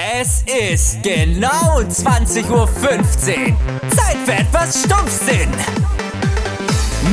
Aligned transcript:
Es 0.00 0.44
ist 0.46 1.02
genau 1.02 1.80
20.15 1.80 2.50
Uhr. 2.50 2.68
Zeit 3.96 4.16
für 4.24 4.32
etwas 4.32 4.84
Stumpfsinn. 4.84 5.50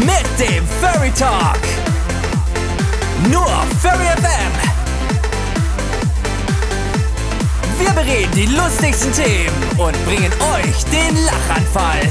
Mit 0.02 0.28
dem 0.38 0.64
Furry 0.80 1.10
Talk. 1.18 1.58
Nur 3.32 3.48
Furry 3.82 4.06
FM. 4.06 4.52
Wir 7.80 7.90
bereden 7.90 8.32
die 8.36 8.46
lustigsten 8.56 9.12
Themen 9.14 9.64
und 9.80 10.06
bringen 10.06 10.32
euch 10.54 10.84
den 10.92 11.26
Lachanfall. 11.26 12.02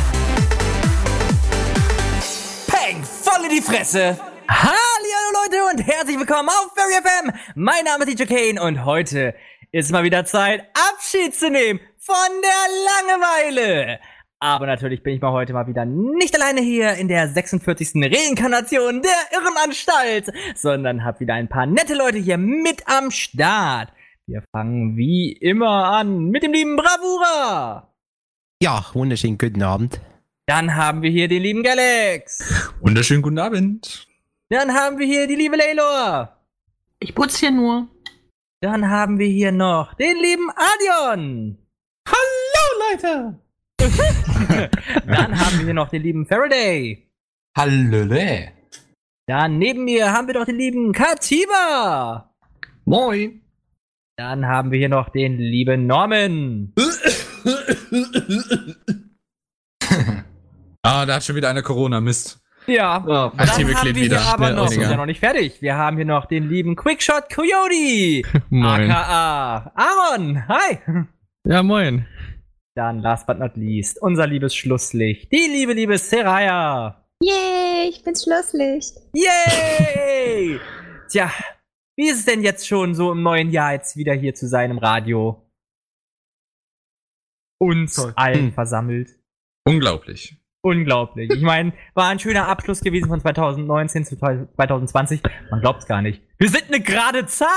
Peng, 2.66 3.04
voll 3.04 3.44
in 3.44 3.50
die 3.50 3.62
Fresse. 3.62 4.18
Hallo 4.48 4.74
Leute 5.32 5.64
und 5.70 5.86
herzlich 5.86 6.18
willkommen 6.18 6.48
auf 6.48 6.72
Furry 6.74 6.94
FM. 6.94 7.32
Mein 7.54 7.84
Name 7.84 8.04
ist 8.04 8.18
DJ 8.18 8.24
Kane 8.24 8.60
und 8.60 8.84
heute 8.84 9.34
ist 9.74 9.90
mal 9.90 10.04
wieder 10.04 10.24
Zeit, 10.24 10.62
Abschied 10.92 11.34
zu 11.34 11.50
nehmen 11.50 11.80
von 11.98 12.14
der 12.42 12.62
Langeweile. 12.86 13.98
Aber 14.38 14.66
natürlich 14.66 15.02
bin 15.02 15.14
ich 15.14 15.20
mal 15.20 15.32
heute 15.32 15.52
mal 15.52 15.66
wieder 15.66 15.84
nicht 15.84 16.32
alleine 16.36 16.60
hier 16.60 16.94
in 16.94 17.08
der 17.08 17.26
46. 17.28 17.94
Reinkarnation 17.96 19.02
der 19.02 19.10
Irrenanstalt, 19.32 20.32
sondern 20.54 21.02
habe 21.02 21.18
wieder 21.20 21.34
ein 21.34 21.48
paar 21.48 21.66
nette 21.66 21.94
Leute 21.94 22.18
hier 22.18 22.38
mit 22.38 22.86
am 22.86 23.10
Start. 23.10 23.92
Wir 24.26 24.44
fangen 24.52 24.96
wie 24.96 25.32
immer 25.32 25.86
an 25.86 26.26
mit 26.28 26.44
dem 26.44 26.52
lieben 26.52 26.76
Bravura. 26.76 27.92
Ja, 28.62 28.84
wunderschönen 28.92 29.38
guten 29.38 29.62
Abend. 29.62 30.00
Dann 30.46 30.76
haben 30.76 31.02
wir 31.02 31.10
hier 31.10 31.26
den 31.26 31.42
lieben 31.42 31.64
Galax. 31.64 32.72
Wunderschönen 32.80 33.22
guten 33.22 33.40
Abend. 33.40 34.06
Dann 34.50 34.72
haben 34.72 34.98
wir 34.98 35.06
hier 35.06 35.26
die 35.26 35.34
liebe 35.34 35.56
Leylor. 35.56 36.36
Ich 37.00 37.12
putze 37.12 37.40
hier 37.40 37.50
nur. 37.50 37.88
Dann 38.64 38.88
haben 38.88 39.18
wir 39.18 39.26
hier 39.26 39.52
noch 39.52 39.92
den 39.92 40.16
lieben 40.16 40.48
Adion. 40.48 41.58
Hallo 42.08 42.64
Leute! 42.80 43.38
Dann 45.06 45.38
haben 45.38 45.58
wir 45.58 45.66
hier 45.66 45.74
noch 45.74 45.90
den 45.90 46.00
lieben 46.00 46.24
Faraday. 46.24 47.06
Hallöle. 47.54 48.52
Dann 49.26 49.58
neben 49.58 49.84
mir 49.84 50.10
haben 50.10 50.28
wir 50.28 50.34
noch 50.36 50.46
den 50.46 50.56
lieben 50.56 50.94
Katiba. 50.94 52.34
Moin. 52.86 53.42
Dann 54.16 54.46
haben 54.46 54.70
wir 54.70 54.78
hier 54.78 54.88
noch 54.88 55.10
den 55.10 55.36
lieben 55.36 55.86
Norman. 55.86 56.72
ah, 60.82 61.04
da 61.04 61.16
hat 61.16 61.24
schon 61.24 61.36
wieder 61.36 61.50
einer 61.50 61.60
Corona, 61.60 62.00
Mist. 62.00 62.42
Ja. 62.66 63.02
Oh, 63.04 63.36
Dann 63.36 63.48
haben 63.50 63.66
wir 63.68 63.94
wieder. 63.94 64.18
hier 64.20 64.32
aber 64.32 64.50
noch, 64.52 64.64
wir 64.64 64.70
sind 64.70 64.82
ja 64.90 64.96
noch 64.96 65.06
nicht 65.06 65.20
fertig. 65.20 65.60
Wir 65.60 65.76
haben 65.76 65.96
hier 65.96 66.06
noch 66.06 66.26
den 66.26 66.48
lieben 66.48 66.76
Quickshot 66.76 67.28
Coyote. 67.28 68.22
Moin. 68.50 68.90
AKA 68.90 69.72
Aaron. 69.74 70.48
Hi. 70.48 70.78
Ja, 71.46 71.62
moin. 71.62 72.06
Dann 72.74 73.00
last 73.00 73.26
but 73.26 73.38
not 73.38 73.56
least 73.56 74.00
unser 74.00 74.26
liebes 74.26 74.54
Schlusslicht. 74.56 75.30
Die 75.30 75.46
liebe, 75.52 75.74
liebe 75.74 75.98
Seraya. 75.98 77.04
Yay, 77.22 77.88
ich 77.90 78.02
bin's 78.02 78.24
Schlusslicht. 78.24 78.96
Yay! 79.14 80.58
Tja, 81.10 81.30
wie 81.96 82.08
ist 82.08 82.20
es 82.20 82.24
denn 82.24 82.42
jetzt 82.42 82.66
schon 82.66 82.94
so 82.94 83.12
im 83.12 83.22
neuen 83.22 83.50
Jahr 83.50 83.72
jetzt 83.72 83.96
wieder 83.96 84.14
hier 84.14 84.34
zu 84.34 84.48
sein 84.48 84.70
im 84.70 84.78
Radio? 84.78 85.46
Uns 87.60 87.94
Toll. 87.96 88.12
allen 88.16 88.46
Hm. 88.46 88.52
versammelt. 88.52 89.10
Unglaublich. 89.66 90.36
Unglaublich. 90.64 91.30
Ich 91.30 91.42
meine, 91.42 91.74
war 91.92 92.08
ein 92.08 92.18
schöner 92.18 92.48
Abschluss 92.48 92.80
gewesen 92.80 93.08
von 93.08 93.20
2019 93.20 94.06
zu 94.06 94.16
2020. 94.16 95.20
Man 95.50 95.60
glaubt's 95.60 95.86
gar 95.86 96.00
nicht. 96.00 96.22
Wir 96.38 96.48
sind 96.48 96.64
eine 96.68 96.80
gerade 96.80 97.26
Zahl. 97.26 97.48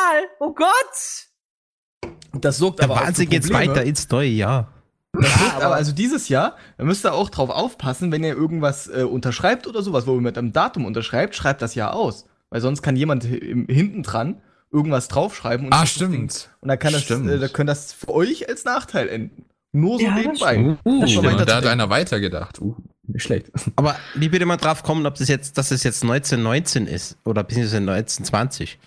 Oh 0.41 0.53
Gott! 0.53 2.11
Das 2.33 2.57
sorgt 2.57 2.79
Der 2.79 2.85
aber 2.85 2.95
auch 2.95 3.05
Wahnsinn 3.05 3.27
für 3.27 3.29
geht's 3.31 3.49
weiter 3.53 3.83
ins 3.83 4.09
neue 4.09 4.27
Jahr. 4.27 4.73
Das 5.13 5.33
sorgt 5.39 5.63
aber 5.63 5.75
also 5.75 5.93
dieses 5.93 6.27
Jahr, 6.27 6.57
da 6.77 6.83
müsst 6.83 7.05
ihr 7.05 7.13
auch 7.13 7.29
drauf 7.29 7.49
aufpassen, 7.49 8.11
wenn 8.11 8.25
ihr 8.25 8.35
irgendwas 8.35 8.89
äh, 8.89 9.03
unterschreibt 9.03 9.67
oder 9.67 9.83
sowas, 9.83 10.05
wo 10.05 10.15
ihr 10.15 10.21
mit 10.21 10.37
einem 10.37 10.51
Datum 10.51 10.83
unterschreibt, 10.83 11.33
schreibt 11.33 11.61
das 11.61 11.75
Jahr 11.75 11.93
aus. 11.93 12.27
Weil 12.49 12.59
sonst 12.59 12.81
kann 12.81 12.97
jemand 12.97 13.23
hinten 13.23 14.03
dran 14.03 14.41
irgendwas 14.69 15.07
draufschreiben 15.07 15.67
und 15.67 15.73
Ah, 15.73 15.81
das 15.81 15.91
stimmt. 15.91 16.49
Und 16.59 16.67
dann 16.67 16.77
kann 16.77 16.91
das, 16.91 17.09
äh, 17.09 17.39
da 17.39 17.47
kann 17.47 17.67
das 17.67 17.93
für 17.93 18.09
euch 18.09 18.49
als 18.49 18.65
Nachteil 18.65 19.07
enden. 19.07 19.45
Nur 19.71 19.97
so 19.99 20.05
Ja, 20.05 20.15
das 20.15 20.23
nebenbei. 20.23 20.77
Uh, 20.85 21.01
Das 21.01 21.11
Stimmt, 21.11 21.27
weiter 21.27 21.45
da 21.45 21.55
hat 21.57 21.65
einer 21.65 21.89
weitergedacht. 21.89 22.59
Uh, 22.59 22.75
nicht 23.07 23.23
schlecht. 23.23 23.51
Aber 23.75 23.95
wie 24.15 24.29
bitte 24.29 24.45
mal 24.45 24.57
drauf 24.57 24.83
kommen, 24.83 25.05
ob 25.05 25.15
das 25.15 25.27
jetzt, 25.27 25.57
dass 25.57 25.71
es 25.71 25.83
jetzt 25.83 26.03
1919 26.03 26.87
ist 26.87 27.17
oder 27.23 27.43
beziehungsweise 27.43 27.77
1920. 27.77 28.79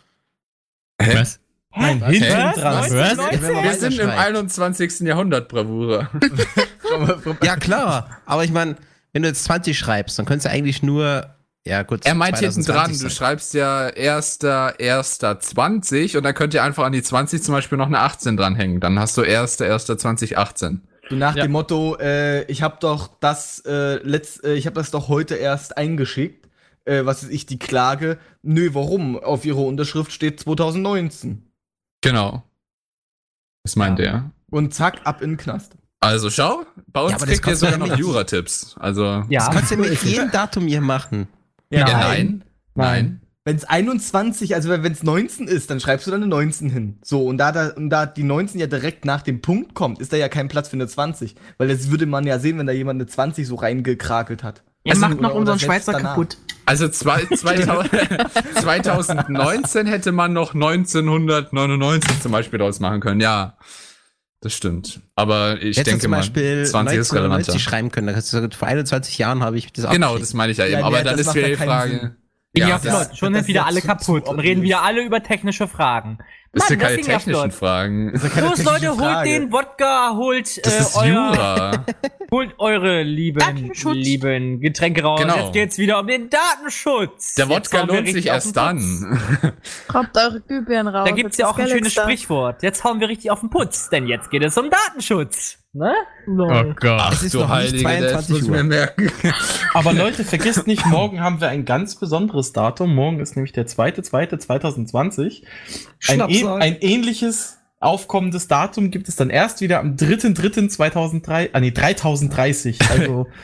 Hä? 1.00 1.14
Was? 1.18 1.40
Nein, 1.74 2.00
Was? 2.00 2.10
hinten 2.10 2.32
Was? 2.32 2.54
dran. 2.56 2.74
1919? 2.76 3.42
Wenn 3.42 3.54
man 3.54 3.64
Wir 3.64 3.72
sind 3.74 3.92
im 3.92 3.98
weiterschreibt. 4.08 4.26
21. 4.28 5.00
Jahrhundert, 5.00 5.48
Bravura. 5.48 6.10
Ja, 7.42 7.54
klar. 7.56 8.18
Aber 8.26 8.42
ich 8.42 8.50
meine, 8.50 8.74
wenn 9.12 9.22
du 9.22 9.28
jetzt 9.28 9.44
20 9.44 9.78
schreibst, 9.78 10.18
dann 10.18 10.26
könntest 10.26 10.46
du 10.46 10.50
eigentlich 10.50 10.82
nur. 10.82 11.36
Ja, 11.64 11.82
gut. 11.84 12.04
Er 12.04 12.16
meint 12.16 12.38
hinten 12.38 12.62
2020 12.62 12.98
dran, 12.98 13.08
du 13.08 13.14
schreibst 13.14 13.54
ja 13.54 13.86
1.1.20 13.88 16.16
und 16.16 16.24
dann 16.24 16.34
könnt 16.34 16.52
ihr 16.54 16.64
einfach 16.64 16.84
an 16.84 16.90
die 16.92 17.02
20 17.02 17.40
zum 17.42 17.54
Beispiel 17.54 17.78
noch 17.78 17.86
eine 17.86 18.00
18 18.00 18.36
dranhängen. 18.36 18.80
Dann 18.80 18.98
hast 18.98 19.16
du 19.16 19.22
1.1.2018. 19.22 20.80
So 21.10 21.16
nach 21.16 21.34
Ja. 21.36 21.42
dem 21.42 21.52
Motto, 21.52 21.96
äh, 21.98 22.44
ich 22.44 22.62
habe 22.62 22.76
doch 22.80 23.08
das 23.20 23.60
äh, 23.66 23.96
letzt, 24.06 24.44
äh, 24.44 24.54
ich 24.54 24.66
habe 24.66 24.74
das 24.74 24.90
doch 24.92 25.08
heute 25.08 25.34
erst 25.34 25.76
eingeschickt. 25.76 26.48
Äh, 26.84 27.04
was 27.04 27.22
ist 27.24 27.30
ich 27.30 27.46
die 27.46 27.58
Klage? 27.58 28.18
Nö, 28.42 28.70
warum? 28.72 29.18
Auf 29.18 29.44
ihrer 29.44 29.58
Unterschrift 29.58 30.12
steht 30.12 30.40
2019. 30.40 31.42
Genau. 32.00 32.44
Das 33.64 33.76
meint 33.76 33.98
Ja. 33.98 34.04
er. 34.04 34.30
Und 34.50 34.72
zack, 34.72 35.00
ab 35.04 35.20
in 35.20 35.32
den 35.32 35.36
Knast. 35.36 35.72
Also 36.00 36.30
schau, 36.30 36.64
bei 36.86 37.02
uns 37.02 37.12
Ja, 37.12 37.18
kriegt 37.26 37.46
ihr 37.46 37.56
sogar 37.56 37.72
ja 37.72 37.78
noch 37.78 37.86
nicht- 37.88 37.98
Jura-Tipps. 37.98 38.76
Also. 38.78 39.04
Ja. 39.04 39.46
Das 39.46 39.50
kannst 39.50 39.70
du 39.72 39.76
mit 39.76 39.92
jedem 40.02 40.30
Datum 40.30 40.66
hier 40.66 40.80
machen. 40.80 41.28
Ja, 41.70 41.84
Nein. 41.84 41.92
nein. 41.98 42.44
Nein. 42.74 43.20
Wenn 43.50 43.56
es 43.56 43.64
21, 43.64 44.54
also 44.54 44.68
wenn 44.68 44.92
es 44.92 45.02
19 45.02 45.48
ist, 45.48 45.70
dann 45.70 45.80
schreibst 45.80 46.06
du 46.06 46.12
da 46.12 46.16
eine 46.18 46.28
19 46.28 46.70
hin. 46.70 46.98
So, 47.02 47.24
und 47.26 47.36
da, 47.38 47.50
da, 47.50 47.70
und 47.70 47.90
da 47.90 48.06
die 48.06 48.22
19 48.22 48.60
ja 48.60 48.68
direkt 48.68 49.04
nach 49.04 49.22
dem 49.22 49.40
Punkt 49.42 49.74
kommt, 49.74 49.98
ist 50.00 50.12
da 50.12 50.16
ja 50.16 50.28
kein 50.28 50.46
Platz 50.46 50.68
für 50.68 50.74
eine 50.76 50.86
20. 50.86 51.34
Weil 51.58 51.66
das 51.66 51.90
würde 51.90 52.06
man 52.06 52.24
ja 52.28 52.38
sehen, 52.38 52.58
wenn 52.58 52.68
da 52.68 52.72
jemand 52.72 52.98
eine 53.00 53.08
20 53.08 53.44
so 53.48 53.56
reingekrakelt 53.56 54.44
hat. 54.44 54.62
Ihr 54.84 54.92
Also, 54.92 55.00
macht 55.08 55.20
noch 55.20 55.34
unseren 55.34 55.58
Schweizer 55.58 55.90
danach. 55.90 56.10
kaputt. 56.10 56.36
Also 56.64 56.86
zwei, 56.88 57.24
2000, 57.24 57.90
2019 58.60 59.86
hätte 59.88 60.12
man 60.12 60.32
noch 60.32 60.54
1999 60.54 62.20
zum 62.22 62.30
Beispiel 62.30 62.60
draus 62.60 62.78
machen 62.78 63.00
können. 63.00 63.20
Ja, 63.20 63.56
das 64.40 64.54
stimmt. 64.54 65.00
Aber 65.16 65.56
ich 65.60 65.76
Hättest 65.76 65.86
denke 65.88 66.02
zum 66.02 66.10
mal, 66.12 66.18
Beispiel 66.18 66.64
20 66.66 66.98
ist 66.98 67.12
relevanter. 67.12 67.52
1990 67.52 67.62
schreiben 67.62 67.90
können. 67.90 68.22
Vor 68.52 68.68
21 68.68 69.18
Jahren 69.18 69.42
habe 69.42 69.58
ich 69.58 69.72
das 69.72 69.90
Genau, 69.90 70.08
abgeschickt. 70.10 70.28
das 70.28 70.34
meine 70.34 70.52
ich 70.52 70.58
ja 70.58 70.66
eben. 70.66 70.74
Ja, 70.78 70.84
Aber 70.84 70.98
nee, 70.98 71.04
dann 71.04 71.18
ist 71.18 71.34
wieder 71.34 71.48
ja 71.48 71.56
die 71.56 71.62
Frage. 71.64 71.90
Sinn. 71.98 72.10
Ja, 72.56 72.68
Ja, 72.68 72.78
flott. 72.80 72.92
das, 73.10 73.18
Schon 73.18 73.32
das 73.32 73.42
sind 73.42 73.48
wieder 73.54 73.66
alle 73.66 73.80
zu- 73.80 73.86
kaputt 73.86 74.24
zu 74.26 74.30
und 74.32 74.40
reden 74.40 74.62
wieder 74.62 74.82
alle 74.82 75.02
über 75.02 75.22
technische 75.22 75.68
Fragen. 75.68 76.18
das 76.52 76.66
sind 76.66 76.80
keine 76.80 76.96
technischen. 77.00 77.52
Fragen. 77.52 78.10
Los 78.12 78.22
technische 78.22 78.62
Leute, 78.64 78.98
holt 78.98 79.26
den 79.26 79.52
Wodka, 79.52 80.14
holt, 80.16 80.58
äh, 80.58 80.70
euer, 80.96 81.06
Jura. 81.06 81.84
holt 82.32 82.54
eure 82.58 83.02
lieben, 83.04 83.70
lieben 83.92 84.60
Getränke 84.60 85.02
raus. 85.04 85.20
Genau. 85.20 85.36
Jetzt 85.36 85.52
geht's 85.52 85.78
wieder 85.78 86.00
um 86.00 86.08
den 86.08 86.28
Datenschutz. 86.28 87.34
Der 87.36 87.48
Wodka 87.48 87.82
lohnt 87.82 88.08
sich 88.08 88.26
erst 88.26 88.56
dann. 88.56 89.20
Kommt 89.86 90.16
eure 90.16 90.40
Glühbirnen 90.40 90.92
raus. 90.92 91.08
Da 91.08 91.14
gibt's 91.14 91.36
ja 91.36 91.46
auch 91.48 91.56
ein 91.56 91.68
schönes. 91.68 91.92
Sprichwort. 91.92 92.64
Jetzt 92.64 92.82
hauen 92.82 92.98
wir 92.98 93.08
richtig 93.08 93.30
auf 93.30 93.38
den 93.40 93.50
Putz, 93.50 93.90
denn 93.90 94.08
jetzt 94.08 94.28
geht 94.28 94.42
es 94.42 94.58
um 94.58 94.70
Datenschutz. 94.70 95.58
Ne? 95.72 95.94
Oh 96.26 96.74
Gott. 96.80 97.22
Ist 97.22 97.32
noch 97.34 97.56
nicht 97.58 97.78
22 97.80 98.30
muss 98.30 98.42
ich 98.42 98.48
mir 98.48 98.56
Uhr. 98.58 98.62
merken. 98.64 99.12
Aber 99.74 99.92
Leute, 99.92 100.24
vergesst 100.24 100.66
nicht, 100.66 100.84
morgen 100.86 101.20
haben 101.20 101.40
wir 101.40 101.48
ein 101.48 101.64
ganz 101.64 101.94
besonderes 101.94 102.52
Datum. 102.52 102.92
Morgen 102.92 103.20
ist 103.20 103.36
nämlich 103.36 103.52
der 103.52 103.68
2.2.2020. 103.68 105.42
Ein, 106.08 106.20
ähn- 106.22 106.58
ein 106.60 106.76
ähnliches 106.80 107.59
aufkommendes 107.80 108.46
Datum 108.46 108.90
gibt 108.90 109.08
es 109.08 109.16
dann 109.16 109.30
erst 109.30 109.60
wieder 109.62 109.80
am 109.80 109.96
3.3.2003, 109.96 111.48
ah 111.52 111.60
nee, 111.60 111.70
3030. 111.72 112.78
Also, 112.90 113.26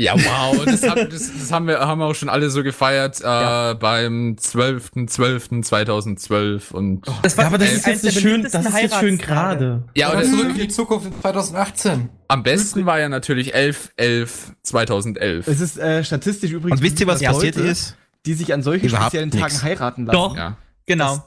Ja, 0.00 0.14
wow, 0.14 0.64
das, 0.64 0.88
haben, 0.88 1.08
das, 1.10 1.28
das 1.36 1.50
haben, 1.50 1.66
wir, 1.66 1.80
haben 1.80 1.98
wir 1.98 2.04
auch 2.06 2.14
schon 2.14 2.28
alle 2.28 2.50
so 2.50 2.62
gefeiert 2.62 3.20
äh, 3.20 3.74
beim 3.74 4.36
12.12.2012 4.40 6.70
und 6.72 7.02
Das 7.22 7.34
ja, 7.36 7.46
aber 7.46 7.58
das 7.58 7.72
ist 7.72 7.84
jetzt 7.86 8.12
schön, 8.20 8.42
das 8.44 8.54
ist 8.54 8.78
jetzt 8.80 8.94
schön 9.00 9.18
gerade. 9.18 9.82
ja, 9.96 10.10
und 10.12 10.24
zurück 10.24 10.50
in 10.50 10.54
die 10.54 10.68
Zukunft 10.68 11.08
in 11.08 11.20
2018. 11.20 12.08
am 12.28 12.42
besten 12.44 12.86
war 12.86 13.00
ja 13.00 13.08
natürlich 13.08 13.56
11.11.2011. 13.56 15.50
Es 15.50 15.60
ist 15.60 15.78
äh, 15.78 16.04
statistisch 16.04 16.52
übrigens. 16.52 16.80
Und 16.80 16.84
wisst 16.86 17.00
ihr, 17.00 17.06
was 17.06 17.22
passiert 17.22 17.56
ist? 17.56 17.96
Die 18.26 18.34
sich 18.34 18.52
an 18.52 18.62
solchen 18.62 18.86
Überhaupt 18.86 19.06
speziellen 19.10 19.30
nix. 19.30 19.40
Tagen 19.40 19.62
heiraten 19.62 20.06
lassen. 20.06 20.14
Doch, 20.16 20.36
Ja. 20.36 20.56
genau. 20.86 21.24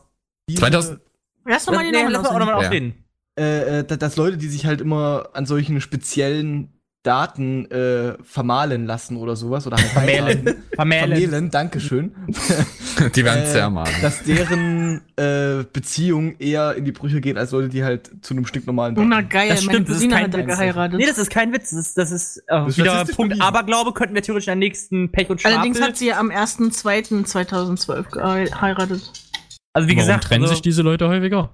Diese- 0.47 0.59
2000 0.59 0.99
Lass 1.45 1.65
doch 1.65 1.73
mal 1.73 1.83
die 1.83 1.91
nee, 1.91 1.97
Namen 2.01 2.11
lass 2.13 2.23
mal 2.23 2.29
auch 2.29 2.39
nochmal 2.39 2.61
Ja. 2.61 2.67
ausreden. 2.67 2.93
äh, 3.39 3.79
äh, 3.79 3.83
dass 3.97 4.15
Leute, 4.17 4.37
die 4.37 4.47
sich 4.47 4.65
halt 4.65 4.81
immer 4.81 5.29
an 5.33 5.45
solchen 5.45 5.81
speziellen 5.81 6.69
Daten 7.03 7.65
äh, 7.71 8.13
vermahlen 8.23 8.85
lassen 8.85 9.17
oder 9.17 9.35
sowas 9.35 9.65
oder 9.65 9.77
halt 9.77 9.87
Vermählen. 9.87 10.55
Vermählen. 10.75 11.09
Vermählen, 11.09 11.49
Dankeschön. 11.49 12.13
Die 13.15 13.25
werden 13.25 13.41
Äh, 13.41 13.47
zermahlen. 13.47 13.91
dass 14.03 14.21
deren 14.21 15.01
äh, 15.15 15.63
Beziehung 15.73 16.35
eher 16.37 16.75
in 16.75 16.85
die 16.85 16.91
Brüche 16.91 17.19
geht, 17.19 17.37
als 17.37 17.49
Leute, 17.53 17.69
die 17.69 17.83
halt 17.83 18.11
zu 18.21 18.35
einem 18.35 18.45
stinknormalen 18.45 18.95
Oh, 18.99 19.03
na 19.03 19.21
geil, 19.21 19.49
Das 19.49 19.61
meine 19.65 19.77
stimmt, 19.77 19.87
das 19.89 19.95
ist 19.95 20.01
Cousine 20.03 20.13
kein 20.13 20.23
hat 20.25 20.33
da 20.35 20.37
Witz. 20.37 20.45
geheiratet. 20.47 20.99
Nee, 20.99 21.07
das 21.07 21.17
ist 21.17 21.31
kein 21.31 21.51
Witz. 21.53 21.71
Das 21.71 21.79
ist, 21.79 21.97
das 21.97 22.11
ist 22.11 22.43
äh, 22.47 22.67
ist 22.67 22.77
wieder 22.77 22.91
statistisch 22.91 23.15
Punkt. 23.15 23.41
Aberglaube. 23.41 23.93
Könnten 23.93 24.13
wir 24.13 24.21
theoretisch 24.21 24.49
am 24.49 24.59
nächsten 24.59 25.11
Pech 25.11 25.31
und 25.31 25.39
Stapel. 25.39 25.55
Allerdings 25.57 25.81
hat 25.81 25.97
sie 25.97 26.13
am 26.13 26.29
1.2.2012 26.29 28.11
geheiratet. 28.11 29.11
Also 29.73 29.87
wie 29.87 29.93
Warum 29.93 30.05
gesagt, 30.07 30.23
trennen 30.25 30.43
also, 30.43 30.53
sich 30.55 30.61
diese 30.61 30.81
Leute 30.81 31.07
häufiger? 31.07 31.49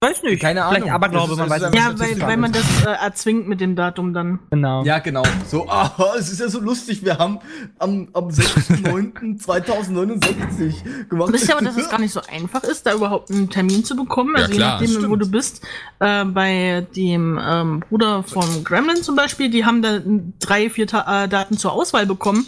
weiß 0.00 0.22
nicht. 0.22 0.42
Keine 0.42 0.62
Ahnung. 0.66 0.90
Aberglaube, 0.90 1.30
Das 1.30 1.38
man 1.38 1.46
ist- 1.46 1.52
weiß 1.62 1.70
nicht. 1.70 1.80
Ja, 1.82 1.86
aber 1.88 1.98
weil, 2.00 2.20
weil 2.20 2.36
man 2.36 2.52
das 2.52 2.62
äh, 2.84 2.90
erzwingt 2.90 3.48
mit 3.48 3.62
dem 3.62 3.74
Datum 3.74 4.12
dann. 4.12 4.38
Genau. 4.50 4.84
Ja, 4.84 4.98
genau. 4.98 5.22
So, 5.48 5.66
ah, 5.70 5.90
es 6.18 6.30
ist 6.30 6.40
ja 6.40 6.48
so 6.50 6.60
lustig. 6.60 7.02
Wir 7.02 7.16
haben 7.16 7.38
am, 7.78 8.08
am 8.12 8.28
6.9.2069 8.28 11.08
gemacht. 11.08 11.32
Wisst 11.32 11.48
ihr 11.48 11.56
aber, 11.56 11.64
dass 11.64 11.76
es 11.76 11.88
gar 11.88 11.98
nicht 12.00 12.12
so 12.12 12.20
einfach 12.30 12.62
ist, 12.64 12.86
da 12.86 12.94
überhaupt 12.94 13.30
einen 13.30 13.48
Termin 13.50 13.84
zu 13.84 13.96
bekommen? 13.96 14.34
Ja, 14.36 14.42
Also 14.42 14.52
je 14.52 14.58
klar. 14.58 14.80
nachdem, 14.80 15.10
wo 15.10 15.16
du 15.16 15.30
bist. 15.30 15.62
Äh, 16.00 16.24
bei 16.26 16.86
dem 16.96 17.40
ähm, 17.42 17.80
Bruder 17.88 18.22
vom 18.24 18.64
Gremlin 18.64 19.02
zum 19.02 19.16
Beispiel, 19.16 19.50
die 19.50 19.64
haben 19.64 19.80
da 19.82 20.00
drei, 20.40 20.68
vier 20.70 20.86
Ta 20.86 21.24
äh, 21.24 21.28
Daten 21.28 21.56
zur 21.56 21.72
Auswahl 21.72 22.06
bekommen. 22.06 22.46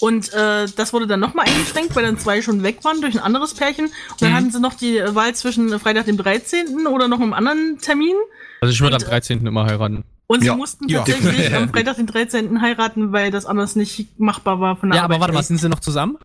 Und 0.00 0.32
äh, 0.32 0.66
das 0.76 0.92
wurde 0.92 1.06
dann 1.06 1.20
nochmal 1.20 1.46
eingeschränkt, 1.46 1.94
weil 1.96 2.04
dann 2.04 2.18
zwei 2.18 2.42
schon 2.42 2.62
weg 2.62 2.84
waren 2.84 3.00
durch 3.00 3.14
ein 3.14 3.20
anderes 3.20 3.54
Pärchen. 3.54 3.86
Und 3.86 4.22
dann 4.22 4.34
hatten 4.34 4.50
sie 4.50 4.60
noch 4.60 4.74
die 4.74 5.00
Wahl 5.14 5.34
zwischen 5.34 5.78
Freitag 5.78 6.06
dem 6.06 6.16
13. 6.16 6.86
oder 6.86 7.08
noch 7.08 7.20
einem 7.20 7.32
anderen 7.32 7.78
Termin. 7.80 8.14
Also 8.60 8.72
ich 8.72 8.80
würde 8.80 8.96
am 8.96 9.02
Und, 9.02 9.06
äh, 9.08 9.10
13. 9.10 9.46
immer 9.46 9.64
heiraten. 9.66 10.04
Und 10.26 10.40
sie 10.40 10.46
Ja. 10.46 10.56
mussten 10.56 10.88
Ja. 10.88 10.98
tatsächlich 11.04 11.54
am 11.54 11.68
Freitag 11.68 11.96
den 11.96 12.06
13. 12.06 12.60
heiraten, 12.60 13.12
weil 13.12 13.30
das 13.30 13.46
anders 13.46 13.76
nicht 13.76 14.18
machbar 14.18 14.60
war 14.60 14.76
von 14.76 14.90
der 14.90 14.96
Ja, 14.98 15.04
aber 15.04 15.14
Arbeit 15.14 15.20
warte 15.28 15.34
mal, 15.34 15.42
sind 15.42 15.58
sie 15.58 15.68
noch 15.68 15.80
zusammen? 15.80 16.18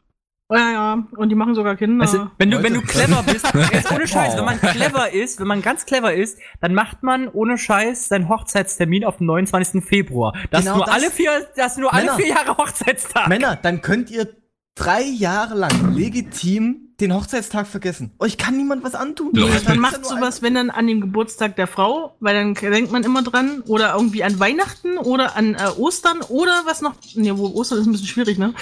Ja, 0.52 0.72
ja. 0.72 1.08
Und 1.16 1.30
die 1.30 1.36
machen 1.36 1.54
sogar 1.54 1.76
Kinder. 1.76 2.04
Weißt 2.04 2.16
du, 2.16 2.32
wenn 2.40 2.50
du, 2.50 2.64
wenn 2.64 2.74
du 2.74 2.82
clever 2.82 3.24
bist, 3.24 3.46
jetzt 3.72 3.92
ohne 3.92 4.08
Scheiß, 4.08 4.36
wenn 4.36 4.46
man 4.46 4.60
clever 4.60 5.12
ist, 5.14 5.40
wenn 5.40 5.48
man 5.48 5.62
ganz 5.62 5.86
clever 5.86 6.14
ist, 6.14 6.40
dann 6.60 6.74
macht 6.74 7.04
man 7.04 7.28
ohne 7.28 7.58
Scheiß 7.58 8.08
seinen 8.08 8.30
Hochzeitstermin 8.30 9.06
auf 9.06 9.18
den 9.18 9.28
29. 9.28 9.84
Februar. 9.84 10.34
Das 10.50 10.64
Genau 10.64 10.78
nur 10.78 10.86
das. 10.86 10.96
alle 10.96 11.12
vier, 11.12 11.48
das 11.56 11.78
nur 11.78 11.94
alle 11.94 12.06
Männer. 12.06 12.18
vier 12.18 12.28
Jahre 12.30 12.58
Hochzeitstag. 12.58 13.28
Männer, 13.28 13.58
dann 13.62 13.82
könnt 13.82 14.10
ihr 14.10 14.28
drei 14.74 15.04
Jahre 15.04 15.56
lang 15.56 15.94
legitim 15.94 16.96
den 17.00 17.14
Hochzeitstag 17.14 17.68
vergessen. 17.68 18.12
Euch 18.20 18.38
kann 18.38 18.58
niemand 18.58 18.84
was 18.84 18.96
antun. 18.96 19.34
Ist 19.34 19.70
Dann 19.70 19.80
macht 19.80 20.06
sowas, 20.06 20.42
wenn 20.42 20.56
dann 20.56 20.70
an 20.70 20.88
dem 20.88 21.00
Geburtstag 21.00 21.56
der 21.56 21.68
Frau, 21.68 22.16
weil 22.20 22.36
dann 22.36 22.54
denkt 22.56 22.92
man 22.92 23.04
immer 23.04 23.22
dran, 23.24 23.62
oder 23.68 23.94
irgendwie 23.94 24.24
an 24.24 24.40
Weihnachten 24.40 24.98
oder 24.98 25.36
an 25.38 25.56
äh, 25.56 25.70
Ostern 25.78 26.22
oder 26.22 26.64
was 26.66 26.82
noch. 26.82 26.96
Ne, 27.16 27.38
wo 27.38 27.48
Ostern 27.54 27.80
ist 27.80 27.86
ein 27.86 27.92
bisschen 27.92 28.08
schwierig, 28.08 28.38
ne? 28.38 28.54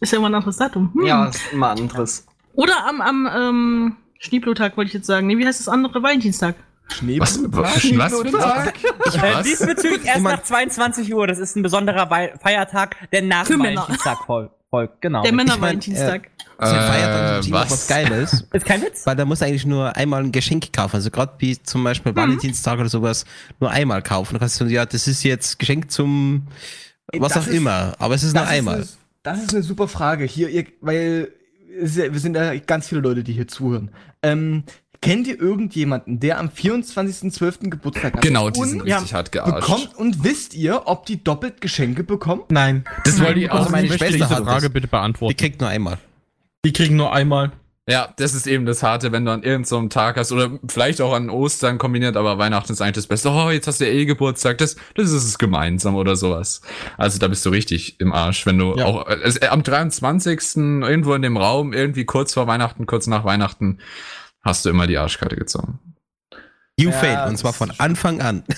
Ist 0.00 0.12
ja 0.12 0.18
immer 0.18 0.28
ein 0.28 0.34
anderes 0.34 0.56
Datum. 0.56 0.92
Hm. 0.94 1.06
Ja, 1.06 1.26
ist 1.26 1.40
immer 1.52 1.70
anderes. 1.70 2.26
Oder 2.54 2.86
am, 2.88 3.00
am 3.00 3.28
ähm, 3.34 3.96
Schneeblotag 4.18 4.76
wollte 4.76 4.88
ich 4.88 4.94
jetzt 4.94 5.06
sagen. 5.06 5.26
Nee, 5.26 5.38
wie 5.38 5.46
heißt 5.46 5.60
das 5.60 5.68
andere? 5.68 6.02
Valentinstag. 6.02 6.54
Schnee 6.88 7.18
Was, 7.18 7.40
was, 7.46 7.74
was 7.74 8.12
für 8.12 8.26
ein 8.26 8.30
Tag? 8.32 8.74
Äh, 9.14 9.42
diesbezüglich 9.42 10.04
erst 10.04 10.20
nach 10.22 10.42
22 10.42 11.14
Uhr. 11.14 11.26
Das 11.26 11.38
ist 11.38 11.56
ein 11.56 11.62
besonderer 11.62 12.10
Wei- 12.10 12.34
Feiertag, 12.42 12.96
der 13.10 13.22
nach 13.22 13.46
Für 13.46 13.56
Männer. 13.56 13.80
Valentinstag 13.80 14.18
fol 14.26 14.50
folgt. 14.68 15.00
Genau. 15.00 15.22
Der 15.22 15.32
Männer-Valentinstag. 15.32 16.28
Das 16.58 16.70
ist 16.70 16.76
ein 16.76 16.86
Feiertag, 16.86 17.16
Äh, 17.20 17.22
das 17.36 17.38
ist 17.40 17.46
immer 17.48 17.60
was? 17.62 17.70
was 17.70 17.86
Geiles. 17.88 18.48
ist 18.52 18.66
kein 18.66 18.82
Witz? 18.82 19.06
Weil 19.06 19.16
da 19.16 19.24
muss 19.24 19.40
eigentlich 19.42 19.64
nur 19.64 19.96
einmal 19.96 20.22
ein 20.22 20.30
Geschenk 20.30 20.72
kaufen. 20.74 20.96
Also 20.96 21.10
gerade 21.10 21.32
wie 21.38 21.60
zum 21.62 21.82
Beispiel 21.84 22.12
Mhm. 22.12 22.16
Valentinstag 22.16 22.78
oder 22.78 22.88
sowas, 22.90 23.24
nur 23.60 23.70
einmal 23.70 24.02
kaufen. 24.02 24.34
Da 24.34 24.40
kannst 24.40 24.60
du, 24.60 24.66
ja, 24.66 24.84
das 24.84 25.06
ist 25.08 25.22
jetzt 25.24 25.58
Geschenk 25.58 25.90
zum 25.90 26.46
was 27.16 27.32
Das 27.32 27.44
auch 27.44 27.48
ist- 27.48 27.54
immer. 27.56 27.94
Aber 27.98 28.14
es 28.14 28.22
ist 28.24 28.34
nur 28.34 28.46
einmal. 28.46 28.80
Ist 28.80 28.98
das 29.24 29.42
ist 29.42 29.52
eine 29.54 29.64
super 29.64 29.88
Frage. 29.88 30.24
Hier, 30.24 30.48
ihr, 30.48 30.66
weil 30.80 31.32
ja, 31.80 32.12
wir 32.12 32.20
sind 32.20 32.36
ja 32.36 32.54
ganz 32.60 32.88
viele 32.88 33.00
Leute, 33.00 33.24
die 33.24 33.32
hier 33.32 33.48
zuhören. 33.48 33.90
Ähm, 34.22 34.62
kennt 35.00 35.26
ihr 35.26 35.38
irgendjemanden, 35.40 36.20
der 36.20 36.38
am 36.38 36.48
24.12. 36.48 37.68
Geburtstag 37.70 38.14
hat? 38.14 38.22
Genau, 38.22 38.48
die 38.50 38.60
und 38.60 38.68
sind 38.68 38.80
richtig 38.82 39.12
hart 39.12 39.32
gearscht. 39.32 39.66
bekommt 39.66 39.94
und 39.96 40.22
wisst 40.24 40.54
ihr, 40.54 40.82
ob 40.86 41.04
die 41.06 41.22
doppelt 41.24 41.60
Geschenke 41.60 42.04
bekommen? 42.04 42.42
Nein, 42.48 42.84
Das 43.04 43.20
wollte 43.20 43.40
ich 43.40 43.50
Also 43.50 43.64
auch 43.66 43.70
meine 43.70 43.86
ich 43.86 43.90
möchte 43.90 44.06
Schwester 44.06 44.26
diese 44.28 44.44
Frage 44.44 44.62
das. 44.66 44.72
bitte 44.72 44.86
Die 44.86 44.90
beantworten. 44.92 45.36
kriegt 45.36 45.60
nur 45.60 45.68
einmal. 45.68 45.98
die 46.64 46.72
kriegen 46.72 46.96
nur 46.96 47.12
einmal. 47.12 47.50
Ja, 47.86 48.14
das 48.16 48.32
ist 48.32 48.46
eben 48.46 48.64
das 48.64 48.82
Harte, 48.82 49.12
wenn 49.12 49.26
du 49.26 49.30
an 49.32 49.42
irgendeinem 49.42 49.90
Tag 49.90 50.16
hast 50.16 50.32
oder 50.32 50.58
vielleicht 50.68 51.02
auch 51.02 51.12
an 51.12 51.28
Ostern 51.28 51.76
kombiniert, 51.76 52.16
aber 52.16 52.38
Weihnachten 52.38 52.72
ist 52.72 52.80
eigentlich 52.80 52.94
das 52.94 53.06
Beste. 53.06 53.28
Oh, 53.30 53.50
jetzt 53.50 53.66
hast 53.66 53.80
du 53.80 53.84
ja 53.86 53.92
eh 53.92 54.06
Geburtstag, 54.06 54.56
das, 54.56 54.76
das 54.94 55.10
ist 55.10 55.24
es 55.24 55.36
gemeinsam 55.36 55.94
oder 55.94 56.16
sowas. 56.16 56.62
Also 56.96 57.18
da 57.18 57.28
bist 57.28 57.44
du 57.44 57.50
richtig 57.50 58.00
im 58.00 58.12
Arsch, 58.14 58.46
wenn 58.46 58.56
du 58.56 58.74
Ja. 58.78 58.86
auch 58.86 59.06
äh, 59.06 59.46
am 59.48 59.62
23. 59.62 60.56
irgendwo 60.56 61.12
in 61.12 61.20
dem 61.20 61.36
Raum, 61.36 61.74
irgendwie 61.74 62.06
kurz 62.06 62.32
vor 62.32 62.46
Weihnachten, 62.46 62.86
kurz 62.86 63.06
nach 63.06 63.24
Weihnachten, 63.24 63.80
hast 64.42 64.64
du 64.64 64.70
immer 64.70 64.86
die 64.86 64.96
Arschkarte 64.96 65.36
gezogen. 65.36 65.78
You 66.78 66.88
Ja, 66.90 66.96
fail. 66.96 67.28
Und 67.28 67.36
zwar 67.36 67.52
von 67.52 67.70
Anfang 67.78 68.20
an. 68.22 68.44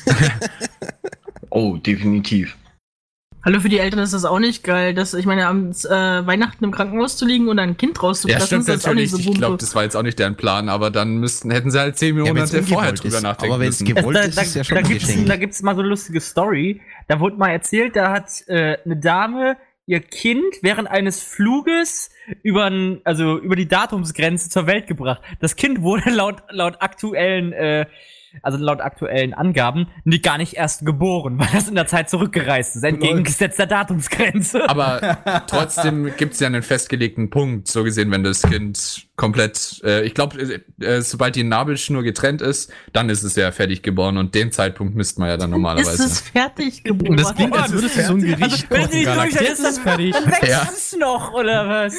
Oh, 1.51 1.77
definitiv. 1.79 2.55
Hallo, 3.47 3.61
für 3.61 3.69
die 3.69 3.79
Eltern 3.79 4.01
ist 4.01 4.13
das 4.13 4.25
auch 4.25 4.41
nicht 4.41 4.65
geil, 4.65 4.93
dass 4.93 5.15
ich 5.15 5.25
meine, 5.25 5.47
am 5.47 5.71
äh, 5.71 5.85
Weihnachten 5.85 6.65
im 6.65 6.73
Krankenhaus 6.73 7.17
zu 7.17 7.25
liegen 7.25 7.47
und 7.47 7.59
dann 7.59 7.69
ein 7.69 7.77
Kind 7.77 7.97
Ja, 7.97 8.03
rauszupressen, 8.03 8.45
stimmt 8.45 8.63
ist 8.63 8.69
das 8.69 8.85
auch 8.85 8.89
natürlich. 8.89 9.13
nicht 9.13 9.25
so 9.25 9.31
ich 9.31 9.39
glaube, 9.39 9.57
das 9.57 9.73
war 9.77 9.85
jetzt 9.85 9.97
auch 9.97 10.03
nicht 10.03 10.19
deren 10.19 10.35
Plan, 10.35 10.69
aber 10.69 10.91
dann 10.91 11.19
müssten, 11.19 11.53
hätten 11.53 11.71
sie 11.71 11.79
halt 11.79 11.97
zehn 11.97 12.17
Ja, 12.17 12.25
wenn's 12.35 12.53
Monate 12.53 12.67
vorher 12.67 12.91
ungewollt 12.91 13.05
drüber 13.05 13.17
ist. 13.19 13.23
nachdenken 13.23 13.55
Aber 13.55 13.63
wenn's 13.63 13.81
müssen. 13.81 13.95
gewollt 13.95 14.17
da, 14.17 14.21
ist, 14.23 14.37
da, 14.37 14.43
ist 14.43 14.55
ja 14.57 14.65
schon 14.65 14.75
da 14.75 14.83
gibt's, 14.83 15.25
da 15.27 15.37
gibt's 15.37 15.63
mal 15.63 15.77
so 15.77 15.81
eine 15.83 15.91
lustige 15.91 16.21
Story. 16.21 16.81
Da 17.07 17.21
wurde 17.21 17.37
mal 17.37 17.51
erzählt, 17.51 17.95
da 17.95 18.11
hat 18.11 18.29
äh, 18.49 18.79
eine 18.85 18.97
Dame 18.97 19.57
ihr 19.87 20.01
Kind 20.01 20.43
während 20.63 20.89
eines 20.89 21.23
Fluges 21.23 22.11
über, 22.43 22.69
also 23.05 23.39
über 23.39 23.55
die 23.55 23.69
Datumsgrenze 23.69 24.51
zur 24.51 24.67
Welt 24.67 24.89
gebracht. 24.89 25.23
Das 25.39 25.55
Kind 25.55 25.83
wurde 25.83 26.11
laut, 26.11 26.43
laut 26.51 26.83
aktuellen, 26.83 27.53
äh, 27.53 27.87
also 28.43 28.59
laut 28.59 28.81
aktuellen 28.81 29.35
Angaben, 29.35 29.89
nie 30.05 30.21
gar 30.21 30.39
nicht 30.39 30.55
erst 30.55 30.85
geboren, 30.87 31.39
weil 31.39 31.49
das 31.53 31.69
in 31.69 31.75
der 31.75 31.87
Zeit 31.87 32.09
zurückgereist 32.11 32.77
ist, 32.77 32.83
entgegengesetzt 32.85 33.59
der 33.59 33.67
Datumsgrenze. 33.67 34.69
Aber 34.69 35.19
trotzdem 35.47 36.13
gibt's 36.17 36.41
ja 36.41 36.47
einen 36.47 36.63
festgelegten 36.63 37.31
Punkt, 37.31 37.69
so 37.69 37.85
gesehen, 37.85 38.11
wenn 38.11 38.25
das 38.25 38.43
Kind 38.43 39.07
komplett, 39.17 39.81
äh, 39.85 40.03
ich 40.05 40.15
glaube, 40.15 40.63
äh, 40.81 40.85
äh, 40.85 41.01
sobald 41.03 41.37
die 41.37 41.43
Nabelschnur 41.45 42.03
getrennt 42.03 42.43
ist, 42.43 42.71
dann 42.93 43.09
ist 43.09 43.23
es 43.23 43.35
ja 43.37 43.51
fertig 43.51 43.83
geboren 43.83 44.19
und 44.19 44.35
den 44.35 44.53
Zeitpunkt 44.53 44.95
misst 44.95 45.19
man 45.19 45.29
ja 45.29 45.37
dann 45.39 45.49
Ist 45.51 45.53
normalerweise. 45.53 46.05
es 46.05 46.21
fertig 46.21 46.85
geboren? 46.85 47.13
Und 47.13 47.21
das 47.21 47.35
klingt, 47.35 47.57
als 47.57 47.73
würdest 47.73 47.97
du 47.97 48.03
so 48.03 48.13
ein 48.13 48.21
Gericht 48.21 48.43
Also, 48.43 48.65
wenn 48.71 48.81
kochen. 48.83 48.95
nicht 48.97 49.05
Galax. 49.07 49.31
durch 49.33 49.43
ist, 49.43 49.49
Jetzt 49.49 49.63
dann, 49.65 49.71
ist 49.73 49.79
fertig. 49.81 50.13
dann 50.13 50.27
wächst 50.27 50.49
Ja. 50.49 50.69
es 50.71 50.97
noch, 50.99 51.33
oder 51.33 51.69
was? 51.69 51.95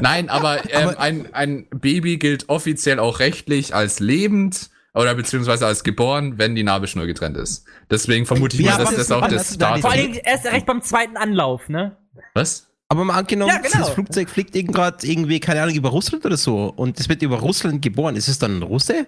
Nein, 0.00 0.28
aber, 0.30 0.62
ähm, 0.70 0.94
ein, 0.96 1.34
ein 1.34 1.66
Baby 1.70 2.16
gilt 2.16 2.48
offiziell 2.48 2.98
auch 2.98 3.18
rechtlich 3.20 3.74
als 3.74 4.00
lebend 4.00 4.70
oder 4.94 5.14
beziehungsweise 5.14 5.66
als 5.66 5.84
geboren, 5.84 6.38
wenn 6.38 6.54
die 6.54 6.62
Nabelschnur 6.62 7.06
getrennt 7.06 7.36
ist. 7.36 7.66
Deswegen 7.90 8.26
vermute 8.26 8.56
ich 8.56 8.62
Ja, 8.64 8.72
mal, 8.72 8.78
dass 8.78 8.90
das 8.94 9.08
das- 9.08 9.10
auch 9.10 9.28
das 9.28 9.48
Vor 9.50 9.58
Datum 9.58 9.90
allen 9.90 10.12
Dingen 10.12 10.20
erst 10.24 10.46
recht 10.46 10.66
beim 10.66 10.82
zweiten 10.82 11.16
Anlauf, 11.16 11.68
ne? 11.68 11.96
Was? 12.34 12.68
Aber 12.88 13.04
mal 13.04 13.18
angenommen, 13.18 13.50
Ja, 13.54 13.60
genau. 13.60 13.78
das 13.86 13.90
Flugzeug 13.90 14.30
fliegt 14.30 14.52
gerade 14.52 15.06
irgendwie, 15.06 15.40
keine 15.40 15.62
Ahnung, 15.62 15.74
über 15.74 15.88
Russland 15.88 16.24
oder 16.26 16.36
so 16.36 16.72
und 16.76 16.98
das 17.00 17.08
wird 17.08 17.22
über 17.22 17.38
Russland 17.40 17.82
geboren. 17.82 18.14
Ist 18.14 18.28
es 18.28 18.38
dann 18.38 18.58
ein 18.58 18.62
Russe? 18.62 19.06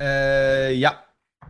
Äh, 0.00 0.74
ja. 0.74 1.02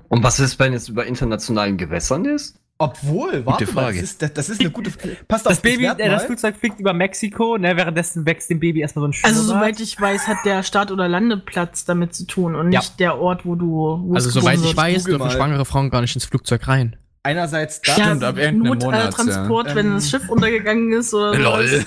Und 0.08 0.22
was 0.22 0.38
ist, 0.40 0.58
wenn 0.58 0.74
es 0.74 0.88
über 0.88 1.06
internationalen 1.06 1.76
Gewässern 1.76 2.24
ist? 2.24 2.58
Obwohl, 2.78 3.46
warte 3.46 3.64
mal, 3.66 3.72
Frage. 3.84 4.00
das 4.00 4.10
ist, 4.10 4.22
das, 4.22 4.32
das 4.34 4.48
ist 4.50 4.60
eine 4.60 4.70
gute 4.70 4.90
Frage. 4.90 5.16
Passt 5.26 5.46
auf, 5.46 5.52
Das 5.54 5.62
Baby, 5.62 5.86
äh, 5.86 5.96
das 5.96 6.08
mal- 6.22 6.26
Flugzeug 6.26 6.56
fliegt 6.56 6.78
über 6.78 6.92
Mexiko, 6.92 7.56
ne? 7.56 7.74
Währenddessen 7.74 8.26
wächst 8.26 8.50
dem 8.50 8.60
Baby 8.60 8.80
erstmal 8.80 9.04
so 9.04 9.06
ein 9.08 9.24
Also 9.24 9.42
Schnurrbart. 9.44 9.76
soweit 9.76 9.80
ich 9.80 9.98
weiß, 9.98 10.28
hat 10.28 10.36
der 10.44 10.62
Start- 10.62 10.90
oder 10.90 11.08
Landeplatz 11.08 11.86
damit 11.86 12.14
zu 12.14 12.26
tun 12.26 12.54
und 12.54 12.72
Ja. 12.72 12.80
nicht 12.80 13.00
der 13.00 13.18
Ort, 13.18 13.46
wo 13.46 13.54
du 13.54 13.66
wo 14.04 14.14
Also 14.14 14.28
soweit 14.28 14.58
ich 14.60 14.76
weiß, 14.76 15.04
Google 15.04 15.18
dürfen 15.18 15.28
mal. 15.28 15.30
schwangere 15.36 15.64
Frauen 15.64 15.88
gar 15.88 16.02
nicht 16.02 16.14
ins 16.14 16.26
Flugzeug 16.26 16.68
rein. 16.68 16.96
einerseits 17.22 17.80
das. 17.80 17.94
Stimmt, 17.94 18.22
ab 18.22 18.36
irgendeinem 18.36 18.78
Monat, 18.78 18.92
ja. 19.00 19.04
Nottransport, 19.06 19.74
wenn 19.74 19.86
Ähm, 19.86 19.94
das 19.94 20.10
Schiff 20.10 20.28
untergegangen 20.28 20.92
ist 20.92 21.12
oder. 21.14 21.34
Lol. 21.36 21.84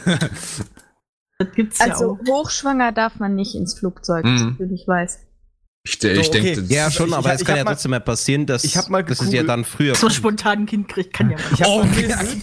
Das 1.37 1.51
gibt's 1.55 1.79
ja 1.79 1.85
Also 1.93 2.17
auch. 2.21 2.27
hochschwanger 2.27 2.91
darf 2.91 3.19
man 3.19 3.35
nicht 3.35 3.55
ins 3.55 3.73
Flugzeug, 3.77 4.25
Mhm. 4.25 4.57
wie 4.59 4.73
ich 4.75 4.87
weiß. 4.87 5.19
Ich, 5.89 6.03
ich 6.03 6.25
So, 6.25 6.29
okay. 6.31 6.41
denke, 6.41 6.61
das- 6.61 6.69
Ja, 6.71 6.91
schon, 6.91 7.13
aber 7.13 7.29
ich- 7.29 7.35
es 7.35 7.41
ich 7.41 7.47
kann 7.47 7.57
ja 7.57 7.63
mal- 7.63 7.71
trotzdem 7.71 7.91
mal 7.91 7.99
passieren, 7.99 8.45
dass, 8.45 8.63
ich 8.63 8.75
mal 8.89 9.03
dass 9.03 9.21
es 9.21 9.33
ja 9.33 9.43
dann 9.43 9.65
früher. 9.65 9.95
So 9.95 10.09
spontan 10.09 10.59
ein 10.59 10.65
Kind 10.65 10.87
kriegt, 10.87 11.13
kann 11.13 11.31
ja 11.31 11.37
mal. 11.37 11.43
Ich 11.53 11.65
Oh, 11.65 11.81
gelesen, 11.83 12.41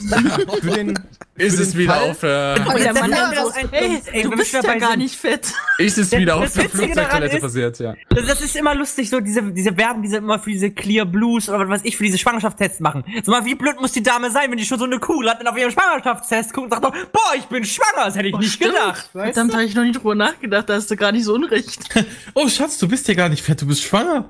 für 0.61 0.71
den, 0.71 0.91
ist 1.37 1.57
für 1.57 1.62
es 1.62 1.71
den 1.71 1.79
wieder 1.81 1.95
Fall- 1.95 2.11
auf 2.11 2.21
der 2.21 2.93
Mann 2.95 3.11
dann 3.11 3.35
so, 3.35 3.50
das 3.50 3.57
ist 3.62 3.69
hey, 3.73 4.00
ey, 4.12 4.23
du 4.23 4.31
bist 4.31 4.53
ja 4.53 4.62
gar 4.62 4.91
sind. 4.91 4.99
nicht 4.99 5.15
fett. 5.15 5.53
ist 5.79 5.99
es 5.99 6.11
Das- 6.11 6.21
wieder 6.21 6.38
das 6.41 6.45
auf 6.49 6.55
der 6.62 6.71
Flugzeugtoilette 6.71 7.37
ist- 7.37 7.43
passiert, 7.43 7.79
ja. 7.79 7.95
Das, 8.11 8.26
das 8.26 8.41
ist 8.43 8.57
immer 8.57 8.75
lustig, 8.75 9.11
so 9.11 9.21
diese, 9.21 9.43
diese 9.53 9.76
Werbung, 9.76 10.03
diese 10.03 10.17
immer 10.17 10.38
für 10.38 10.50
diese 10.50 10.71
Clear 10.71 11.05
Blues 11.07 11.49
oder 11.49 11.61
was 11.61 11.69
weiß 11.69 11.81
ich, 11.85 11.97
für 11.97 12.05
diese 12.05 12.19
Schwangerschaftstests 12.19 12.81
machen. 12.81 13.05
So 13.25 13.31
mal, 13.31 13.45
wie 13.45 13.55
blöd 13.55 13.81
muss 13.81 13.93
die 13.93 14.03
Dame 14.03 14.31
sein, 14.31 14.50
wenn 14.50 14.59
die 14.59 14.65
schon 14.65 14.79
so 14.79 14.85
eine 14.87 14.99
Kuh 14.99 15.23
hat 15.29 15.41
und 15.41 15.47
auf 15.47 15.57
ihren 15.57 15.71
Schwangerschaftstest 15.71 16.53
guckt 16.53 16.73
und 16.73 16.81
sagt, 16.83 16.83
boah, 17.12 17.33
ich 17.37 17.45
bin 17.45 17.65
schwanger, 17.65 18.07
das 18.07 18.17
hätte 18.17 18.29
ich 18.29 18.35
Oh, 18.35 18.38
nicht 18.38 18.53
stimmt. 18.55 18.73
gedacht. 18.75 19.09
Verdammt, 19.12 19.53
habe 19.53 19.65
ich 19.65 19.75
noch 19.75 19.83
nie 19.85 19.93
drüber 19.93 20.15
nachgedacht, 20.15 20.69
da 20.69 20.75
hast 20.75 20.91
du 20.91 20.97
gar 20.97 21.12
nicht 21.12 21.25
so 21.25 21.35
unrecht. 21.35 21.81
Oh, 22.35 22.49
Schatz, 22.49 22.76
du 22.79 22.88
bist 22.88 23.09
ja 23.09 23.15
gar 23.15 23.29
nicht 23.29 23.36
fett, 23.43 23.61
du 23.62 23.66
bist 23.66 23.83
schwanger. 23.83 24.28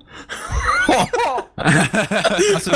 Hast 1.56 2.66
du 2.66 2.70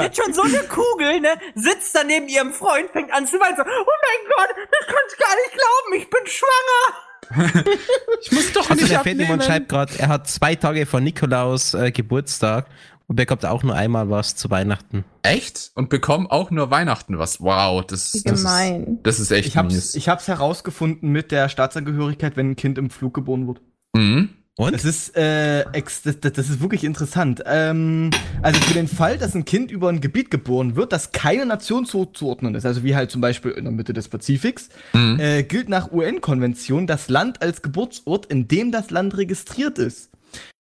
jetzt 0.00 0.16
schon 0.22 0.32
so 0.32 0.42
eine 0.42 0.58
Kugel, 0.68 1.20
ne? 1.20 1.28
Sitzt 1.54 1.94
da 1.94 2.04
neben 2.04 2.28
ihrem 2.28 2.52
Freund, 2.52 2.90
fängt 2.92 3.12
an 3.12 3.26
zu 3.26 3.36
weinen, 3.38 3.56
so, 3.56 3.62
oh 3.62 3.66
mein 3.66 4.28
Gott, 4.36 4.56
ich 4.80 4.86
kann's 4.86 5.16
gar 5.18 5.34
nicht 5.36 5.52
glauben, 5.54 6.02
ich 6.02 6.10
bin 6.10 6.26
schwanger. 6.26 7.64
Ich 8.22 8.32
muss 8.32 8.52
doch 8.52 8.68
Also 8.68 8.82
nicht 8.82 8.90
der 8.92 9.00
abnehmen. 9.00 9.40
schreibt 9.40 9.68
gerade, 9.68 9.92
er 9.98 10.08
hat 10.08 10.28
zwei 10.28 10.56
Tage 10.56 10.84
vor 10.84 11.00
Nikolaus 11.00 11.74
äh, 11.74 11.92
Geburtstag 11.92 12.66
und 13.06 13.16
bekommt 13.16 13.46
auch 13.46 13.62
nur 13.62 13.74
einmal 13.76 14.10
was 14.10 14.34
zu 14.36 14.50
Weihnachten. 14.50 15.04
Echt? 15.22 15.70
Und 15.76 15.90
bekommen 15.90 16.26
auch 16.26 16.50
nur 16.50 16.70
Weihnachten 16.72 17.18
was. 17.18 17.40
Wow, 17.40 17.84
das, 17.86 18.12
das, 18.12 18.14
ist, 18.14 18.24
gemein. 18.42 18.98
das 19.04 19.20
ist 19.20 19.30
echt 19.30 19.46
Ich 19.48 19.56
hab's, 19.56 19.72
mies. 19.74 19.94
ich 19.94 20.08
hab's 20.08 20.26
herausgefunden 20.28 21.10
mit 21.10 21.30
der 21.30 21.48
Staatsangehörigkeit, 21.48 22.36
wenn 22.36 22.50
ein 22.50 22.56
Kind 22.56 22.78
im 22.78 22.90
Flug 22.90 23.14
geboren 23.14 23.46
wird. 23.46 23.60
mhm. 23.94 24.30
Und? 24.56 24.74
Das 24.74 24.84
ist, 24.84 25.16
äh, 25.16 25.62
ex 25.72 26.02
das, 26.02 26.20
das, 26.20 26.50
ist 26.50 26.60
wirklich 26.60 26.84
interessant. 26.84 27.42
Ähm, 27.46 28.10
also 28.42 28.60
für 28.60 28.74
den 28.74 28.88
Fall, 28.88 29.16
dass 29.16 29.34
ein 29.34 29.44
Kind 29.44 29.70
über 29.70 29.88
ein 29.88 30.00
Gebiet 30.00 30.30
geboren 30.30 30.76
wird, 30.76 30.92
das 30.92 31.12
keine 31.12 31.46
Nation 31.46 31.86
zuzuordnen 31.86 32.54
ist, 32.54 32.66
also 32.66 32.82
wie 32.84 32.94
halt 32.94 33.10
zum 33.10 33.20
Beispiel 33.22 33.52
in 33.52 33.64
der 33.64 33.72
Mitte 33.72 33.92
des 33.92 34.08
Pazifiks, 34.08 34.68
Mhm. 34.92 35.18
äh, 35.18 35.42
gilt 35.44 35.68
nach 35.68 35.92
UN-Konvention 35.92 36.86
das 36.86 37.08
Land 37.08 37.40
als 37.40 37.62
Geburtsort, 37.62 38.26
in 38.26 38.48
dem 38.48 38.70
das 38.70 38.90
Land 38.90 39.16
registriert 39.16 39.78
ist. 39.78 40.10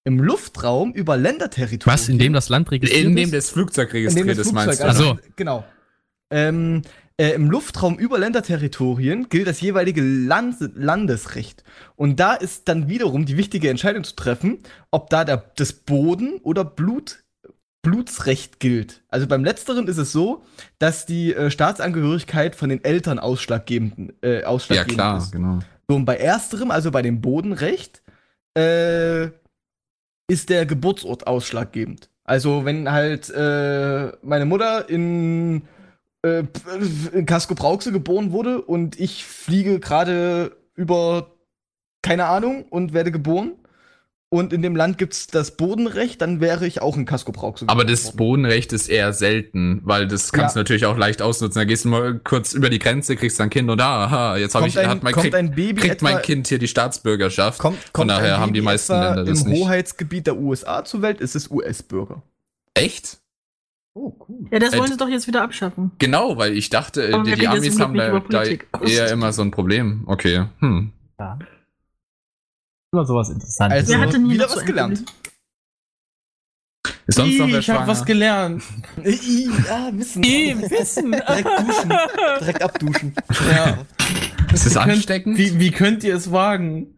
Im 0.04 0.20
Luftraum 0.20 0.92
über 0.92 1.16
Länderterritorien. 1.16 1.92
Was, 1.98 2.08
in 2.08 2.18
dem 2.18 2.32
das 2.32 2.48
Land 2.50 2.70
registriert 2.70 3.04
In 3.04 3.16
dem 3.16 3.24
ist? 3.24 3.34
das 3.34 3.50
Flugzeug 3.50 3.92
In 3.92 4.14
dem 4.14 4.28
registriert 4.28 4.38
das 4.38 4.46
ist, 4.46 4.52
meinst 4.52 4.80
du? 4.80 4.84
Flugzeug, 4.84 5.08
also, 5.08 5.18
Genau. 5.36 5.64
Ähm, 6.30 6.82
äh, 7.20 7.30
Im 7.32 7.50
Luftraum 7.50 7.98
über 7.98 8.18
Länderterritorien 8.18 9.28
gilt 9.28 9.48
das 9.48 9.60
jeweilige 9.60 10.02
Land 10.02 10.56
Landesrecht. 10.76 11.64
Und 11.96 12.20
da 12.20 12.34
ist 12.34 12.68
dann 12.68 12.88
wiederum 12.88 13.26
die 13.26 13.36
wichtige 13.36 13.70
Entscheidung 13.70 14.04
zu 14.04 14.14
treffen, 14.14 14.58
ob 14.92 15.10
da 15.10 15.24
der, 15.24 15.50
das 15.56 15.72
Boden- 15.72 16.38
oder 16.42 16.64
Blut, 16.64 17.24
Blutsrecht 17.82 18.60
gilt. 18.60 19.02
Also 19.08 19.26
beim 19.26 19.44
Letzteren 19.44 19.88
ist 19.88 19.98
es 19.98 20.12
so, 20.12 20.44
dass 20.78 21.06
die 21.06 21.34
äh, 21.34 21.50
Staatsangehörigkeit 21.50 22.54
von 22.54 22.68
den 22.68 22.84
Eltern 22.84 23.18
ausschlaggebend, 23.18 24.14
äh, 24.22 24.42
ja, 24.42 24.46
ausschlaggebend 24.46 24.94
klar, 24.94 25.18
ist. 25.18 25.32
genau. 25.32 25.58
So, 25.88 25.96
und 25.96 26.04
bei 26.04 26.16
ersterem, 26.16 26.70
also 26.70 26.90
bei 26.92 27.02
dem 27.02 27.20
Bodenrecht, 27.20 28.02
äh, 28.56 29.30
ist 30.30 30.50
der 30.50 30.66
Geburtsort 30.66 31.26
ausschlaggebend. 31.26 32.10
Also 32.22 32.64
wenn 32.64 32.90
halt 32.92 33.30
äh, 33.30 34.12
meine 34.22 34.44
Mutter 34.44 34.88
in, 34.88 35.62
äh, 36.22 36.42
in 37.12 37.26
Casco 37.26 37.54
Brauxel 37.54 37.92
geboren 37.92 38.32
wurde 38.32 38.60
und 38.62 38.98
ich 38.98 39.24
fliege 39.24 39.80
gerade 39.80 40.56
über 40.74 41.34
keine 42.02 42.26
Ahnung 42.26 42.64
und 42.70 42.92
werde 42.92 43.10
geboren 43.10 43.52
und 44.30 44.52
in 44.52 44.60
dem 44.60 44.76
Land 44.76 44.98
gibt's 44.98 45.26
das 45.26 45.56
Bodenrecht, 45.56 46.20
dann 46.20 46.40
wäre 46.40 46.66
ich 46.66 46.82
auch 46.82 46.96
in 46.98 47.06
Casco 47.06 47.32
Brauxel 47.32 47.66
Aber 47.70 47.84
das. 47.84 48.12
Bodenrecht 48.12 48.74
ist 48.74 48.88
eher 48.88 49.14
selten, 49.14 49.80
weil 49.84 50.06
das 50.06 50.32
kannst 50.32 50.54
du 50.54 50.58
Ja. 50.58 50.62
natürlich 50.64 50.84
auch 50.84 50.98
leicht 50.98 51.22
ausnutzen. 51.22 51.60
Da 51.60 51.64
gehst 51.64 51.86
du 51.86 51.88
mal 51.88 52.18
kurz 52.18 52.52
über 52.52 52.68
die 52.68 52.78
Grenze, 52.78 53.16
kriegst 53.16 53.40
dein 53.40 53.48
Kind 53.48 53.70
und 53.70 53.78
da, 53.78 54.04
aha, 54.04 54.36
jetzt 54.36 54.54
habe 54.54 54.68
ich, 54.68 54.78
ein, 54.78 54.86
hat 54.86 55.02
mein, 55.02 55.14
krieg, 55.14 55.34
ein 55.34 55.52
Baby 55.54 55.80
kriegt 55.80 56.02
mein 56.02 56.20
Kind 56.20 56.46
hier 56.46 56.58
die 56.58 56.68
Staatsbürgerschaft. 56.68 57.58
Kommt, 57.58 57.78
Von 57.78 57.92
kommt 57.92 58.10
daher 58.10 58.34
ein 58.34 58.40
haben 58.42 58.52
die 58.52 58.60
meisten 58.60 58.92
Länder 58.92 59.24
das 59.24 59.42
im 59.42 59.50
nicht. 59.50 59.62
Hoheitsgebiet 59.62 60.26
der 60.26 60.36
USA 60.36 60.84
zur 60.84 61.00
Welt, 61.00 61.22
ist 61.22 61.34
es 61.34 61.50
US-Bürger. 61.50 62.22
Echt? 62.74 63.18
Oh, 64.00 64.14
cool. 64.28 64.46
Ja, 64.52 64.60
das 64.60 64.72
Äh, 64.74 64.78
wollen 64.78 64.92
sie 64.92 64.96
doch 64.96 65.08
jetzt 65.08 65.26
wieder 65.26 65.42
abschaffen. 65.42 65.90
Genau, 65.98 66.36
weil 66.36 66.56
ich 66.56 66.70
dachte, 66.70 67.10
Aber 67.12 67.24
die, 67.24 67.34
die 67.34 67.48
Amis 67.48 67.80
haben 67.80 67.94
da, 67.94 68.20
da 68.20 68.44
eher 68.44 69.10
immer 69.10 69.32
so 69.32 69.42
ein 69.42 69.50
Problem. 69.50 70.04
Okay, 70.06 70.44
hm. 70.60 70.92
Immer 72.92 73.04
sowas 73.04 73.28
Interessantes. 73.30 73.76
Also, 73.76 73.92
Wer 73.92 74.00
hatte 74.00 74.18
nie 74.20 74.34
wieder 74.34 74.44
was 74.44 74.58
ein 74.58 74.66
gelernt. 74.66 75.04
Ist 77.08 77.16
sonst 77.16 77.38
noch 77.38 77.48
wer 77.48 77.58
ich 77.58 77.70
hab 77.70 77.86
was 77.88 78.04
gelernt. 78.04 78.62
ja, 78.98 79.90
Wissen. 79.92 80.22
Wissen. 80.22 81.10
Direkt 81.28 81.48
duschen. 81.48 81.92
Direkt 82.40 82.62
abduschen. 82.62 83.14
Ja. 83.50 83.78
Ist 84.52 84.64
das 84.64 84.74
Wie 84.74 84.78
könnt- 84.78 84.90
ansteckend? 84.92 85.38
Wie, 85.38 85.58
wie 85.58 85.70
könnt 85.72 86.04
ihr 86.04 86.14
es 86.14 86.30
wagen? 86.30 86.94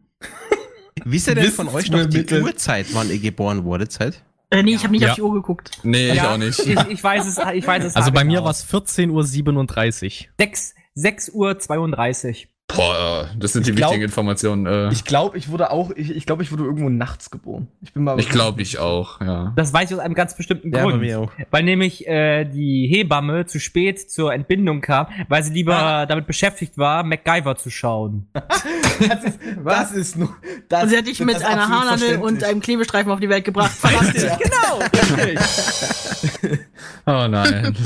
Wisst 1.05 1.29
ihr 1.29 1.35
denn 1.35 1.51
von 1.51 1.69
euch 1.69 1.91
noch 1.91 2.05
die. 2.05 2.27
Uhrzeit, 2.43 2.93
wann 2.93 3.09
ihr 3.09 3.19
geboren 3.21 3.65
wurde? 3.65 3.89
Zeit? 3.89 4.23
Äh, 4.51 4.63
nee, 4.63 4.75
ich 4.75 4.83
habe 4.83 4.93
nicht 4.93 5.03
Ja. 5.03 5.11
auf 5.11 5.15
die 5.15 5.23
Uhr 5.23 5.33
geguckt. 5.35 5.71
Nee, 5.85 6.11
ich 6.11 6.17
Ja, 6.17 6.35
auch 6.35 6.37
nicht. 6.37 6.59
Ich, 6.59 6.79
ich 6.89 7.03
weiß 7.05 7.27
es, 7.27 7.39
ich 7.55 7.67
weiß 7.67 7.85
es. 7.85 7.97
Also 7.97 8.11
bei 8.11 8.25
mir 8.25 8.35
genau. 8.39 8.45
war 8.45 8.51
es 8.51 8.67
14.37 8.69 10.27
Uhr. 10.27 10.29
6, 10.39 10.75
6 10.95 11.29
Uhr 11.31 11.59
32. 11.59 12.49
Boah, 12.77 13.29
das 13.39 13.53
sind 13.53 13.67
die 13.67 13.71
Ich 13.71 13.77
glaub- 13.77 13.91
wichtigen 13.91 14.05
Informationen. 14.05 14.67
Äh, 14.67 14.93
Ich 14.93 15.05
glaube, 15.05 15.37
ich 15.37 15.49
wurde 15.51 15.71
auch, 15.71 15.91
ich, 15.97 16.15
ich 16.15 16.27
glaube, 16.27 16.43
ich 16.43 16.53
wurde 16.53 16.65
irgendwo 16.65 16.89
nachts 16.89 17.31
geboren. 17.31 17.69
Ich 17.83 17.93
bin 17.93 18.05
mal. 18.05 18.19
ich 18.21 18.29
glaube, 18.29 18.63
ich 18.63 18.79
auch, 18.79 19.21
ja. 19.21 19.53
Das 19.57 19.73
weiß 19.73 19.91
ich 19.91 19.97
aus 19.97 20.03
einem 20.03 20.15
ganz 20.15 20.37
bestimmten 20.37 20.73
Ja, 20.73 20.85
bei 20.85 20.91
Grund. 20.91 21.01
mir 21.03 21.21
auch. 21.21 21.33
Weil 21.51 21.65
nämlich 21.65 22.07
äh, 22.07 22.45
die 22.45 22.87
Hebamme 22.91 23.47
zu 23.47 23.59
spät 23.61 24.11
zur 24.11 24.33
Entbindung 24.33 24.81
kam, 24.81 25.07
weil 25.29 25.43
sie 25.43 25.53
lieber 25.53 25.77
Ah. 25.77 26.07
damit 26.07 26.27
beschäftigt 26.27 26.79
war, 26.79 27.03
MacGyver 27.05 27.57
zu 27.57 27.71
schauen. 27.71 28.27
Das 29.09 29.25
ist, 29.25 29.39
das 29.65 29.93
ist 29.93 30.17
nur. 30.19 30.29
Das, 30.69 30.83
Und 30.83 30.89
sie 30.91 30.99
hat 30.99 31.07
dich 31.07 31.19
mit 31.21 31.43
einer 31.43 31.67
Haarnadel 31.69 32.19
und 32.19 32.45
einem 32.45 32.61
Klebestreifen 32.61 33.11
auf 33.11 33.19
die 33.19 33.31
Welt 33.31 33.47
gebracht. 33.47 33.71
Verrate. 33.71 34.27
Ja. 34.27 34.37
Genau, 34.37 35.27
richtig. 35.27 36.59
Oh 37.07 37.27
nein. 37.29 37.75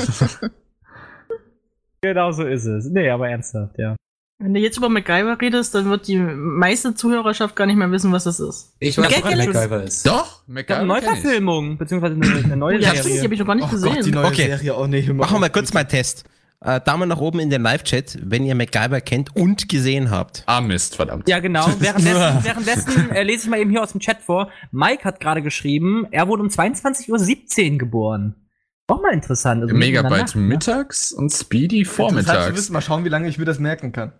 genau 2.00 2.32
so 2.32 2.44
ist 2.44 2.64
es. 2.66 2.86
Nee, 2.90 3.08
aber 3.10 3.28
ernsthaft, 3.28 3.78
ja. 3.78 3.96
Wenn 4.44 4.52
du 4.52 4.60
jetzt 4.60 4.76
über 4.76 4.90
MacGyver 4.90 5.40
redest, 5.40 5.74
dann 5.74 5.88
wird 5.88 6.06
die 6.06 6.18
meiste 6.18 6.94
Zuhörerschaft 6.94 7.56
gar 7.56 7.64
nicht 7.64 7.76
mehr 7.76 7.90
wissen, 7.90 8.12
was 8.12 8.24
das 8.24 8.40
ist. 8.40 8.74
Ich 8.78 8.98
weiß, 8.98 9.10
Ja, 9.10 9.22
was 9.24 9.36
MacGyver 9.36 9.82
ist. 9.84 10.06
Doch, 10.06 10.42
MacGyver 10.46 10.78
eine. 10.80 10.86
Neuverfilmung, 10.86 11.78
beziehungsweise 11.78 12.14
eine, 12.14 12.44
eine 12.44 12.56
neue 12.58 12.78
Ja, 12.78 12.90
stimmt, 12.90 13.04
die 13.06 13.08
Serie. 13.08 13.22
habe 13.24 13.34
ich 13.34 13.40
noch 13.40 13.46
gar 13.46 13.54
nicht 13.54 13.64
Oh 13.68 13.70
gesehen. 13.70 13.94
Gott, 13.94 14.04
die 14.06 14.10
neue 14.10 14.26
Okay. 14.26 14.46
Serie. 14.58 14.74
Oh 14.76 14.86
hör 14.86 14.88
mal 14.88 15.14
Machen 15.14 15.36
wir 15.36 15.40
mal 15.40 15.48
kurz 15.48 15.72
mal 15.72 15.80
einen 15.80 15.88
Test. 15.88 16.24
Äh, 16.60 16.78
Daumen 16.82 17.08
nach 17.08 17.18
oben 17.18 17.40
in 17.40 17.48
den 17.48 17.62
Live-Chat, 17.62 18.18
wenn 18.22 18.44
ihr 18.44 18.54
MacGyver 18.54 19.00
kennt 19.00 19.34
und 19.34 19.66
gesehen 19.70 20.10
habt. 20.10 20.42
Ah, 20.44 20.60
Mist, 20.60 20.96
verdammt. 20.96 21.26
Ja, 21.26 21.38
genau. 21.38 21.66
Währenddessen, 21.78 22.44
währenddessen 22.44 23.10
äh, 23.12 23.22
lese 23.22 23.44
ich 23.44 23.50
mal 23.50 23.60
eben 23.60 23.70
hier 23.70 23.82
aus 23.82 23.92
dem 23.92 24.00
Chat 24.00 24.18
vor. 24.20 24.50
Mike 24.72 25.04
hat 25.04 25.20
gerade 25.20 25.40
geschrieben, 25.40 26.06
er 26.10 26.28
wurde 26.28 26.42
um 26.42 26.48
22.17 26.50 27.72
Uhr 27.72 27.78
geboren. 27.78 28.34
Auch 28.88 29.00
mal 29.00 29.14
interessant. 29.14 29.62
Also 29.62 29.74
Megabyte 29.74 30.10
Nacht, 30.20 30.36
mittags 30.36 31.12
und 31.12 31.30
Speedy 31.32 31.86
vormittags. 31.86 32.54
wissen, 32.54 32.74
mal 32.74 32.82
schauen, 32.82 33.04
wie 33.06 33.08
lange 33.08 33.26
ich 33.28 33.38
mir 33.38 33.46
das 33.46 33.58
merken 33.58 33.92
kann. 33.92 34.12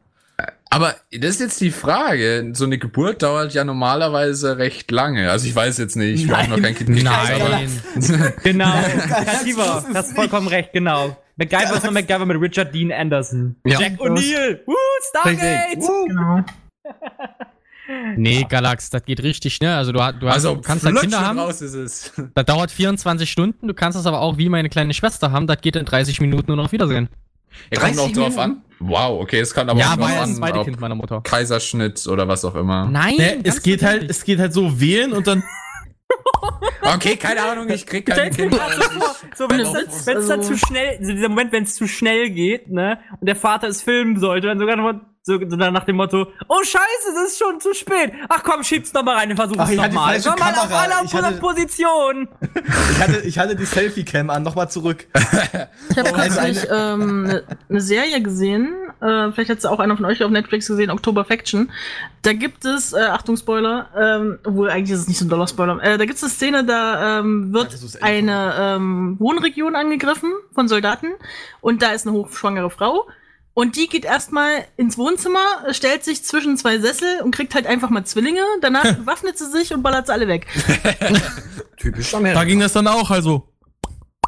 Aber 0.71 0.97
das 1.12 1.30
ist 1.37 1.40
jetzt 1.40 1.61
die 1.61 1.71
Frage. 1.71 2.50
So 2.54 2.64
eine 2.64 2.78
Geburt 2.78 3.23
dauert 3.23 3.54
ja 3.54 3.62
normalerweise 3.64 4.59
recht 4.59 4.90
lange. 4.90 5.30
Also 5.30 5.47
ich 5.47 5.54
weiß 5.54 5.78
jetzt 5.78 5.94
nicht, 5.97 6.25
ich 6.25 6.30
habe 6.30 6.49
noch 6.50 6.61
kein 6.61 6.75
Kind 6.75 6.88
gekriegt, 6.88 7.04
Nein. 7.04 7.71
Genau. 8.42 8.73
das 9.09 9.25
Katiba, 9.25 9.78
ist 9.88 9.94
hast 9.94 10.14
vollkommen 10.16 10.49
recht, 10.49 10.73
genau. 10.73 11.16
MacGyver 11.37 11.76
ist 11.76 11.85
nur 11.85 11.92
MacGyver 11.92 12.26
mit 12.26 12.40
Richard 12.40 12.75
Dean 12.75 12.90
Anderson. 12.92 13.56
Ja. 13.64 13.78
Jack 13.80 14.00
O'Neill. 14.00 14.61
Woo, 14.66 14.75
Stargate. 15.11 15.78
Genau. 16.09 16.40
Nee, 18.16 18.47
Galax, 18.49 18.88
das 18.88 19.04
geht 19.04 19.23
richtig 19.23 19.54
schnell. 19.56 19.75
Also 19.75 19.92
du, 19.92 20.02
hast- 20.02 20.16
du, 20.18 20.26
Also 20.26 20.54
du 20.54 20.62
kannst 20.62 20.87
halt 20.87 20.92
flutsch 20.92 21.02
Kinder 21.02 21.18
und 21.18 21.26
haben. 21.26 21.38
raus 21.38 21.61
ist 21.61 21.75
es. 21.75 22.12
Das 22.35 22.47
dauert 22.47 22.71
24 22.71 23.30
Stunden. 23.30 23.68
Du 23.68 23.75
kannst 23.75 23.99
es 23.99 24.06
aber 24.06 24.21
auch 24.23 24.38
wie 24.38 24.49
meine 24.49 24.71
kleine 24.71 24.94
Schwester 24.94 25.33
haben. 25.33 25.47
Das 25.47 25.61
geht 25.61 25.76
in 25.76 25.85
30 25.85 26.18
Minuten 26.23 26.47
nur 26.49 26.56
noch 26.56 26.73
Wiedersehen. 26.73 27.11
Ja, 27.71 27.80
kommt 27.80 27.99
auch 27.99 28.06
30 28.06 28.16
drauf 28.16 28.38
an. 28.38 28.62
Wow, 28.81 29.21
okay, 29.23 29.40
es 29.40 29.54
kann 29.54 29.69
aber 29.71 29.78
ja, 29.81 29.93
auch 29.93 29.97
das 29.97 30.12
an, 30.19 30.35
zweite 30.35 30.59
ob 30.59 30.64
Kind 30.66 30.81
meiner 30.81 30.95
Mutter. 30.95 31.21
Kaiserschnitt 31.23 32.07
oder 32.07 32.26
was 32.28 32.45
auch 32.45 32.54
immer. 32.54 32.87
Nein, 32.90 33.16
Ne, 33.16 33.40
es 33.45 33.62
geht 33.62 33.83
halt, 33.83 33.95
natürlich. 34.02 34.11
es 34.16 34.25
geht 34.25 34.38
halt 34.40 34.52
so 34.52 34.81
wählen 34.81 35.12
und 35.12 35.26
dann. 35.26 35.43
Okay, 36.83 37.16
keine 37.16 37.43
Ahnung, 37.43 37.69
ich 37.71 37.87
krieg 37.87 38.04
keine 38.04 38.31
Kinder. 38.31 38.59
So, 39.35 39.49
wenn 39.49 39.61
es 39.61 39.69
Also, 39.69 39.78
dann, 39.78 39.87
wenn's 40.16 40.26
dann 40.28 40.38
also- 40.40 40.52
zu 40.52 40.59
schnell, 40.59 40.99
so 41.02 41.12
dieser 41.12 41.28
Moment, 41.31 41.50
wenn 41.52 41.64
es 41.64 41.75
zu 41.75 41.88
schnell 41.88 42.31
geht, 42.31 42.69
ne, 42.71 42.99
und 43.21 43.26
der 43.26 43.37
Vater 43.37 43.69
es 43.69 43.81
filmen 43.83 44.21
sollte, 44.21 44.49
dann 44.49 44.59
sogar 44.59 44.76
noch, 44.76 44.93
so, 45.26 45.38
so 45.38 45.57
dann 45.57 45.73
nach 45.73 45.85
dem 45.85 45.97
Motto, 45.97 46.26
oh 46.49 46.62
scheiße, 46.62 47.16
es 47.25 47.31
ist 47.33 47.38
schon 47.38 47.59
zu 47.59 47.73
spät. 47.73 48.12
Ach 48.28 48.43
komm, 48.45 48.62
schieb's 48.62 48.93
noch 48.93 49.02
mal 49.02 49.16
rein, 49.16 49.31
wir 49.31 49.37
versuchen 49.37 49.59
Ach, 49.59 49.64
es 49.64 49.71
ich 49.71 49.76
noch 49.78 49.85
hatte 49.85 49.93
die 49.93 49.97
mal. 49.97 50.07
falsche 50.21 50.28
Komm 50.31 50.38
mal 50.38 50.50
auf 50.52 50.61
Kamera. 50.69 50.81
alle 50.83 50.95
auf 51.00 51.04
Ich 51.07 51.14
hatte- 51.14 51.38
Position. 51.38 52.28
Ich 52.93 52.99
hatte, 53.00 53.21
ich 53.21 53.38
hatte 53.38 53.57
die 53.57 53.64
Selfie-Cam 53.64 54.28
an, 54.28 54.43
nochmal 54.43 54.71
zurück. 54.71 55.07
Ich 55.90 55.99
habe 55.99 56.11
kürzlich 56.12 56.66
ähm, 56.73 57.25
eine 57.26 57.43
ne 57.69 57.81
Serie 57.81 58.21
gesehen, 58.21 58.75
äh, 59.00 59.31
vielleicht 59.33 59.50
hat 59.50 59.59
es 59.59 59.64
auch 59.64 59.78
einer 59.78 59.97
von 59.97 60.04
euch 60.07 60.23
auf 60.25 60.31
Netflix 60.31 60.66
gesehen, 60.66 60.90
October 60.90 61.25
Faction. 61.25 61.71
Da 62.23 62.33
gibt 62.33 62.64
es, 62.64 62.93
äh, 62.93 63.00
Achtung 63.00 63.37
Spoiler, 63.37 63.88
ähm, 63.97 64.38
obwohl 64.45 64.71
eigentlich 64.71 64.90
ist 64.90 65.00
es 65.00 65.09
nicht 65.09 65.19
so 65.19 65.25
ein 65.25 65.28
doller 65.28 65.47
Spoiler, 65.47 65.81
äh, 65.83 65.97
da 65.99 66.04
gibt 66.04 66.16
es 66.16 66.23
eine 66.25 66.31
Szene, 66.33 66.64
da 66.64 67.21
ähm, 67.21 67.52
Ja, 67.54 67.61
wird 67.61 67.75
ist 67.75 68.02
eine 68.02 68.54
ähm, 68.59 69.16
Wohnregion 69.21 69.76
angegriffen 69.76 70.33
von 70.52 70.66
Soldaten 70.69 71.12
und 71.61 71.81
da 71.83 71.93
ist 71.93 72.07
eine 72.09 72.16
hochschwangere 72.16 72.71
Frau. 72.71 73.07
Und 73.54 73.76
die 73.76 73.87
geht 73.87 74.04
erstmal 74.04 74.64
ins 74.76 74.99
Wohnzimmer, 74.99 75.38
stellt 75.70 76.04
sich 76.04 76.25
zwischen 76.25 76.56
zwei 76.56 76.78
Sessel 76.80 77.20
und 77.23 77.30
kriegt 77.32 77.54
halt 77.54 77.66
einfach 77.66 77.88
mal 77.88 78.04
Zwillinge. 78.04 78.42
Danach 78.61 78.82
bewaffnet 78.96 79.38
sie 79.38 79.50
sich 79.50 79.73
und 79.73 79.82
ballert 79.82 80.06
sie 80.08 80.12
alle 80.12 80.26
weg. 80.26 80.46
Typisch 81.76 82.11
Da 82.11 82.18
Amerika. 82.18 82.44
ging 82.44 82.61
das 82.61 82.73
dann 82.73 82.88
auch, 82.88 83.11
also. 83.11 83.49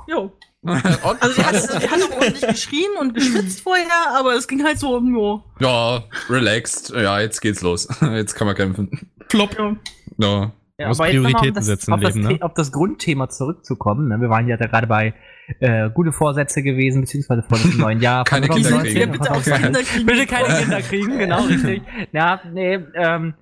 Jo. 0.07 0.33
Und, 0.63 0.85
Also 1.21 1.35
die 1.37 1.45
hat, 1.45 1.55
die 1.55 1.89
hat 1.89 2.03
auch 2.03 2.11
ordentlich 2.13 2.47
geschrien 2.47 2.91
und 3.01 3.15
geschwitzt 3.15 3.61
vorher, 3.61 3.87
aber 4.17 4.35
es 4.35 4.49
ging 4.49 4.65
halt 4.65 4.79
so, 4.79 4.99
jo. 5.01 5.43
ja, 5.61 6.03
relaxed. 6.29 6.91
Ja, 6.91 7.21
jetzt 7.21 7.41
geht's 7.41 7.63
los. 7.63 7.89
Jetzt 8.01 8.35
kann 8.35 8.47
man 8.47 8.57
kämpfen. 8.57 9.11
Flop. 9.29 9.57
Ja. 9.59 9.77
Ja. 10.19 10.53
Ja, 10.79 10.89
muss 10.89 11.01
aber 11.01 11.09
jetzt 11.09 11.17
um 11.17 11.23
Prioritäten 11.25 11.55
das, 11.55 11.67
setzen 11.67 11.93
auf, 11.95 12.01
im 12.01 12.05
das, 12.05 12.15
Leben, 12.15 12.29
ne? 12.29 12.43
Auf 12.43 12.53
das 12.53 12.71
Grundthema 12.71 13.31
zurückzukommen. 13.31 14.09
Ne? 14.09 14.21
Wir 14.21 14.29
waren 14.29 14.47
ja 14.47 14.59
da 14.59 14.67
gerade 14.67 14.87
bei 14.87 15.15
äh, 15.61 15.91
gute 15.91 16.13
Vorsätze 16.13 16.63
gewesen, 16.63 17.03
beziehungsweise 17.03 17.43
vor 17.43 17.59
dem 17.59 17.77
neuen 17.79 18.01
Jahr. 18.01 18.25
Keine 18.27 18.47
von 18.47 18.57
Kinder 18.57 18.71
2019 18.71 19.03
kriegen. 19.03 19.13
Bitte 19.13 19.31
aufs 19.33 19.45
2020. 19.45 19.63
Kinder 19.63 19.83
kriegen. 19.83 20.07
Bitte 20.07 20.27
keine 20.27 20.61
Kinder 20.61 20.83
kriegen, 20.83 21.19
genau, 21.19 21.41
richtig. 21.47 21.83
Ja, 22.13 22.41
nee, 22.53 22.79
ähm, 22.95 23.35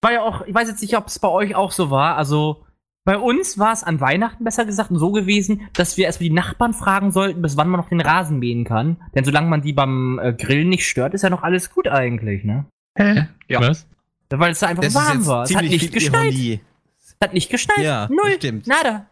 war 0.00 0.12
ja 0.12 0.22
auch, 0.22 0.46
ich 0.46 0.54
weiß 0.54 0.68
jetzt 0.68 0.82
nicht, 0.82 0.96
ob 0.96 1.06
es 1.06 1.18
bei 1.18 1.28
euch 1.28 1.54
auch 1.54 1.72
so 1.72 1.90
war, 1.90 2.16
also 2.16 2.64
bei 3.06 3.18
uns 3.18 3.58
war 3.58 3.72
es 3.72 3.84
an 3.84 4.00
Weihnachten 4.00 4.44
besser 4.44 4.64
gesagt 4.64 4.90
so 4.92 5.12
gewesen, 5.12 5.68
dass 5.74 5.96
wir 5.98 6.06
erstmal 6.06 6.28
die 6.30 6.34
Nachbarn 6.34 6.72
fragen 6.72 7.10
sollten, 7.10 7.42
bis 7.42 7.56
wann 7.56 7.68
man 7.68 7.80
noch 7.80 7.90
den 7.90 8.00
Rasen 8.00 8.38
mähen 8.38 8.64
kann. 8.64 8.96
Denn 9.14 9.24
solange 9.24 9.48
man 9.48 9.60
die 9.60 9.74
beim 9.74 10.18
äh, 10.18 10.32
Grillen 10.32 10.70
nicht 10.70 10.88
stört, 10.88 11.12
ist 11.12 11.22
ja 11.22 11.28
noch 11.28 11.42
alles 11.42 11.70
gut 11.70 11.86
eigentlich, 11.86 12.44
ne? 12.44 12.64
Ja. 12.96 13.60
Was? 13.60 13.86
Weil 14.30 14.52
es 14.52 14.60
da 14.60 14.68
einfach 14.68 14.82
Das 14.82 14.94
warm 14.94 15.26
war. 15.26 15.44
Es 15.44 15.54
hat 15.54 15.64
nicht 15.64 15.92
geschneit. 15.92 16.32
Ironie. 16.32 16.60
Es 16.98 17.16
hat 17.20 17.34
nicht 17.34 17.50
geschneit. 17.50 17.84
Ja, 17.84 18.08
Null. 18.10 18.32
stimmt. 18.36 18.66
Nada. 18.66 19.06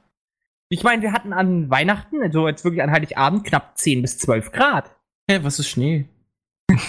Ich 0.72 0.82
meine, 0.82 1.02
wir 1.02 1.12
hatten 1.12 1.32
an 1.34 1.68
Weihnachten, 1.70 2.22
also 2.22 2.48
jetzt 2.48 2.64
wirklich 2.64 2.82
an 2.82 2.90
Heiligabend, 2.90 3.44
knapp 3.44 3.76
10 3.76 4.00
bis 4.02 4.16
12 4.18 4.52
Grad. 4.52 4.90
Hä, 5.30 5.40
was 5.42 5.58
ist 5.58 5.68
Schnee? 5.68 6.06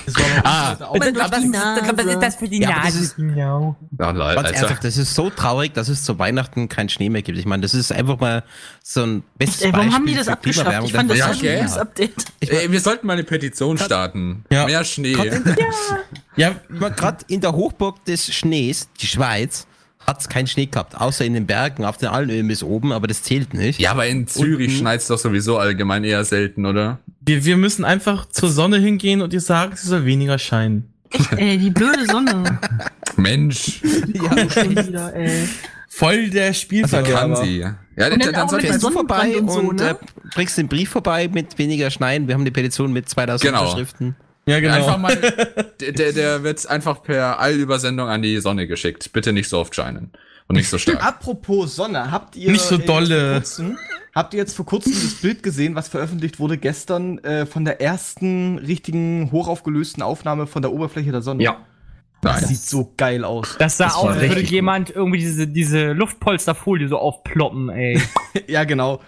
Das 0.06 0.16
war 0.16 0.24
Ah, 0.46 0.76
das, 0.76 1.12
das, 1.14 1.30
das, 1.30 1.52
das, 1.52 1.96
das 1.98 2.06
ist 2.06 2.22
das 2.22 2.36
für 2.38 2.48
die 2.48 2.62
Ja, 2.62 2.70
Nase. 2.84 3.00
ist- 3.00 3.16
Ja, 3.36 3.76
Ganz 3.98 4.52
ernsthaft, 4.52 4.84
das 4.86 4.96
ist 4.96 5.14
so 5.14 5.30
traurig, 5.30 5.74
dass 5.74 5.90
es 5.90 6.04
zu 6.06 6.18
Weihnachten 6.18 6.70
keinen 6.70 6.88
Schnee 6.88 7.10
mehr 7.10 7.22
gibt. 7.24 7.38
Ich 7.38 7.46
meine, 7.46 7.62
das 7.62 7.74
ist 7.74 7.92
einfach 7.92 8.18
mal 8.20 8.44
so 8.82 9.04
ein 9.04 9.24
bestes 9.38 9.62
Ey, 9.64 9.74
warum 9.74 9.94
haben 9.94 10.06
die 10.06 10.14
Beispiel 10.14 10.18
das 10.18 10.28
abgeschafft? 10.30 10.86
Ich 10.88 10.94
fand 10.94 11.12
das 11.12 11.18
Ja, 11.18 11.34
so 11.68 11.76
ein 11.76 11.82
Update. 11.82 12.14
Ey, 12.40 12.72
wir 12.72 12.80
sollten 12.80 13.06
mal 13.08 13.14
eine 13.14 13.26
Petition 13.26 13.78
starten. 13.78 14.46
Ja. 14.50 14.66
Mehr 14.66 14.86
Schnee. 14.86 15.18
Ja, 16.38 16.56
Gerade 16.70 17.26
in 17.28 17.42
der 17.42 17.52
Hochburg 17.52 18.04
des 18.06 18.34
Schnees, 18.34 18.88
die 19.02 19.08
Schweiz, 19.08 19.68
hat 20.08 20.20
es 20.22 20.30
keinen 20.30 20.48
Schnee 20.48 20.66
gehabt, 20.68 21.00
außer 21.00 21.24
in 21.26 21.34
den 21.34 21.46
Bergen, 21.48 21.86
auf 21.86 21.98
den 21.98 22.10
Alpenöben 22.10 22.48
bis 22.48 22.64
oben, 22.64 22.92
aber 22.92 23.08
das 23.08 23.24
zählt 23.24 23.54
nicht. 23.54 23.80
Ja, 23.80 23.92
aber 23.92 24.06
in 24.08 24.28
Zürich 24.28 24.68
Unten- 24.70 24.80
schneit's 24.80 25.08
doch 25.08 25.18
sowieso 25.18 25.58
allgemein 25.58 26.04
eher 26.04 26.24
selten, 26.26 26.66
oder? 26.66 27.00
wir, 27.26 27.46
wir 27.46 27.56
müssen 27.58 27.86
einfach 27.86 28.28
zur 28.30 28.50
Sonne 28.50 28.78
hingehen 28.80 29.22
und 29.22 29.32
ihr 29.34 29.40
sagen, 29.42 29.76
sie 29.76 29.88
soll 29.88 30.06
weniger 30.06 30.38
scheinen. 30.38 30.90
Echt, 31.10 31.32
ey, 31.34 31.58
die 31.58 31.70
blöde 31.70 32.06
Sonne. 32.06 32.60
Mensch, 33.18 33.82
Schon 33.82 34.76
wieder, 34.76 35.14
ey. 35.16 35.48
Voll 35.90 36.30
der 36.32 36.46
kann 36.48 36.54
Spielverderber. 36.56 37.36
sie. 37.38 37.60
Ja, 37.60 37.70
Und 37.96 38.26
dann, 38.26 38.34
dann 38.34 38.50
Fährst 38.60 38.82
du 38.84 38.90
vorbei 38.90 39.38
und 39.38 39.52
so, 39.52 39.60
und 39.60 39.76
ne? 39.80 39.92
äh, 39.92 39.96
bringst 40.34 40.58
den 40.58 40.68
Brief 40.68 40.90
vorbei 40.90 41.30
mit 41.32 41.58
weniger 41.60 41.92
Schneien. 41.92 42.28
Wir 42.28 42.34
haben 42.34 42.42
eine 42.42 42.52
Petition 42.52 42.92
mit 42.92 43.08
2000 43.08 43.42
Genau. 43.52 43.62
Unterschriften. 43.62 44.16
Ja, 44.46 44.60
genau. 44.60 44.74
einfach 44.76 44.98
mal, 44.98 45.16
der, 45.80 45.92
der- 45.94 46.14
der 46.14 46.44
wird 46.44 46.68
einfach 46.68 47.02
per 47.04 47.40
Eilübersendung 47.40 48.10
an 48.10 48.22
die 48.22 48.40
Sonne 48.40 48.68
geschickt. 48.68 49.12
Bitte 49.14 49.32
nicht 49.34 49.48
so 49.50 49.60
oft 49.60 49.74
scheinen. 49.76 50.12
Und 50.48 50.58
nicht 50.58 50.70
so 50.70 50.78
stark. 50.78 51.04
Apropos 51.06 51.76
Sonne, 51.76 52.12
habt 52.12 52.36
ihr 52.36 52.52
Nicht 52.52 52.62
so 52.64 52.76
jetzt 52.76 52.90
dolle. 52.90 53.26
Vor 53.30 53.34
kurzem, 53.40 53.78
habt 54.14 54.34
ihr 54.34 54.40
jetzt 54.40 54.56
vor 54.56 54.66
kurzem 54.66 54.92
das 54.94 55.14
Bild 55.22 55.42
gesehen, 55.44 55.76
was 55.76 55.88
veröffentlicht 55.88 56.40
wurde 56.40 56.58
gestern 56.58 57.20
äh, 57.20 57.46
von 57.46 57.64
der 57.64 57.80
ersten 57.82 58.58
richtigen 58.58 59.32
hochaufgelösten 59.32 60.04
Aufnahme 60.04 60.46
von 60.46 60.62
der 60.62 60.74
Oberfläche 60.74 61.12
der 61.14 61.22
Sonne? 61.22 61.42
Ja. 61.44 61.58
Das 62.22 62.42
Nein. 62.42 62.50
sieht 62.50 62.62
so 62.62 62.94
geil 62.98 63.24
aus. 63.26 63.56
Das 63.60 63.78
sah 63.78 63.86
Das 63.86 63.96
aus, 63.96 64.10
als 64.12 64.22
würde 64.22 64.42
jemand 64.42 64.90
irgendwie 64.90 65.20
diese, 65.20 65.48
diese 65.48 65.92
Luftpolsterfolie 65.94 66.88
so 66.90 66.98
aufploppen, 66.98 67.70
ey. 67.70 68.02
ja, 68.48 68.64
genau. 68.66 69.02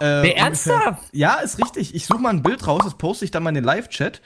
Äh, 0.00 0.20
ungefähr- 0.20 0.36
ernsthaft? 0.36 1.02
Ja, 1.12 1.34
ist 1.36 1.58
richtig. 1.58 1.94
Ich 1.94 2.06
suche 2.06 2.18
mal 2.20 2.30
ein 2.30 2.42
Bild 2.42 2.66
raus, 2.66 2.82
das 2.84 2.94
poste 2.96 3.24
ich 3.26 3.30
dann 3.30 3.42
mal 3.42 3.50
in 3.50 3.54
den 3.56 3.64
Live-Chat. 3.64 4.20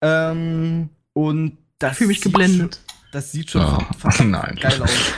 Ähm, 0.00 0.90
und 1.12 1.58
das 1.78 1.92
Ich 1.92 1.98
fühle 1.98 2.08
mich 2.08 2.20
geblendet. 2.20 2.74
Schon, 2.76 3.10
das 3.12 3.32
sieht 3.32 3.50
schon 3.50 3.62
Oh, 3.64 3.78
verdammt 3.96 4.30
nein. 4.32 4.58
geil 4.60 4.82
aus. 4.82 5.12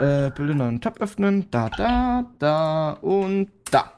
Äh, 0.00 0.30
Bilder 0.30 0.54
neuen 0.54 0.80
Tab 0.80 1.00
öffnen. 1.00 1.46
Da, 1.50 1.68
da, 1.70 2.24
da 2.38 2.90
und 3.00 3.50
da. 3.70 3.92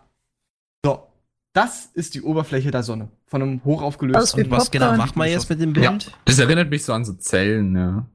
So. 0.85 1.07
Das 1.53 1.87
ist 1.95 2.15
die 2.15 2.23
Oberfläche 2.23 2.71
der 2.71 2.83
Sonne. 2.83 3.09
Von 3.27 3.43
einem 3.43 3.65
hochaufgelösten. 3.65 4.23
Aus 4.23 4.37
wie 4.37 4.43
Und 4.45 4.51
was 4.51 4.71
genau 4.71 4.95
macht 4.97 5.17
man 5.17 5.29
jetzt 5.29 5.49
mit 5.49 5.61
dem 5.61 5.73
Bild? 5.73 6.13
Das 6.27 6.39
erinnert 6.39 6.69
mich 6.71 6.85
so 6.85 6.93
an 6.93 7.05
so 7.05 7.15
Zellen, 7.15 7.75
ja. 7.75 8.07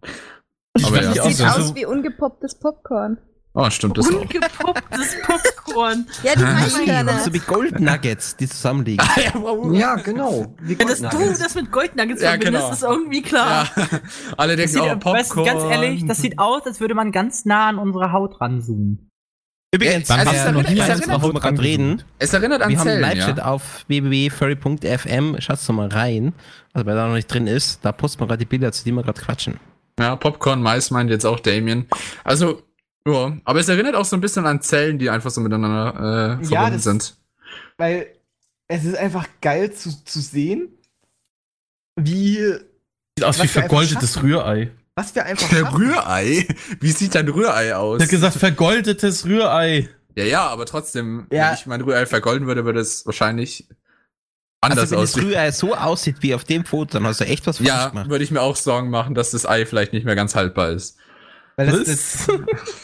Aber 0.86 1.02
ja. 1.02 1.14
Das 1.14 1.26
sieht 1.26 1.42
Also 1.46 1.62
aus 1.62 1.68
so- 1.70 1.76
wie 1.76 1.86
ungepopptes 1.86 2.56
Popcorn. 2.60 3.18
Oh, 3.54 3.70
stimmt 3.70 3.98
das 3.98 4.08
auch. 4.08 4.22
Ungepopptes 4.22 5.16
Popcorn. 5.26 6.08
Ja, 6.24 6.36
die 6.36 6.44
Maiskörner. 6.44 7.20
So 7.20 7.34
wie 7.34 7.40
Gold 7.40 7.80
Nuggets, 7.80 8.36
die 8.38 8.48
zusammenliegen. 8.48 9.06
Ja, 9.74 9.96
genau. 9.96 10.54
Wie 10.62 10.74
Ja, 10.74 10.86
dass 10.86 11.00
du 11.00 11.10
Goldnuggets. 11.10 11.40
das 11.40 11.56
mit 11.56 11.72
Goldnuggets 11.72 12.22
Ja, 12.22 12.30
verbindest, 12.32 12.64
genau. 12.64 12.74
ist 12.74 12.84
irgendwie 12.84 13.22
klar. 13.22 13.68
Ja. 13.76 13.86
Alle 14.38 14.56
Das 14.56 14.72
denken, 14.72 14.90
sieht, 14.90 15.06
oh, 15.06 15.14
weißt 15.14 15.32
du, 15.32 15.36
Popcorn. 15.36 15.60
ganz 15.60 15.72
ehrlich, 15.72 16.06
das 16.06 16.18
sieht 16.20 16.40
aus, 16.40 16.66
als 16.66 16.80
würde 16.80 16.94
man 16.96 17.12
ganz 17.12 17.44
nah 17.46 17.68
an 17.70 17.78
unsere 17.78 18.12
Haut 18.14 18.40
ranzoomen. 18.40 19.10
Übrigens, 19.74 20.08
Ja, 20.10 20.16
also 20.16 20.32
es 20.32 20.38
erinnert- 20.38 20.70
es 20.70 20.78
erinnert- 20.90 21.22
worüber 21.22 21.36
wir 21.40 21.42
gerade 21.50 21.62
reden. 21.62 22.04
Es 22.20 22.34
erinnert 22.34 22.62
an 22.62 22.70
Wir 22.70 22.78
haben 22.78 22.86
Zellen, 22.88 23.02
Live-Chat 23.02 23.38
ja. 23.38 23.46
auf 23.46 23.86
www.furry.fm. 23.88 25.36
Schaut's 25.40 25.66
doch 25.66 25.74
mal 25.74 25.88
rein. 25.88 26.34
Also, 26.74 26.86
wer 26.86 26.96
da 26.96 27.08
noch 27.08 27.16
nicht 27.16 27.28
drin 27.34 27.48
ist, 27.48 27.80
da 27.84 27.92
posten 27.92 28.22
wir 28.22 28.28
gerade 28.28 28.40
die 28.40 28.46
Bilder, 28.46 28.72
zu 28.72 28.84
denen 28.84 28.98
wir 28.98 29.04
gerade 29.04 29.22
quatschen. 29.22 29.60
Ja, 30.00 30.16
Popcorn, 30.16 30.62
Mais 30.62 30.92
meint 30.92 31.10
jetzt 31.10 31.26
auch 31.26 31.40
Damien. 31.40 31.86
Also, 32.24 32.62
ja, 33.08 33.38
aber 33.44 33.60
es 33.60 33.68
erinnert 33.70 33.96
auch 33.96 34.06
so 34.06 34.16
ein 34.16 34.22
bisschen 34.22 34.46
an 34.46 34.62
Zellen, 34.62 35.00
die 35.00 35.10
einfach 35.10 35.32
so 35.32 35.42
miteinander 35.42 36.40
äh, 36.40 36.44
Ja, 36.44 36.48
verbunden 36.50 36.74
das- 36.74 36.84
sind. 36.84 37.18
Weil 37.78 38.08
es 38.68 38.86
ist 38.86 38.96
einfach 38.96 39.28
geil 39.42 39.72
zu, 39.74 39.90
zu 40.06 40.20
sehen, 40.22 40.70
wie. 41.96 42.38
Sieht 43.18 43.26
aus 43.26 43.42
wie 43.44 43.48
vergoldetes. 43.48 44.22
Rührei. 44.24 44.72
Was 44.96 45.14
wir 45.16 45.26
einfach 45.26 45.50
Der 45.50 45.60
schaffen. 45.66 45.78
Rührei? 45.78 46.48
Wie 46.80 46.92
sieht 46.92 47.16
dein 47.16 47.28
Rührei 47.28 47.76
aus? 47.76 47.98
Ich 48.02 48.04
hab 48.08 48.12
gesagt, 48.12 48.36
vergoldetes 48.38 49.26
Rührei. 49.26 49.90
ja, 50.16 50.24
ja, 50.24 50.48
aber 50.48 50.66
trotzdem, 50.66 51.28
Ja. 51.32 51.48
wenn 51.50 51.54
ich 51.56 51.66
mein 51.66 51.82
Rührei 51.82 52.06
vergolden 52.06 52.48
würde, 52.48 52.66
würde 52.66 52.80
es 52.80 53.06
wahrscheinlich 53.06 53.68
anders 54.62 54.80
Also, 54.80 54.92
wenn 54.96 55.02
das 55.02 55.12
aussehen. 55.16 55.28
Rührei 55.30 55.52
so 55.52 55.76
aussieht 55.76 56.18
wie 56.22 56.34
auf 56.36 56.44
dem 56.44 56.66
Foto, 56.66 56.94
dann 56.94 57.08
hast 57.08 57.20
du 57.22 57.26
echt 57.26 57.48
was 57.48 57.58
falsch 57.58 57.68
Ja, 57.68 57.90
gemacht. 57.90 58.10
würde 58.10 58.24
ich 58.24 58.32
mir 58.32 58.42
auch 58.42 58.56
Sorgen 58.56 58.90
machen, 58.90 59.16
dass 59.16 59.32
das 59.32 59.46
Ei 59.46 59.66
vielleicht 59.66 59.92
nicht 59.94 60.06
mehr 60.06 60.16
ganz 60.16 60.36
haltbar 60.36 60.70
ist. 60.72 60.98
Weil 61.68 61.84
das, 61.86 62.26
das, 62.28 62.28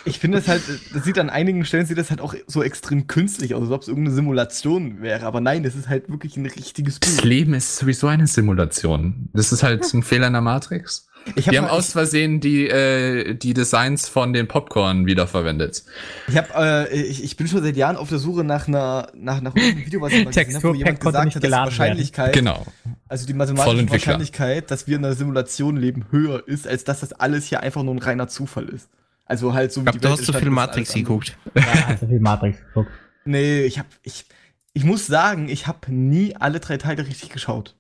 ich 0.06 0.20
finde 0.20 0.38
es 0.38 0.48
halt, 0.48 0.62
das 0.94 1.04
sieht 1.04 1.18
an 1.20 1.30
einigen 1.30 1.66
Stellen 1.66 1.86
sieht 1.86 1.98
das 1.98 2.10
halt 2.10 2.22
auch 2.22 2.36
so 2.48 2.64
extrem 2.64 3.08
künstlich 3.08 3.56
aus, 3.56 3.64
als 3.64 3.72
ob 3.72 3.82
es 3.82 3.88
irgendeine 3.88 4.16
Simulation 4.16 5.02
wäre. 5.02 5.26
Aber 5.26 5.42
nein, 5.42 5.64
das 5.64 5.76
ist 5.76 5.90
halt 5.90 6.10
wirklich 6.10 6.38
ein 6.38 6.46
richtiges 6.46 7.00
Das 7.00 7.18
Bild. 7.18 7.26
Leben 7.26 7.54
ist 7.54 7.78
sowieso 7.78 8.08
eine 8.08 8.28
Simulation. 8.28 9.30
Das 9.34 9.52
ist 9.52 9.64
halt 9.64 9.92
ein 9.94 10.04
Fehler 10.04 10.28
in 10.28 10.34
der 10.34 10.42
Matrix. 10.42 11.07
Ich 11.36 11.46
Die 11.46 11.58
haben 11.58 11.66
mal- 11.66 11.72
aus 11.72 11.92
Versehen 11.92 12.40
die, 12.40 12.68
äh, 12.68 13.34
die 13.36 13.54
Designs 13.54 14.08
von 14.08 14.34
den 14.34 14.48
Popcorn 14.48 15.06
wiederverwendet. 15.06 15.84
Ich 16.28 16.38
habe, 16.38 16.50
äh, 16.90 16.96
ich, 17.02 17.24
ich 17.24 17.38
bin 17.38 17.48
schon 17.48 17.62
seit 17.64 17.76
Jahren 17.76 17.96
auf 17.98 18.10
der 18.10 18.20
Suche 18.20 18.44
nach 18.44 18.68
einer, 18.68 19.10
nach, 19.16 19.42
nach 19.42 19.54
einem 19.56 19.78
Video, 19.78 20.02
was 20.02 20.14
ich 20.14 20.24
mal 20.26 20.32
gesehen 20.34 20.56
habe, 20.56 20.70
wo 20.70 20.74
jemand 20.74 21.00
gesagt 21.00 21.18
hat, 21.18 21.36
dass 21.36 21.42
die 21.42 21.42
werden. 21.52 21.52
Wahrscheinlichkeit, 21.66 22.34
Genau. 22.34 22.66
also 23.08 23.26
die 23.28 23.34
mathematische. 23.34 23.90
Wahrscheinlichkeit, 23.90 24.72
dass 24.72 24.88
wir 24.88 24.98
in 24.98 25.06
einer 25.06 25.16
Simulation 25.16 25.78
leben, 25.78 26.06
höher 26.12 26.48
ist, 26.48 26.68
als 26.68 26.84
dass 26.84 27.02
das 27.02 27.14
alles 27.14 27.46
hier 27.46 27.62
einfach 27.62 27.84
nur 27.84 27.96
ein 27.96 28.00
reiner 28.00 28.28
Zufall 28.28 28.70
ist. 28.70 28.90
Also 29.26 29.54
halt 29.54 29.74
so 29.74 29.82
Ich 29.82 29.86
glaube, 29.86 30.00
du 30.00 30.08
hast 30.10 30.18
zu 30.20 30.32
entstanden 30.32 30.46
viel 30.46 30.52
Matrix 30.52 30.94
geguckt. 30.94 31.38
Ja, 31.56 31.64
also 31.90 32.08
viel 32.08 32.20
Matrix 32.20 32.58
geguckt. 32.60 32.92
Nee, 33.26 33.62
ich 33.64 33.78
hab, 33.80 33.86
ich, 34.04 34.26
ich 34.74 34.86
muss 34.86 35.06
sagen, 35.08 35.50
ich 35.50 35.68
habe 35.68 35.92
nie 35.94 36.36
alle 36.38 36.60
drei 36.62 36.78
Teile 36.78 37.06
richtig 37.06 37.30
geschaut. 37.30 37.76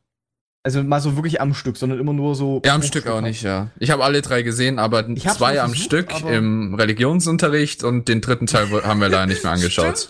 Also 0.67 0.83
mal 0.83 0.99
so 0.99 1.15
wirklich 1.15 1.39
am 1.39 1.53
Stück, 1.53 1.77
sondern 1.77 1.97
immer 1.97 2.11
nur 2.11 2.35
so. 2.35 2.61
Ja, 2.65 2.75
am 2.75 2.83
Stück 2.83 3.07
auch 3.07 3.21
nicht, 3.21 3.41
ja. 3.41 3.69
Ich 3.79 3.89
habe 3.89 4.03
alle 4.03 4.21
drei 4.21 4.41
gesehen, 4.41 4.79
aber 4.79 5.05
zwei 5.15 5.53
mal 5.53 5.59
am 5.59 5.69
versucht, 5.69 5.85
Stück 5.85 6.09
im 6.29 6.73
Religionsunterricht 6.75 7.85
und 7.85 8.09
den 8.09 8.19
dritten 8.19 8.47
Teil 8.47 8.69
haben 8.83 8.99
wir 8.99 9.07
leider 9.07 9.27
nicht 9.27 9.45
mehr 9.45 9.53
angeschaut. 9.53 10.09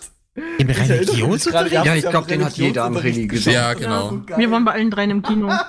Im 0.58 0.68
Religionsunterricht? 0.68 1.84
Ja, 1.84 1.94
ich 1.94 2.08
glaub, 2.08 2.26
den 2.26 2.44
hat 2.44 2.54
jeder 2.54 2.86
am 2.86 2.96
Religionsunterricht 2.96 3.16
Reli 3.18 3.28
geschaut. 3.28 3.52
Ja, 3.54 3.72
Das 3.72 3.82
genau. 3.82 4.22
geil. 4.26 4.38
Wir 4.38 4.50
waren 4.50 4.64
bei 4.64 4.72
allen 4.72 4.90
dreien 4.90 5.10
im 5.10 5.22
Kino. 5.22 5.48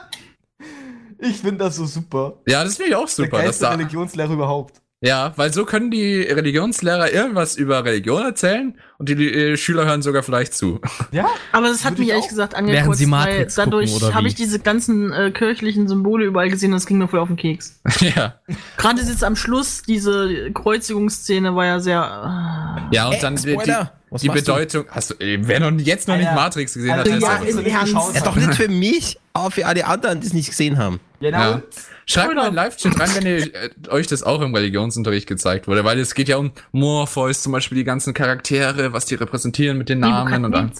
Ich 1.21 1.35
finde 1.39 1.57
das 1.65 1.75
so 1.75 1.85
super. 1.85 2.37
Ja, 2.47 2.63
das 2.63 2.77
finde 2.77 2.91
ich 2.91 2.95
auch 2.95 3.01
Der 3.01 3.09
super. 3.09 3.29
Dass 3.31 3.41
geilste 3.41 3.63
da, 3.65 3.71
Religionslehrer 3.71 4.31
überhaupt. 4.31 4.81
Ja, 5.01 5.31
weil 5.37 5.53
so 5.53 5.63
können 5.63 5.91
die 5.91 6.21
Religionslehrer 6.21 7.11
irgendwas 7.11 7.55
über 7.55 7.85
Religion 7.85 8.21
erzählen 8.21 8.77
und 8.97 9.07
die 9.07 9.33
äh, 9.33 9.55
Schüler 9.55 9.85
hören 9.85 10.01
sogar 10.01 10.23
vielleicht 10.23 10.53
zu. 10.53 10.81
Ja? 11.11 11.27
Aber 11.53 11.69
das 11.69 11.85
hat 11.85 11.93
Würde 11.93 12.01
mich 12.01 12.09
ich 12.09 12.13
ehrlich 12.13 12.27
gesagt 12.27 12.53
angekotzt, 12.53 12.99
sie 12.99 13.09
weil 13.09 13.47
dadurch 13.55 14.13
habe 14.13 14.27
ich 14.27 14.35
diese 14.35 14.59
ganzen 14.59 15.11
äh, 15.11 15.31
kirchlichen 15.31 15.87
Symbole 15.87 16.25
überall 16.25 16.49
gesehen 16.49 16.71
und 16.71 16.75
das 16.75 16.85
ging 16.85 16.97
mir 16.97 17.07
voll 17.07 17.19
auf 17.19 17.29
den 17.29 17.37
Keks. 17.37 17.81
ja. 17.99 18.35
Gerade 18.77 19.01
jetzt 19.01 19.23
am 19.23 19.35
Schluss, 19.35 19.81
diese 19.81 20.51
Kreuzigungsszene 20.53 21.55
war 21.55 21.65
ja 21.65 21.79
sehr. 21.79 22.89
Ja, 22.91 23.07
und 23.07 23.23
dann 23.23 23.37
die, 23.37 23.57
die! 23.57 23.73
Was 24.09 24.21
die 24.21 24.27
machst 24.27 24.47
du? 24.47 24.53
Bedeutung. 24.53 24.85
Hast 24.89 25.11
du, 25.11 25.15
ey, 25.19 25.39
wer 25.41 25.59
noch 25.59 25.79
jetzt 25.79 26.07
noch 26.07 26.17
nicht 26.17 26.27
Alter. 26.27 26.41
Matrix 26.41 26.73
gesehen 26.73 26.91
hat, 26.91 26.99
Alter, 26.99 27.11
der 27.11 27.19
ja, 27.19 27.35
ist 27.37 27.55
nicht 27.55 27.79
geschaut. 27.79 28.15
Ja, 28.15 28.21
doch 28.21 28.35
nicht 28.35 28.55
für 28.55 28.67
mich, 28.67 29.19
aber 29.33 29.51
für 29.51 29.65
alle 29.65 29.85
anderen, 29.85 30.21
die 30.21 30.27
es 30.27 30.33
nicht 30.33 30.49
gesehen 30.49 30.77
haben. 30.77 30.99
Genau. 31.19 31.37
Ja. 31.37 31.61
Schreibt 32.05 32.33
mal 32.33 32.47
in 32.47 32.55
Live-Chat 32.55 32.99
rein, 32.99 33.09
wenn 33.13 33.25
ihr, 33.27 33.37
äh, 33.53 33.69
euch 33.89 34.07
das 34.07 34.23
auch 34.23 34.41
im 34.41 34.55
Religionsunterricht 34.55 35.27
gezeigt 35.27 35.67
wurde, 35.67 35.83
weil 35.83 35.99
es 35.99 36.15
geht 36.15 36.27
ja 36.27 36.37
um 36.37 36.51
Morpheus, 36.71 37.43
zum 37.43 37.51
Beispiel 37.51 37.77
die 37.77 37.83
ganzen 37.83 38.15
Charaktere, 38.15 38.93
was 38.93 39.05
die 39.05 39.15
repräsentieren 39.15 39.77
mit 39.77 39.89
den 39.89 39.99
Namen 39.99 40.45
und 40.45 40.51
dann, 40.51 40.71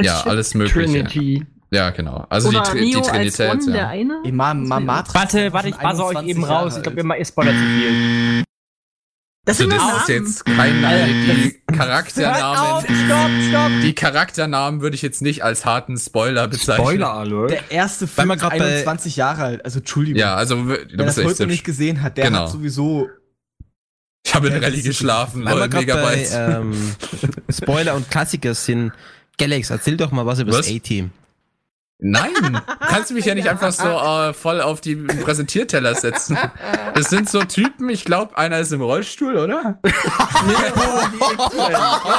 ja, 0.00 0.22
alles 0.26 0.54
mögliche. 0.54 1.04
Trinity. 1.04 1.46
Ja, 1.70 1.90
genau. 1.90 2.26
Also 2.28 2.50
Oder 2.50 2.62
die, 2.72 2.80
Neo 2.80 3.00
die 3.00 3.08
als 3.08 3.36
Trinität, 3.36 3.66
der 3.66 3.74
ja. 3.74 3.88
eine. 3.88 4.20
Ey, 4.24 4.32
Ma, 4.32 4.54
Ma, 4.54 4.78
Matrix 4.78 5.14
Warte, 5.14 5.52
warte, 5.52 5.68
ich 5.68 5.76
buzzer 5.76 6.04
euch 6.04 6.16
21 6.16 6.30
eben 6.30 6.44
raus. 6.44 6.76
Ich 6.76 6.82
glaube, 6.82 7.00
alt. 7.00 7.10
ihr, 7.10 7.18
ihr 7.18 7.24
spoilert 7.24 7.54
zu 7.54 7.60
viel. 7.60 8.44
Das 9.46 9.60
Also 9.60 9.70
das 9.70 10.00
ist 10.02 10.08
jetzt 10.08 10.44
kein 10.44 10.80
Name. 10.80 11.06
Die 11.06 11.60
Hört 11.70 11.70
auf, 11.70 11.76
Charakternamen, 11.78 12.84
stopp, 13.06 13.30
stopp. 13.48 13.70
die 13.82 13.94
Charakternamen 13.94 14.80
würde 14.80 14.96
ich 14.96 15.02
jetzt 15.02 15.22
nicht 15.22 15.44
als 15.44 15.64
harten 15.64 15.96
Spoiler 15.96 16.48
bezeichnen. 16.48 16.84
Spoiler 16.84 17.12
Alert. 17.12 17.50
Der 17.52 17.70
erste 17.70 18.06
Film 18.08 18.28
wir 18.28 18.34
ist 18.34 18.40
grad 18.40 18.58
bei- 18.58 18.64
21 18.78 19.14
Jahre 19.16 19.44
alt. 19.44 19.64
Also 19.64 19.78
Entschuldigung. 19.78 20.18
Ja, 20.18 20.34
also 20.34 20.56
du 20.56 20.68
Wer 20.68 20.86
das 21.06 21.16
heute 21.16 21.44
noch 21.44 21.50
nicht 21.50 21.62
gesehen 21.64 22.02
hat, 22.02 22.16
der 22.18 22.24
Genau. 22.26 22.40
hat 22.40 22.50
sowieso. 22.50 23.08
Ich 24.26 24.34
habe 24.34 24.48
in 24.48 24.54
Ja, 24.54 24.58
Rallye 24.58 24.82
geschlafen, 24.82 25.44
Weil 25.44 25.54
wir 25.54 25.60
Leute, 25.68 25.86
gerade 25.86 26.02
bei 26.02 26.16
Megabytes. 26.16 26.34
ähm, 26.34 26.72
Spoiler 27.48 27.94
und 27.94 28.10
Klassiker 28.10 28.52
sind. 28.54 28.92
Galax, 29.38 29.70
erzähl 29.70 29.96
doch 29.96 30.10
mal 30.10 30.26
was 30.26 30.40
über 30.40 30.50
Was? 30.52 30.66
das 30.66 30.74
A-Team. 30.74 31.10
Nein, 31.98 32.32
du 32.42 32.86
kannst 32.86 33.10
mich 33.12 33.24
ja 33.24 33.34
nicht 33.34 33.48
einfach 33.48 33.72
so 33.72 33.88
äh, 33.88 34.34
voll 34.34 34.60
auf 34.60 34.82
die 34.82 34.96
Präsentierteller 34.96 35.94
setzen. 35.94 36.36
Das 36.94 37.08
sind 37.08 37.28
so 37.28 37.40
Typen, 37.40 37.88
ich 37.88 38.04
glaube, 38.04 38.36
einer 38.36 38.58
ist 38.58 38.70
im 38.72 38.82
Rollstuhl, 38.82 39.36
oder? 39.36 39.78
Das 39.82 39.92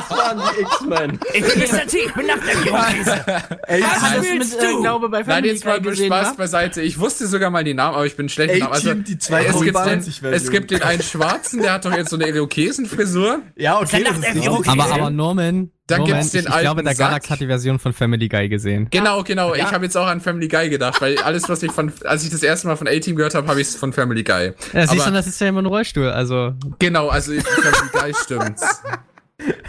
waren 0.09 0.41
die 0.55 0.61
X-Men. 0.61 1.19
Ich 1.33 1.43
bin 1.43 1.59
Mr. 1.59 1.87
T, 1.87 1.97
ich 1.99 2.13
bin 2.13 2.25
nach 2.25 2.39
der 2.39 2.55
Jungkrise. 2.55 3.23
Du 3.67 3.81
das 3.81 4.23
willst 4.23 4.53
mit, 4.55 4.63
äh, 4.63 4.71
du? 4.71 4.81
glaube 4.81 5.09
bei 5.09 5.21
Nein, 5.21 5.45
jetzt 5.45 5.63
mal 5.63 5.79
Spaß 5.79 6.27
wa? 6.29 6.33
beiseite. 6.33 6.81
Ich 6.81 6.99
wusste 6.99 7.27
sogar 7.27 7.51
mal 7.51 7.63
die 7.63 7.75
Namen, 7.75 7.95
aber 7.95 8.05
ich 8.05 8.15
bin 8.15 8.29
schlecht 8.29 8.59
Namen. 8.59 8.73
Also, 8.73 8.93
die 8.95 9.01
es, 9.01 9.05
gibt 9.05 9.09
den, 9.09 9.19
2020 9.19 10.23
es 10.23 10.49
gibt 10.49 10.71
den 10.71 10.81
einen 10.81 11.03
Schwarzen, 11.03 11.61
der 11.61 11.73
hat 11.73 11.85
doch 11.85 11.93
jetzt 11.93 12.09
so 12.09 12.15
eine 12.15 12.27
Irokesenfrisur. 12.27 13.41
Ja, 13.55 13.79
okay, 13.79 14.03
das 14.03 14.17
ist 14.17 14.45
er. 14.45 14.71
Aber, 14.71 14.91
aber 14.91 15.09
Norman, 15.11 15.71
Dann 15.88 16.00
Norman 16.00 16.17
gibt's 16.17 16.32
den 16.32 16.41
ich, 16.41 16.45
ich 16.47 16.60
glaube, 16.60 16.67
alten 16.67 16.86
der 16.86 16.95
Sack. 16.95 17.08
Galax 17.08 17.30
hat 17.30 17.39
die 17.39 17.47
Version 17.47 17.80
von 17.80 17.93
Family 17.93 18.28
Guy 18.28 18.50
gesehen. 18.50 18.88
Genau, 18.91 19.23
genau. 19.23 19.54
Ich 19.54 19.63
habe 19.63 19.86
jetzt 19.86 19.95
auch 19.95 20.08
an 20.08 20.19
Family 20.19 20.50
Guy 20.50 20.69
gedacht, 20.69 21.02
weil 21.02 21.17
alles, 21.23 21.47
was 21.47 21.63
ich 21.63 21.71
von, 21.71 21.93
als 22.04 22.26
ich 22.26 22.30
das 22.30 22.43
erste 22.43 22.67
Mal 22.67 22.76
von 22.76 22.88
A-Team 22.88 23.15
gehört 23.15 23.36
habe, 23.36 23.47
habe 23.47 23.62
ich 23.62 23.69
es 23.69 23.76
von 23.76 23.93
Family 23.93 24.23
Guy. 24.23 24.54
Ja, 24.73 24.86
siehst 24.86 25.08
du, 25.08 25.12
das 25.12 25.28
ist 25.28 25.39
ja 25.39 25.47
immer 25.47 25.62
ein 25.62 25.65
Rollstuhl, 25.65 26.10
also. 26.10 26.54
Genau, 26.80 27.08
also 27.08 27.32
Family 27.32 27.89
Guy 27.93 28.13
stimmt's. 28.23 28.82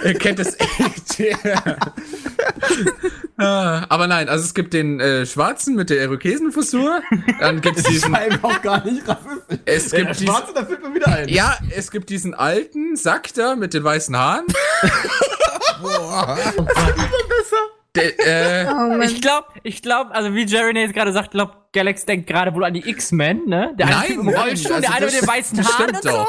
Ihr 0.04 0.14
kennt 0.14 0.38
es 0.38 0.57
echt. 0.59 1.22
Ah, 3.40 3.85
Aber 3.88 4.09
nein, 4.09 4.28
also 4.28 4.44
es 4.44 4.52
gibt 4.52 4.74
den 4.74 4.98
äh, 4.98 5.24
Schwarzen 5.24 5.76
mit 5.76 5.90
der 5.90 6.02
Irokesenfrisur. 6.02 7.02
Dann 7.38 7.61
gibt's 7.61 7.85
diesen. 7.85 8.12
einem 8.12 8.42
auch 8.42 8.61
gar 8.62 8.85
nicht 8.85 9.07
rassistisch. 9.07 9.59
Es 9.64 9.90
Der 9.90 10.00
gibt 10.07 10.14
diesen. 10.18 10.26
Schwarze, 10.26 10.52
da 10.54 10.64
fällt 10.66 10.83
mir 10.83 10.92
wieder 10.92 11.07
ein. 11.07 11.28
Ja, 11.28 11.57
es 11.70 11.92
gibt 11.92 12.11
diesen 12.11 12.35
alten 12.35 12.96
Sack 12.96 13.33
da 13.35 13.54
mit 13.54 13.74
den 13.74 13.85
weißen 13.85 14.16
Haaren. 14.16 14.44
Der, 17.94 18.66
äh, 18.66 18.66
Oh. 18.72 19.00
Ich 19.00 19.20
glaube, 19.22 19.46
ich 19.62 19.83
glaube, 19.83 20.12
also 20.14 20.35
wie 20.35 20.44
Jerry 20.44 20.78
jetzt 20.78 20.94
gerade 20.94 21.12
sagt, 21.12 21.31
glaub, 21.33 21.72
Galax 21.72 22.04
denkt 22.04 22.26
gerade 22.26 22.52
wohl 22.54 22.64
an 22.64 22.74
die 22.74 22.88
X-Men, 22.88 23.46
ne? 23.46 23.72
Der 23.78 23.87
eine 23.87 23.96
nein, 23.96 24.12
im 24.12 24.28
Rollstuhl, 24.28 24.72
also 24.72 24.81
der 24.83 24.94
eine 24.96 25.07
das- 25.07 25.14
mit 25.14 25.22
den 25.22 25.28
weißen 25.28 25.57
das 25.59 25.78
Haaren 25.78 25.94
stimmt 25.96 26.04
und 26.07 26.11
so. 26.12 26.26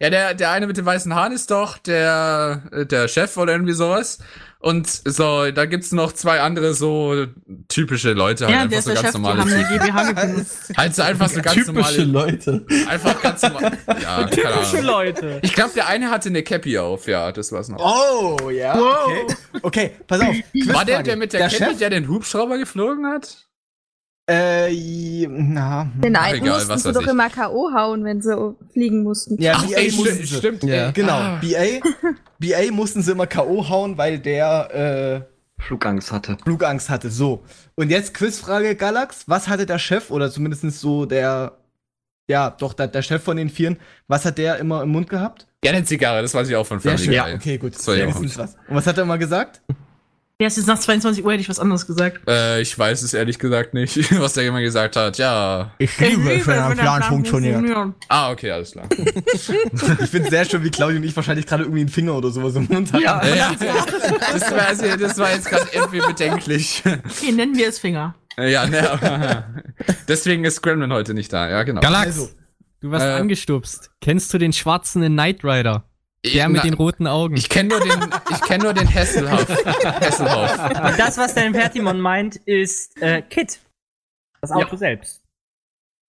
Ja, 0.00 0.10
der, 0.10 0.34
der 0.34 0.50
eine 0.50 0.66
mit 0.66 0.76
den 0.76 0.86
weißen 0.86 1.12
Haaren 1.14 1.32
ist 1.32 1.50
doch 1.50 1.76
der, 1.78 2.62
äh, 2.72 2.86
der 2.86 3.08
Chef 3.08 3.36
oder 3.36 3.52
irgendwie 3.52 3.72
sowas. 3.72 4.18
Und 4.60 4.88
so, 4.88 5.50
da 5.52 5.66
gibt's 5.66 5.92
noch 5.92 6.10
zwei 6.12 6.40
andere 6.40 6.74
so 6.74 7.26
typische 7.68 8.12
Leute, 8.12 8.46
halt 8.46 8.54
Ja, 8.54 8.62
einfach 8.62 8.70
der 8.70 8.78
ist 8.80 8.84
so 8.86 8.92
der 8.92 9.02
ganz 9.02 9.06
Chef, 9.06 9.14
die 9.14 9.20
normale 9.22 9.40
haben 9.40 9.52
eine 9.52 9.68
Typen. 9.68 9.86
GmbH. 9.86 10.76
Halt 10.76 10.94
so 10.96 11.02
einfach 11.02 11.28
so 11.28 11.42
ganz 11.42 11.54
Typische 11.54 12.06
normale, 12.06 12.30
Leute. 12.32 12.66
einfach 12.88 13.22
ganz 13.22 13.42
normal. 13.42 13.78
Ja, 14.02 14.24
Typische. 14.26 14.80
Leute. 14.80 15.38
Ich 15.42 15.52
glaube, 15.54 15.70
der 15.74 15.86
eine 15.86 16.10
hatte 16.10 16.28
eine 16.28 16.42
Cappy 16.42 16.76
auf, 16.78 17.06
ja, 17.06 17.30
das 17.30 17.52
war's 17.52 17.68
noch. 17.68 17.78
Oh, 17.78 18.50
ja. 18.50 18.76
Okay. 18.76 19.26
Okay, 19.62 19.90
pass 20.08 20.20
auf. 20.22 20.34
War 20.74 20.84
der, 20.84 21.04
der 21.04 21.16
mit 21.16 21.32
der, 21.32 21.48
der 21.48 21.50
Cappy, 21.50 21.64
Chef? 21.70 21.78
der 21.78 21.90
den 21.90 22.08
Hubschrauber 22.08 22.58
geflogen 22.58 23.06
hat? 23.06 23.47
Äh, 24.28 25.26
na. 25.26 25.84
hm. 25.94 26.00
Den 26.02 26.16
einen 26.16 26.42
egal, 26.42 26.54
mussten 26.56 26.68
was 26.68 26.82
sie 26.82 26.92
doch 26.92 27.00
ich. 27.02 27.08
immer 27.08 27.30
K.O. 27.30 27.72
hauen, 27.72 28.04
wenn 28.04 28.20
sie 28.20 28.54
fliegen 28.72 29.02
mussten. 29.02 29.40
Ja, 29.40 29.54
Ach, 29.56 29.64
BA 29.66 29.76
ey, 29.78 29.90
mussten 29.92 30.14
sie. 30.26 30.26
stimmt. 30.36 30.62
Ja. 30.64 30.90
Genau, 30.90 31.14
Ah. 31.14 31.40
BA, 31.40 31.80
BA 32.38 32.70
mussten 32.70 33.00
sie 33.02 33.12
immer 33.12 33.26
K.O. 33.26 33.68
hauen, 33.68 33.96
weil 33.96 34.18
der 34.18 35.24
äh, 35.24 35.62
Flugangst 35.62 36.12
hatte. 36.12 36.36
Flugangst 36.44 36.90
hatte. 36.90 37.10
So. 37.10 37.42
Und 37.74 37.90
jetzt 37.90 38.12
Quizfrage, 38.12 38.76
Galax. 38.76 39.24
Was 39.26 39.48
hatte 39.48 39.64
der 39.64 39.78
Chef, 39.78 40.10
oder 40.10 40.30
zumindest 40.30 40.62
so 40.78 41.06
der, 41.06 41.52
ja, 42.28 42.50
doch, 42.50 42.74
der, 42.74 42.88
der 42.88 43.00
Chef 43.02 43.22
von 43.22 43.38
den 43.38 43.48
Vieren, 43.48 43.78
was 44.08 44.26
hat 44.26 44.36
der 44.36 44.58
immer 44.58 44.82
im 44.82 44.90
Mund 44.90 45.08
gehabt? 45.08 45.46
Ja, 45.64 45.72
eine 45.72 45.84
Zigarre, 45.84 46.20
das 46.22 46.34
weiß 46.34 46.48
ich 46.50 46.54
auch 46.54 46.66
von 46.66 46.80
Family. 46.80 47.06
Guy. 47.16 47.34
Okay, 47.34 47.56
gut. 47.58 47.74
Das 47.74 47.86
war 47.88 47.96
ja 47.96 48.06
was. 48.08 48.16
Und 48.18 48.56
was 48.68 48.86
hat 48.86 48.98
er 48.98 49.04
immer 49.04 49.18
gesagt? 49.18 49.62
Ja, 50.40 50.46
es 50.46 50.56
ist 50.56 50.68
nach 50.68 50.78
22 50.78 51.24
Uhr, 51.24 51.32
hätte 51.32 51.40
ich 51.40 51.48
was 51.48 51.58
anderes 51.58 51.84
gesagt. 51.84 52.20
Äh, 52.28 52.60
ich 52.60 52.78
weiß 52.78 53.02
es 53.02 53.12
ehrlich 53.12 53.40
gesagt 53.40 53.74
nicht, 53.74 53.96
was 54.20 54.34
der 54.34 54.46
immer 54.46 54.60
gesagt 54.60 54.94
hat. 54.94 55.18
Ja. 55.18 55.72
Ich 55.78 55.90
Ja. 55.98 57.92
Ah, 58.06 58.30
okay, 58.30 58.52
alles 58.52 58.70
klar. 58.70 58.86
Ich 60.00 60.10
finde 60.10 60.30
sehr 60.30 60.44
schön, 60.44 60.62
wie 60.62 60.70
Claudia 60.70 60.98
und 60.98 61.02
ich 61.04 61.16
wahrscheinlich 61.16 61.44
gerade 61.44 61.64
irgendwie 61.64 61.80
einen 61.80 61.88
Finger 61.88 62.14
oder 62.14 62.30
sowas 62.30 62.54
im 62.54 62.66
Mund 62.70 62.92
hatten. 62.92 63.02
Ja. 63.02 63.20
ja, 63.26 63.52
das, 64.32 64.50
war, 64.52 64.66
also, 64.68 64.96
das 64.96 65.18
war 65.18 65.32
jetzt 65.32 65.48
gerade 65.48 65.66
irgendwie 65.72 66.00
bedenklich. 66.06 66.82
Okay, 66.86 67.32
nennen 67.32 67.56
wir 67.56 67.68
es 67.68 67.80
Finger. 67.80 68.14
ja, 68.38 68.64
ne, 68.66 69.44
deswegen 70.06 70.44
ist 70.44 70.62
Gremlin 70.62 70.92
heute 70.92 71.14
nicht 71.14 71.32
da. 71.32 71.48
Ja, 71.50 71.64
genau. 71.64 71.80
Galax, 71.80 72.06
Also. 72.06 72.28
du 72.80 72.92
wirst 72.92 73.04
Äh. 73.04 73.10
angestupst. 73.14 73.90
Kennst 74.00 74.32
du 74.32 74.38
den 74.38 74.52
schwarzen 74.52 75.02
in 75.02 75.14
Knight 75.14 75.42
Rider? 75.44 75.84
Der 76.26 76.48
mit 76.48 76.58
Na, 76.58 76.62
den 76.64 76.74
roten 76.74 77.06
Augen. 77.06 77.36
Ich 77.36 77.48
kenne 77.48 77.68
nur 77.70 77.80
den, 77.80 77.92
ich 78.30 78.40
kenne 78.42 78.64
nur 78.64 78.74
den 78.74 78.92
Hasselhoff. 78.92 79.48
Hasselhoff. 79.84 80.58
Und 80.90 80.98
das, 80.98 81.16
was 81.16 81.34
der 81.34 81.46
Impertimon 81.46 82.00
meint, 82.00 82.36
ist 82.36 83.00
äh, 83.00 83.22
Kit. 83.22 83.60
Das 84.40 84.50
Auto 84.50 84.76
selbst. 84.76 85.22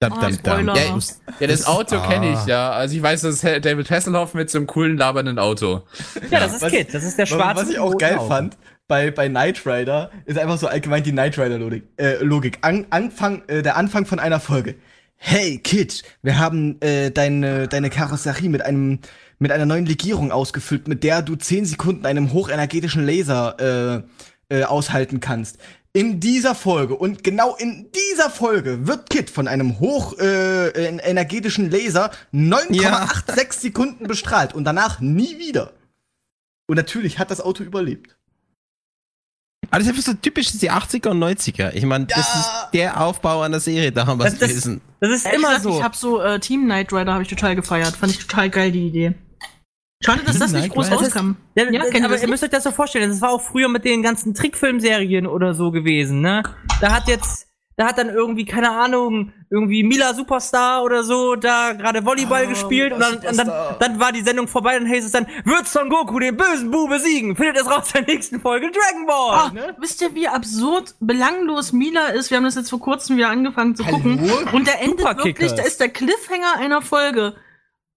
Dam, 0.01 0.13
Ah, 0.13 0.21
dam, 0.21 0.43
dam. 0.43 0.59
Spoiler. 0.59 0.75
Ja, 0.77 0.99
ja, 1.41 1.47
das 1.47 1.65
Auto 1.65 1.97
Ah. 1.97 2.07
kenne 2.07 2.33
ich, 2.33 2.45
ja. 2.45 2.71
Also 2.71 2.95
ich 2.95 3.03
weiß, 3.03 3.21
das 3.21 3.43
ist 3.43 3.65
David 3.65 3.89
Hasselhoff 3.91 4.33
mit 4.33 4.49
so 4.49 4.57
einem 4.59 4.67
coolen 4.67 4.97
labernden 4.97 5.37
Auto. 5.39 5.83
Ja, 6.31 6.39
das 6.39 6.53
ist 6.53 6.61
Was- 6.63 6.71
Kit. 6.71 6.93
Das 6.93 7.03
ist 7.03 7.17
der 7.17 7.25
schwarze. 7.25 7.61
was 7.63 7.69
ich 7.69 7.79
auch 7.79 7.97
geil 7.97 8.17
Augen. 8.17 8.27
fand 8.27 8.57
bei, 8.87 9.11
bei 9.11 9.27
Knight 9.29 9.63
Rider, 9.67 10.09
ist 10.25 10.39
einfach 10.39 10.57
so 10.57 10.67
allgemein 10.67 11.03
die 11.03 11.11
Knight 11.11 11.37
Rider-Logik. 11.37 11.83
Äh, 11.97 12.15
Logik. 12.23 12.57
An, 12.61 12.87
Anfang, 12.89 13.43
äh, 13.47 13.61
der 13.61 13.75
Anfang 13.77 14.05
von 14.07 14.19
einer 14.19 14.39
Folge. 14.39 14.75
Hey, 15.21 15.57
Kid, 15.57 16.03
wir 16.21 16.39
haben 16.39 16.81
äh, 16.81 17.11
deine, 17.11 17.67
deine 17.67 17.89
Karosserie 17.89 18.47
mit 18.47 18.61
einem 18.61 18.99
mit 19.37 19.51
einer 19.51 19.65
neuen 19.65 19.85
Legierung 19.85 20.31
ausgefüllt, 20.31 20.87
mit 20.87 21.03
der 21.03 21.21
du 21.21 21.35
10 21.35 21.65
Sekunden 21.65 22.05
einem 22.05 22.33
hochenergetischen 22.33 23.05
Laser 23.05 24.03
äh, 24.49 24.59
äh, 24.59 24.63
aushalten 24.63 25.19
kannst. 25.19 25.57
In 25.91 26.19
dieser 26.19 26.55
Folge 26.55 26.95
und 26.95 27.23
genau 27.23 27.55
in 27.55 27.89
dieser 27.91 28.29
Folge 28.29 28.87
wird 28.87 29.09
Kit 29.09 29.29
von 29.29 29.47
einem 29.47 29.79
hoch 29.79 30.17
äh, 30.19 30.69
Laser 30.69 32.11
9,86 32.33 33.53
Sekunden 33.53 34.07
bestrahlt 34.07 34.53
und 34.53 34.63
danach 34.63 35.01
nie 35.01 35.37
wieder. 35.37 35.73
Und 36.67 36.77
natürlich 36.77 37.19
hat 37.19 37.29
das 37.29 37.41
Auto 37.41 37.63
überlebt. 37.63 38.18
Aber 39.71 39.79
das 39.79 39.87
ist 39.87 39.89
einfach 39.89 40.03
so 40.03 40.13
typisch 40.13 40.51
die 40.57 40.71
80er 40.71 41.09
und 41.09 41.19
90er. 41.19 41.73
Ich 41.73 41.85
meine, 41.85 42.05
das 42.05 42.17
ist 42.35 42.49
der 42.73 42.99
Aufbau 43.01 43.41
einer 43.41 43.59
Serie 43.59 43.91
damals 43.91 44.31
Das- 44.31 44.39
das- 44.39 44.49
gewesen. 44.49 44.81
Das 44.99 45.11
ist 45.11 45.25
Ehrlich 45.25 45.39
immer 45.39 45.47
gesagt, 45.55 45.63
so. 45.63 45.77
Ich 45.77 45.83
habe 45.83 45.95
so 45.95 46.21
äh, 46.21 46.39
Team 46.39 46.65
Knight 46.65 46.91
Rider 46.91 47.13
habe 47.13 47.23
ich 47.23 47.29
total 47.29 47.55
gefeiert. 47.55 47.95
Fand 47.95 48.11
ich 48.13 48.19
total 48.19 48.49
geil 48.49 48.71
die 48.71 48.87
Idee. 48.87 49.13
Schade, 50.03 50.21
dass 50.25 50.39
das 50.39 50.53
nicht 50.53 50.69
groß 50.69 50.91
rauskam. 50.91 51.31
Ja, 51.55 51.69
Ja, 51.69 51.81
aber 52.05 52.17
ihr 52.21 52.27
müsst 52.29 52.41
euch 52.43 52.49
das 52.49 52.63
so 52.63 52.71
vorstellen, 52.71 53.09
das 53.09 53.19
war 53.21 53.31
auch 53.31 53.41
früher 53.41 53.67
mit 53.67 53.83
den 53.83 54.01
ganzen 54.01 54.33
Trickfilmserien 54.33 55.27
oder 55.27 55.53
so 55.53 55.71
gewesen, 55.71 56.21
ne? 56.21 56.41
Da 56.79 56.93
hat 56.93 57.09
jetzt, 57.09 57.47
da 57.79 57.87
hat 57.87 57.97
dann 57.97 58.09
irgendwie, 58.09 58.43
keine 58.43 58.71
Ahnung, 58.71 59.31
irgendwie 59.49 59.83
Mila 59.83 60.13
Superstar 60.13 60.83
oder 60.83 61.05
so 61.05 61.37
da 61.37 61.71
gerade 61.71 62.05
Volleyball 62.05 62.43
Ah, 62.43 62.49
gespielt 62.49 62.91
und 62.91 62.99
dann, 62.99 63.19
und 63.19 63.37
dann, 63.37 63.51
dann 63.79 63.99
war 64.01 64.11
die 64.11 64.19
Sendung 64.19 64.49
vorbei, 64.49 64.77
dann 64.77 64.85
hieß 64.85 65.05
es 65.05 65.13
dann, 65.13 65.27
wird 65.45 65.65
Son 65.65 65.87
Goku 65.87 66.19
den 66.19 66.35
bösen 66.35 66.71
Bu 66.71 66.89
besiegen? 66.89 67.37
Findet 67.37 67.55
es 67.55 67.71
raus 67.71 67.93
in 67.95 68.03
der 68.03 68.13
nächsten 68.13 68.41
Folge 68.41 68.69
Dragon 68.69 69.05
Ball! 69.05 69.31
Ah, 69.31 69.73
wisst 69.77 70.01
ihr, 70.01 70.13
wie 70.13 70.27
absurd 70.27 70.93
belanglos 70.99 71.71
Mila 71.71 72.07
ist? 72.07 72.31
Wir 72.31 72.37
haben 72.37 72.43
das 72.43 72.55
jetzt 72.55 72.69
vor 72.69 72.81
kurzem 72.81 73.15
wieder 73.15 73.29
angefangen 73.29 73.77
zu 73.77 73.85
gucken. 73.85 74.29
Und 74.51 74.67
der 74.67 74.81
endet 74.81 75.23
wirklich, 75.23 75.53
da 75.53 75.63
ist 75.63 75.79
der 75.79 75.87
Cliffhanger 75.87 76.57
einer 76.57 76.81
Folge. 76.81 77.35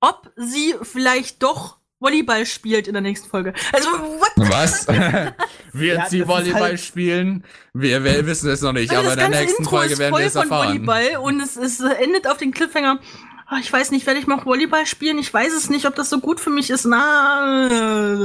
Ob 0.01 0.31
sie 0.37 0.77
vielleicht 0.83 1.42
doch 1.42 1.79
Volleyball 2.03 2.45
spielt 2.47 2.88
in 2.88 2.93
der 2.95 3.01
nächsten 3.03 3.29
Folge. 3.31 3.53
Also, 3.73 3.88
what? 3.91 4.33
Was? 4.37 4.87
Wird 5.73 5.99
Ja, 5.99 6.07
sie 6.09 6.19
ist 6.21 6.29
Volleyball 6.29 6.61
halt- 6.62 6.81
spielen? 6.81 7.45
Wir, 7.73 8.03
wir 8.05 8.27
wissen 8.27 8.51
es 8.51 8.61
noch 8.61 8.73
nicht, 8.73 8.91
Also 8.91 9.03
aber 9.11 9.12
in 9.12 9.31
der 9.31 9.41
nächsten 9.41 9.62
Intro 9.62 9.77
Folge 9.79 9.97
werden 9.99 10.15
wir 10.19 10.27
es 10.27 10.33
von 10.35 10.43
erfahren. 10.43 10.69
Volleyball 10.87 11.17
und 11.23 11.41
es, 11.41 11.57
es 11.57 11.81
äh, 11.81 11.95
endet 12.03 12.27
auf 12.27 12.37
den 12.37 12.53
Cliffhanger. 12.53 12.99
Ah, 13.47 13.59
ich 13.61 13.73
weiß 13.73 13.91
nicht, 13.91 14.07
werde 14.07 14.19
ich 14.21 14.27
mal 14.27 14.45
Volleyball 14.45 14.87
spielen? 14.87 15.19
Ich 15.19 15.33
weiß 15.33 15.53
es 15.55 15.71
nicht, 15.71 15.87
ob 15.87 15.95
das 15.95 16.11
so 16.11 16.21
gut 16.21 16.41
für 16.41 16.51
mich 16.51 16.71
ist. 16.71 16.85
Na, 16.87 17.69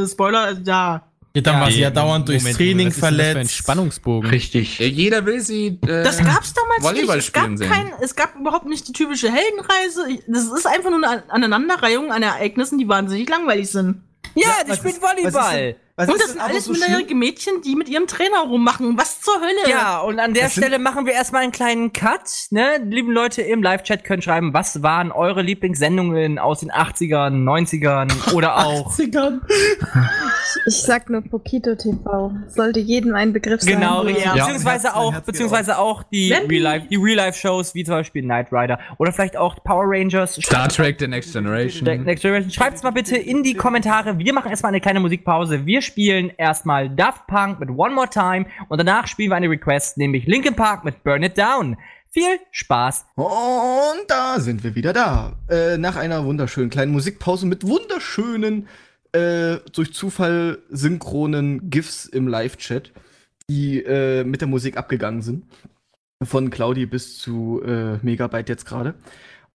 äh, 0.04 0.08
Spoiler, 0.08 0.58
ja. 0.63 1.04
Dann 1.41 1.60
war 1.62 1.71
sie 1.71 1.80
ja 1.82 1.89
dauernd 1.89 2.28
durchs 2.28 2.43
Moment, 2.43 2.58
Training 2.58 2.88
ist 2.88 2.95
denn 2.95 3.02
das 3.02 3.10
für 3.10 3.15
ein 3.21 3.32
verletzt. 3.34 3.56
Spannungsbogen. 3.56 4.30
Richtig. 4.30 4.80
Ja, 4.80 4.86
jeder 4.86 5.26
will 5.26 5.39
sie. 5.39 5.80
Äh, 5.86 6.04
Das 6.04 6.17
gab's 6.17 6.54
damals 6.54 6.82
Volleyball 6.84 7.15
nicht. 7.17 7.28
Es 7.28 7.34
gab, 7.34 7.43
spielen 7.43 7.58
sehen. 7.58 7.69
kein, 7.69 7.91
es 8.02 8.15
gab 8.15 8.36
überhaupt 8.36 8.65
nicht 8.65 8.88
die 8.88 8.93
typische 8.93 9.32
Heldenreise. 9.32 10.19
Das 10.28 10.43
ist 10.45 10.65
einfach 10.67 10.89
nur 10.89 11.04
eine 11.08 11.23
Aneinanderreihung 11.30 12.12
an 12.12 12.23
Ereignissen, 12.23 12.78
die 12.78 12.88
wahnsinnig 12.88 13.30
langweilig 13.30 13.69
sind. 13.69 14.02
Ja, 14.36 14.47
Ja, 14.47 14.63
die 14.65 14.76
spielt 14.76 14.95
ist- 14.95 15.02
was 15.02 15.13
ist 15.13 15.23
Volleyball! 15.34 15.76
Was 15.99 16.10
Und 16.10 16.21
das 16.21 16.29
sind 16.29 16.39
alles 16.39 16.65
so 16.65 16.75
schlimm? 16.75 16.83
minderjährige 16.83 17.15
Mädchen, 17.15 17.53
die 17.65 17.75
mit 17.75 17.89
ihrem 17.89 18.05
Trainer 18.05 18.41
rummachen. 18.41 18.95
Was 18.99 19.19
zur 19.19 19.33
Hölle? 19.41 19.67
Ja, 19.67 19.99
und 20.01 20.19
an 20.19 20.36
der 20.36 20.43
Das 20.43 20.51
Stelle 20.51 20.77
machen 20.77 21.07
wir 21.07 21.13
erstmal 21.13 21.41
einen 21.41 21.51
kleinen 21.51 21.91
Cut. 21.91 22.21
Ne? 22.51 22.77
Lieben 22.86 23.12
Leute 23.12 23.41
im 23.41 23.63
Live-Chat 23.63 24.03
können 24.03 24.21
schreiben, 24.21 24.53
was 24.53 24.83
waren 24.83 25.12
eure 25.12 25.41
Lieblingssendungen 25.41 26.38
aus 26.38 26.60
den 26.60 26.71
80ern, 26.71 27.43
90ern 27.43 28.33
oder 28.36 28.57
auch. 28.65 28.95
Ich 30.67 30.75
sag 30.75 31.10
nur 31.10 31.21
Pokito 31.21 31.73
TV. 31.75 32.31
Sollte 32.47 32.79
jedem 32.79 33.15
ein 33.15 33.33
Begriff 33.33 33.62
sein. 33.62 33.79
Genau, 33.79 34.01
richtig. 34.01 34.25
Ja. 34.25 34.33
Beziehungsweise 34.36 34.95
auch, 34.95 35.19
beziehungsweise 35.21 35.79
auch 35.79 36.03
die 36.03 36.31
Real-Life-Shows, 36.31 37.73
wie 37.73 37.83
zum 37.83 37.95
Beispiel 37.95 38.21
Knight 38.21 38.51
Rider. 38.51 38.79
Oder 38.99 39.12
vielleicht 39.12 39.36
auch 39.36 39.63
Power 39.63 39.86
Rangers. 39.88 40.36
Star 40.36 40.69
Trek 40.69 40.97
The 40.99 41.07
Next 41.07 41.33
Generation. 41.33 41.86
Der 41.86 41.97
Next 41.97 42.21
Generation. 42.21 42.51
Schreibt's 42.51 42.83
mal 42.83 42.91
bitte 42.91 43.17
in 43.17 43.41
die 43.41 43.55
Kommentare. 43.55 44.19
Wir 44.19 44.33
machen 44.33 44.51
erstmal 44.51 44.69
eine 44.69 44.79
kleine 44.81 44.99
Musikpause. 44.99 45.65
Wir 45.65 45.81
spielen 45.88 46.32
erstmal 46.38 46.89
Daft 46.89 47.26
Punk 47.28 47.60
mit 47.60 47.69
One 47.69 47.95
More 47.95 48.10
Time 48.10 48.45
und 48.69 48.78
danach 48.78 49.08
spielen 49.08 49.32
wir 49.32 49.36
eine 49.36 49.50
Request, 49.50 49.97
nämlich 49.97 50.28
Linkin 50.28 50.56
Park 50.56 50.86
mit 50.86 51.04
Burn 51.04 51.23
It 51.23 51.38
Down. 51.38 51.78
Viel 52.12 52.39
Spaß. 52.52 53.06
Und 53.15 54.08
da 54.08 54.39
sind 54.39 54.63
wir 54.63 54.76
wieder 54.76 54.93
da. 54.93 55.38
Äh, 55.50 55.78
nach 55.78 55.95
einer 55.95 56.26
wunderschönen 56.26 56.69
kleinen 56.69 56.91
Musikpause 56.91 57.45
mit 57.45 57.67
wunderschönen, 57.67 58.67
äh, 59.12 59.58
durch 59.73 59.93
Zufall 59.93 60.60
synchronen 60.69 61.69
GIFs 61.69 62.06
im 62.06 62.28
Live-Chat, 62.28 62.91
die 63.50 63.82
äh, 63.84 64.23
mit 64.23 64.41
der 64.41 64.47
Musik 64.47 64.78
abgegangen 64.78 65.21
sind. 65.21 65.45
Von 66.23 66.50
Claudi 66.50 66.86
bis 66.86 67.17
zu 67.19 67.62
äh, 67.63 67.97
Megabyte 68.02 68.50
jetzt 68.50 68.65
gerade. 68.65 68.95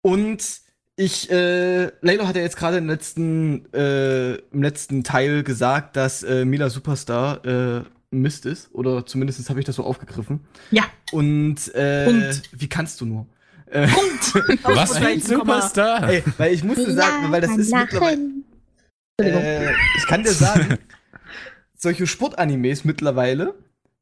Und 0.01 0.62
ich, 1.05 1.31
äh, 1.31 1.91
Laylo 2.01 2.27
hat 2.27 2.37
ja 2.37 2.43
jetzt 2.43 2.57
gerade 2.57 2.79
im 2.79 2.87
letzten, 2.87 3.73
äh, 3.73 4.35
im 4.37 4.62
letzten 4.62 5.03
Teil 5.05 5.43
gesagt, 5.43 5.97
dass 5.97 6.23
äh, 6.23 6.45
Mila 6.45 6.71
Superstar 6.71 7.45
äh, 7.45 7.83
Mist 8.11 8.47
ist. 8.47 8.69
Oder 8.73 9.05
zumindest 9.07 9.49
habe 9.49 9.59
ich 9.61 9.67
das 9.67 9.77
so 9.77 9.85
aufgegriffen. 9.85 10.41
Ja. 10.71 10.85
Und, 11.12 11.75
äh, 11.75 12.05
Punkt. 12.05 12.43
wie 12.53 12.69
kannst 12.69 13.01
du 13.01 13.07
nur? 13.07 13.27
Äh, 13.67 13.88
Was 14.62 14.99
für 14.99 15.07
ein 15.07 15.21
Superstar? 15.21 16.09
Ey, 16.09 16.23
weil 16.38 16.53
ich 16.55 16.62
musste 16.62 16.93
sagen, 16.93 17.31
weil 17.33 17.41
das 17.41 17.57
ist 17.57 17.73
mittlerweile. 17.73 18.21
Äh, 19.21 19.73
ich 19.97 20.07
kann 20.07 20.23
dir 20.23 20.33
sagen, 20.33 20.79
solche 21.77 22.07
Sportanimes 22.07 22.85
mittlerweile, 22.85 23.55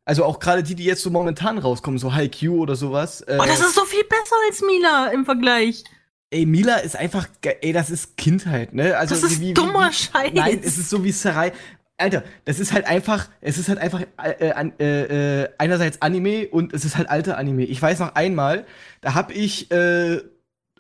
also 0.05 0.25
auch 0.25 0.39
gerade 0.41 0.63
die, 0.63 0.75
die 0.75 0.85
jetzt 0.85 1.03
so 1.03 1.11
momentan 1.11 1.59
rauskommen, 1.59 1.99
so 1.99 2.13
Haikyuu 2.13 2.61
oder 2.61 2.75
sowas. 2.75 3.21
Äh, 3.23 3.39
Oh, 3.41 3.45
das 3.47 3.61
ist 3.61 3.75
so 3.75 3.85
viel 3.85 4.05
besser 4.05 4.37
als 4.49 4.61
Mila 4.63 5.09
im 5.15 5.25
Vergleich. 5.25 5.85
Ey, 6.31 6.47
Mila 6.47 6.77
ist 6.77 6.97
einfach, 6.97 7.29
ey, 7.43 7.73
das 7.73 7.91
ist 7.91 8.17
Kindheit, 8.17 8.73
ne? 8.73 8.97
Also 8.97 9.15
Das 9.15 9.25
ist 9.25 9.41
wie, 9.41 9.49
wie, 9.49 9.55
dummer 9.55 9.93
Scheiß. 9.93 10.31
Nein, 10.33 10.61
es 10.63 10.79
ist 10.79 10.91
so 10.91 11.03
wie 11.05 11.13
Sarai. 11.13 11.53
Alter, 11.99 12.25
das 12.47 12.59
ist 12.61 12.73
halt 12.73 12.87
einfach, 12.87 13.29
es 13.43 13.59
ist 13.59 13.69
halt 13.69 13.79
einfach 13.79 14.01
äh, 14.23 14.31
äh, 14.49 14.71
äh, 14.79 15.43
äh, 15.43 15.49
einerseits 15.59 16.01
Anime 16.01 16.49
und 16.49 16.73
es 16.73 16.85
ist 16.87 16.97
halt 16.97 17.11
alter 17.11 17.37
Anime. 17.37 17.65
Ich 17.65 17.83
weiß 17.83 17.99
noch 17.99 18.15
einmal, 18.15 18.65
da 19.03 19.15
hab 19.15 19.35
ich 19.37 19.71
äh, 19.71 20.23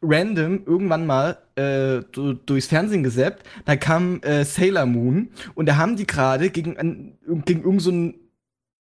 random 0.01 0.63
irgendwann 0.65 1.05
mal 1.05 1.37
äh, 1.57 2.01
du, 2.13 2.33
durchs 2.33 2.69
Fernsehen 2.69 3.03
gesappt, 3.03 3.47
da 3.67 3.77
kam 3.77 4.23
äh, 4.23 4.45
Sailor 4.47 4.87
Moon 4.87 5.29
und 5.55 5.67
da 5.67 5.77
haben 5.77 5.97
die 5.97 6.07
gerade 6.07 6.49
gegen, 6.49 6.79
an- 6.79 7.19
gegen 7.45 7.65
irgend 7.65 7.83
so 7.83 7.91
ein 7.91 8.15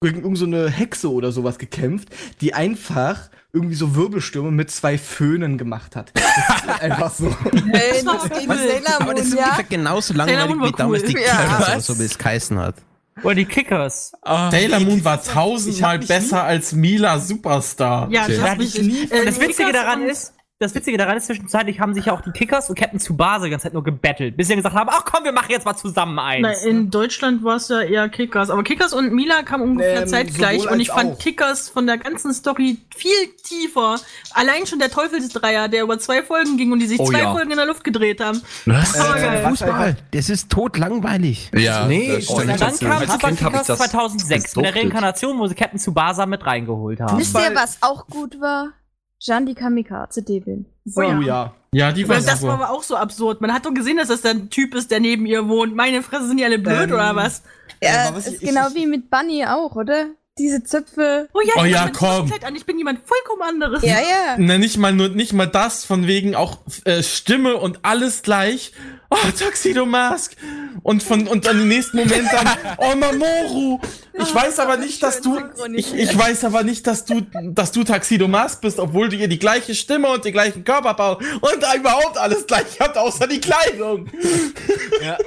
gegen 0.01 0.21
irgend 0.21 0.37
so 0.37 0.45
eine 0.45 0.69
Hexe 0.69 1.11
oder 1.11 1.33
sowas 1.33 1.57
gekämpft, 1.57 2.07
die 2.39 2.53
einfach 2.53 3.29
irgendwie 3.51 3.75
so 3.75 3.95
Wirbelstürme 3.95 4.51
mit 4.51 4.69
zwei 4.71 4.97
Föhnen 4.97 5.57
gemacht 5.57 5.95
hat. 5.95 6.11
Das 6.13 6.23
ist 6.23 6.67
halt 6.67 6.81
einfach 6.91 7.11
so. 7.11 7.35
Hey, 7.71 8.03
das. 8.03 8.23
Sailor 8.23 9.01
Aber 9.01 9.13
das 9.13 9.25
ist 9.25 9.29
Moon, 9.33 9.39
ja? 9.39 9.45
ungefähr 9.45 9.63
genauso 9.65 10.13
langweilig 10.13 10.55
wie 10.61 10.71
damals 10.71 11.03
cool. 11.03 11.09
die 11.09 11.13
Ja. 11.15 11.35
Kickers 11.35 11.67
oder 11.69 11.81
so, 11.81 11.99
wie 11.99 12.03
es 12.03 12.17
geheißen 12.17 12.59
hat. 12.59 12.75
Oder 13.23 13.35
die 13.35 13.45
Kickers. 13.45 14.11
Sailor 14.23 14.79
Moon 14.81 15.03
war 15.03 15.21
tausendmal 15.21 15.99
besser 15.99 16.43
als 16.43 16.71
Mila 16.73 17.19
Superstar. 17.19 18.07
Ja, 18.11 18.27
das 18.27 18.37
Ja, 18.37 18.43
hab 18.51 18.59
ich 18.61 18.81
nie- 18.81 19.09
äh, 19.09 19.25
das 19.25 19.39
Witzige 19.41 19.73
daran 19.73 20.03
ist, 20.03 20.33
das 20.59 20.75
Witzige 20.75 20.97
daran 20.97 21.15
ist, 21.15 21.27
zwischenzeitlich 21.27 21.79
haben 21.79 21.93
sich 21.93 22.07
ja 22.07 22.13
auch 22.13 22.19
die 22.19 22.31
Kickers 22.31 22.69
und 22.69 22.77
Captain 22.77 22.99
Tsubasa 22.99 23.45
die 23.45 23.49
ganze 23.51 23.63
Zeit 23.63 23.73
nur 23.73 23.83
gebettelt, 23.83 24.35
bis 24.35 24.49
sie 24.49 24.57
gesagt 24.57 24.75
haben, 24.75 24.89
ach 24.91 25.05
komm, 25.05 25.23
wir 25.23 25.31
machen 25.31 25.51
jetzt 25.51 25.63
mal 25.65 25.75
zusammen 25.77 26.19
eins. 26.19 26.41
Na, 26.41 26.69
in 26.69 26.89
Deutschland 26.91 27.45
war 27.45 27.55
es 27.55 27.69
ja 27.69 27.79
eher 27.79 28.09
Kickers. 28.09 28.49
Aber 28.49 28.61
Kickers 28.63 28.91
und 28.91 29.13
Mila 29.13 29.41
kamen 29.43 29.63
ungefähr 29.63 30.01
Ähm, 30.01 30.07
zeitgleich. 30.09 30.69
Und 30.69 30.81
ich 30.81 30.89
fand 30.89 31.13
auch. 31.13 31.17
Kickers 31.17 31.69
von 31.69 31.87
der 31.87 31.97
ganzen 31.97 32.33
Story 32.33 32.77
viel 32.93 33.09
tiefer. 33.41 33.95
Allein 34.33 34.67
schon 34.67 34.79
der 34.79 34.91
Teufelsdreier, 34.91 35.69
der 35.69 35.83
über 35.83 35.97
zwei 35.97 36.23
Folgen 36.23 36.57
ging 36.57 36.73
und 36.73 36.79
die 36.79 36.87
sich 36.87 36.99
Oh 36.99 37.05
zwei 37.05 37.21
ja. 37.21 37.31
Folgen 37.31 37.51
in 37.51 37.57
der 37.57 37.65
Luft 37.65 37.85
gedreht 37.85 38.19
haben. 38.19 38.41
Was? 38.65 38.91
Geil. 38.93 39.39
was 39.41 39.59
Fußball, 39.61 39.95
das 40.11 40.29
ist 40.29 40.49
totlangweilig. 40.51 41.51
Ja, 41.55 41.87
Nee, 41.87 42.15
das 42.15 42.25
stimmt. 42.25 42.49
dann 42.49 42.61
Als 42.61 42.79
kam 42.81 42.99
Kind 42.99 43.11
Super 43.11 43.31
Kickers 43.51 43.67
das 43.67 43.79
2006 43.79 44.55
mit 44.57 44.65
der. 44.65 44.75
Reinkarnation, 44.75 45.39
wo 45.39 45.47
sie 45.47 45.55
Captain 45.55 45.79
Tsubasa 45.79 46.25
mit 46.25 46.45
reingeholt 46.45 46.99
haben. 46.99 47.17
Wisst 47.17 47.33
ihr, 47.35 47.55
was 47.55 47.77
auch 47.81 48.05
gut 48.07 48.41
war? 48.41 48.73
Jan 49.21 49.45
die 49.45 49.55
Kamikaze 49.55 50.23
Devil. 50.23 50.65
Oh 50.95 51.01
ja. 51.01 51.17
Oh 51.17 51.21
ja. 51.21 51.53
Ja, 51.71 51.91
die 51.91 52.07
war 52.07 52.15
das 52.15 52.25
war 52.27 52.35
super. 52.37 52.53
aber 52.53 52.69
auch 52.71 52.81
so 52.83 52.95
absurd. 52.95 53.41
Man 53.41 53.53
hat 53.53 53.65
doch 53.65 53.73
gesehen, 53.73 53.97
dass 53.97 54.07
das 54.07 54.21
der 54.21 54.49
Typ 54.49 54.73
ist, 54.73 54.89
der 54.91 54.99
neben 54.99 55.25
ihr 55.27 55.47
wohnt. 55.47 55.75
Meine 55.75 56.01
Fresse, 56.01 56.27
sind 56.27 56.37
die 56.37 56.45
alle 56.45 56.57
blöd 56.57 56.87
Ähm, 56.89 56.93
oder 56.93 57.15
was? 57.15 57.43
Ja, 57.81 58.09
was 58.13 58.25
ist 58.27 58.41
ich- 58.41 58.49
genau 58.49 58.69
ich- 58.69 58.75
wie 58.75 58.85
mit 58.87 59.09
Bunny 59.11 59.45
auch, 59.45 59.75
oder? 59.75 60.07
Diese 60.39 60.63
Zöpfe. 60.63 61.27
Oh 61.33 61.41
ja, 61.45 61.53
Oh 61.57 61.65
ich 61.65 61.73
ja, 61.73 61.83
bin 61.83 61.93
komm. 61.93 62.31
an. 62.45 62.55
Ich 62.55 62.65
bin 62.65 62.77
jemand 62.77 63.01
vollkommen 63.05 63.41
anderes. 63.41 63.83
Ja, 63.83 63.95
ja. 63.99 64.35
Na, 64.37 64.57
nicht 64.57 64.77
mal 64.77 64.93
nur, 64.93 65.09
nicht 65.09 65.33
mal 65.33 65.45
das, 65.47 65.83
von 65.83 66.07
wegen 66.07 66.33
auch 66.33 66.59
äh, 66.85 67.03
Stimme 67.03 67.57
und 67.57 67.79
alles 67.83 68.21
gleich. 68.23 68.71
Oh, 69.11 69.17
Tuxedo 69.37 69.85
Mask. 69.85 70.35
Und 70.83 71.01
von, 71.01 71.27
und 71.27 71.45
dann 71.45 71.59
im 71.61 71.67
nächsten 71.67 71.97
Moment 71.97 72.27
dann, 72.31 72.47
oh, 72.77 72.95
Mamoru. 72.95 73.79
Ich 74.13 74.35
weiß 74.35 74.59
aber 74.59 74.77
nicht, 74.77 75.01
dass 75.01 75.21
du, 75.21 75.39
ich, 75.73 75.93
ich 75.93 76.17
weiß 76.17 76.43
aber 76.43 76.63
nicht, 76.63 76.85
dass 76.85 77.05
du, 77.05 77.21
dass 77.43 77.71
du 77.71 77.83
Tuxedo 77.83 78.27
Mask 78.27 78.61
bist, 78.61 78.79
obwohl 78.79 79.09
du 79.09 79.15
ihr 79.15 79.27
die 79.27 79.39
gleiche 79.39 79.73
Stimme 79.73 80.09
und 80.09 80.25
den 80.25 80.33
gleichen 80.33 80.63
Körperbau 80.63 81.15
und 81.15 81.63
überhaupt 81.75 82.17
alles 82.17 82.45
gleich 82.45 82.79
habt, 82.79 82.97
außer 82.97 83.27
die 83.27 83.39
Kleidung. 83.39 84.07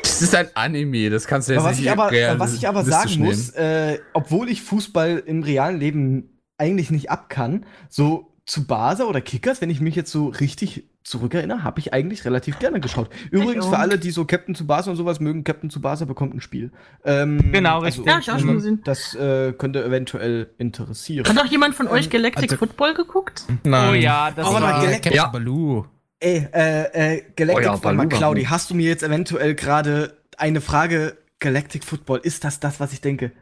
Das 0.03 0.23
ist 0.23 0.35
ein 0.35 0.49
Anime, 0.55 1.11
das 1.11 1.27
kannst 1.27 1.49
du 1.49 1.55
jetzt 1.55 1.61
Aber 1.61 1.71
was 1.71 1.79
nicht 1.79 1.87
ich 1.87 1.93
aber, 1.93 2.39
was 2.39 2.55
ich 2.55 2.69
aber 2.69 2.85
sagen 2.85 3.19
muss, 3.19 3.51
äh, 3.51 3.99
obwohl 4.13 4.51
ich 4.51 4.63
Fußball 4.63 5.23
im 5.27 5.43
realen 5.43 5.81
Leben 5.81 6.41
eigentlich 6.59 6.91
nicht 6.91 7.11
ab 7.11 7.29
kann, 7.29 7.67
so 7.89 8.32
zu 8.45 8.67
Basa 8.67 9.05
oder 9.05 9.21
Kickers, 9.21 9.61
wenn 9.61 9.71
ich 9.71 9.81
mich 9.81 9.95
jetzt 9.95 10.11
so 10.11 10.27
richtig 10.29 10.85
zurückerinnere, 11.05 11.65
habe 11.65 11.81
ich 11.81 11.93
eigentlich 11.93 12.25
relativ 12.25 12.59
gerne 12.59 12.81
geschaut. 12.81 13.09
Übrigens, 13.31 13.67
für 13.67 13.79
alle, 13.79 13.99
die 13.99 14.11
so 14.11 14.25
Captain 14.25 14.55
Tsubasa 14.55 14.91
und 14.91 14.97
sowas 14.97 15.21
mögen, 15.21 15.45
Captain 15.45 15.71
Tsubasa 15.71 16.05
bekommt 16.05 16.35
ein 16.35 16.41
Spiel. 16.41 16.73
Ähm, 17.05 17.53
Genau, 17.53 17.81
richtig. 17.81 18.05
Ja, 18.07 18.15
hab 18.15 18.21
ich 18.23 18.31
auch 18.31 18.39
schon 18.39 18.55
gesehen. 18.55 18.81
Das 18.85 19.15
äh, 19.15 19.53
könnte 19.53 19.85
eventuell 19.85 20.51
interessieren. 20.59 21.27
Hat 21.29 21.37
doch 21.37 21.51
jemand 21.51 21.75
von 21.75 21.89
euch 21.89 22.11
Galactic 22.11 22.51
also- 22.53 22.57
Football 22.57 22.95
geguckt? 22.95 23.45
Oh 23.65 23.69
ja, 23.95 24.31
das 24.31 24.47
Aber 24.47 24.61
war... 24.63 24.81
Galactic- 24.83 25.03
Captain 25.03 25.13
Ja. 25.15 25.27
Baloo. 25.29 25.87
Ey, 26.21 26.47
äh, 26.53 27.17
äh, 27.17 27.23
Galactic 27.37 27.67
Oh 27.67 27.71
ja, 27.73 27.77
Football. 27.77 28.09
Claudi, 28.09 28.45
hast 28.45 28.71
du 28.71 28.75
mir 28.75 28.87
jetzt 28.89 29.03
eventuell 29.03 29.55
gerade 29.55 30.17
eine 30.37 30.61
Frage? 30.61 31.17
Galactic 31.41 31.83
Football, 31.83 32.21
ist 32.23 32.45
das 32.45 32.61
das, 32.61 32.79
was 32.79 32.93
ich 32.93 33.01
denke? 33.01 33.33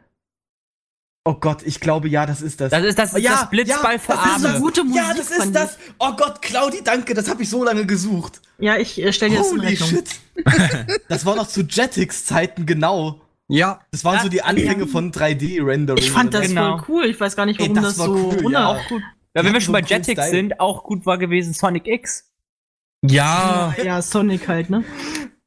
Oh 1.23 1.35
Gott, 1.35 1.61
ich 1.63 1.79
glaube, 1.79 2.09
ja, 2.09 2.25
das 2.25 2.41
ist 2.41 2.61
das. 2.61 2.71
Das 2.71 2.83
ist 2.83 2.97
das, 2.97 3.11
das 3.11 3.49
Blitzball 3.51 3.99
für 3.99 4.13
das 4.13 4.37
ist 4.37 4.45
das. 4.45 4.59
Gute 4.59 4.83
Musik, 4.83 5.01
Ja, 5.03 5.13
das 5.13 5.29
ist 5.29 5.53
das. 5.55 5.77
Oh 5.99 6.13
Gott, 6.17 6.41
Claudi, 6.41 6.81
danke, 6.83 7.13
das 7.13 7.29
habe 7.29 7.43
ich 7.43 7.49
so 7.49 7.63
lange 7.63 7.85
gesucht. 7.85 8.41
Ja, 8.57 8.77
ich 8.77 8.99
äh, 8.99 9.13
stelle 9.13 9.33
dir 9.33 9.37
das 9.37 9.51
Holy 9.51 9.77
shit. 9.77 10.09
das 11.09 11.25
war 11.25 11.35
noch 11.35 11.47
zu 11.47 11.61
Jetix 11.61 12.25
Zeiten 12.25 12.65
genau. 12.65 13.21
Ja, 13.47 13.81
Das 13.91 14.03
waren 14.03 14.19
so 14.21 14.29
die 14.29 14.41
Anfänge 14.41 14.87
von 14.87 15.11
3D-Rendering. 15.11 16.01
Ich 16.01 16.09
fand 16.09 16.33
das 16.33 16.47
Genau. 16.47 16.77
voll 16.79 16.85
cool. 16.87 17.05
Ich 17.05 17.19
weiß 17.19 17.35
gar 17.35 17.45
nicht, 17.45 17.59
Ey, 17.59 17.69
warum 17.69 17.75
das 17.83 17.95
das, 17.95 17.99
war 17.99 18.05
so 18.07 18.13
cool, 18.15 18.51
ja, 18.53 18.67
runter. 18.67 18.67
auch 18.69 18.87
gut. 18.87 19.01
Ja, 19.35 19.43
wenn 19.43 19.53
wir 19.53 19.61
schon 19.61 19.73
bei 19.73 19.83
so 19.83 19.93
einen 19.93 20.03
Jetix 20.05 20.29
sind, 20.29 20.59
auch 20.59 20.83
gut 20.83 21.05
war 21.05 21.17
gewesen 21.19 21.53
Sonic 21.53 21.85
X. 21.85 22.31
Ja, 23.05 23.75
Ja, 23.83 24.01
Sonic 24.01 24.47
halt, 24.47 24.69
ne? 24.71 24.83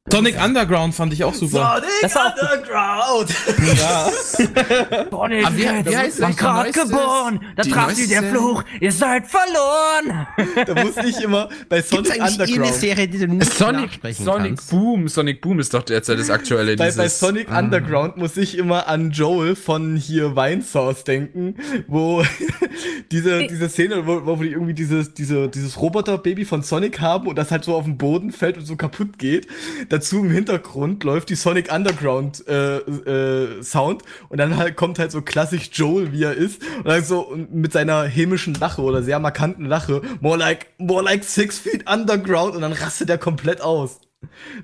Sonic 0.07 0.35
Underground 0.39 0.93
fand 0.93 1.11
ich 1.13 1.23
auch 1.23 1.33
super. 1.33 1.79
Sonic 1.81 1.89
Das 2.03 2.13
war 2.15 2.27
auch 2.27 2.51
Underground. 2.53 3.35
Ja. 3.75 5.07
Sonic 5.09 5.45
Aber 5.47 5.57
wie- 5.57 5.61
wie 5.91 5.97
heißt 5.97 6.21
das 6.21 6.39
neueste? 6.39 6.81
geboren. 6.83 7.39
Da 7.55 7.63
Die 7.63 7.71
traf 7.71 7.91
sie 7.95 8.07
der 8.07 8.21
Fluch. 8.21 8.63
Ihr 8.79 8.91
seid 8.91 9.23
verloren. 9.25 10.27
da 10.67 10.83
muss 10.83 10.95
ich 11.03 11.23
immer 11.23 11.49
bei 11.69 11.81
Sonic 11.81 12.17
eh 12.17 12.19
eine 12.21 12.31
Underground. 12.31 12.73
Serie, 12.75 13.07
die 13.07 13.17
du 13.17 13.27
nicht 13.29 13.51
Sonic, 13.51 13.99
Sonic 14.13 14.49
kannst? 14.57 14.69
Boom, 14.69 15.07
Sonic 15.07 15.41
Boom 15.41 15.59
ist 15.59 15.73
doch 15.73 15.81
derzeit 15.81 16.19
das 16.19 16.29
aktuelle. 16.29 16.75
Bei, 16.75 16.91
bei 16.91 17.09
Sonic 17.09 17.47
Ah. 17.49 17.57
Underground 17.59 18.17
muss 18.17 18.37
ich 18.37 18.59
immer 18.59 18.87
an 18.87 19.09
Joel 19.09 19.55
von 19.55 19.95
hier 19.95 20.35
Vinesauce 20.35 21.03
denken, 21.03 21.55
wo 21.87 22.23
diese, 23.11 23.47
diese 23.47 23.69
Szene, 23.69 24.05
wo, 24.05 24.23
wo 24.27 24.35
die 24.35 24.51
irgendwie 24.51 24.75
dieses, 24.75 25.15
diese, 25.15 25.47
dieses 25.49 25.81
Roboter-Baby 25.81 26.45
von 26.45 26.61
Sonic 26.61 27.01
haben 27.01 27.25
und 27.25 27.37
das 27.39 27.49
halt 27.49 27.63
so 27.63 27.73
auf 27.73 27.85
den 27.85 27.97
Boden 27.97 28.31
fällt 28.31 28.57
und 28.59 28.67
so 28.67 28.75
kaputt 28.75 29.17
geht. 29.17 29.47
Dazu 29.95 30.19
im 30.19 30.29
Hintergrund 30.29 31.05
läuft 31.05 31.29
die 31.29 31.35
Sonic 31.35 31.71
Underground 31.71 32.45
äh, 32.49 32.79
äh, 32.79 33.63
Sound 33.63 34.03
und 34.27 34.39
dann 34.39 34.57
halt 34.57 34.75
kommt 34.75 34.99
halt 34.99 35.09
so 35.09 35.21
klassisch 35.21 35.69
Joel, 35.71 36.11
wie 36.11 36.23
er 36.23 36.33
ist, 36.33 36.61
und 36.79 36.87
dann 36.87 37.01
so 37.01 37.33
mit 37.49 37.71
seiner 37.71 38.03
hämischen 38.03 38.55
Lache 38.55 38.81
oder 38.81 39.03
sehr 39.03 39.19
markanten 39.19 39.63
Lache, 39.63 40.01
more 40.19 40.37
like, 40.37 40.67
more 40.79 41.01
like 41.01 41.23
six 41.23 41.59
feet 41.59 41.89
underground 41.89 42.57
und 42.57 42.63
dann 42.63 42.73
rastet 42.73 43.09
er 43.09 43.17
komplett 43.17 43.61
aus. 43.61 44.01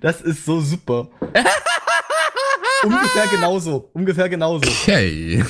Das 0.01 0.21
ist 0.21 0.43
so 0.43 0.59
super. 0.59 1.07
ungefähr 2.83 3.27
genauso. 3.31 3.89
Ungefähr 3.93 4.27
genauso. 4.27 4.69
Okay. 4.69 5.45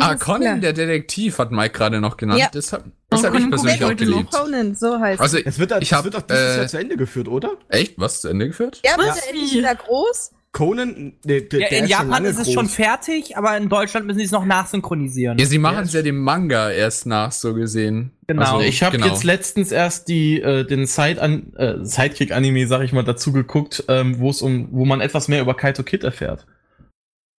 Ah, 0.00 0.08
Alles 0.08 0.20
Conan, 0.20 0.40
klar. 0.40 0.56
der 0.58 0.72
Detektiv, 0.72 1.38
hat 1.38 1.50
Mike 1.52 1.70
gerade 1.76 2.00
noch 2.00 2.16
genannt. 2.16 2.40
Ja. 2.40 2.48
Das, 2.52 2.72
hab- 2.72 2.84
das 3.08 3.24
habe 3.24 3.36
ich 3.38 3.44
Conan 3.44 3.50
persönlich 3.50 3.84
auch 3.84 3.96
geliebt. 3.96 4.32
Conan, 4.32 4.74
so 4.74 4.98
heißt 4.98 5.20
Also, 5.20 5.38
Es 5.38 5.58
wird, 5.58 5.72
ich 5.80 5.88
das 5.88 5.98
hab, 5.98 6.04
wird 6.04 6.14
doch 6.14 6.22
dieses 6.22 6.42
äh, 6.42 6.56
Jahr 6.58 6.68
zu 6.68 6.78
Ende 6.78 6.96
geführt, 6.96 7.28
oder? 7.28 7.52
echt? 7.68 7.94
Was? 7.98 8.20
Zu 8.22 8.28
Ende 8.28 8.48
geführt? 8.48 8.80
Ja, 8.84 8.94
aber 8.94 9.04
Was? 9.08 9.18
ist 9.18 9.26
er 9.28 9.32
nicht 9.34 9.54
wieder 9.54 9.74
groß? 9.74 10.32
Conan, 10.52 11.12
der, 11.24 11.42
der, 11.42 11.60
Ja, 11.60 11.68
der 11.68 11.78
in 11.78 11.84
ist 11.84 11.90
Japan 11.90 12.08
lange 12.08 12.28
ist 12.28 12.38
es 12.38 12.44
groß. 12.46 12.54
schon 12.54 12.68
fertig, 12.68 13.36
aber 13.36 13.56
in 13.56 13.68
Deutschland 13.68 14.06
müssen 14.06 14.18
sie 14.18 14.24
es 14.24 14.32
noch 14.32 14.44
nachsynchronisieren. 14.44 15.38
Ja, 15.38 15.46
sie 15.46 15.58
machen 15.58 15.84
es 15.84 15.92
ja 15.92 16.02
dem 16.02 16.18
Manga 16.24 16.70
erst 16.72 17.06
nach, 17.06 17.30
so 17.30 17.54
gesehen. 17.54 18.10
Genau. 18.26 18.56
Also, 18.56 18.60
Ich 18.68 18.82
habe 18.82 18.96
genau. 18.96 19.12
jetzt 19.12 19.22
letztens 19.22 19.70
erst 19.70 20.08
die 20.08 20.40
äh, 20.42 20.64
den 20.64 20.86
Side 20.86 21.22
an 21.22 21.52
äh, 21.54 21.74
Sidekick 21.84 22.32
Anime, 22.32 22.66
sag 22.66 22.82
ich 22.82 22.92
mal, 22.92 23.04
dazu 23.04 23.32
geguckt, 23.32 23.84
ähm, 23.86 24.18
wo 24.18 24.30
es 24.30 24.42
um 24.42 24.68
wo 24.72 24.84
man 24.84 25.00
etwas 25.00 25.28
mehr 25.28 25.40
über 25.40 25.54
Kaito 25.54 25.84
Kid 25.84 26.02
erfährt. 26.02 26.46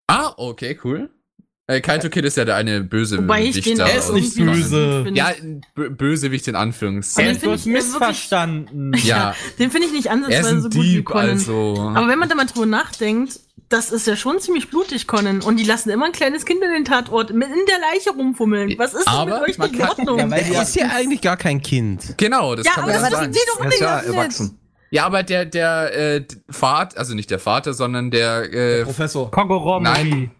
Ah, 0.07 0.33
okay, 0.37 0.79
cool. 0.85 1.09
Äh, 1.71 1.81
Kaito 1.81 2.10
Kid 2.10 2.25
ist 2.25 2.38
ja 2.38 2.45
der 2.45 2.55
eine 2.55 2.81
böse 2.84 3.17
Wobei 3.19 3.43
ich 3.43 3.62
den 3.62 3.79
Er 3.79 3.95
ist 3.95 4.12
nicht 4.12 4.36
böse. 4.36 5.05
Ja, 5.13 5.27
ein 5.27 5.62
bö- 5.75 5.89
Bösewicht 5.89 6.47
in 6.47 6.55
Aber 6.55 6.63
Anführungszeichen. 6.63 7.29
den 7.29 7.38
ich 7.38 7.41
wird 7.43 7.65
wirklich- 7.65 7.73
missverstanden. 7.73 8.93
Ja, 9.03 9.36
Den 9.60 9.71
finde 9.71 9.88
ich 9.88 9.93
nicht 9.93 10.10
ansatzweise 10.10 10.62
so 10.62 10.69
gut 10.69 10.75
wie 10.75 10.81
Dieb, 10.95 11.05
Conan. 11.05 11.29
also. 11.31 11.91
Aber 11.95 12.07
wenn 12.07 12.19
man 12.19 12.29
da 12.29 12.36
mal 12.36 12.45
drüber 12.45 12.65
nachdenkt, 12.65 13.39
das 13.69 13.91
ist 13.91 14.05
ja 14.05 14.15
schon 14.17 14.39
ziemlich 14.41 14.69
blutig, 14.69 15.07
Conan. 15.07 15.41
Und 15.41 15.57
die 15.57 15.63
lassen 15.63 15.89
immer 15.91 16.05
ein 16.07 16.12
kleines 16.12 16.43
Kind 16.45 16.62
in 16.62 16.71
den 16.71 16.84
Tatort 16.84 17.34
mit 17.34 17.47
in 17.47 17.65
der 17.69 17.79
Leiche 17.79 18.10
rumfummeln. 18.12 18.73
Was 18.77 18.93
ist 18.93 19.05
denn 19.07 19.13
Aber 19.13 19.39
mit 19.39 19.49
euch 19.49 19.57
nicht 19.57 19.73
in 19.75 19.81
Ordnung? 19.81 20.19
Ja, 20.19 20.29
weil 20.29 20.43
die 20.43 20.53
Er 20.53 20.62
ist 20.63 20.75
ja 20.75 20.88
eigentlich 20.89 21.21
gar 21.21 21.38
kein 21.38 21.62
Kind. 21.62 22.15
Genau, 22.17 22.55
das 22.55 22.65
Ja, 22.65 22.73
kann 22.73 22.84
aber 22.84 22.93
man 22.93 23.01
das 23.03 23.12
sagen. 23.19 23.31
die 23.31 23.39
doch 23.47 23.65
ist 23.65 23.79
ja 23.79 23.99
erwachsen. 23.99 24.57
Ja, 24.93 25.05
aber 25.05 25.23
der, 25.23 25.45
der, 25.45 25.97
äh, 26.15 26.25
Vater, 26.49 26.99
also 26.99 27.13
nicht 27.15 27.31
der 27.31 27.39
Vater, 27.39 27.73
sondern 27.73 28.12
der, 28.12 28.53
äh, 28.53 28.84
Professor. 28.84 29.31
Kogoromoki. 29.31 29.84
Nein. 29.84 30.31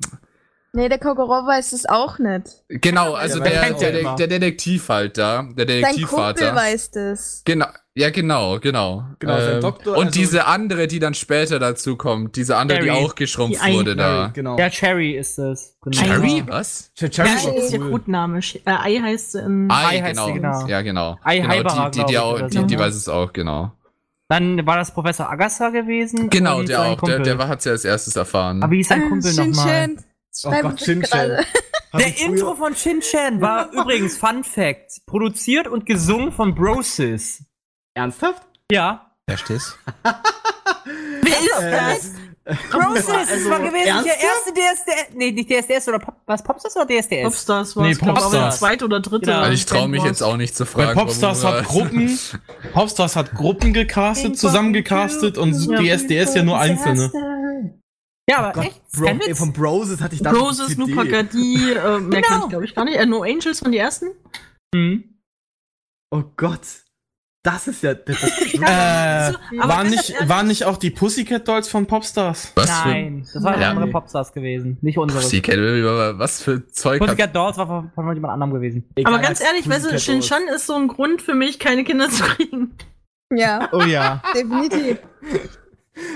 Nee, 0.74 0.88
der 0.88 1.00
Kogoro 1.00 1.46
weiß 1.46 1.74
es 1.74 1.86
auch 1.86 2.18
nicht. 2.18 2.64
genau, 2.70 3.14
also 3.14 3.40
der, 3.42 3.54
er 3.62 3.74
der, 3.74 3.92
der, 3.92 4.16
der 4.16 4.28
Detektiv 4.28 4.88
halt 4.88 5.18
da, 5.18 5.42
der 5.42 5.44
Sein 5.44 5.52
Kumpel 5.52 5.66
Detektivvater. 5.66 6.56
weiß 6.56 6.92
das. 6.92 7.42
Genau, 7.44 7.66
ja, 7.94 8.10
genau, 8.10 8.58
genau. 8.62 9.04
Genau, 9.20 9.38
sein 9.42 9.60
Doktor, 9.60 9.98
und 9.98 10.06
also- 10.08 10.18
diese 10.20 10.48
andere, 10.48 10.88
die 10.88 11.00
dann 11.00 11.14
später 11.14 11.60
dazu 11.60 11.98
kommt, 11.98 12.38
diese 12.38 12.56
andere, 12.56 12.80
die 12.80 12.86
Cherry. 12.86 13.04
auch 13.06 13.16
geschrumpft 13.16 13.62
Die 13.62 13.66
Ei- 13.70 13.74
wurde 13.74 13.98
da. 13.98 14.32
Genau. 14.34 14.58
Ja, 14.58 14.70
Cherry 14.70 15.12
ist 15.18 15.38
es. 15.40 15.78
Genau. 15.82 15.98
Cherry? 16.02 16.44
Was? 16.48 16.90
Cher- 16.98 17.10
Ja, 17.12 17.26
Cherry 17.38 17.58
ist 17.58 17.74
cool. 17.78 17.92
Codename. 17.92 18.40
Sch- 18.40 18.62
Äh, 18.66 18.72
Ei 18.72 19.02
heißt 19.02 19.36
in. 19.36 19.70
Ei, 19.70 19.74
Ei 19.98 20.02
heißt 20.04 20.12
genau. 20.14 20.26
sie, 20.28 20.34
genau. 20.34 20.68
Ja, 20.68 20.82
genau. 20.84 21.18
Ei 21.26 21.38
genau, 21.40 21.50
Haibara, 21.50 21.90
die, 21.90 22.00
die, 22.00 22.06
die, 22.06 22.18
auch, 22.18 22.48
die, 22.48 22.58
so. 22.60 22.64
die 22.64 22.80
weiß 22.80 22.96
es 22.96 23.10
auch, 23.10 23.34
genau. 23.34 23.74
Dann 24.30 24.66
war 24.66 24.78
das 24.78 24.94
Professor 24.94 25.30
Agassa 25.30 25.70
gewesen. 25.72 26.30
Genau, 26.30 26.64
der 26.64 26.80
auch. 26.80 26.86
Der, 26.86 26.96
Kumpel. 26.96 27.22
der 27.24 27.38
war- 27.38 27.50
hat's 27.50 27.66
ja 27.66 27.74
als 27.74 27.84
erstes 27.84 28.16
erfahren. 28.16 28.64
Aber 28.64 28.72
wie 28.72 28.80
ist 28.80 28.88
sein 28.88 29.02
Äh, 29.04 29.10
Kumpel 29.10 29.34
nochmal? 29.34 29.96
Oh 30.46 30.52
Gott, 30.62 30.80
Shin-Chan. 30.80 31.46
Der 31.94 32.18
Intro 32.22 32.56
von 32.56 32.74
Shin-Chan 32.76 33.42
war 33.42 33.70
übrigens, 33.74 34.18
Fun 34.18 34.44
Fact, 34.44 35.02
produziert 35.06 35.68
und 35.68 35.86
gesungen 35.86 36.32
von 36.32 36.56
Brosis. 36.56 37.44
Ernsthaft? 37.94 38.44
Ja. 38.72 39.12
Verstehst? 39.28 39.78
Wer 41.22 41.40
ist 41.40 41.62
Äh, 41.62 41.72
das? 41.72 42.12
Brosis, 42.72 43.06
das 43.06 43.50
war 43.50 43.60
gewesen 43.60 43.74
der 43.86 43.86
ernsthaft? 43.88 44.24
erste 44.24 44.54
DSDS, 44.54 45.16
nee, 45.16 45.32
nicht 45.32 45.48
DSDS 45.50 45.88
oder 45.90 46.00
Pop, 46.00 46.16
was, 46.26 46.42
Popstars 46.44 46.76
oder 46.76 46.88
DSDS? 46.88 47.24
Popstars 47.24 47.76
war 47.76 47.86
Nee, 47.88 47.94
Popstars. 47.96 48.32
der 48.32 48.50
zweite 48.52 48.86
oder 48.86 49.00
dritte. 49.00 49.28
Genau. 49.28 49.40
Also 49.42 49.54
ich 49.54 49.66
traue 49.68 49.88
mich 49.88 50.04
jetzt 50.04 50.24
auch 50.24 50.38
nicht 50.38 50.56
zu 50.56 50.66
Bei 50.66 50.72
fragen. 50.86 51.00
Popstars 51.00 51.44
warum- 51.44 51.58
hat 51.60 51.66
Gruppen, 51.68 52.20
Popstars 52.74 53.16
hat 53.16 53.32
Gruppen 53.36 53.74
gecastet, 53.74 54.40
zusammen 54.40 54.74
gecastet 54.74 55.38
und 55.38 55.52
die 55.80 55.90
SDS 55.90 56.34
ja 56.34 56.42
nur 56.44 56.58
einzelne. 56.60 57.12
Ja, 58.30 58.38
aber 58.40 58.52
Gott, 58.54 58.66
echt? 58.66 58.82
Bro, 58.94 59.06
ey, 59.08 59.36
von 59.36 59.52
Broses 59.54 60.00
hatte 60.02 60.16
ich 60.16 60.22
da 60.22 60.32
Roses, 60.32 60.68
die 60.68 60.76
CD. 60.76 60.94
Snooper 60.94 61.06
Gadi, 61.10 61.72
äh, 61.74 62.00
mehr 62.00 62.22
Genau. 62.22 62.22
kenn 62.22 62.42
ich 62.44 62.50
glaube 62.50 62.66
ich 62.66 62.76
gar 62.76 62.86
nicht. 62.86 62.98
Äh, 62.98 63.06
no 63.06 63.24
Angels 63.24 63.60
von 63.60 63.72
die 63.72 63.78
ersten? 63.80 64.08
Hm. 64.74 65.04
Oh 66.12 66.24
Gott. 66.38 66.62
Das 67.44 67.68
ist 67.68 67.82
ja. 67.82 67.96
Das, 67.96 68.22
das, 68.22 68.54
Äh, 68.54 68.60
aber 68.60 69.34
waren, 69.70 69.92
ganz 69.92 70.10
nicht, 70.10 70.30
waren 70.30 70.48
nicht 70.48 70.64
auch 70.66 70.78
die 70.78 70.92
Pussycat 70.92 71.48
Dolls 71.48 71.68
von 71.68 71.88
Popstars? 71.88 72.52
Was 72.56 72.68
Nein, 72.86 73.28
das 73.34 73.44
waren 73.44 73.60
Ja. 73.60 73.72
andere 73.72 73.88
Popstars 73.88 74.32
gewesen, 74.32 74.78
nicht 74.82 75.00
unsere. 75.00 75.22
Pussycat, 75.22 75.58
was 76.20 76.44
für 76.44 76.68
Zeug 76.68 77.02
hat 77.02 77.08
Pussycat 77.08 77.36
Dolls 77.36 77.58
war 77.58 77.66
von, 77.68 77.92
von 77.96 78.14
jemand 78.14 78.34
anderem 78.34 78.54
gewesen. 78.54 78.84
egal, 78.96 79.14
Aber 79.16 79.24
ganz 79.24 79.42
ehrlich, 79.42 79.68
weißt 79.68 79.86
du, 79.86 79.90
Pussycat 79.90 80.08
Dolls. 80.08 80.28
Shin-Chan 80.28 80.56
ist 80.56 80.68
so 80.68 80.76
ein 80.76 80.88
Grund 80.88 81.24
für 81.24 81.34
mich, 81.34 81.58
keine 81.58 81.84
Kinder 81.84 82.10
zu 82.10 82.22
kriegen. 82.24 82.76
Ja, 83.34 83.70
Oh 83.72 83.82
ja. 83.82 84.22
definitiv. 84.36 85.00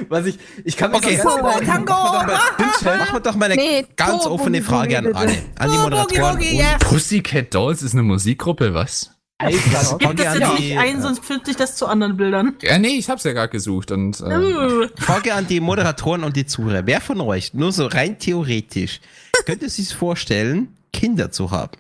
Was 0.10 0.26
ich. 0.26 0.38
Ich 0.63 0.76
kann 0.78 0.91
mich 0.91 1.04
Okay. 1.04 1.15
ganz 1.17 1.24
Turbo 1.24 1.60
Tango! 1.65 1.93
Machen 1.93 3.13
wir 3.13 3.19
doch 3.19 3.36
mal 3.36 3.45
eine 3.52 3.56
Nee, 3.56 3.86
ganz 3.95 4.24
Turbo 4.24 4.36
offene 4.36 4.62
Frage 4.62 4.98
an 4.98 5.13
alle. 5.13 5.34
An 5.58 5.71
die 5.71 5.78
Moderatoren. 5.78 6.36
Boogie, 6.38 6.50
und 6.52 6.56
ja. 6.60 6.78
Pussycat 6.80 7.54
Dolls 7.54 7.82
ist 7.82 7.93
eine 7.93 8.04
Musikgruppe, 8.04 8.74
was? 8.74 9.12
Alter, 9.38 9.58
Gib 9.60 9.71
Frage 10.08 10.15
das 10.15 10.28
an 10.28 10.39
jetzt 10.39 10.58
die, 10.60 10.63
nicht 10.63 10.78
ein, 10.78 11.02
sonst 11.02 11.26
führt 11.26 11.45
sich 11.45 11.58
das 11.58 11.76
zu 11.76 11.88
anderen 11.88 12.15
Bildern. 12.15 12.56
Ja, 12.62 12.78
nee, 12.80 12.95
ich 12.98 13.10
hab's 13.10 13.26
ja 13.26 13.34
gerade 13.34 13.50
gesucht 13.50 13.91
und. 13.91 14.19
Äh, 14.21 14.24
Uh. 14.24 14.88
Frage 14.98 15.34
an 15.34 15.45
die 15.48 15.60
Moderatoren 15.60 16.24
und 16.24 16.36
die 16.38 16.45
Zuhörer. 16.45 16.84
Wer 16.86 17.02
von 17.02 17.19
euch, 17.19 17.54
nur 17.54 17.71
so 17.74 17.88
rein 17.88 18.17
theoretisch, 18.17 19.02
könnte 19.45 19.67
sich 19.69 19.93
vorstellen, 19.93 20.69
Kinder 20.93 21.32
zu 21.32 21.52
haben? 21.52 21.71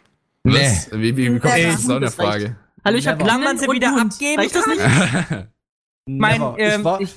was? 0.43 0.89
Wie, 0.91 1.15
wie, 1.15 1.33
wie 1.33 1.39
kommt 1.39 1.57
Ja, 1.57 1.71
das? 1.71 1.79
Ist 1.81 1.89
auch 1.89 1.95
eine. 1.95 2.11
Frage. 2.11 2.55
Hallo, 2.83 2.97
ich 2.97 3.07
hab 3.07 3.19
und 3.21 3.71
wieder 3.73 3.99
abgeben 3.99 4.39
Reicht 4.41 4.53
das 4.55 4.67
nicht? 4.67 4.79
Mein, 6.07 6.39
Never. 6.39 6.55
ähm, 6.59 6.79
ich, 6.79 6.83
war, 6.85 7.01
ich- 7.01 7.15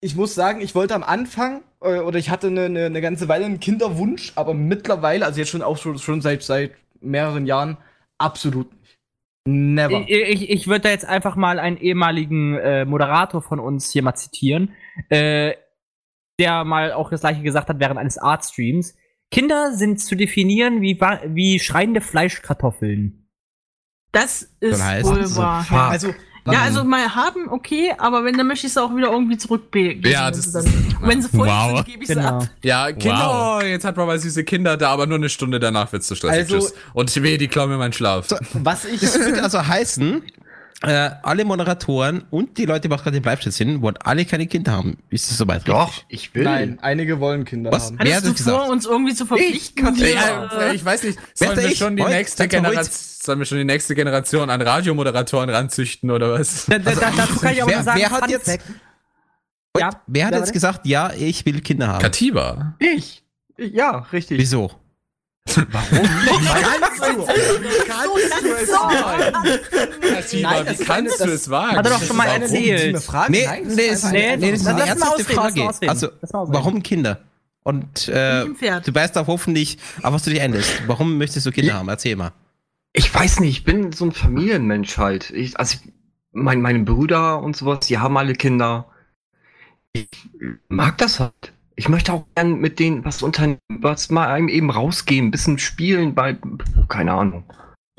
ich, 0.00 0.16
muss 0.16 0.34
sagen, 0.34 0.60
ich 0.60 0.74
wollte 0.74 0.94
am 0.94 1.02
Anfang, 1.02 1.62
äh, 1.80 1.98
oder 1.98 2.18
ich 2.18 2.30
hatte 2.30 2.48
eine, 2.48 2.66
eine, 2.66 2.86
eine 2.86 3.00
ganze 3.00 3.28
Weile 3.28 3.44
einen 3.44 3.60
Kinderwunsch, 3.60 4.32
aber 4.36 4.54
mittlerweile, 4.54 5.24
also 5.24 5.40
jetzt 5.40 5.50
schon 5.50 5.62
auch 5.62 5.76
schon, 5.76 5.98
schon 5.98 6.20
seit, 6.20 6.42
seit 6.42 6.72
mehreren 7.00 7.46
Jahren, 7.46 7.76
absolut 8.18 8.72
nicht. 8.72 8.98
Never. 9.46 10.04
Ich, 10.06 10.10
ich, 10.10 10.50
ich 10.50 10.66
würde 10.68 10.80
da 10.80 10.88
jetzt 10.90 11.06
einfach 11.06 11.34
mal 11.34 11.58
einen 11.58 11.78
ehemaligen 11.78 12.56
äh, 12.56 12.84
Moderator 12.84 13.40
von 13.40 13.60
uns 13.60 13.90
hier 13.90 14.02
mal 14.02 14.14
zitieren, 14.14 14.74
äh, 15.08 15.54
der 16.38 16.64
mal 16.64 16.92
auch 16.92 17.08
das 17.10 17.20
gleiche 17.20 17.42
gesagt 17.42 17.68
hat 17.68 17.80
während 17.80 17.98
eines 17.98 18.18
Artstreams. 18.18 18.94
Kinder 19.30 19.72
sind 19.72 20.00
zu 20.00 20.16
definieren 20.16 20.82
wie, 20.82 21.00
wie 21.00 21.58
schreiende 21.60 22.00
Fleischkartoffeln. 22.00 23.26
Das 24.12 24.42
ist 24.60 24.80
wohl 25.04 25.36
wahr. 25.36 25.90
Also, 25.90 26.14
Ja, 26.52 26.62
also 26.62 26.84
mal 26.84 27.14
haben, 27.14 27.48
okay, 27.48 27.92
aber 27.98 28.24
wenn, 28.24 28.36
dann 28.36 28.46
möchte 28.46 28.66
ich 28.66 28.72
es 28.72 28.78
auch 28.78 28.94
wieder 28.94 29.10
irgendwie 29.10 29.36
zurückgeben. 29.38 30.02
Ja, 30.08 30.26
wenn 30.26 30.32
das 30.32 30.42
sie 30.52 30.58
ist- 30.58 30.66
dann, 30.66 30.96
Wenn 31.08 31.22
sie 31.22 31.28
voll 31.28 31.46
Wow. 31.48 31.76
sind, 31.76 31.86
gebe 31.86 32.02
ich 32.02 32.08
sie 32.08 32.14
Genau. 32.14 32.28
ab. 32.38 32.48
Ja, 32.62 32.90
Kinder, 32.92 33.58
oh, 33.60 33.64
jetzt 33.64 33.84
hat 33.84 33.96
man 33.96 34.06
mal 34.06 34.18
süße 34.18 34.42
Kinder 34.44 34.76
da, 34.76 34.90
aber 34.90 35.06
nur 35.06 35.18
eine 35.18 35.28
Stunde 35.28 35.60
danach 35.60 35.92
wird's 35.92 36.06
zu 36.08 36.14
stressig. 36.16 36.52
Also- 36.54 36.58
Tschüss. 36.68 36.74
Und 36.92 37.22
weh, 37.22 37.38
die 37.38 37.48
klauen 37.48 37.70
mir 37.70 37.76
meinen 37.78 37.92
Schlaf. 37.92 38.26
was 38.54 38.84
ich. 38.84 39.00
Das 39.08 39.18
würde 39.18 39.42
also 39.42 39.66
heißen, 39.66 40.22
äh, 40.82 41.10
alle 41.22 41.44
Moderatoren 41.44 42.22
und 42.30 42.56
die 42.56 42.64
Leute, 42.64 42.88
die 42.88 42.94
auch 42.94 43.02
gerade 43.02 43.16
im 43.16 43.22
Live-Chat 43.24 43.52
sind, 43.52 43.82
wollen 43.82 43.96
alle 44.04 44.24
keine 44.24 44.46
Kinder 44.46 44.72
haben. 44.72 44.96
Ist 45.10 45.28
das 45.30 45.36
soweit 45.38 45.66
Doch, 45.66 45.88
richtig? 45.88 46.04
ich 46.08 46.34
will. 46.34 46.44
Nein, 46.44 46.78
einige 46.80 47.18
wollen 47.18 47.44
Kinder 47.44 47.72
Was? 47.72 47.86
haben. 47.86 47.98
Wer 48.00 48.16
hat 48.16 48.22
du 48.24 48.28
das 48.28 48.36
gesagt? 48.36 48.56
vor, 48.58 48.70
uns 48.70 48.86
irgendwie 48.86 49.14
zu 49.14 49.26
verpflichten? 49.26 49.94
Hier, 49.96 50.10
ja, 50.14 50.44
äh, 50.60 50.74
ich 50.74 50.84
weiß 50.84 51.02
nicht, 51.02 51.18
sollen 51.34 51.56
wir 51.58 51.74
schon 51.74 51.96
die 51.96 52.02
ich? 52.02 52.08
Nächste. 52.08 52.46
Generation, 52.46 52.84
sollen 52.92 53.38
wir 53.40 53.46
schon 53.46 53.58
die 53.58 53.64
nächste 53.64 53.94
Generation 53.96 54.50
an 54.50 54.62
Radiomoderatoren 54.62 55.50
ranzüchten 55.50 56.10
oder 56.12 56.32
was? 56.34 56.66
Da, 56.66 56.78
da, 56.78 56.92
da, 56.92 57.10
dazu 57.16 57.36
kann 57.40 57.52
ich 57.54 57.62
auch 57.62 57.68
wer- 57.68 57.82
sagen, 57.82 57.98
wer 58.00 58.10
hat 58.10 58.30
jetzt- 58.30 58.58
Ja. 59.76 59.90
Wer 60.06 60.26
hat 60.26 60.34
jetzt 60.34 60.52
gesagt, 60.52 60.86
ja, 60.86 61.12
ich 61.12 61.44
will 61.44 61.60
Kinder 61.60 61.88
haben? 61.88 62.02
Katiba. 62.02 62.74
Ich. 62.78 63.24
Ja, 63.56 64.06
richtig. 64.12 64.38
Wieso? 64.38 64.70
Katiba, 70.14 70.50
Nein, 70.50 70.60
wie 70.64 70.68
das 70.68 70.80
ist 70.80 70.86
kannst 70.86 71.20
eine- 71.22 71.30
du 71.30 71.36
es 71.36 71.50
wagen? 71.50 71.76
Hat 71.76 71.86
er 71.86 71.92
doch 71.92 72.02
schon 72.02 72.16
mal 72.16 72.26
Warum? 72.26 72.42
erzählt. 72.42 72.96
Nee, 73.28 73.46
Nein, 73.46 73.62
nee, 73.66 73.82
ist 73.86 74.04
nee, 74.12 74.36
nee, 74.36 74.50
das 74.52 74.60
ist 74.60 74.66
eine 74.66 74.86
ernsthafte 74.86 75.24
Frage. 75.24 75.70
Also, 75.88 76.08
warum 76.32 76.82
Kinder? 76.82 77.20
Und 77.62 78.08
äh, 78.08 78.46
du 78.46 78.94
weißt 78.94 79.18
auch 79.18 79.26
hoffentlich, 79.26 79.78
auf 80.02 80.12
was 80.14 80.22
du 80.22 80.30
dich 80.30 80.40
einlässt. 80.40 80.82
Warum 80.86 81.18
möchtest 81.18 81.44
du 81.46 81.50
Kinder 81.52 81.74
haben? 81.74 81.88
Erzähl 81.88 82.16
mal. 82.16 82.32
Ich 82.94 83.12
weiß 83.14 83.40
nicht, 83.40 83.58
ich 83.58 83.64
bin 83.64 83.92
so 83.92 84.06
ein 84.06 84.12
Familienmensch 84.12 84.96
halt. 84.96 85.30
Ich, 85.30 85.58
also, 85.58 85.78
mein, 86.32 86.60
meine 86.62 86.80
Brüder 86.80 87.42
und 87.42 87.56
sowas, 87.56 87.86
die 87.86 87.98
haben 87.98 88.16
alle 88.16 88.32
Kinder. 88.34 88.86
Ich 89.92 90.08
mag 90.68 90.96
das 90.98 91.20
halt. 91.20 91.52
Ich 91.78 91.88
möchte 91.88 92.12
auch 92.12 92.26
gern 92.34 92.58
mit 92.58 92.80
denen 92.80 93.04
was 93.04 93.22
unternehmen, 93.22 93.60
was 93.68 94.10
mal 94.10 94.26
einem 94.26 94.48
eben 94.48 94.68
rausgehen, 94.68 95.26
ein 95.26 95.30
bisschen 95.30 95.58
spielen, 95.60 96.12
bei, 96.12 96.36
keine 96.88 97.12
Ahnung. 97.12 97.44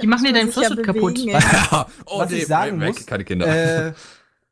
Die 0.02 0.08
machen 0.08 0.26
dir 0.26 0.34
deinen 0.34 0.52
sich 0.52 0.62
ja 0.62 0.68
Flussschritt 0.68 0.86
kaputt. 0.86 1.20
oh, 2.06 2.20
Was 2.20 2.32
ich 2.34 2.46
sagen 2.46 2.82
weg, 2.82 2.90
muss, 2.90 3.06
keine 3.06 3.24
Kinder. 3.24 3.48
äh, 3.88 3.94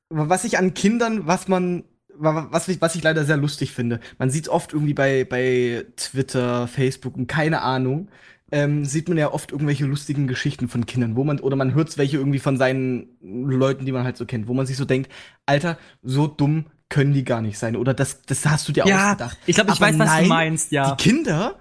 was 0.10 0.46
ich 0.46 0.58
an 0.58 0.74
Kindern, 0.74 1.28
was 1.28 1.50
man, 1.50 1.84
wa- 2.16 2.48
was 2.52 2.70
ich, 2.70 2.80
was 2.80 2.96
ich 2.96 3.04
leider 3.04 3.26
sehr 3.26 3.36
lustig 3.36 3.74
finde, 3.74 4.00
man 4.18 4.30
sieht 4.30 4.48
oft 4.48 4.72
irgendwie 4.72 4.94
bei, 4.94 5.26
bei 5.26 5.86
Twitter, 5.98 6.68
Facebook 6.70 7.18
und 7.18 7.28
keine 7.28 7.62
Ahnung, 7.64 8.08
ähm, 8.50 8.86
sieht 8.86 9.10
man 9.10 9.18
ja 9.18 9.34
oft 9.34 9.52
irgendwelche 9.52 9.86
lustigen 9.86 10.28
Geschichten 10.28 10.70
von 10.70 10.86
Kindern, 10.86 11.18
wo 11.18 11.26
man, 11.26 11.42
oder 11.42 11.58
man 11.58 11.74
hört 11.74 11.98
welche 11.98 12.16
irgendwie 12.16 12.40
von 12.40 12.56
seinen 12.56 13.10
Leuten, 13.22 13.86
die 13.86 13.92
man 13.92 14.06
halt 14.06 14.16
so 14.16 14.26
kennt, 14.26 14.48
wo 14.48 14.54
man 14.54 14.66
sich 14.66 14.78
so 14.78 14.86
denkt, 14.86 15.12
Alter, 15.46 15.78
so 16.02 16.28
dumm 16.28 16.68
können 16.90 17.14
die 17.14 17.24
gar 17.24 17.42
nicht 17.42 17.58
sein. 17.58 17.76
Oder 17.76 17.94
das, 17.94 18.22
das 18.24 18.46
hast 18.46 18.68
du 18.68 18.72
dir 18.72 18.86
Ja, 18.86 19.12
ausgedacht. 19.12 19.38
ich 19.46 19.56
glaube, 19.56 19.72
ich 19.72 19.78
Aber 19.78 19.88
weiß, 19.88 20.00
was 20.00 20.08
nein, 20.08 20.24
du 20.24 20.30
meinst, 20.30 20.72
ja. 20.72 20.96
Die 20.96 21.04
Kinder, 21.10 21.58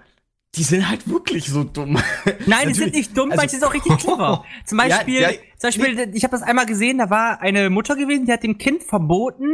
die 0.55 0.63
sind 0.63 0.87
halt 0.89 1.07
wirklich 1.09 1.45
so 1.49 1.63
dumm. 1.63 1.99
Nein, 2.45 2.69
die 2.69 2.73
sind 2.73 2.93
nicht 2.95 3.17
dumm, 3.17 3.31
also- 3.31 3.41
manche 3.41 3.55
sind 3.55 3.63
auch 3.65 3.73
richtig 3.73 3.97
clever. 3.99 4.45
Zum 4.65 4.79
Ja, 4.79 4.85
Beispiel, 4.87 5.21
ja, 5.21 5.29
zum 5.57 5.67
Beispiel, 5.67 6.11
ich 6.13 6.23
habe 6.23 6.31
das 6.31 6.41
einmal 6.43 6.65
gesehen, 6.65 6.97
da 6.97 7.09
war 7.09 7.41
eine 7.41 7.69
Mutter 7.69 7.95
gewesen, 7.95 8.25
die 8.25 8.31
hat 8.31 8.43
dem 8.43 8.57
Kind 8.57 8.83
verboten, 8.83 9.51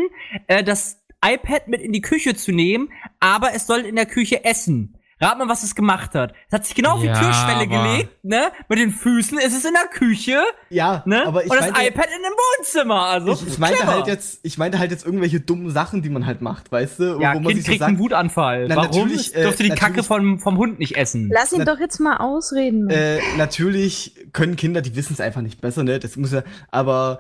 äh, 0.48 0.64
das 0.64 1.00
iPad 1.26 1.68
mit 1.70 1.82
in 1.82 1.94
die 1.94 2.02
Küche 2.02 2.36
zu 2.36 2.52
nehmen, 2.52 2.90
aber 3.20 3.54
es 3.56 3.66
soll 3.66 3.80
in 3.82 3.96
der 3.96 4.06
Küche 4.06 4.44
essen. 4.46 4.98
Rat 5.22 5.38
mal, 5.38 5.48
was 5.48 5.64
es 5.64 5.76
gemacht 5.76 6.16
hat. 6.16 6.34
Es 6.48 6.54
hat 6.54 6.66
sich 6.66 6.76
genau 6.76 6.94
auf 6.96 7.02
die 7.02 7.08
Ja, 7.08 7.14
Türschwelle 7.20 7.62
aber- 7.62 7.92
gelegt, 7.94 8.24
ne? 8.24 8.52
Mit 8.68 8.80
den 8.80 8.92
Füßen 8.92 9.38
ist 9.38 9.56
es 9.56 9.64
in 9.64 9.74
der 9.74 9.88
Küche, 9.88 10.42
Ja, 10.70 11.04
ne? 11.06 11.26
aber 11.26 11.46
ich 11.46 11.52
Und 11.52 11.58
das 11.60 11.72
meinte, 11.72 11.88
iPad 11.88 12.06
in 12.08 12.24
dem 12.24 12.32
Wohnzimmer. 12.34 13.02
Also, 13.06 13.34
ich, 13.34 13.48
ich 13.48 13.58
meinte 13.60 13.78
clever. 13.78 13.92
halt 13.94 14.08
jetzt, 14.08 14.40
ich 14.44 14.58
meinte 14.58 14.80
halt 14.80 14.92
jetzt 14.92 15.06
irgendwelche 15.06 15.40
dummen 15.40 15.70
Sachen, 15.70 16.02
die 16.02 16.10
man 16.10 16.26
halt 16.26 16.42
macht, 16.42 16.72
weißt 16.72 17.00
du? 17.00 17.04
Ja, 17.22 17.36
wo 17.36 17.40
man 17.40 17.44
Kind 17.44 17.56
sich 17.58 17.64
so 17.66 17.70
kriegt 17.72 17.80
sagt, 17.80 17.90
einen 17.90 18.00
Wutanfall. 18.00 18.68
Na, 18.68 18.76
Warum? 18.76 18.90
natürlich, 18.92 19.36
äh, 19.36 19.44
Durfte 19.44 19.64
die 19.64 19.70
Kacke 19.70 20.04
vom, 20.04 20.40
vom 20.40 20.58
Hund 20.58 20.80
nicht 20.80 20.98
essen. 20.98 21.30
Lass 21.34 21.52
ihn 21.54 21.60
Na- 21.60 21.66
doch 21.74 21.80
jetzt 21.80 22.00
mal 22.00 22.18
ausreden. 22.18 22.90
Äh, 22.90 23.20
natürlich 23.38 24.16
können 24.34 24.56
Kinder, 24.56 24.82
die 24.82 24.96
wissen 24.96 25.14
es 25.14 25.22
einfach 25.22 25.42
nicht 25.42 25.62
besser, 25.62 25.84
ne? 25.84 26.00
Das 26.00 26.16
muss 26.18 26.32
ja, 26.32 26.44
aber 26.72 27.20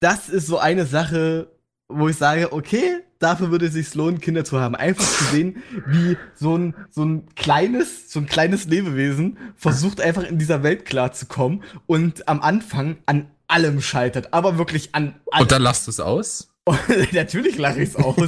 das 0.00 0.28
ist 0.28 0.46
so 0.46 0.58
eine 0.58 0.84
Sache, 0.86 1.50
wo 1.88 2.08
ich 2.08 2.16
sage, 2.16 2.52
okay, 2.52 3.00
dafür 3.18 3.50
würde 3.50 3.66
es 3.66 3.72
sich 3.72 3.94
lohnen, 3.94 4.20
Kinder 4.20 4.44
zu 4.44 4.60
haben. 4.60 4.74
Einfach 4.74 5.04
zu 5.04 5.24
sehen, 5.24 5.62
wie 5.86 6.16
so 6.34 6.56
ein, 6.56 6.74
so 6.90 7.04
ein 7.04 7.26
kleines, 7.34 8.10
so 8.10 8.20
ein 8.20 8.26
kleines 8.26 8.66
Lebewesen 8.66 9.38
versucht 9.56 10.00
einfach 10.00 10.24
in 10.24 10.38
dieser 10.38 10.62
Welt 10.62 10.84
klarzukommen 10.84 11.62
und 11.86 12.28
am 12.28 12.40
Anfang 12.40 12.98
an 13.06 13.30
allem 13.48 13.80
scheitert, 13.80 14.32
aber 14.32 14.58
wirklich 14.58 14.94
an 14.94 15.14
allem. 15.30 15.42
Und 15.42 15.52
dann 15.52 15.62
lasst 15.62 15.88
es 15.88 16.00
aus. 16.00 16.48
Natürlich 17.12 17.58
lache 17.58 17.82
ich 17.82 17.90
es 17.90 17.96
aus. 17.96 18.16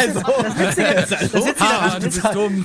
Also, 0.00 0.20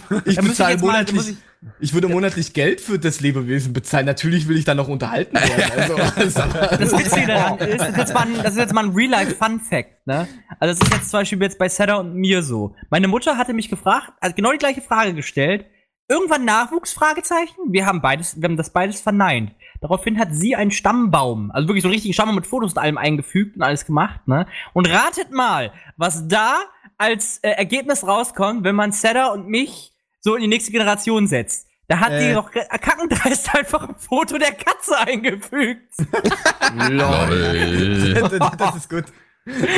ich 0.25 0.35
Da 0.35 0.41
bezahle 0.41 0.75
da 0.77 0.81
monatlich, 0.81 1.29
ich, 1.29 1.35
ich- 1.79 1.93
würde 1.93 2.07
monatlich 2.07 2.53
Geld 2.53 2.81
für 2.81 2.97
das 2.99 3.21
Lebewesen 3.21 3.73
bezahlen. 3.73 4.05
Natürlich 4.05 4.47
will 4.47 4.57
ich 4.57 4.65
dann 4.65 4.77
noch 4.77 4.87
unterhalten 4.87 5.35
werden. 5.35 5.71
Also, 5.79 5.95
also, 5.95 6.39
Das 6.77 6.91
Witzige 6.97 7.27
daran 7.27 7.57
ist, 7.59 7.79
das 7.79 7.89
ist 7.89 7.97
jetzt 7.97 8.13
mal 8.13 8.21
ein, 8.23 8.35
das 8.43 8.51
ist 8.53 8.57
jetzt 8.59 8.73
mal 8.73 8.85
ein 8.85 8.91
Real-Life-Fun-Fact, 8.95 10.07
ne? 10.07 10.27
Also, 10.59 10.73
das 10.79 10.87
ist 10.87 10.93
jetzt 10.93 11.09
zum 11.11 11.19
Beispiel 11.19 11.41
jetzt 11.41 11.57
bei 11.59 11.69
Seda 11.69 11.95
und 11.95 12.15
mir 12.15 12.41
so. 12.43 12.75
Meine 12.89 13.07
Mutter 13.07 13.37
hatte 13.37 13.53
mich 13.53 13.69
gefragt, 13.69 14.11
hat 14.21 14.35
genau 14.35 14.51
die 14.51 14.57
gleiche 14.57 14.81
Frage 14.81 15.13
gestellt. 15.13 15.65
Irgendwann 16.07 16.45
Nachwuchs? 16.45 16.93
Fragezeichen. 16.93 17.55
Wir 17.71 17.85
haben 17.87 18.01
beides, 18.01 18.39
wir 18.39 18.47
haben 18.47 18.57
das 18.57 18.71
beides 18.71 19.01
verneint. 19.01 19.51
Daraufhin 19.81 20.17
hat 20.19 20.29
sie 20.31 20.55
einen 20.55 20.71
Stammbaum, 20.71 21.51
also 21.51 21.67
wirklich 21.67 21.81
so 21.83 21.87
einen 21.87 21.93
richtigen 21.93 22.13
Stammbaum 22.13 22.35
mit 22.35 22.47
Fotos 22.47 22.73
und 22.73 22.79
allem 22.79 22.97
eingefügt 22.97 23.55
und 23.57 23.61
alles 23.63 23.85
gemacht, 23.85 24.27
ne? 24.27 24.45
Und 24.73 24.89
ratet 24.89 25.31
mal, 25.31 25.71
was 25.97 26.27
da 26.27 26.59
als 26.97 27.39
äh, 27.39 27.49
Ergebnis 27.51 28.05
rauskommt, 28.07 28.63
wenn 28.63 28.75
man 28.75 28.91
Seda 28.91 29.27
und 29.27 29.47
mich 29.47 29.91
so 30.21 30.35
in 30.35 30.41
die 30.41 30.47
nächste 30.47 30.71
Generation 30.71 31.27
setzt. 31.27 31.67
Da 31.87 31.99
hat 31.99 32.11
die 32.13 32.25
Äh. 32.29 32.33
doch 32.33 32.49
ge- 32.51 32.65
kackendreist 32.67 33.53
einfach 33.55 33.87
ein 33.87 33.95
Foto 33.95 34.37
der 34.39 34.53
Katze 34.53 34.97
eingefügt. 34.97 35.93
Lol. 36.89 38.13
das 38.57 38.75
ist 38.77 38.89
gut. 38.89 39.03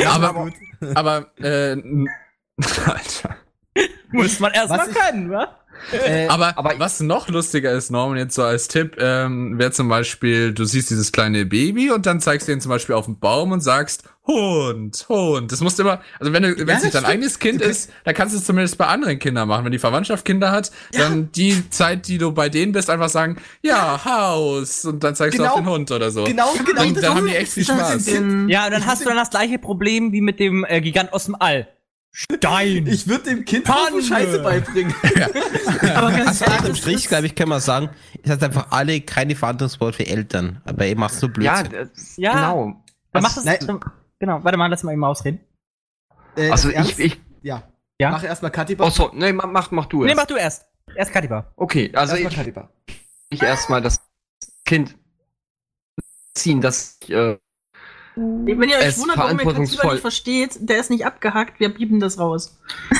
aber, 0.06 0.50
aber, 0.94 1.26
äh, 1.38 1.72
Alter. 2.86 3.36
Muss 4.10 4.40
man 4.40 4.52
erst 4.52 4.70
Was 4.70 4.78
mal 4.78 4.88
ich- 4.90 4.96
können, 4.96 5.30
wa? 5.30 5.54
Äh, 5.92 6.26
Aber, 6.28 6.56
aber- 6.58 6.74
was 6.78 7.00
noch 7.00 7.28
lustiger 7.28 7.72
ist, 7.72 7.90
Norman, 7.90 8.18
jetzt 8.18 8.34
so 8.34 8.42
als 8.42 8.68
Tipp, 8.68 8.96
ähm, 8.98 9.58
wäre 9.58 9.70
zum 9.72 9.88
Beispiel, 9.88 10.52
du 10.52 10.64
siehst 10.64 10.90
dieses 10.90 11.12
kleine 11.12 11.46
Baby 11.46 11.90
und 11.90 12.06
dann 12.06 12.20
zeigst 12.20 12.48
du 12.48 12.52
ihn 12.52 12.60
zum 12.60 12.70
Beispiel 12.70 12.94
auf 12.94 13.06
den 13.06 13.18
Baum 13.18 13.52
und 13.52 13.60
sagst, 13.60 14.04
Hund, 14.26 15.06
Hund. 15.08 15.50
Das 15.50 15.62
musst 15.62 15.78
du 15.78 15.84
immer, 15.84 16.02
also 16.20 16.34
wenn 16.34 16.42
du, 16.42 16.54
wenn 16.66 16.76
es 16.76 16.82
nicht 16.82 16.94
dein 16.94 17.06
eigenes 17.06 17.38
Kind 17.38 17.62
ist, 17.62 17.90
dann 18.04 18.14
kannst 18.14 18.34
du 18.34 18.38
es 18.38 18.44
zumindest 18.44 18.76
bei 18.76 18.86
anderen 18.86 19.18
Kindern 19.18 19.48
machen. 19.48 19.64
Wenn 19.64 19.72
die 19.72 19.78
Verwandtschaft 19.78 20.26
Kinder 20.26 20.50
hat, 20.50 20.70
dann 20.92 21.32
die 21.32 21.68
Zeit, 21.70 22.06
die 22.08 22.18
du 22.18 22.32
bei 22.32 22.50
denen 22.50 22.72
bist, 22.72 22.90
einfach 22.90 23.08
sagen, 23.08 23.38
ja, 23.62 24.04
Haus. 24.04 24.84
Und 24.84 25.02
dann 25.02 25.14
zeigst 25.14 25.38
du 25.38 25.42
Genau. 25.44 25.54
auf 25.54 25.60
den 25.60 25.68
Hund 25.70 25.90
oder 25.90 26.10
so. 26.10 26.24
genau, 26.24 26.52
genau. 26.66 26.82
Und 26.82 27.02
dann 27.02 27.14
haben 27.14 27.26
die 27.26 27.36
echt 27.36 27.52
viel 27.52 27.64
Spaß. 27.64 28.06
Ja, 28.48 28.66
und 28.66 28.72
dann 28.72 28.84
hast 28.84 29.00
du 29.00 29.06
dann 29.06 29.16
das 29.16 29.30
gleiche 29.30 29.58
Problem 29.58 30.12
wie 30.12 30.20
mit 30.20 30.38
dem 30.40 30.62
äh, 30.68 30.82
Gigant 30.82 31.12
aus 31.14 31.24
dem 31.24 31.34
All. 31.38 31.66
Stein. 32.10 32.86
Ich 32.86 33.06
würde 33.06 33.24
dem 33.30 33.44
Kind 33.44 33.64
Panne. 33.64 34.02
Scheiße 34.02 34.40
beibringen. 34.42 34.92
aber 35.94 36.10
ganz 36.10 36.42
Also 36.42 36.56
unterm 36.56 36.74
Strich, 36.74 37.06
glaube 37.08 37.26
ich, 37.26 37.34
kann 37.34 37.48
man 37.48 37.60
sagen, 37.60 37.90
es 38.22 38.30
hat 38.30 38.42
einfach 38.42 38.70
alle 38.70 39.00
keine 39.02 39.36
Verantwortung 39.36 39.92
für 39.92 40.06
Eltern. 40.06 40.60
Aber 40.64 40.86
ihr 40.86 40.96
macht 40.96 41.14
so 41.14 41.26
Ja, 41.38 41.62
Blödsinn. 41.62 41.88
das, 41.94 42.16
Ja. 42.16 42.32
genau. 42.32 42.82
Dann 43.12 43.22
mach 43.22 43.36
Also, 43.36 43.48
das, 43.48 43.60
nein. 43.66 43.80
genau, 44.18 44.42
warte 44.42 44.58
mal, 44.58 44.66
lass 44.68 44.82
mal 44.82 44.92
eben 44.92 45.04
ausreden. 45.04 45.40
Äh, 46.36 46.50
also 46.50 46.70
ich, 46.70 46.98
ich, 46.98 47.20
ja. 47.42 47.62
Ja? 48.00 48.10
Mach 48.10 48.22
erstmal 48.24 48.50
Katiba. 48.50 48.84
oh 48.86 48.90
so, 48.90 49.10
nee, 49.14 49.32
mach, 49.32 49.70
mach, 49.70 49.86
du 49.86 50.02
Nee, 50.02 50.08
erst. 50.10 50.16
mach 50.16 50.26
du 50.26 50.36
erst. 50.36 50.66
Erst 50.94 51.12
Katiba. 51.12 51.52
Okay, 51.56 51.90
also 51.94 52.14
erstmal 52.16 52.30
ich, 52.32 52.36
Katiba. 52.38 52.70
ich 53.30 53.42
erstmal 53.42 53.82
das 53.82 54.00
Kind 54.64 54.96
ziehen, 56.34 56.60
das 56.60 56.98
äh, 57.08 57.36
Wenn 58.18 58.68
ihr 58.68 58.76
euch 58.78 58.86
Es 58.86 58.98
wundert, 58.98 59.16
warum 59.18 59.38
ihr 59.38 59.44
verantwortungsvoll- 59.44 59.92
nicht 59.92 60.00
versteht, 60.00 60.50
der 60.60 60.80
ist 60.80 60.90
nicht 60.90 61.06
abgehackt, 61.06 61.60
wir 61.60 61.68
bieben 61.68 62.00
das 62.00 62.18
raus. 62.18 62.58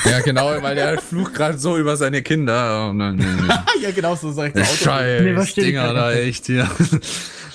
Ja, 0.09 0.19
genau, 0.21 0.51
weil 0.61 0.75
der 0.75 0.97
flucht 1.01 1.33
gerade 1.33 1.57
so 1.57 1.77
über 1.77 1.97
seine 1.97 2.21
Kinder. 2.21 2.91
Oh, 2.91 2.97
ja, 3.81 3.91
genau 3.91 4.15
so 4.15 4.31
sagt 4.31 4.55
der 4.55 4.63
Auto. 4.63 4.75
Scheiß 4.75 5.21
Nee, 5.57 5.61
Dinger 5.63 5.93
da 5.93 6.13
echt 6.13 6.45
hier. 6.45 6.69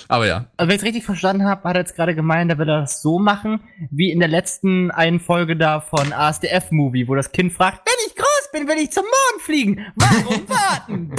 Aber 0.07 0.27
ja. 0.27 0.45
Also, 0.57 0.69
wenn 0.69 0.75
ich 0.75 0.81
es 0.81 0.85
richtig 0.87 1.03
verstanden 1.03 1.45
habe, 1.45 1.67
hat 1.67 1.75
er 1.75 1.81
jetzt 1.81 1.95
gerade 1.95 2.13
gemeint, 2.13 2.51
er 2.51 2.59
will 2.59 2.67
das 2.67 3.01
so 3.01 3.17
machen, 3.17 3.61
wie 3.89 4.11
in 4.11 4.19
der 4.19 4.27
letzten 4.27 4.91
einen 4.91 5.19
Folge 5.19 5.55
da 5.55 5.81
von 5.81 6.13
ASDF-Movie, 6.13 7.07
wo 7.07 7.15
das 7.15 7.31
Kind 7.31 7.53
fragt, 7.53 7.81
wenn 7.87 7.95
ich 8.07 8.15
groß 8.15 8.34
bin, 8.55 8.67
will 8.67 8.77
ich 8.77 8.91
zum 8.91 9.03
Mond 9.03 9.41
fliegen. 9.41 9.85
Warum 9.95 10.49
warten? 10.49 11.11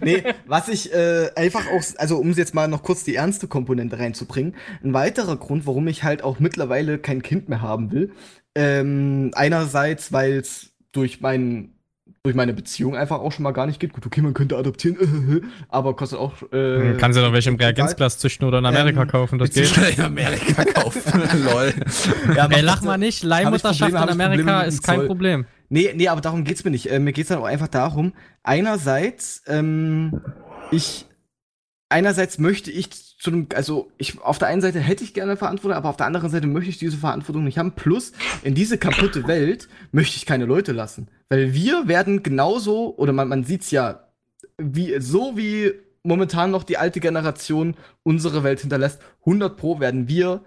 nee, 0.00 0.22
was 0.46 0.68
ich 0.68 0.92
äh, 0.92 1.30
einfach 1.36 1.66
auch, 1.70 1.82
also 1.98 2.18
um 2.18 2.32
jetzt 2.32 2.54
mal 2.54 2.68
noch 2.68 2.82
kurz 2.82 3.04
die 3.04 3.14
ernste 3.14 3.46
Komponente 3.46 3.98
reinzubringen, 3.98 4.56
ein 4.82 4.92
weiterer 4.92 5.36
Grund, 5.36 5.66
warum 5.66 5.86
ich 5.88 6.02
halt 6.02 6.22
auch 6.22 6.40
mittlerweile 6.40 6.98
kein 6.98 7.22
Kind 7.22 7.48
mehr 7.48 7.62
haben 7.62 7.92
will, 7.92 8.12
ähm, 8.54 9.30
einerseits, 9.34 10.12
weil 10.12 10.38
es 10.38 10.72
durch 10.92 11.20
meinen 11.20 11.75
durch 12.26 12.34
meine 12.34 12.52
Beziehung 12.52 12.96
einfach 12.96 13.20
auch 13.20 13.30
schon 13.30 13.44
mal 13.44 13.52
gar 13.52 13.66
nicht 13.66 13.78
geht. 13.78 13.92
Gut, 13.92 14.04
okay, 14.04 14.20
man 14.20 14.34
könnte 14.34 14.56
adoptieren, 14.56 15.48
aber 15.68 15.94
kostet 15.94 16.18
auch. 16.18 16.34
Äh, 16.52 16.96
Kannst 16.98 17.16
du 17.16 17.22
doch 17.22 17.32
welche 17.32 17.50
im. 17.50 17.56
Reagenzglas 17.56 18.18
züchten 18.18 18.48
oder 18.48 18.58
in 18.58 18.66
Amerika 18.66 19.02
Ähm, 19.02 19.08
kaufen, 19.08 19.38
das 19.38 19.50
geht. 19.50 19.72
In 19.96 20.04
Amerika 20.04 20.64
kaufen. 20.64 21.22
Lol. 21.44 21.72
Ja, 22.34 22.48
Ey, 22.48 22.62
lach 22.62 22.82
mal 22.82 22.98
nicht, 22.98 23.22
Leihmutterschaft 23.22 23.92
in 23.92 23.96
Amerika 23.96 24.62
ist 24.62 24.82
kein 24.82 24.98
Zoll. 24.98 25.06
Problem. 25.06 25.46
Nee, 25.68 25.92
nee, 25.94 26.08
aber 26.08 26.20
darum 26.20 26.42
geht's 26.42 26.64
mir 26.64 26.72
nicht. 26.72 26.90
Äh, 26.90 26.98
mir 26.98 27.12
geht's 27.12 27.28
dann 27.28 27.38
auch 27.38 27.44
einfach 27.44 27.68
darum, 27.68 28.12
einerseits, 28.42 29.42
ähm, 29.46 30.20
ich, 30.72 31.06
einerseits 31.88 32.38
möchte 32.38 32.72
ich 32.72 33.05
zu 33.18 33.30
einem, 33.30 33.48
also 33.54 33.90
ich, 33.96 34.20
auf 34.20 34.38
der 34.38 34.48
einen 34.48 34.60
Seite 34.60 34.78
hätte 34.78 35.02
ich 35.02 35.14
gerne 35.14 35.36
Verantwortung, 35.36 35.76
aber 35.76 35.88
auf 35.88 35.96
der 35.96 36.06
anderen 36.06 36.30
Seite 36.30 36.46
möchte 36.46 36.70
ich 36.70 36.78
diese 36.78 36.98
Verantwortung 36.98 37.44
nicht 37.44 37.58
haben. 37.58 37.72
Plus, 37.72 38.12
in 38.42 38.54
diese 38.54 38.76
kaputte 38.76 39.26
Welt 39.26 39.68
möchte 39.92 40.16
ich 40.16 40.26
keine 40.26 40.44
Leute 40.44 40.72
lassen. 40.72 41.08
Weil 41.28 41.54
wir 41.54 41.88
werden 41.88 42.22
genauso, 42.22 42.94
oder 42.96 43.12
man, 43.12 43.28
man 43.28 43.44
sieht's 43.44 43.70
ja, 43.70 44.04
wie, 44.58 45.00
so 45.00 45.36
wie 45.36 45.72
momentan 46.02 46.50
noch 46.50 46.62
die 46.62 46.78
alte 46.78 47.00
Generation 47.00 47.74
unsere 48.02 48.44
Welt 48.44 48.60
hinterlässt, 48.60 49.00
100 49.20 49.56
pro 49.56 49.80
werden 49.80 50.08
wir 50.08 50.42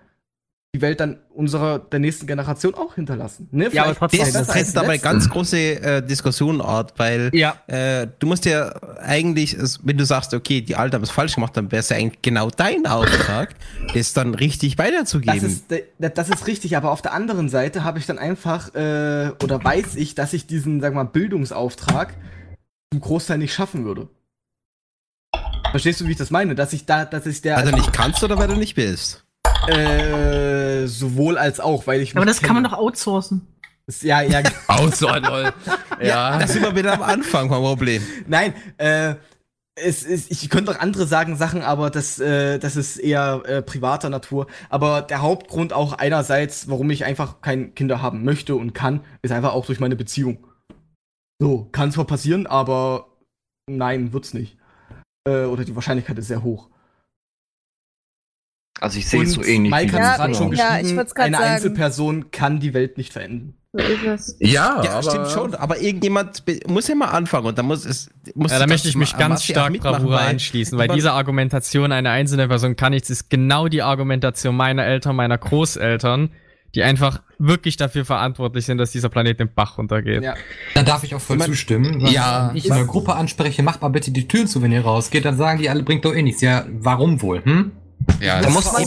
die 0.76 0.82
Welt 0.82 1.00
dann 1.00 1.18
unserer, 1.34 1.80
der 1.80 1.98
nächsten 2.00 2.28
Generation 2.28 2.76
auch 2.76 2.94
hinterlassen. 2.94 3.48
Ne? 3.52 3.70
Ja, 3.72 3.86
aber 3.86 3.96
trotzdem, 3.96 4.20
Das 4.20 4.34
besser 4.34 4.60
ist 4.60 4.78
aber 4.78 4.90
eine 4.90 5.00
ganz 5.00 5.28
große 5.28 5.58
äh, 5.58 6.06
Diskussion 6.06 6.62
Art, 6.62 6.94
weil 6.98 7.32
Ja. 7.34 7.56
äh, 7.66 8.06
du 8.20 8.28
musst 8.28 8.46
ja 8.46 8.70
eigentlich, 9.00 9.58
wenn 9.84 9.98
du 9.98 10.06
sagst, 10.06 10.32
okay, 10.36 10.62
die 10.62 10.76
Alten 10.76 10.94
haben 10.96 11.02
es 11.04 11.10
falsch 11.10 11.34
gemacht, 11.34 11.58
dann 11.58 11.72
wäre 11.72 11.80
es 11.80 11.90
ja 11.90 11.98
eigentlich 11.98 12.22
genau 12.22 12.52
dein 12.52 12.86
Auftrag, 12.86 13.56
das 13.96 14.14
dann 14.14 14.36
richtig 14.36 14.76
Das 14.76 14.86
weiterzugeben. 14.86 15.44
ist, 15.44 15.72
de- 15.72 15.86
das 15.98 16.30
ist 16.30 16.46
richtig, 16.46 16.78
aber 16.78 16.92
auf 16.92 17.02
der 17.02 17.14
anderen 17.14 17.50
Seite 17.50 17.84
habe 17.84 17.98
ich 17.98 18.06
dann 18.06 18.20
einfach, 18.20 18.76
äh, 18.76 19.32
oder 19.44 19.64
weiß 19.64 19.96
ich, 19.96 20.14
dass 20.14 20.34
ich 20.34 20.46
diesen, 20.46 20.82
sag 20.82 20.94
mal, 20.94 21.04
Bildungsauftrag 21.04 22.14
zum 22.94 23.02
Großteil 23.02 23.40
nicht 23.40 23.56
schaffen 23.56 23.86
würde. 23.86 24.08
Verstehst 25.72 26.00
du, 26.02 26.06
wie 26.06 26.12
ich 26.12 26.18
das 26.18 26.30
meine? 26.30 26.54
Dass 26.54 26.74
ich 26.74 26.86
da, 26.86 27.06
dass 27.06 27.26
ich 27.26 27.42
der, 27.42 27.56
weil 27.58 27.72
du 27.72 27.76
nicht 27.78 27.92
kannst 27.92 28.24
oder 28.24 28.38
weil 28.38 28.48
du 28.48 28.56
nicht 28.56 28.78
willst. 28.78 29.26
Äh, 29.72 30.88
sowohl 30.88 31.38
als 31.38 31.60
auch, 31.60 31.88
weil 31.88 32.02
ich 32.02 32.16
Aber 32.16 32.26
das 32.26 32.42
kann 32.42 32.56
man 32.56 32.64
kenne. 32.64 32.76
doch 32.76 32.82
outsourcen. 32.82 33.48
Das- 33.86 34.02
Ja, 34.02 34.22
ja, 34.22 34.42
Auto, 34.68 35.08
lol. 35.16 35.52
Ja. 36.02 36.40
Da 36.40 36.48
sind 36.48 36.62
wir 36.64 36.76
wieder 36.76 36.94
am 36.94 37.02
Anfang 37.02 37.50
vom 37.50 37.62
Problem. 37.64 38.02
nein, 38.28 38.54
äh, 38.78 39.16
es 39.82 40.04
ist, 40.04 40.30
ich 40.32 40.50
könnte 40.50 40.72
auch 40.72 40.80
andere 40.80 41.08
sagen 41.08 41.36
Sachen, 41.38 41.62
aber 41.62 41.90
das, 41.90 42.20
äh, 42.20 42.60
das 42.60 42.76
ist 42.76 42.98
eher 42.98 43.44
äh, 43.46 43.62
privater 43.62 44.10
Natur. 44.10 44.48
Aber 44.70 45.02
der 45.02 45.22
Hauptgrund 45.22 45.72
auch 45.74 45.94
einerseits, 45.94 46.70
warum 46.70 46.90
ich 46.90 47.06
einfach 47.06 47.40
kein 47.42 47.76
Kinder 47.76 48.02
haben 48.02 48.24
möchte 48.26 48.56
und 48.56 48.74
kann, 48.74 49.02
ist 49.22 49.32
einfach 49.32 49.54
auch 49.54 49.66
durch 49.66 49.80
meine 49.80 49.96
Beziehung. 49.96 50.46
So, 51.42 51.70
kann 51.72 51.92
zwar 51.94 52.06
passieren, 52.06 52.46
aber 52.48 53.08
nein, 53.70 54.12
wird's 54.12 54.34
nicht. 54.34 54.58
Äh, 55.28 55.46
oder 55.46 55.64
die 55.64 55.76
Wahrscheinlichkeit 55.76 56.18
ist 56.18 56.28
sehr 56.28 56.44
hoch. 56.44 56.70
Also 58.82 58.98
ich 59.00 59.08
sehe 59.08 59.24
es 59.24 59.34
so 59.34 59.44
ähnlich. 59.44 59.72
Mike 59.72 59.94
hat 59.94 60.00
Ja, 60.02 60.12
es 60.12 60.18
gerade 60.18 60.36
schon 60.36 60.54
ja, 60.54 60.76
ich 60.78 60.82
geschrieben, 60.84 60.98
grad 60.98 61.20
eine 61.20 61.38
sagen. 61.38 61.50
Einzelperson 61.52 62.32
kann 62.32 62.60
die 62.60 62.74
Welt 62.74 62.98
nicht 62.98 63.12
verändern. 63.14 63.54
So 63.72 63.80
ist 63.84 64.04
es. 64.04 64.36
Ja, 64.40 64.82
Ja, 64.84 64.92
aber 64.94 65.04
stimmt 65.04 65.28
schon. 65.30 65.54
Aber 65.54 65.80
irgendjemand 65.80 66.44
muss 66.68 66.88
ja 66.88 66.96
mal 66.96 67.10
anfangen 67.10 67.46
und 67.46 67.58
da 67.58 67.62
muss 67.64 67.86
es. 67.86 68.10
Muss 68.34 68.52
Ja, 68.52 68.58
da 68.60 68.66
möchte 68.68 68.88
ich 68.88 68.96
mich 68.96 69.16
ganz 69.18 69.44
stark 69.44 69.78
Bravura 69.80 70.18
anschließen, 70.26 70.78
weil 70.78 70.88
diese 70.88 71.12
Argumentation 71.12 71.92
einer 71.92 72.10
einzelnen 72.12 72.50
Person 72.50 72.76
kann 72.76 72.94
nichts, 72.94 73.10
ist 73.12 73.30
genau 73.30 73.68
die 73.68 73.82
Argumentation 73.84 74.56
meiner 74.56 74.86
Eltern, 74.86 75.16
meiner 75.16 75.38
Großeltern, 75.38 76.32
die 76.74 76.82
einfach 76.84 77.22
wirklich 77.38 77.78
dafür 77.78 78.06
verantwortlich 78.06 78.66
sind, 78.66 78.78
dass 78.80 78.92
dieser 78.92 79.10
Planet 79.10 79.40
den 79.40 79.54
Bach 79.54 79.78
runtergeht. 79.78 80.24
Ja. 80.24 80.34
Da 80.74 80.82
darf 80.84 81.04
ich 81.04 81.14
auch 81.14 81.22
voll 81.22 81.36
Ich 81.36 81.40
mein- 81.42 81.50
zustimmen. 81.50 82.02
Wenn 82.02 82.12
Ja. 82.12 82.52
ich 82.56 82.66
in 82.68 82.74
der 82.74 82.86
Gruppe 82.86 83.14
anspreche, 83.16 83.62
macht 83.62 83.82
mal 83.84 83.90
bitte 83.90 84.10
die 84.12 84.28
Türen 84.28 84.48
zu, 84.48 84.62
wenn 84.64 84.72
ihr 84.72 84.82
rausgeht, 84.82 85.26
dann 85.26 85.38
sagen 85.38 85.60
die 85.60 85.70
alle, 85.70 85.84
bringt 85.84 86.06
doch 86.06 86.16
eh 86.16 86.22
nichts. 86.24 86.42
Ja, 86.42 86.66
warum 86.72 87.22
wohl? 87.22 87.44
Hm? 87.44 87.72
Ja, 88.20 88.38
Da 88.38 88.42
das 88.46 88.54
muss 88.54 88.72
man 88.72 88.82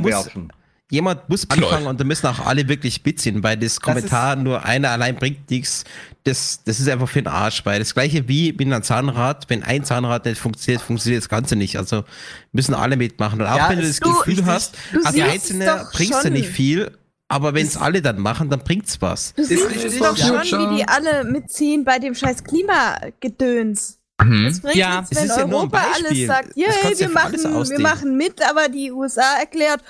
muss- 0.00 0.04
werfen. 0.10 0.52
Jemand 0.90 1.28
muss 1.28 1.48
anfangen 1.50 1.86
und 1.86 2.00
da 2.00 2.04
müssen 2.04 2.26
auch 2.28 2.46
alle 2.46 2.66
wirklich 2.66 3.04
mitziehen, 3.04 3.42
weil 3.42 3.58
das 3.58 3.78
Kommentar 3.78 4.36
nur 4.36 4.64
einer 4.64 4.88
allein 4.88 5.16
bringt 5.16 5.50
nichts. 5.50 5.84
Das, 6.24 6.62
das 6.64 6.80
ist 6.80 6.88
einfach 6.88 7.06
für 7.10 7.20
den 7.20 7.26
Arsch, 7.26 7.66
weil 7.66 7.78
das 7.78 7.92
gleiche 7.92 8.26
wie 8.26 8.52
mit 8.52 8.62
einem 8.62 8.82
Zahnrad, 8.82 9.50
wenn 9.50 9.62
ein 9.62 9.84
Zahnrad 9.84 10.24
nicht 10.24 10.38
funktioniert, 10.40 10.80
funktioniert 10.80 11.22
das 11.22 11.28
Ganze 11.28 11.56
nicht. 11.56 11.76
Also 11.76 12.04
müssen 12.52 12.72
alle 12.72 12.96
mitmachen. 12.96 13.38
Und 13.38 13.46
auch 13.46 13.56
Ja, 13.58 13.68
wenn 13.68 13.80
du 13.80 13.84
es- 13.84 14.00
das 14.00 14.08
du- 14.10 14.16
Gefühl 14.16 14.38
ich- 14.38 14.44
hast, 14.46 14.76
du 14.92 15.00
als 15.04 15.14
siehst 15.14 15.26
es 15.26 15.32
Einzelne 15.34 15.66
doch 15.66 15.92
bringst 15.92 16.14
du 16.14 16.22
schon. 16.22 16.32
nicht 16.32 16.48
viel, 16.48 16.96
aber 17.28 17.52
wenn 17.52 17.66
es 17.66 17.76
alle 17.76 18.00
dann 18.00 18.18
machen, 18.18 18.48
dann 18.48 18.60
bringt's 18.60 18.98
was. 19.02 19.34
Du 19.34 19.44
siehst 19.44 19.62
es 19.84 19.98
doch 19.98 20.16
ja. 20.16 20.42
schon, 20.42 20.70
wie 20.72 20.76
die 20.78 20.88
alle 20.88 21.24
mitziehen 21.24 21.84
bei 21.84 21.98
dem 21.98 22.14
scheiß 22.14 22.42
Klimagedöns. 22.44 23.97
Mhm. 24.22 24.46
Es 24.46 24.60
bringt 24.60 24.76
Ja, 24.76 24.96
nichts, 25.00 25.10
es 25.12 25.18
wenn 25.18 25.24
ist 25.24 25.36
ja 25.36 25.46
nur 25.46 25.46
ein 25.46 25.54
Europa 25.72 25.80
alles 25.94 26.26
sagt, 26.26 26.48
Das 26.48 26.56
yay, 26.56 26.66
kannst 26.82 27.00
du 27.00 27.04
wir 27.06 27.14
machen, 27.14 27.70
wir 27.70 27.78
machen 27.80 28.16
mit, 28.16 28.42
aber 28.48 28.68
die 28.68 28.90
USA 28.90 29.38
erklärt, 29.38 29.80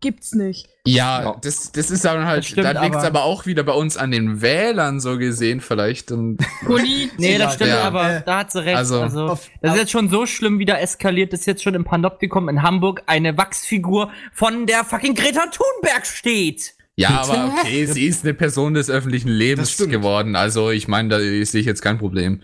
gibt's 0.00 0.32
nicht. 0.34 0.68
Ja, 0.86 1.22
Ja. 1.22 1.36
das, 1.42 1.72
das 1.72 1.90
ist 1.90 2.04
dann 2.04 2.24
halt, 2.26 2.38
Das 2.40 2.46
stimmt, 2.46 2.66
da 2.66 2.82
liegt 2.82 2.94
es 2.94 3.02
aber- 3.02 3.06
aber 3.20 3.24
auch 3.24 3.46
wieder 3.46 3.62
bei 3.62 3.72
uns 3.72 3.96
an 3.96 4.10
den 4.10 4.40
Wählern 4.42 5.00
so 5.00 5.18
gesehen 5.18 5.60
vielleicht. 5.60 6.12
Und. 6.12 6.38
Nee, 7.18 7.38
das 7.38 7.54
stimmt, 7.54 7.70
Ja. 7.70 7.82
aber 7.82 8.20
da 8.24 8.38
hat 8.40 8.52
sie 8.52 8.62
recht. 8.64 8.76
also- 8.76 9.00
Also, 9.02 9.38
das 9.62 9.72
ist 9.74 9.78
jetzt 9.80 9.90
schon 9.90 10.08
so 10.10 10.26
schlimm 10.26 10.58
wieder 10.58 10.80
eskaliert, 10.80 11.32
dass 11.32 11.46
jetzt 11.46 11.62
schon 11.62 11.74
im 11.74 11.84
Panoptikum 11.84 12.48
in 12.48 12.62
Hamburg 12.62 13.02
eine 13.06 13.36
Wachsfigur 13.36 14.10
von 14.32 14.66
der 14.66 14.84
fucking 14.84 15.14
Greta 15.14 15.46
Thunberg 15.46 16.06
steht. 16.06 16.74
ja, 16.96 17.22
aber 17.22 17.52
okay, 17.60 17.86
sie 17.86 18.06
ist 18.06 18.24
eine 18.24 18.34
Person 18.34 18.74
des 18.74 18.90
öffentlichen 18.90 19.28
Das 19.28 19.36
Lebens 19.38 19.76
geworden. 19.78 20.36
Also 20.36 20.70
ich 20.70 20.88
meine, 20.88 21.08
da 21.08 21.18
sehe 21.18 21.42
ich 21.60 21.66
jetzt 21.66 21.80
kein 21.82 21.98
Problem. 21.98 22.42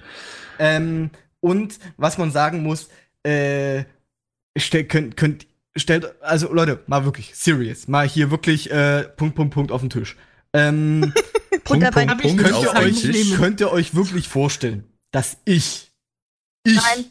Ähm, 0.58 1.10
und 1.44 1.78
was 1.98 2.16
man 2.16 2.30
sagen 2.30 2.62
muss, 2.62 2.88
äh, 3.22 3.84
stell, 4.56 4.84
könnt, 4.84 5.18
könnt, 5.18 5.46
stellt, 5.76 6.20
also 6.22 6.50
Leute, 6.50 6.82
mal 6.86 7.04
wirklich, 7.04 7.34
serious, 7.34 7.86
mal 7.86 8.08
hier 8.08 8.30
wirklich, 8.30 8.70
äh, 8.70 9.02
Punkt, 9.02 9.34
Punkt, 9.34 9.52
Punkt 9.52 9.70
auf 9.70 9.82
den 9.82 9.90
Tisch. 9.90 10.16
Ähm, 10.54 11.12
Butter 11.64 11.90
bei 11.92 12.06
Punkt, 12.06 12.22
Punkt. 12.22 12.42
könnt, 12.42 12.62
ihr 12.62 12.74
euch, 12.74 13.36
könnt 13.36 13.60
ihr 13.60 13.70
euch 13.70 13.94
wirklich 13.94 14.26
vorstellen, 14.26 14.84
dass 15.10 15.36
ich, 15.44 15.92
ich 16.64 16.76
Nein. 16.76 17.04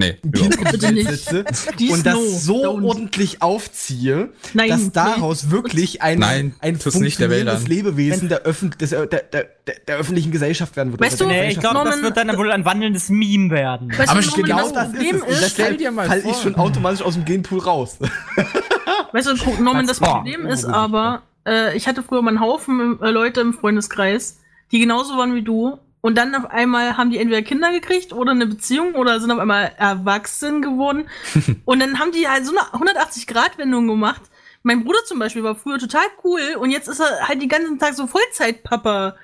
Nee, 0.00 0.16
Bitte 0.22 0.92
nicht. 0.92 1.08
sitze 1.08 1.44
und 1.44 1.80
ist 1.80 2.06
das 2.06 2.44
so 2.44 2.62
don't. 2.64 2.84
ordentlich 2.86 3.42
aufziehe, 3.42 4.28
Nein, 4.54 4.68
dass 4.68 4.92
daraus 4.92 5.50
wirklich 5.50 6.02
ein, 6.02 6.20
Nein, 6.20 6.54
ein 6.60 6.78
tu's 6.78 6.94
nicht 7.00 7.18
der 7.18 7.28
funktionierendes. 7.28 7.66
Lebewesen 7.66 8.28
der, 8.28 8.42
Öffn 8.42 8.70
des, 8.80 8.90
der, 8.90 9.06
der, 9.06 9.22
der, 9.24 9.46
der 9.88 9.96
öffentlichen 9.96 10.30
Gesellschaft 10.30 10.76
werden 10.76 10.92
wird. 10.92 11.00
Weißt 11.00 11.20
Oder 11.20 11.32
du, 11.32 11.40
Nee, 11.40 11.50
ich 11.50 11.58
glaube, 11.58 11.74
das 11.78 11.84
Norman- 11.86 12.02
wird 12.02 12.16
dann 12.16 12.36
wohl 12.38 12.52
ein 12.52 12.64
wandelndes 12.64 13.08
Meme 13.08 13.50
werden. 13.50 13.90
Weißt 13.98 14.08
Aber 14.08 14.20
du, 14.20 14.30
Genau 14.40 14.70
das 14.70 14.88
ist 14.88 14.94
Problem 14.94 15.16
ist, 15.16 15.22
stell 15.24 15.40
deshalb 15.40 15.78
dir 15.78 15.90
mal 15.90 16.06
fall 16.06 16.20
vor. 16.20 16.30
ich 16.30 16.36
schon 16.38 16.54
automatisch 16.54 17.02
aus 17.02 17.14
dem 17.14 17.24
Genpool 17.24 17.58
raus. 17.58 17.98
Weißt 19.12 19.26
du, 19.26 19.62
Norman, 19.62 19.86
das. 19.88 19.98
Problem 19.98 20.46
ist 20.46 20.64
aber, 20.64 21.22
äh, 21.44 21.76
ich 21.76 21.88
hatte 21.88 22.04
früher 22.04 22.22
mal 22.22 22.30
einen 22.30 22.40
Haufen 22.40 23.00
äh, 23.02 23.10
Leute 23.10 23.40
im 23.40 23.52
Freundeskreis, 23.52 24.38
die 24.70 24.78
genauso 24.78 25.16
waren 25.16 25.34
wie 25.34 25.42
du. 25.42 25.78
Und 26.00 26.16
dann 26.16 26.34
auf 26.34 26.46
einmal 26.50 26.96
haben 26.96 27.10
die 27.10 27.18
entweder 27.18 27.42
Kinder 27.42 27.72
gekriegt 27.72 28.12
oder 28.12 28.30
eine 28.30 28.46
Beziehung 28.46 28.94
oder 28.94 29.18
sind 29.20 29.30
auf 29.32 29.38
einmal 29.38 29.72
erwachsen 29.78 30.62
geworden. 30.62 31.08
und 31.64 31.80
dann 31.80 31.98
haben 31.98 32.12
die 32.12 32.28
halt 32.28 32.46
so 32.46 32.52
eine 32.52 32.60
180-Grad-Wendung 32.84 33.86
gemacht. 33.88 34.22
Mein 34.62 34.84
Bruder 34.84 34.98
zum 35.06 35.18
Beispiel 35.18 35.42
war 35.42 35.54
früher 35.54 35.78
total 35.78 36.04
cool 36.24 36.40
und 36.60 36.70
jetzt 36.70 36.88
ist 36.88 37.00
er 37.00 37.26
halt 37.28 37.40
den 37.42 37.48
ganzen 37.48 37.78
Tag 37.78 37.94
so 37.94 38.06
Vollzeitpapa. 38.06 39.16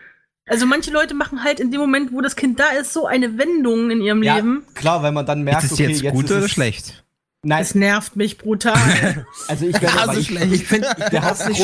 Also 0.47 0.66
manche 0.66 0.91
Leute 0.91 1.14
machen 1.14 1.43
halt 1.43 1.59
in 1.61 1.70
dem 1.70 1.81
Moment, 1.81 2.12
wo 2.12 2.20
das 2.20 2.37
Kind 2.37 2.59
da 2.61 2.68
ist, 2.70 2.93
so 2.93 3.07
eine 3.07 3.39
Wendung 3.39 3.91
in 3.91 4.01
ihrem 4.03 4.20
Leben. 4.22 4.64
klar, 4.75 5.03
weil 5.03 5.12
man 5.12 5.25
dann 5.27 5.43
merkt, 5.43 5.64
Ist 5.64 5.72
es 5.72 5.79
okay, 5.79 5.89
jetzt 5.89 6.03
jetzt 6.03 6.14
gut 6.14 6.25
ist 6.27 6.31
oder 6.33 6.45
es, 6.45 6.51
schlecht? 6.51 7.05
Nein, 7.43 7.62
Es 7.62 7.75
nervt 7.75 8.16
mich 8.16 8.39
brutal. 8.39 9.27
also 9.49 9.66
ich 9.66 9.81
werde 9.81 10.01
Also 10.01 10.20
ich, 10.20 10.27
schlecht. 10.29 10.53
ich 10.53 10.66
finde, 10.66 10.89
der 11.12 11.25
Hauptgrund, 11.25 11.57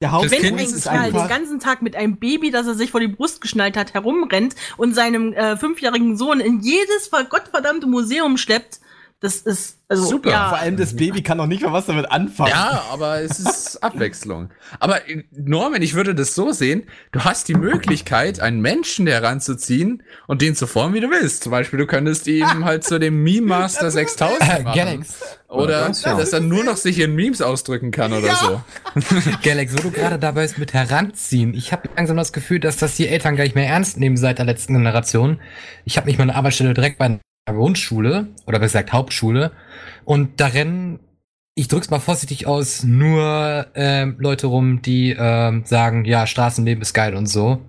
der 0.00 0.12
Hauptgrund 0.12 0.42
Wenn 0.44 0.58
ein 0.58 0.80
Kerl 0.82 1.12
den 1.12 1.28
ganzen 1.28 1.60
Tag 1.60 1.82
mit 1.82 1.96
einem 1.96 2.18
Baby, 2.18 2.50
das 2.50 2.66
er 2.68 2.74
sich 2.74 2.90
vor 2.90 3.00
die 3.00 3.08
Brust 3.08 3.40
geschnallt 3.40 3.76
hat, 3.76 3.94
herumrennt 3.94 4.54
und 4.76 4.94
seinem 4.94 5.32
äh, 5.32 5.56
fünfjährigen 5.56 6.16
Sohn 6.16 6.38
in 6.40 6.60
jedes 6.60 7.08
ver- 7.08 7.24
gottverdammte 7.24 7.86
Museum 7.88 8.36
schleppt, 8.36 8.78
das 9.20 9.38
ist 9.38 9.78
also 9.90 10.04
Super. 10.04 10.30
Ja, 10.30 10.48
vor 10.50 10.58
allem 10.58 10.76
das 10.76 10.94
Baby 10.94 11.22
kann 11.22 11.38
noch 11.38 11.46
nicht 11.46 11.62
mal 11.62 11.72
was 11.72 11.86
damit 11.86 12.10
anfangen. 12.10 12.50
Ja, 12.50 12.84
aber 12.90 13.22
es 13.22 13.40
ist 13.40 13.76
Abwechslung. 13.82 14.50
Aber 14.80 15.08
äh, 15.08 15.24
Norman, 15.32 15.80
ich 15.80 15.94
würde 15.94 16.14
das 16.14 16.34
so 16.34 16.52
sehen, 16.52 16.84
du 17.10 17.20
hast 17.20 17.48
die 17.48 17.54
Möglichkeit, 17.54 18.38
einen 18.38 18.60
Menschen 18.60 19.06
heranzuziehen 19.06 20.02
und 20.26 20.42
den 20.42 20.54
zu 20.54 20.66
formen, 20.66 20.94
wie 20.94 21.00
du 21.00 21.10
willst. 21.10 21.44
Zum 21.44 21.52
Beispiel, 21.52 21.78
du 21.78 21.86
könntest 21.86 22.26
ihm 22.26 22.46
halt 22.66 22.84
zu 22.84 23.00
dem 23.00 23.22
Meme 23.22 23.46
Master 23.46 23.90
6000 23.90 24.40
machen. 24.40 24.64
Galax. 24.74 25.20
Oder 25.48 25.88
das, 25.88 26.02
ja. 26.02 26.14
dass 26.14 26.34
er 26.34 26.40
nur 26.40 26.64
noch 26.64 26.76
sich 26.76 26.98
in 27.00 27.14
Memes 27.14 27.40
ausdrücken 27.40 27.90
kann 27.90 28.12
oder 28.12 28.36
so. 28.36 28.60
Galax, 29.42 29.72
wo 29.72 29.80
du 29.80 29.90
gerade 29.90 30.18
dabei 30.18 30.42
bist 30.42 30.58
mit 30.58 30.74
heranziehen. 30.74 31.54
Ich 31.54 31.72
habe 31.72 31.88
langsam 31.96 32.18
das 32.18 32.34
Gefühl, 32.34 32.60
dass 32.60 32.76
das 32.76 32.96
die 32.96 33.08
Eltern 33.08 33.36
gar 33.36 33.44
nicht 33.44 33.54
mehr 33.56 33.66
ernst 33.66 33.96
nehmen 33.96 34.18
seit 34.18 34.36
der 34.36 34.44
letzten 34.44 34.74
Generation. 34.74 35.40
Ich 35.86 35.96
habe 35.96 36.06
mich 36.06 36.18
meine 36.18 36.34
Arbeitsstelle 36.34 36.74
direkt 36.74 36.98
bei 36.98 37.18
Grundschule 37.52 38.28
oder 38.46 38.58
besser 38.58 38.80
gesagt 38.80 38.92
Hauptschule 38.92 39.52
und 40.04 40.40
da 40.40 40.46
rennen, 40.46 41.00
ich 41.54 41.68
drück's 41.68 41.90
mal 41.90 41.98
vorsichtig 41.98 42.46
aus, 42.46 42.84
nur 42.84 43.66
ähm, 43.74 44.16
Leute 44.20 44.46
rum, 44.46 44.80
die 44.80 45.16
ähm, 45.18 45.64
sagen, 45.64 46.04
ja, 46.04 46.26
Straßenleben 46.26 46.82
ist 46.82 46.94
geil 46.94 47.16
und 47.16 47.26
so. 47.26 47.60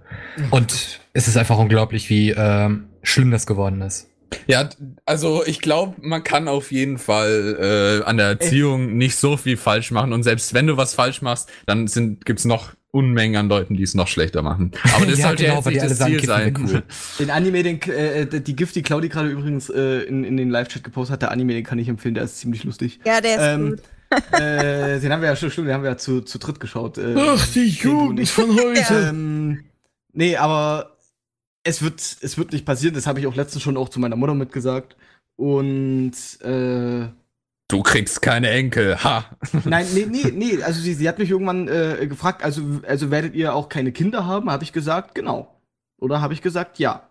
Und 0.51 0.99
es 1.13 1.27
ist 1.27 1.37
einfach 1.37 1.57
unglaublich, 1.57 2.09
wie 2.09 2.29
ähm, 2.29 2.89
schlimm 3.01 3.31
das 3.31 3.47
geworden 3.47 3.81
ist. 3.81 4.07
Ja, 4.47 4.69
also 5.05 5.43
ich 5.45 5.59
glaube, 5.59 5.95
man 6.01 6.23
kann 6.23 6.47
auf 6.47 6.71
jeden 6.71 6.97
Fall 6.97 8.01
äh, 8.03 8.07
an 8.07 8.17
der 8.17 8.27
Erziehung 8.27 8.95
nicht 8.97 9.15
so 9.15 9.37
viel 9.37 9.57
falsch 9.57 9.91
machen. 9.91 10.13
Und 10.13 10.23
selbst 10.23 10.53
wenn 10.53 10.67
du 10.67 10.77
was 10.77 10.93
falsch 10.93 11.21
machst, 11.21 11.49
dann 11.65 11.87
sind, 11.87 12.25
gibt's 12.25 12.45
noch 12.45 12.73
Unmengen 12.91 13.35
an 13.37 13.49
Leuten, 13.49 13.75
die 13.75 13.83
es 13.83 13.93
noch 13.93 14.07
schlechter 14.07 14.41
machen. 14.41 14.71
Aber 14.95 15.05
das 15.05 15.19
Ja, 15.19 15.27
sollte 15.27 15.43
genau, 15.43 15.55
jetzt 15.57 15.69
die 15.69 15.79
alle 15.79 15.89
das 15.89 15.99
Ziel 15.99 16.25
sein. 16.25 16.57
cool. 16.59 16.83
Den 17.19 17.29
Anime, 17.29 17.61
den, 17.63 17.81
äh, 17.83 18.25
die 18.41 18.55
Gift, 18.55 18.75
die 18.75 18.81
Claudi 18.81 19.09
gerade 19.09 19.29
übrigens 19.29 19.69
äh, 19.69 19.99
in, 20.03 20.23
in 20.23 20.37
den 20.37 20.49
Live-Chat 20.49 20.83
gepostet 20.83 21.13
hat, 21.13 21.21
der 21.21 21.31
Anime, 21.31 21.53
den 21.53 21.63
kann 21.63 21.77
ich 21.77 21.87
empfehlen, 21.87 22.15
der 22.15 22.23
ist 22.23 22.39
ziemlich 22.39 22.63
lustig. 22.63 22.99
Ja, 23.05 23.21
der 23.21 23.35
ist 23.35 23.41
Ähm, 23.43 23.69
gut. 23.71 23.81
äh, 24.39 24.99
den 24.99 25.11
haben 25.13 25.21
wir 25.21 25.29
ja 25.29 25.35
schon, 25.35 25.51
stimmt, 25.51 25.67
den 25.67 25.75
haben 25.75 25.83
wir 25.83 25.91
ja 25.91 25.97
zu, 25.97 26.21
zu 26.21 26.39
dritt 26.39 26.59
geschaut. 26.59 26.97
Äh, 26.97 27.13
die 27.53 27.69
Jugend 27.69 28.27
von 28.27 28.49
heute. 28.55 29.09
Ähm, 29.09 29.65
nee, 30.13 30.35
aber 30.35 30.97
es 31.63 31.83
wird, 31.83 31.99
es 32.21 32.37
wird 32.39 32.51
nicht 32.53 32.65
passieren. 32.65 32.95
Das 32.95 33.05
habe 33.05 33.19
ich 33.19 33.27
auch 33.27 33.35
letztens 33.35 33.61
schon 33.61 33.77
auch 33.77 33.89
zu 33.89 33.99
meiner 33.99 34.15
Mutter 34.15 34.33
mitgesagt. 34.33 34.95
Und 35.35 36.13
äh, 36.41 37.07
Du 37.69 37.83
kriegst 37.83 38.23
keine 38.23 38.49
Enkel, 38.49 39.01
ha. 39.03 39.25
nein, 39.63 39.85
nee, 39.93 40.07
nee, 40.09 40.31
nee. 40.31 40.63
Also 40.63 40.81
sie, 40.81 40.95
sie 40.95 41.07
hat 41.07 41.19
mich 41.19 41.29
irgendwann 41.29 41.67
äh, 41.67 42.07
gefragt, 42.07 42.43
also, 42.43 42.63
also 42.87 43.11
werdet 43.11 43.35
ihr 43.35 43.53
auch 43.53 43.69
keine 43.69 43.91
Kinder 43.91 44.25
haben? 44.25 44.49
Habe 44.49 44.63
ich 44.63 44.73
gesagt, 44.73 45.13
genau. 45.13 45.55
Oder 45.99 46.19
habe 46.19 46.33
ich 46.33 46.41
gesagt, 46.41 46.79
ja. 46.79 47.07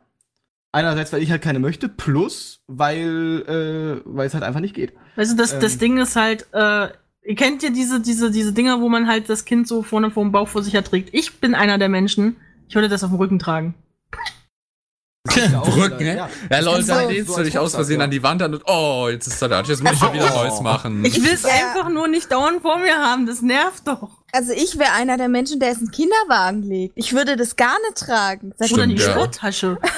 Einerseits, 0.73 1.13
weil 1.13 1.23
ich 1.23 1.31
halt 1.31 1.43
keine 1.43 1.61
möchte, 1.61 1.89
plus 1.89 2.61
weil, 2.67 3.45
äh, 3.47 4.03
weil 4.05 4.27
es 4.27 4.35
halt 4.35 4.43
einfach 4.43 4.61
nicht 4.61 4.75
geht. 4.75 4.95
weißt 5.15 5.33
du, 5.33 5.37
das, 5.37 5.59
das 5.61 5.75
Ähm. 5.75 5.79
Ding 5.79 5.99
ist 5.99 6.17
halt, 6.17 6.47
äh, 6.53 6.89
ihr 7.23 7.37
kennt 7.37 7.63
ja 7.63 7.71
diese, 7.71 8.01
diese, 8.01 8.33
diese 8.33 8.53
Dinger, 8.53 8.81
wo 8.81 8.89
man 8.89 9.07
halt 9.07 9.29
das 9.29 9.45
Kind 9.45 9.69
so 9.69 9.85
vorne 9.85 10.11
vor 10.11 10.25
dem 10.25 10.33
Bauch 10.33 10.49
vor 10.49 10.65
sich 10.65 10.75
her 10.75 10.83
trägt. 10.83 11.15
Ich 11.15 11.41
bin 11.41 11.55
einer 11.55 11.79
der 11.79 11.89
Menschen, 11.89 12.37
ich 12.69 12.75
würde 12.75 12.89
das 12.89 13.05
auf 13.05 13.11
dem 13.11 13.19
Rücken 13.19 13.39
tragen. 13.39 13.75
Das 14.11 14.21
ist 14.21 14.25
ja 14.25 15.05
auch 15.05 15.08
Brücken, 15.25 15.99
hä? 16.07 16.17
ja. 16.17 16.29
Ja, 16.51 16.61
Leute, 16.61 16.97
auch 16.97 17.11
lehnst 17.11 17.37
du 17.37 17.43
dich 17.43 17.59
aus 17.59 17.75
Versehen 17.75 17.97
Hochsatz, 17.97 18.05
an 18.05 18.11
die 18.11 18.23
Wand 18.23 18.43
an 18.43 18.55
und 18.55 18.63
oh, 18.67 19.09
jetzt 19.11 19.27
ist 19.27 19.41
er 19.43 19.49
da. 19.49 19.61
Jetzt 19.63 19.83
muss 19.83 19.93
ich 19.93 19.99
schon 19.99 20.13
wieder 20.15 20.31
Neues 20.31 20.61
machen. 20.61 21.05
Ich 21.05 21.23
will 21.23 21.33
es 21.33 21.43
Ja. 21.43 21.51
einfach 21.51 21.89
nur 21.91 22.09
nicht 22.09 22.31
dauernd 22.33 22.63
vor 22.63 22.79
mir 22.79 22.97
haben, 22.97 23.27
das 23.27 23.43
nervt 23.43 23.87
doch. 23.87 24.09
Also 24.33 24.53
ich 24.53 24.79
wäre 24.79 24.93
einer 24.93 25.17
der 25.17 25.29
Menschen, 25.29 25.61
der 25.61 25.71
es 25.71 25.79
in 25.79 25.87
den 25.87 25.93
Kinderwagen 25.93 26.63
legt. 26.63 26.93
Ich 26.97 27.13
würde 27.13 27.37
das 27.37 27.57
gar 27.57 27.77
nicht 27.89 27.97
tragen. 27.99 28.53
Sag 28.59 28.71
Oder 28.73 28.85
in 28.85 28.91
die 28.91 28.97
ja. 28.97 29.11
Sporttasche. 29.11 29.79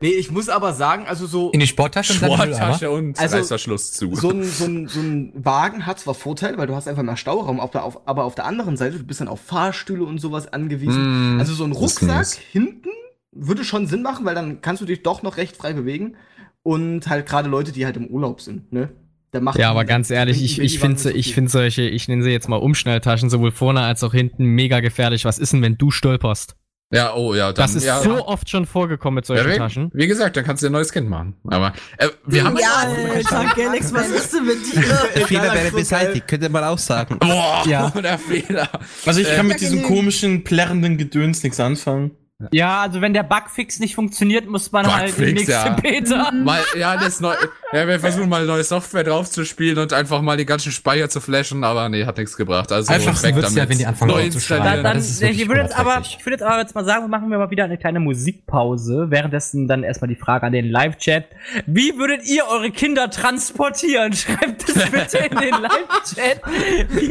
Nee, 0.00 0.14
ich 0.14 0.32
muss 0.32 0.48
aber 0.48 0.72
sagen, 0.72 1.06
also 1.06 1.28
so. 1.28 1.50
In 1.52 1.60
die 1.60 1.66
Sporttasche 1.68 2.14
Mülleimer. 2.14 2.36
Sporttasche 2.44 2.90
und 2.90 3.20
Also, 3.20 3.36
Reißverschluss 3.36 3.92
zu. 3.92 4.12
so 4.16 4.30
ein, 4.30 4.42
so, 4.42 4.64
ein, 4.64 4.88
so 4.88 4.98
ein 4.98 5.32
Wagen 5.36 5.86
hat 5.86 6.00
zwar 6.00 6.14
Vorteile, 6.14 6.58
weil 6.58 6.66
du 6.66 6.74
hast 6.74 6.88
einfach 6.88 7.04
mehr 7.04 7.16
Stauraum, 7.16 7.60
auf 7.60 7.70
der, 7.70 7.84
auf, 7.84 8.00
aber 8.04 8.24
auf 8.24 8.34
der 8.34 8.46
anderen 8.46 8.76
Seite, 8.76 8.98
du 8.98 9.04
bist 9.04 9.20
dann 9.20 9.28
auf 9.28 9.38
Fahrstühle 9.40 10.02
und 10.04 10.18
sowas 10.18 10.52
angewiesen. 10.52 11.36
Mm, 11.36 11.38
also 11.38 11.54
so 11.54 11.62
ein 11.62 11.70
Rucksack 11.70 12.26
hinten 12.50 12.88
würde 13.32 13.64
schon 13.64 13.86
Sinn 13.86 14.02
machen, 14.02 14.24
weil 14.24 14.34
dann 14.34 14.60
kannst 14.60 14.82
du 14.82 14.86
dich 14.86 15.02
doch 15.02 15.22
noch 15.22 15.36
recht 15.36 15.56
frei 15.56 15.72
bewegen. 15.72 16.16
Und 16.62 17.08
halt 17.08 17.26
gerade 17.26 17.48
Leute, 17.48 17.72
die 17.72 17.84
halt 17.84 17.96
im 17.96 18.06
Urlaub 18.06 18.40
sind, 18.40 18.72
ne? 18.72 18.90
Der 19.32 19.40
macht 19.40 19.58
Ja, 19.58 19.70
aber 19.70 19.84
ganz 19.84 20.10
ehrlich, 20.10 20.44
ich, 20.44 20.60
ich 20.60 20.78
finde 20.78 21.10
ich 21.10 21.34
find 21.34 21.50
solche, 21.50 21.82
ich 21.82 22.06
nenne 22.06 22.22
sie 22.22 22.30
jetzt 22.30 22.48
mal 22.48 22.56
Umschnelltaschen, 22.56 23.30
sowohl 23.30 23.50
vorne 23.50 23.80
als 23.80 24.04
auch 24.04 24.12
hinten, 24.12 24.44
mega 24.44 24.80
gefährlich. 24.80 25.24
Was 25.24 25.38
ist 25.38 25.52
denn, 25.54 25.62
wenn 25.62 25.76
du 25.78 25.90
stolperst? 25.90 26.54
Ja, 26.92 27.14
oh 27.14 27.34
ja. 27.34 27.46
Dann, 27.52 27.64
Das 27.64 27.74
ist 27.74 27.84
ja, 27.84 28.00
so 28.02 28.26
oft 28.26 28.50
schon 28.50 28.66
vorgekommen 28.66 29.14
mit 29.16 29.24
solchen 29.24 29.48
ja, 29.48 29.54
wie, 29.54 29.58
Taschen. 29.58 29.90
wie 29.94 30.06
gesagt, 30.06 30.36
dann 30.36 30.44
kannst 30.44 30.62
du 30.62 30.66
dir 30.66 30.70
ein 30.70 30.74
neues 30.74 30.92
Kind 30.92 31.08
machen. 31.08 31.34
Aber 31.48 31.72
äh, 31.96 32.08
wir 32.26 32.44
haben 32.44 32.58
Ja, 32.58 32.86
Alter, 33.14 33.54
Galax, 33.56 33.94
was 33.94 34.10
ist 34.10 34.34
denn 34.34 34.44
mit 34.44 34.58
dir? 34.72 34.82
Der 35.16 35.26
Fehler 35.26 35.54
wäre 35.54 35.72
beseitigt, 35.72 36.28
könnte 36.28 36.50
man 36.50 36.62
auch 36.64 36.78
sagen. 36.78 37.18
Boah, 37.18 37.64
Ja. 37.66 37.88
der 38.02 38.18
Fehler. 38.18 38.68
Also 39.06 39.20
ich 39.20 39.28
kann 39.34 39.46
Äh, 39.46 39.48
mit 39.48 39.60
diesem 39.62 39.82
komischen, 39.82 40.44
plärrenden 40.44 40.98
Gedöns 40.98 41.42
nichts 41.42 41.58
anfangen. 41.58 42.10
Ja, 42.50 42.82
also 42.82 43.00
wenn 43.00 43.14
der 43.14 43.22
Bugfix 43.22 43.78
nicht 43.78 43.94
funktioniert, 43.94 44.46
muss 44.46 44.72
man 44.72 44.92
halt 44.92 45.16
die 45.16 45.20
Bugfix, 45.20 45.48
nächste 45.48 45.52
ja. 45.52 45.68
Beta. 45.70 46.30
Mal, 46.32 46.60
ja, 46.78 46.96
das 46.96 47.20
neu, 47.20 47.34
ja, 47.72 47.86
wir 47.86 48.00
versuchen 48.00 48.28
mal 48.28 48.44
neue 48.44 48.64
Software 48.64 49.04
draufzuspielen 49.04 49.78
und 49.78 49.92
einfach 49.92 50.20
mal 50.22 50.36
den 50.36 50.46
ganzen 50.46 50.72
Speicher 50.72 51.08
zu 51.08 51.20
flashen, 51.20 51.64
aber 51.64 51.88
nee, 51.88 52.04
hat 52.04 52.18
nichts 52.18 52.36
gebracht. 52.36 52.72
Also 52.72 52.92
Einfach 52.92 53.22
weg 53.22 53.34
wird's 53.34 53.54
ja, 53.54 53.68
wenn 53.68 53.78
die 53.78 53.86
anfangen 53.86 54.10
Neu 54.10 54.24
installieren. 54.24 54.82
Dann, 54.82 55.00
dann, 55.00 55.30
ich 55.30 55.48
würde 55.48 55.62
jetzt 55.62 55.78
aber, 55.78 56.00
ich 56.00 56.18
würde 56.24 56.34
jetzt 56.34 56.42
aber 56.42 56.60
jetzt 56.60 56.74
mal 56.74 56.84
sagen, 56.84 57.08
machen 57.08 57.30
wir 57.30 57.38
mal 57.38 57.50
wieder 57.50 57.64
eine 57.64 57.78
kleine 57.78 58.00
Musikpause. 58.00 59.06
Währenddessen 59.08 59.68
dann 59.68 59.82
erstmal 59.84 60.08
die 60.08 60.16
Frage 60.16 60.46
an 60.46 60.52
den 60.52 60.70
Live-Chat. 60.70 61.26
Wie 61.66 61.96
würdet 61.96 62.26
ihr 62.26 62.44
eure 62.46 62.70
Kinder 62.70 63.10
transportieren? 63.10 64.12
Schreibt 64.14 64.68
es 64.68 64.90
bitte 64.90 65.18
in 65.18 65.36
den 65.38 65.54
Live-Chat. 65.60 66.40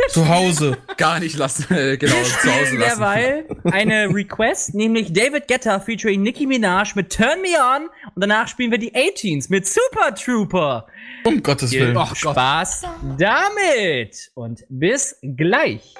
Zu 0.09 0.27
Hause. 0.27 0.77
Gar 0.97 1.19
nicht 1.19 1.37
lassen, 1.37 1.73
äh, 1.73 1.97
genau, 1.97 2.13
zu 2.13 2.51
Hause 2.51 2.77
lassen. 2.77 2.99
derweil 2.99 3.45
eine 3.71 4.13
Request, 4.13 4.75
nämlich 4.75 5.11
David 5.21 5.47
Guetta 5.47 5.79
featuring 5.79 6.23
Nicki 6.23 6.47
Minaj 6.47 6.95
mit 6.95 7.15
Turn 7.15 7.43
Me 7.43 7.49
On 7.49 7.89
und 8.15 8.21
danach 8.21 8.47
spielen 8.47 8.71
wir 8.71 8.79
die 8.79 8.91
18s 8.91 9.51
mit 9.51 9.67
Super 9.67 10.15
Trooper. 10.15 10.87
Um 11.23 11.43
Gottes 11.43 11.71
Willen. 11.73 11.95
Ach 11.95 12.19
Gott. 12.19 12.33
Spaß 12.33 12.85
damit 13.19 14.31
und 14.33 14.65
bis 14.69 15.15
gleich. 15.21 15.93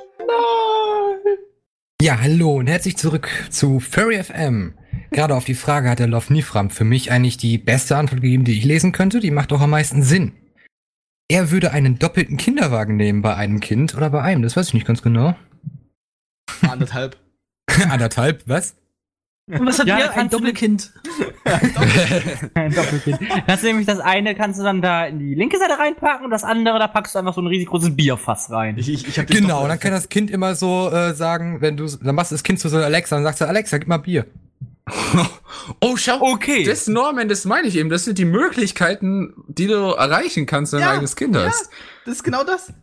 Ja, 2.02 2.20
hallo 2.20 2.56
und 2.56 2.66
herzlich 2.66 2.98
zurück 2.98 3.30
zu 3.52 3.80
Furry 3.80 4.24
FM. 4.24 4.74
Gerade 5.12 5.36
auf 5.36 5.46
die 5.46 5.54
Frage 5.54 5.92
hat 5.92 6.00
der 6.00 6.08
Love 6.08 6.34
Nifram 6.34 6.72
für 6.72 6.84
mich 6.84 7.12
eigentlich 7.12 7.38
die 7.38 7.60
beste 7.60 7.98
Antwort 7.98 8.24
gegeben, 8.24 8.44
die 8.44 8.58
ich 8.58 8.66
lesen 8.66 8.92
könnte. 8.92 9.20
Die 9.20 9.30
macht 9.30 9.54
auch 9.54 9.62
am 9.62 9.70
meisten 9.70 10.02
Sinn. 10.02 10.32
Er 11.30 11.52
würde 11.52 11.74
einen 11.74 12.00
doppelten 12.00 12.38
Kinderwagen 12.38 12.96
nehmen 12.96 13.22
bei 13.22 13.36
einem 13.36 13.60
Kind 13.60 13.94
oder 13.94 14.10
bei 14.10 14.24
einem, 14.24 14.42
das 14.42 14.58
weiß 14.58 14.70
ich 14.70 14.74
nicht 14.74 14.88
ganz 14.88 15.04
genau. 15.04 15.36
Anderthalb. 16.68 17.18
Anderthalb, 17.88 18.42
was? 18.48 18.81
Und 19.60 19.66
was 19.66 19.80
hat 19.80 19.88
Ja, 19.88 19.98
ihr? 20.00 20.06
Ein 20.10 20.16
kannst 20.16 20.34
du 20.34 20.38
Doppelkind. 20.40 20.92
Ein 22.54 22.74
Doppelkind. 22.74 23.20
Kannst 23.48 23.64
du 23.64 23.68
nämlich 23.68 23.86
das 23.88 24.00
eine 24.00 24.36
kannst 24.36 24.60
du 24.60 24.64
dann 24.64 24.82
da 24.82 25.06
in 25.06 25.20
die 25.20 25.36
linke 25.36 25.58
Seite 25.58 25.78
reinpacken 25.78 26.26
und 26.26 26.32
das 26.32 26.44
andere, 26.44 26.80
da 26.80 26.88
packst 26.88 27.16
du 27.16 27.20
einfach 27.20 27.34
so 27.34 27.42
ein 27.42 27.48
riesig 27.48 27.68
großes 27.70 27.96
Bierfass 27.96 28.50
rein. 28.52 28.78
Ich, 28.78 28.90
ich, 28.90 29.08
ich 29.08 29.26
Genau, 29.28 29.68
dann 29.68 29.80
kann 29.80 29.92
das 29.92 30.10
Kind 30.10 30.32
immer 30.32 30.56
so 30.56 30.90
äh, 30.92 31.14
sagen, 31.14 31.62
wenn 31.62 31.78
du, 31.78 31.88
dann 31.88 32.16
machst 32.16 32.32
du 32.32 32.36
das 32.36 32.44
Kind 32.44 32.60
zu 32.60 32.70
so 32.70 32.78
Alexa 32.78 33.18
und 33.18 33.24
sagst 33.24 33.42
du, 33.42 33.46
Alexa, 33.48 33.78
gib 33.78 33.88
mal 33.88 33.98
Bier. 33.98 34.26
Oh, 35.80 35.96
schau. 35.96 36.18
Okay. 36.22 36.64
Das 36.64 36.88
Norman, 36.88 37.30
das 37.30 37.46
meine 37.46 37.68
ich 37.68 37.76
eben. 37.78 37.90
Das 37.90 38.04
sind 38.06 38.18
die 38.18 38.26
Möglichkeiten, 38.26 39.34
die 39.48 39.68
du 39.68 39.74
erreichen 39.92 40.48
kannst, 40.48 40.74
wenn 40.74 40.80
du 40.80 40.86
Ja, 40.86 40.90
ein 40.92 40.96
eigenes 40.98 41.16
Kind 41.16 41.36
ja. 41.36 41.46
hast. 41.46 41.70
Das 42.06 42.16
ist 42.16 42.24
genau 42.24 42.44
das. 42.44 42.74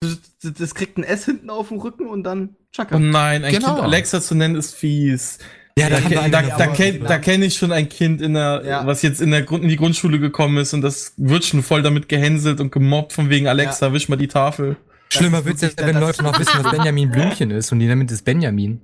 Das, 0.00 0.18
das, 0.42 0.52
das 0.52 0.74
kriegt 0.74 0.98
ein 0.98 1.04
S 1.04 1.24
hinten 1.24 1.48
auf 1.50 1.68
dem 1.68 1.78
Rücken 1.78 2.06
und 2.06 2.24
dann 2.24 2.56
Chaka. 2.72 2.96
Oh 2.96 2.98
nein, 2.98 3.42
ein 3.42 3.54
Genau. 3.54 3.74
Kind 3.74 3.84
Alexa 3.84 4.20
zu 4.20 4.34
nennen 4.34 4.54
ist 4.54 4.74
fies. 4.74 5.38
Ja, 5.78 5.88
Da, 5.88 6.00
da, 6.00 6.28
da, 6.28 6.56
da, 6.56 6.66
kenn, 6.68 7.06
kenne 7.22 7.44
ich 7.46 7.54
schon 7.56 7.72
ein 7.72 7.88
Kind, 7.88 8.20
in 8.20 8.34
der, 8.34 8.62
Ja. 8.64 8.86
was 8.86 9.02
jetzt 9.02 9.20
in, 9.20 9.30
der 9.30 9.42
Grund, 9.42 9.62
in 9.62 9.68
die 9.68 9.76
Grundschule 9.76 10.18
gekommen 10.18 10.58
ist 10.58 10.74
und 10.74 10.82
das 10.82 11.14
wird 11.16 11.44
schon 11.44 11.62
voll 11.62 11.82
damit 11.82 12.08
gehänselt 12.08 12.60
und 12.60 12.72
gemobbt 12.72 13.12
von 13.12 13.30
wegen 13.30 13.46
Alexa, 13.48 13.92
wisch 13.92 14.08
mal 14.08 14.16
die 14.16 14.28
Tafel. 14.28 14.76
Schlimmer 15.10 15.44
wird's 15.44 15.62
ja, 15.62 15.68
wenn 15.76 15.98
Leute 15.98 16.22
noch 16.22 16.38
wissen, 16.38 16.62
was 16.62 16.70
Benjamin 16.70 17.10
Blümchen 17.10 17.50
ist 17.50 17.72
und 17.72 17.78
die 17.78 17.86
nennen 17.86 18.06
das 18.06 18.22
Benjamin. 18.22 18.80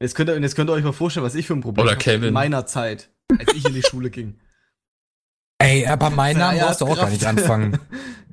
Jetzt 0.00 0.14
könnt, 0.14 0.28
ihr, 0.28 0.38
jetzt 0.40 0.54
könnt 0.54 0.70
ihr 0.70 0.72
euch 0.74 0.84
mal 0.84 0.92
vorstellen, 0.92 1.24
was 1.26 1.34
ich 1.34 1.46
für 1.46 1.54
ein 1.54 1.60
Problem 1.62 1.86
Oder 1.86 1.96
Kevin. 1.96 2.28
in 2.28 2.34
meiner 2.34 2.66
Zeit, 2.66 3.10
als 3.38 3.52
ich 3.54 3.64
in 3.66 3.74
die 3.74 3.82
Schule 3.82 4.10
ging. 4.10 4.34
Ey, 5.58 5.86
aber 5.86 6.10
meinen 6.10 6.38
Namen 6.38 6.58
Ja, 6.58 6.66
brauchst 6.66 6.80
du 6.80 6.86
auch 6.86 6.96
gar 6.96 7.10
nicht 7.10 7.24
anfangen. 7.24 7.78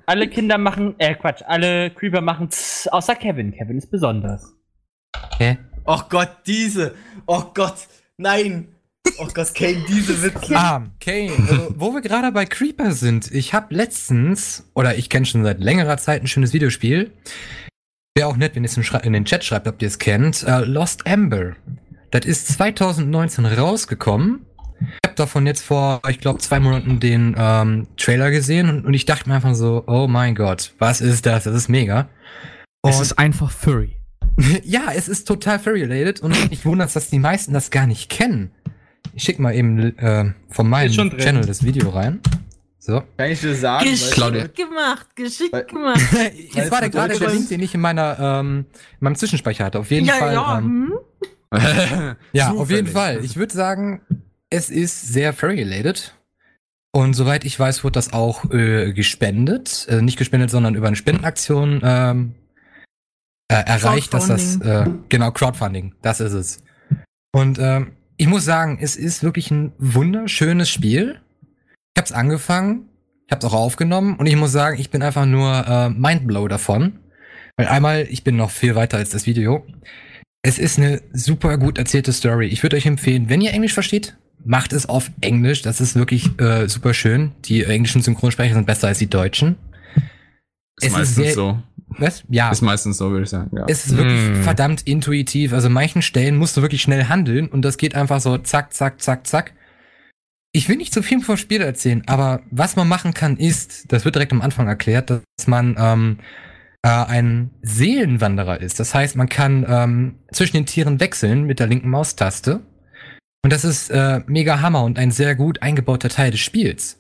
Alle 0.06 0.28
Kinder 0.28 0.58
machen, 0.58 0.96
äh 0.98 1.16
Quatsch, 1.16 1.42
alle 1.46 1.92
Creeper 1.92 2.22
machen 2.22 2.50
tss, 2.50 2.88
außer 2.90 3.16
Kevin. 3.16 3.54
Kevin 3.54 3.78
ist 3.78 3.90
besonders. 3.92 4.54
Hä? 5.38 5.58
Oh 5.86 6.02
Gott, 6.10 6.30
diese. 6.46 6.96
Oh 7.28 7.44
Gott, 7.54 7.76
nein. 8.22 8.68
Oh 9.18 9.28
Gott, 9.34 9.54
Kane, 9.56 9.84
diese 9.90 10.22
Witze. 10.22 10.56
Ah, 10.56 10.84
Kane, 11.00 11.32
also, 11.50 11.74
wo 11.78 11.94
wir 11.94 12.02
gerade 12.02 12.32
bei 12.32 12.46
Creeper 12.46 12.92
sind, 12.92 13.32
ich 13.32 13.54
habe 13.54 13.74
letztens, 13.74 14.70
oder 14.76 14.96
ich 14.96 15.10
kenne 15.10 15.26
schon 15.26 15.44
seit 15.44 15.60
längerer 15.60 15.98
Zeit 15.98 16.22
ein 16.22 16.28
schönes 16.28 16.54
Videospiel. 16.54 17.12
Wäre 18.16 18.28
auch 18.28 18.38
nett, 18.38 18.56
wenn 18.56 18.64
ihr 18.64 18.70
es 18.70 18.78
in, 18.78 19.14
den 19.14 19.26
Chat 19.26 19.44
schreibt, 19.44 19.68
ob 19.68 19.82
ihr 19.82 19.88
es 19.88 19.98
kennt. 20.00 20.44
Äh, 20.44 20.60
Lost 20.66 21.06
Ember. 21.06 21.56
Das 22.12 22.26
ist 22.26 22.48
2019 22.50 23.46
rausgekommen. 23.46 24.46
Ich 24.82 24.88
habe 25.08 25.16
davon 25.16 25.48
jetzt 25.48 25.62
vor, 25.62 26.02
ich 26.10 26.20
glaube, 26.20 26.40
zwei 26.40 26.60
Monaten 26.60 27.00
den 27.00 27.36
ähm, 27.38 27.88
Trailer 27.98 28.32
gesehen 28.32 28.70
und, 28.70 28.86
und 28.86 28.94
ich 28.94 29.06
dachte 29.06 29.30
mir 29.30 29.36
einfach 29.36 29.56
so, 29.56 29.84
oh 29.88 30.08
mein 30.08 30.36
Gott, 30.36 30.74
was 30.80 31.02
ist 31.02 31.26
das? 31.26 31.44
Das 31.46 31.56
ist 31.56 31.70
mega. 31.70 32.10
Es 32.84 32.98
Und- 32.98 33.02
ist 33.02 33.20
einfach 33.20 33.50
Furry. 33.52 33.96
ja, 34.64 34.92
es 34.96 35.08
ist 35.08 35.28
total 35.28 35.60
furry-related 35.60 36.22
und 36.22 36.36
ich 36.52 36.66
wundere, 36.66 36.90
dass 36.92 37.10
die 37.10 37.20
meisten 37.20 37.54
das 37.54 37.72
gar 37.72 37.88
nicht 37.88 38.10
kennen. 38.10 38.52
Ich 39.14 39.24
schick 39.24 39.40
mal 39.40 39.54
eben 39.54 39.98
äh, 39.98 40.34
von 40.50 40.70
meinem. 40.70 40.92
Channel 40.92 41.46
das 41.46 41.64
Video 41.64 41.90
rein. 41.90 42.22
So. 42.80 43.04
Kann 43.18 43.30
ich 43.30 43.42
dir 43.42 43.54
sagen? 43.56 43.86
Geschickt 43.86 44.14
Claudia. 44.14 44.48
gemacht, 44.48 45.16
geschickt 45.16 45.54
Weil- 45.54 45.66
gemacht. 45.66 46.02
Jetzt 46.54 46.72
war 46.72 46.80
der 46.80 46.90
gerade 46.90 47.18
der 47.18 47.30
Link, 47.30 47.50
den 47.50 47.62
ich 47.62 47.76
in 47.76 47.82
meiner 47.82 48.18
ähm, 48.20 48.66
in 48.94 48.98
meinem 49.02 49.16
Zwischenspeicher 49.16 49.66
hatte. 49.66 49.80
Auf 49.80 49.92
jeden 49.92 50.08
ja, 50.08 50.16
Fall. 50.16 50.34
ja. 50.34 50.58
ähm, 50.58 50.94
hm. 51.54 52.16
ja, 52.32 52.52
auf 52.52 52.72
jeden. 52.72 52.88
Fall. 52.88 53.24
Ich 53.24 53.36
würde 53.36 53.54
sagen, 53.54 54.02
es 54.50 54.70
ist 54.70 55.14
sehr 55.14 55.34
furry-related. 55.34 56.16
Und 56.92 57.14
soweit 57.14 57.46
ich 57.46 57.58
weiß, 57.58 57.84
wurde 57.84 57.94
das 57.94 58.14
auch 58.14 58.52
äh, 58.52 58.94
gespendet. 58.94 59.86
Äh, 59.90 60.02
nicht 60.02 60.18
gespendet, 60.18 60.50
sondern 60.50 60.76
über 60.76 60.88
eine 60.88 60.96
Spendenaktion 60.96 61.82
ähm, 61.84 62.36
äh, 63.52 63.64
erreicht, 63.68 64.14
dass 64.14 64.28
das, 64.28 64.56
äh, 64.58 64.86
genau, 65.10 65.32
Crowdfunding, 65.32 65.94
das 66.02 66.20
ist 66.20 66.34
es. 66.34 66.64
Und 67.34 67.60
ähm, 67.60 67.94
ich 68.18 68.28
muss 68.28 68.46
sagen, 68.46 68.78
es 68.82 68.96
ist 68.96 69.24
wirklich 69.24 69.52
ein 69.52 69.74
wunderschönes 69.78 70.70
Spiel. 70.70 71.20
Ich 71.96 72.00
habe 72.00 72.06
es 72.06 72.12
angefangen, 72.12 72.90
ich 73.28 73.32
habe 73.32 73.46
es 73.46 73.52
auch 73.52 73.58
aufgenommen 73.58 74.16
und 74.18 74.26
ich 74.28 74.36
muss 74.36 74.52
sagen, 74.52 74.80
ich 74.80 74.90
bin 74.90 75.02
einfach 75.02 75.26
nur 75.26 75.66
äh, 75.68 75.90
mindblow 75.90 76.48
davon. 76.48 77.00
Weil 77.58 77.68
einmal, 77.68 78.08
ich 78.10 78.24
bin 78.24 78.36
noch 78.38 78.50
viel 78.52 78.76
weiter 78.76 78.98
als 78.98 79.10
das 79.10 79.26
Video. 79.26 79.66
Es 80.42 80.58
ist 80.58 80.78
eine 80.80 81.02
super 81.14 81.58
gut 81.58 81.78
erzählte 81.78 82.14
Story. 82.14 82.48
Ich 82.48 82.64
würde 82.64 82.76
euch 82.78 82.86
empfehlen, 82.86 83.30
wenn 83.30 83.42
ihr 83.42 83.52
Englisch 83.54 83.74
versteht, 83.74 84.18
macht 84.44 84.74
es 84.74 84.88
auf 84.90 85.12
Englisch. 85.22 85.62
Das 85.62 85.82
ist 85.82 85.96
wirklich 85.96 86.40
äh, 86.40 86.68
super 86.68 86.94
schön. 86.94 87.32
Die 87.46 87.64
englischen 87.64 88.02
Synchronsprecher 88.02 88.56
sind 88.56 88.66
besser 88.66 88.88
als 88.88 89.00
die 89.00 89.10
deutschen. 89.10 89.58
Ist 89.96 90.04
Es 90.78 90.86
ist 90.88 90.94
meistens 90.94 91.16
sehr- 91.16 91.34
so. 91.34 91.60
Was? 91.98 92.24
Ja. 92.30 92.50
Ist 92.52 92.62
meistens 92.62 92.98
so, 92.98 93.12
würde 93.12 93.24
ich 93.24 93.30
sagen. 93.30 93.56
Ja. 93.56 93.66
Es 93.68 93.86
ist 93.86 93.98
wirklich 93.98 94.20
Hm. 94.20 94.44
verdammt 94.44 94.82
intuitiv. 94.88 95.54
Also 95.54 95.68
an 95.68 95.74
manchen 95.74 96.02
Stellen 96.02 96.38
musst 96.38 96.58
du 96.58 96.62
wirklich 96.62 96.82
schnell 96.82 97.06
handeln 97.06 97.48
und 97.48 97.64
das 97.64 97.78
geht 97.78 97.96
einfach 97.96 98.20
so 98.22 98.38
zack, 98.38 98.74
zack, 98.74 99.02
zack, 99.02 99.28
zack. 99.28 99.54
Ich 100.54 100.68
will 100.68 100.78
nicht 100.78 100.94
zu 100.94 101.02
viel 101.02 101.22
vom 101.22 101.38
Spiel 101.38 101.62
erzählen, 101.62 102.04
aber 102.08 102.42
was 102.52 102.76
man 102.76 102.88
machen 102.88 103.14
kann 103.14 103.38
ist, 103.38 103.92
das 103.92 104.04
wird 104.04 104.16
direkt 104.16 104.34
am 104.34 104.42
Anfang 104.42 104.68
erklärt, 104.68 105.10
dass 105.10 105.48
man 105.48 105.76
ähm, 105.80 106.18
äh, 106.82 106.90
ein 106.90 107.52
Seelenwanderer 107.62 108.60
ist. 108.60 108.80
Das 108.80 108.94
heißt, 108.94 109.16
man 109.16 109.30
kann 109.30 109.66
ähm, 109.68 110.16
zwischen 110.32 110.58
den 110.58 110.66
Tieren 110.66 111.00
wechseln 111.00 111.44
mit 111.44 111.60
der 111.60 111.68
linken 111.68 111.90
Maustaste. 111.90 112.62
Und 113.44 113.54
das 113.54 113.64
ist 113.64 113.90
äh, 113.92 114.22
mega 114.28 114.62
Hammer 114.62 114.84
und 114.84 115.00
ein 115.00 115.12
sehr 115.12 115.36
gut 115.36 115.62
eingebauter 115.62 116.10
Teil 116.10 116.32
des 116.32 116.42
Spiels. 116.42 117.00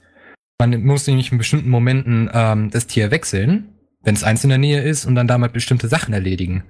Man 0.59 0.83
muss 0.83 1.05
nämlich 1.07 1.31
in 1.31 1.37
bestimmten 1.37 1.69
Momenten 1.69 2.29
ähm, 2.33 2.69
das 2.71 2.87
Tier 2.87 3.11
wechseln, 3.11 3.69
wenn 4.03 4.15
es 4.15 4.23
eins 4.23 4.43
in 4.43 4.49
der 4.49 4.57
Nähe 4.57 4.81
ist 4.81 5.05
und 5.05 5.15
dann 5.15 5.27
damit 5.27 5.53
bestimmte 5.53 5.87
Sachen 5.87 6.13
erledigen. 6.13 6.63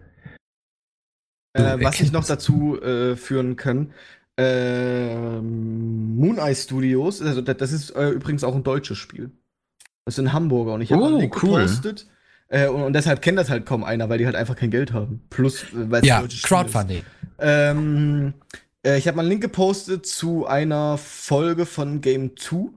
Äh, 1.54 1.84
was 1.84 2.00
ich 2.00 2.12
noch 2.12 2.26
dazu 2.26 2.82
äh, 2.82 3.16
führen 3.16 3.56
kann, 3.58 3.94
ähm, 4.38 6.16
Moon 6.16 6.38
Eye 6.38 6.56
Studios, 6.56 7.22
also 7.22 7.42
das, 7.42 7.72
ist 7.72 7.92
äh, 7.92 8.10
übrigens 8.10 8.44
auch 8.44 8.56
ein 8.56 8.64
deutsches 8.64 8.98
Spiel. 8.98 9.32
Das 10.06 10.16
sind 10.16 10.34
Hamburger 10.34 10.74
und 10.74 10.82
ich 10.82 10.92
habe 10.92 11.04
Oh, 11.04 11.08
einen 11.08 11.20
Link 11.20 11.44
cool. 11.44 11.52
gepostet. 11.62 12.08
Äh, 12.48 12.68
und, 12.68 12.82
und 12.84 12.94
deshalb 12.94 13.22
kennt 13.22 13.38
das 13.38 13.50
halt 13.50 13.66
kaum 13.66 13.84
einer, 13.84 14.10
weil 14.10 14.18
die 14.18 14.26
halt 14.26 14.36
einfach 14.36 14.56
kein 14.56 14.72
Geld 14.72 14.94
haben. 14.94 15.22
Plus, 15.30 15.64
äh, 15.64 15.68
weil 15.92 16.02
es 16.02 16.08
Ja, 16.08 16.22
deutsches 16.22 16.40
Spiel 16.40 16.66
ist. 16.66 16.74
Crowdfunding. 16.74 17.04
Ähm, 17.40 18.34
äh, 18.86 18.98
ich 18.98 19.08
habe 19.08 19.16
mal 19.18 19.22
einen 19.24 19.30
Link 19.30 19.42
gepostet 19.42 20.06
zu 20.06 20.48
einer 20.48 20.98
Folge 20.98 21.66
von 21.66 22.02
Game 22.02 22.36
2, 22.36 22.70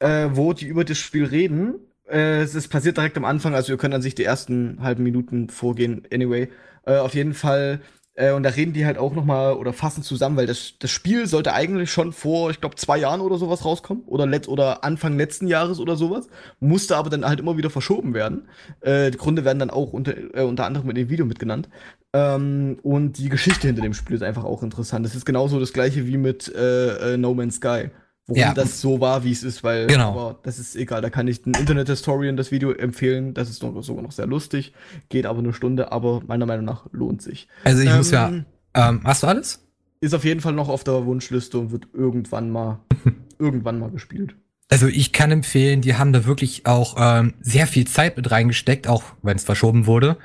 äh, 0.00 0.28
wo 0.32 0.52
die 0.52 0.66
über 0.66 0.84
das 0.84 0.98
Spiel 0.98 1.24
reden. 1.24 1.74
Äh, 2.08 2.42
es 2.42 2.68
passiert 2.68 2.96
direkt 2.96 3.16
am 3.16 3.24
Anfang, 3.24 3.54
also 3.54 3.72
ihr 3.72 3.78
könnt 3.78 3.94
an 3.94 4.02
sich 4.02 4.14
die 4.14 4.24
ersten 4.24 4.78
halben 4.80 5.02
Minuten 5.02 5.48
vorgehen, 5.48 6.06
anyway. 6.12 6.48
Äh, 6.84 6.98
auf 6.98 7.14
jeden 7.14 7.34
Fall 7.34 7.80
Äh, 8.18 8.32
und 8.32 8.44
da 8.44 8.50
reden 8.50 8.72
die 8.72 8.86
halt 8.86 8.98
auch 8.98 9.14
noch 9.14 9.26
mal 9.26 9.54
oder 9.54 9.74
fassen 9.74 10.02
zusammen, 10.02 10.36
weil 10.38 10.46
das, 10.46 10.74
das 10.78 10.90
Spiel 10.90 11.26
sollte 11.26 11.52
eigentlich 11.52 11.90
schon 11.92 12.12
vor, 12.12 12.50
ich 12.50 12.60
glaube, 12.62 12.76
zwei 12.76 12.96
Jahren 12.98 13.20
oder 13.20 13.36
sowas 13.36 13.64
rauskommen. 13.64 14.04
Oder, 14.06 14.26
let 14.26 14.48
oder 14.48 14.84
Anfang 14.84 15.18
letzten 15.18 15.48
Jahres 15.48 15.80
oder 15.80 15.96
sowas. 15.96 16.26
Musste 16.58 16.96
aber 16.96 17.10
dann 17.10 17.26
halt 17.26 17.40
immer 17.40 17.58
wieder 17.58 17.68
verschoben 17.70 18.14
werden. 18.14 18.48
Äh, 18.80 19.10
die 19.10 19.18
Gründe 19.18 19.44
werden 19.44 19.58
dann 19.58 19.70
auch 19.70 19.92
unter, 19.92 20.16
äh, 20.34 20.42
unter 20.44 20.64
anderem 20.64 20.88
in 20.90 20.96
dem 20.96 21.10
Video 21.10 21.26
mitgenannt. 21.26 21.68
Ähm, 22.14 22.78
und 22.82 23.18
die 23.18 23.28
Geschichte 23.28 23.66
hinter 23.66 23.82
dem 23.82 23.94
Spiel 23.94 24.16
ist 24.16 24.22
einfach 24.22 24.44
auch 24.44 24.62
interessant. 24.62 25.04
Das 25.04 25.14
ist 25.14 25.26
genauso 25.26 25.60
das 25.60 25.72
gleiche 25.74 26.06
wie 26.06 26.16
mit 26.16 26.48
äh, 26.54 27.16
No 27.18 27.34
Man's 27.34 27.56
Sky 27.56 27.90
warum 28.26 28.40
Ja. 28.40 28.54
das 28.54 28.80
so 28.80 29.00
war, 29.00 29.24
wie 29.24 29.32
es 29.32 29.42
ist, 29.42 29.62
weil 29.64 29.86
Genau. 29.86 30.10
aber 30.10 30.38
das 30.42 30.58
ist 30.58 30.76
egal. 30.76 31.02
Da 31.02 31.10
kann 31.10 31.28
ich 31.28 31.42
den 31.42 31.54
Internet 31.54 31.88
Historian 31.88 32.36
das 32.36 32.50
Video 32.50 32.72
empfehlen. 32.72 33.34
Das 33.34 33.48
ist 33.50 33.58
sogar 33.60 34.02
noch 34.02 34.12
sehr 34.12 34.26
lustig, 34.26 34.72
geht 35.08 35.26
aber 35.26 35.38
eine 35.40 35.52
Stunde, 35.52 35.92
aber 35.92 36.22
meiner 36.26 36.46
Meinung 36.46 36.64
nach 36.64 36.86
lohnt 36.92 37.22
sich. 37.22 37.48
Also 37.64 37.82
ich 37.82 37.92
muss 37.94 38.10
ja. 38.10 38.28
Ähm, 38.28 38.44
Ähm, 38.74 39.00
hast 39.04 39.22
du 39.22 39.26
alles? 39.26 39.62
Ist 40.00 40.14
auf 40.14 40.24
jeden 40.24 40.40
Fall 40.40 40.52
noch 40.52 40.68
auf 40.68 40.84
der 40.84 41.06
Wunschliste 41.06 41.58
und 41.58 41.70
wird 41.72 41.88
irgendwann 41.94 42.50
mal 42.50 42.80
irgendwann 43.38 43.78
mal 43.78 43.90
gespielt. 43.90 44.34
Also 44.68 44.88
ich 44.88 45.12
kann 45.12 45.30
empfehlen, 45.30 45.80
die 45.80 45.94
haben 45.94 46.12
da 46.12 46.24
wirklich 46.26 46.66
auch 46.66 46.96
ähm, 46.98 47.34
sehr 47.40 47.66
viel 47.66 47.86
Zeit 47.86 48.16
mit 48.16 48.30
reingesteckt, 48.30 48.88
auch 48.88 49.04
wenn 49.22 49.36
es 49.36 49.44
verschoben 49.44 49.86
wurde. 49.86 50.16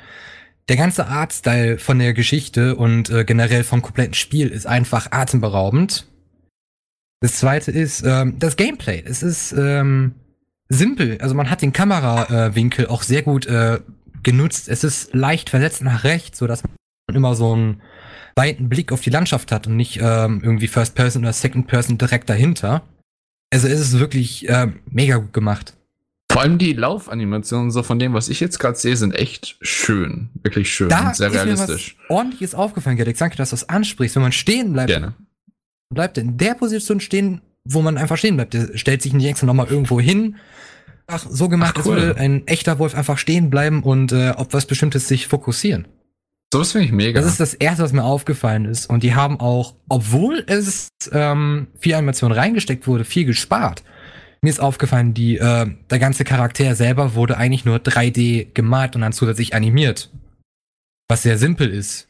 Der 0.67 0.77
ganze 0.77 1.07
Artstyle 1.07 1.77
von 1.77 1.99
der 1.99 2.13
Geschichte 2.13 2.75
und 2.75 3.09
äh, 3.09 3.23
generell 3.23 3.63
vom 3.63 3.81
kompletten 3.81 4.13
Spiel 4.15 4.47
ist 4.47 4.65
einfach 4.67 5.11
atemberaubend. 5.11 6.07
Das 7.21 7.35
zweite 7.35 7.71
ist 7.71 8.03
ähm, 8.05 8.37
das 8.39 8.57
Gameplay. 8.57 9.03
Es 9.05 9.23
ist 9.23 9.53
ähm, 9.53 10.15
simpel. 10.69 11.19
Also 11.21 11.35
man 11.35 11.49
hat 11.49 11.61
den 11.61 11.71
Kamerawinkel 11.71 12.55
Winkel 12.55 12.87
auch 12.87 13.03
sehr 13.03 13.21
gut 13.21 13.45
äh, 13.45 13.79
genutzt. 14.23 14.67
Es 14.67 14.83
ist 14.83 15.13
leicht 15.13 15.49
versetzt 15.49 15.83
nach 15.83 16.03
rechts, 16.03 16.39
so 16.39 16.47
dass 16.47 16.63
man 16.63 17.15
immer 17.15 17.35
so 17.35 17.53
einen 17.53 17.81
weiten 18.35 18.69
Blick 18.69 18.91
auf 18.91 19.01
die 19.01 19.09
Landschaft 19.11 19.51
hat 19.51 19.67
und 19.67 19.75
nicht 19.75 19.99
ähm, 20.01 20.41
irgendwie 20.43 20.67
First 20.67 20.95
Person 20.95 21.23
oder 21.23 21.33
Second 21.33 21.67
Person 21.67 21.97
direkt 21.97 22.29
dahinter. 22.29 22.83
Also 23.53 23.67
es 23.67 23.79
ist 23.79 23.99
wirklich 23.99 24.49
ähm, 24.49 24.79
mega 24.89 25.17
gut 25.17 25.33
gemacht. 25.33 25.75
Vor 26.31 26.41
allem 26.41 26.57
die 26.57 26.71
Laufanimationen, 26.73 27.71
so 27.71 27.83
von 27.83 27.99
dem, 27.99 28.13
was 28.13 28.29
ich 28.29 28.39
jetzt 28.39 28.57
gerade 28.57 28.77
sehe, 28.77 28.95
sind 28.95 29.13
echt 29.13 29.57
schön. 29.61 30.29
Wirklich 30.41 30.73
schön 30.73 30.87
Da 30.87 31.09
und 31.09 31.15
sehr 31.17 31.27
ist 31.27 31.33
mir 31.33 31.41
realistisch. 31.41 31.97
was 31.99 32.09
ordentliches 32.09 32.55
aufgefallen, 32.55 32.95
Gerdix. 32.95 33.19
Danke, 33.19 33.35
dass 33.35 33.49
du 33.49 33.55
das 33.55 33.67
ansprichst. 33.67 34.15
Wenn 34.15 34.23
man 34.23 34.31
stehen 34.31 34.71
bleibt, 34.71 34.87
Gerne. 34.87 35.13
Bleibt 35.93 36.17
in 36.17 36.37
der 36.37 36.55
Position 36.55 36.99
stehen, 36.99 37.41
wo 37.63 37.81
man 37.81 37.97
einfach 37.97 38.17
stehen 38.17 38.35
bleibt. 38.35 38.53
Der 38.53 38.77
stellt 38.77 39.01
sich 39.01 39.13
nicht 39.13 39.25
extra 39.25 39.45
nochmal 39.45 39.67
irgendwo 39.67 39.99
hin. 39.99 40.35
Ach, 41.07 41.25
so 41.29 41.49
gemacht, 41.49 41.73
Ach, 41.75 41.79
als 41.79 41.87
cool. 41.87 41.95
würde 41.95 42.19
ein 42.19 42.47
echter 42.47 42.79
Wolf 42.79 42.95
einfach 42.95 43.17
stehen 43.17 43.49
bleiben 43.49 43.83
und 43.83 44.11
äh, 44.11 44.31
auf 44.31 44.47
was 44.51 44.65
Bestimmtes 44.65 45.07
sich 45.07 45.27
fokussieren. 45.27 45.87
Sowas 46.53 46.73
finde 46.73 46.85
ich 46.85 46.91
mega. 46.91 47.19
Das 47.19 47.29
ist 47.29 47.39
das 47.39 47.53
Erste, 47.53 47.83
was 47.83 47.93
mir 47.93 48.03
aufgefallen 48.03 48.65
ist. 48.65 48.89
Und 48.89 49.03
die 49.03 49.15
haben 49.15 49.39
auch, 49.39 49.75
obwohl 49.87 50.43
es 50.47 50.89
ähm, 51.11 51.67
viel 51.79 51.93
Animation 51.93 52.31
reingesteckt 52.31 52.87
wurde, 52.87 53.05
viel 53.05 53.25
gespart. 53.25 53.83
Mir 54.41 54.49
ist 54.49 54.59
aufgefallen, 54.59 55.13
die, 55.13 55.37
äh, 55.37 55.67
der 55.89 55.99
ganze 55.99 56.23
Charakter 56.23 56.75
selber 56.75 57.15
wurde 57.15 57.37
eigentlich 57.37 57.63
nur 57.63 57.77
3D 57.77 58.47
gemalt 58.53 58.95
und 58.95 59.01
dann 59.01 59.13
zusätzlich 59.13 59.53
animiert. 59.53 60.09
Was 61.07 61.23
sehr 61.23 61.37
simpel 61.37 61.69
ist. 61.69 62.07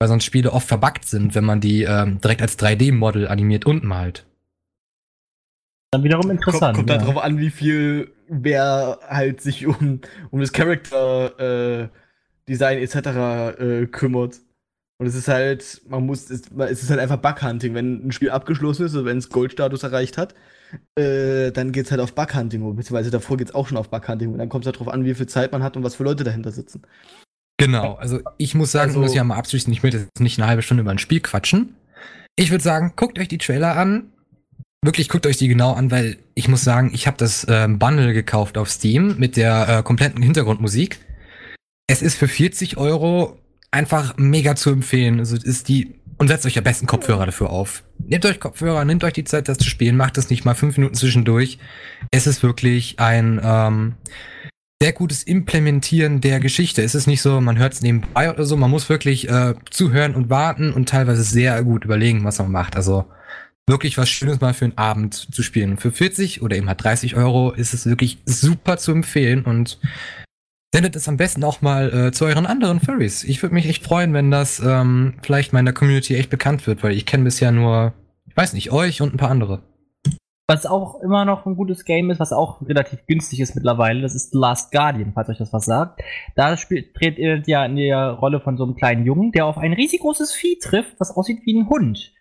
Weil 0.00 0.08
sonst 0.08 0.24
Spiele 0.24 0.52
oft 0.52 0.68
verbuggt 0.68 1.06
sind, 1.06 1.34
wenn 1.34 1.44
man 1.44 1.60
die 1.60 1.82
ähm, 1.82 2.20
direkt 2.20 2.42
als 2.42 2.58
3D-Model 2.58 3.26
animiert 3.28 3.66
und 3.66 3.84
malt. 3.84 4.26
Dann 5.90 6.04
wiederum 6.04 6.22
Kommt, 6.22 6.34
interessant. 6.34 6.76
kommt 6.76 6.90
ja. 6.90 6.98
halt 6.98 7.06
drauf 7.06 7.22
an, 7.22 7.38
wie 7.38 7.50
viel 7.50 8.12
wer 8.28 8.98
halt 9.08 9.40
sich 9.40 9.66
um, 9.66 10.00
um 10.30 10.40
das 10.40 10.52
Character 10.52 11.82
äh, 11.82 11.88
Design 12.48 12.78
etc. 12.78 13.58
Äh, 13.58 13.86
kümmert. 13.86 14.40
Und 15.00 15.06
es 15.06 15.14
ist 15.14 15.28
halt, 15.28 15.82
man 15.88 16.04
muss, 16.04 16.28
es, 16.28 16.42
es 16.50 16.82
ist 16.82 16.90
halt 16.90 17.00
einfach 17.00 17.18
Bug-Hunting. 17.18 17.74
Wenn 17.74 18.08
ein 18.08 18.12
Spiel 18.12 18.30
abgeschlossen 18.30 18.86
ist, 18.86 18.94
oder 18.96 19.04
wenn 19.04 19.18
es 19.18 19.28
Goldstatus 19.28 19.84
erreicht 19.84 20.18
hat, 20.18 20.34
äh, 20.96 21.52
dann 21.52 21.70
geht's 21.72 21.90
halt 21.90 22.00
auf 22.00 22.14
Bug-Hunting, 22.14 22.60
beziehungsweise 22.74 23.10
davor 23.10 23.36
geht's 23.36 23.54
auch 23.54 23.68
schon 23.68 23.78
auf 23.78 23.90
Bug-Hunting. 23.90 24.32
Und 24.32 24.38
dann 24.38 24.48
kommt 24.48 24.64
es 24.64 24.66
halt 24.66 24.80
drauf 24.80 24.88
an, 24.88 25.04
wie 25.04 25.14
viel 25.14 25.28
Zeit 25.28 25.52
man 25.52 25.62
hat 25.62 25.76
und 25.76 25.84
was 25.84 25.94
für 25.94 26.04
Leute 26.04 26.24
dahinter 26.24 26.50
sitzen. 26.50 26.82
Genau, 27.58 27.94
also 27.94 28.20
ich 28.38 28.54
muss 28.54 28.72
sagen, 28.72 28.90
Also- 28.90 29.00
muss 29.00 29.14
ja 29.14 29.24
mal 29.24 29.36
abschließend, 29.36 29.74
ich 29.74 29.82
möchte 29.82 29.98
jetzt 29.98 30.20
nicht 30.20 30.38
eine 30.38 30.48
halbe 30.48 30.62
Stunde 30.62 30.82
über 30.82 30.90
ein 30.92 30.98
Spiel 30.98 31.20
quatschen. 31.20 31.74
Ich 32.36 32.50
würde 32.50 32.62
sagen, 32.62 32.92
guckt 32.96 33.18
euch 33.18 33.28
die 33.28 33.38
Trailer 33.38 33.76
an. 33.76 34.12
Wirklich 34.84 35.08
guckt 35.08 35.26
euch 35.26 35.36
die 35.36 35.48
genau 35.48 35.72
an, 35.72 35.90
weil 35.90 36.18
ich 36.34 36.46
muss 36.46 36.62
sagen, 36.62 36.92
ich 36.94 37.08
habe 37.08 37.16
das 37.16 37.44
ähm, 37.48 37.80
Bundle 37.80 38.14
gekauft 38.14 38.56
auf 38.56 38.70
Steam 38.70 39.16
mit 39.18 39.36
der 39.36 39.68
äh, 39.68 39.82
kompletten 39.82 40.22
Hintergrundmusik. 40.22 41.00
Es 41.88 42.00
ist 42.00 42.16
für 42.16 42.28
40 42.28 42.76
Euro 42.76 43.40
einfach 43.72 44.16
mega 44.18 44.54
zu 44.54 44.70
empfehlen. 44.70 45.18
Also 45.18 45.34
es 45.36 45.42
ist 45.42 45.68
die 45.68 45.96
und 46.16 46.28
setzt 46.28 46.46
euch 46.46 46.58
am 46.58 46.64
besten 46.64 46.86
Kopfhörer 46.86 47.26
dafür 47.26 47.50
auf. 47.50 47.82
Nehmt 47.98 48.24
euch 48.24 48.38
Kopfhörer, 48.38 48.84
nehmt 48.84 49.02
euch 49.04 49.12
die 49.14 49.24
Zeit, 49.24 49.48
das 49.48 49.58
zu 49.58 49.68
spielen, 49.68 49.96
macht 49.96 50.16
das 50.16 50.30
nicht 50.30 50.44
mal 50.44 50.54
fünf 50.54 50.76
Minuten 50.76 50.94
zwischendurch. 50.94 51.58
Es 52.12 52.26
ist 52.28 52.42
wirklich 52.44 52.98
ein 53.00 53.40
ähm, 53.42 53.94
sehr 54.80 54.92
gutes 54.92 55.24
Implementieren 55.24 56.20
der 56.20 56.38
Geschichte. 56.38 56.82
Es 56.82 56.94
ist 56.94 57.06
nicht 57.06 57.20
so, 57.20 57.40
man 57.40 57.58
hört 57.58 57.72
es 57.72 57.82
nebenbei 57.82 58.30
oder 58.30 58.44
so, 58.44 58.56
man 58.56 58.70
muss 58.70 58.88
wirklich 58.88 59.28
äh, 59.28 59.54
zuhören 59.70 60.14
und 60.14 60.30
warten 60.30 60.72
und 60.72 60.88
teilweise 60.88 61.24
sehr 61.24 61.62
gut 61.64 61.84
überlegen, 61.84 62.24
was 62.24 62.38
man 62.38 62.52
macht. 62.52 62.76
Also 62.76 63.04
wirklich 63.66 63.98
was 63.98 64.08
Schönes 64.08 64.40
mal 64.40 64.54
für 64.54 64.66
einen 64.66 64.78
Abend 64.78 65.14
zu 65.14 65.42
spielen. 65.42 65.78
Für 65.78 65.90
40 65.90 66.42
oder 66.42 66.56
eben 66.56 66.68
halt 66.68 66.82
30 66.82 67.16
Euro 67.16 67.52
ist 67.52 67.74
es 67.74 67.86
wirklich 67.86 68.18
super 68.24 68.78
zu 68.78 68.92
empfehlen 68.92 69.44
und 69.44 69.78
sendet 70.72 70.94
es 70.94 71.08
am 71.08 71.16
besten 71.16 71.42
auch 71.42 71.60
mal 71.60 71.92
äh, 71.92 72.12
zu 72.12 72.24
euren 72.24 72.46
anderen 72.46 72.78
Furries. 72.78 73.24
Ich 73.24 73.42
würde 73.42 73.54
mich 73.54 73.68
echt 73.68 73.82
freuen, 73.82 74.14
wenn 74.14 74.30
das 74.30 74.60
ähm, 74.60 75.14
vielleicht 75.22 75.52
meiner 75.52 75.72
Community 75.72 76.14
echt 76.14 76.30
bekannt 76.30 76.66
wird, 76.66 76.84
weil 76.84 76.92
ich 76.92 77.04
kenne 77.04 77.24
bisher 77.24 77.50
nur, 77.50 77.94
ich 78.26 78.36
weiß 78.36 78.52
nicht, 78.52 78.70
euch 78.70 79.00
und 79.00 79.12
ein 79.12 79.18
paar 79.18 79.30
andere. 79.30 79.62
Was 80.50 80.64
auch 80.64 81.02
immer 81.02 81.26
noch 81.26 81.44
ein 81.44 81.56
gutes 81.56 81.84
Game 81.84 82.10
ist, 82.10 82.20
was 82.20 82.32
auch 82.32 82.62
relativ 82.66 83.04
günstig 83.06 83.40
ist 83.40 83.54
mittlerweile, 83.54 84.00
das 84.00 84.14
ist 84.14 84.32
The 84.32 84.38
Last 84.38 84.72
Guardian, 84.72 85.12
falls 85.12 85.28
euch 85.28 85.36
das 85.36 85.52
was 85.52 85.66
sagt. 85.66 86.00
Da 86.36 86.56
spielt, 86.56 86.98
dreht 86.98 87.18
ihr 87.18 87.42
ja 87.46 87.66
in 87.66 87.76
der 87.76 88.12
Rolle 88.12 88.40
von 88.40 88.56
so 88.56 88.64
einem 88.64 88.74
kleinen 88.74 89.04
Jungen, 89.04 89.30
der 89.32 89.44
auf 89.44 89.58
ein 89.58 89.74
riesig 89.74 90.00
großes 90.00 90.32
Vieh 90.32 90.58
trifft, 90.58 90.98
was 90.98 91.10
aussieht 91.14 91.40
wie 91.44 91.52
ein 91.52 91.68
Hund. 91.68 92.14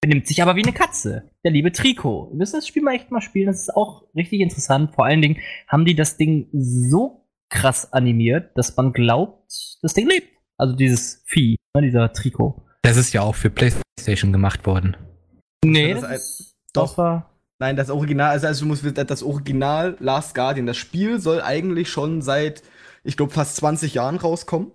Benimmt 0.00 0.26
sich 0.26 0.42
aber 0.42 0.56
wie 0.56 0.62
eine 0.62 0.72
Katze. 0.72 1.30
Der 1.44 1.50
liebe 1.50 1.72
Trikot. 1.72 2.30
Ihr 2.32 2.36
müsst 2.38 2.54
das 2.54 2.66
Spiel 2.66 2.82
mal 2.82 2.94
echt 2.94 3.10
mal 3.10 3.20
spielen, 3.20 3.48
das 3.48 3.60
ist 3.60 3.76
auch 3.76 4.04
richtig 4.14 4.40
interessant. 4.40 4.94
Vor 4.94 5.04
allen 5.04 5.20
Dingen 5.20 5.36
haben 5.68 5.84
die 5.84 5.94
das 5.94 6.16
Ding 6.16 6.48
so 6.54 7.26
krass 7.50 7.92
animiert, 7.92 8.52
dass 8.56 8.74
man 8.78 8.94
glaubt, 8.94 9.52
das 9.82 9.92
Ding 9.92 10.08
lebt. 10.08 10.28
Also 10.56 10.74
dieses 10.74 11.22
Vieh, 11.26 11.56
ne, 11.76 11.82
dieser 11.82 12.10
Trikot. 12.14 12.62
Das 12.80 12.96
ist 12.96 13.12
ja 13.12 13.20
auch 13.20 13.34
für 13.34 13.50
PlayStation 13.50 14.32
gemacht 14.32 14.64
worden. 14.66 14.96
Nee, 15.62 15.92
Das 15.92 16.00
das, 16.00 16.12
ist- 16.12 16.54
doch. 16.72 16.82
das 16.88 16.98
war 16.98 17.30
Nein, 17.58 17.76
das 17.76 17.90
Original, 17.90 18.30
also, 18.30 18.46
also 18.46 18.64
du 18.64 18.68
musst 18.68 18.84
das 18.84 19.22
Original 19.22 19.96
Last 20.00 20.34
Guardian, 20.34 20.66
das 20.66 20.76
Spiel 20.76 21.20
soll 21.20 21.40
eigentlich 21.40 21.88
schon 21.88 22.20
seit, 22.20 22.62
ich 23.04 23.16
glaube, 23.16 23.32
fast 23.32 23.56
20 23.56 23.94
Jahren 23.94 24.16
rauskommen. 24.16 24.72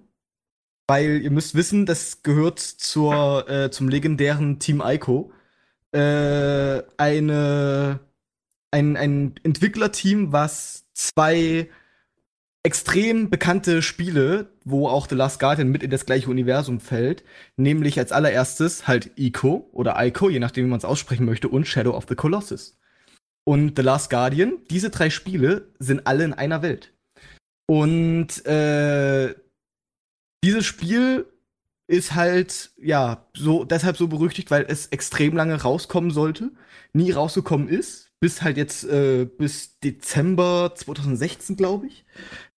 Weil 0.88 1.22
ihr 1.22 1.30
müsst 1.30 1.54
wissen, 1.54 1.86
das 1.86 2.24
gehört 2.24 2.60
zur, 2.60 3.48
äh, 3.48 3.70
zum 3.70 3.90
legendären 3.90 4.58
Team 4.60 4.82
Ico. 4.84 5.32
Äh, 5.92 6.82
eine, 6.98 8.00
ein, 8.72 8.98
ein 8.98 9.36
Entwicklerteam, 9.44 10.32
was 10.32 10.88
zwei 10.94 11.70
extrem 12.64 13.30
bekannte 13.30 13.82
Spiele, 13.82 14.52
wo 14.66 14.88
auch 14.88 15.08
The 15.08 15.16
Last 15.16 15.40
Guardian 15.40 15.70
mit 15.70 15.82
in 15.82 15.92
das 15.92 16.06
gleiche 16.06 16.30
Universum 16.30 16.80
fällt, 16.80 17.24
nämlich 17.56 17.98
als 17.98 18.12
allererstes 18.12 18.88
halt 18.88 19.12
Ico 19.18 19.70
oder 19.72 19.96
Ico, 20.06 20.30
je 20.30 20.40
nachdem 20.40 20.66
wie 20.66 20.70
man 20.70 20.80
es 20.80 20.86
aussprechen 20.86 21.26
möchte, 21.26 21.48
und 21.48 21.68
Shadow 21.68 21.96
of 21.96 22.06
the 22.10 22.16
Colossus. 22.16 22.78
Und 23.46 23.78
The 23.78 23.82
Last 23.82 24.10
Guardian, 24.10 24.58
diese 24.70 24.90
drei 24.90 25.10
Spiele 25.10 25.74
sind 25.80 26.06
alle 26.06 26.26
in 26.26 26.34
einer 26.34 26.62
Welt. 26.62 26.94
Und 27.68 28.46
äh, 28.46 29.34
dieses 30.44 30.66
Spiel 30.66 31.26
ist 31.88 32.14
halt, 32.14 32.72
ja, 32.78 33.28
so, 33.34 33.64
deshalb 33.64 33.98
so 33.98 34.08
berüchtigt, 34.08 34.52
weil 34.52 34.66
es 34.68 34.88
extrem 34.88 35.36
lange 35.36 35.62
rauskommen 35.62 36.12
sollte, 36.12 36.52
nie 36.94 37.12
rausgekommen 37.12 37.68
ist, 37.68 38.12
bis 38.20 38.42
halt 38.42 38.58
jetzt, 38.58 38.84
äh, 38.84 39.26
bis 39.26 39.80
Dezember 39.80 40.74
2016, 40.76 41.56
glaube 41.56 41.88
ich, 41.88 42.06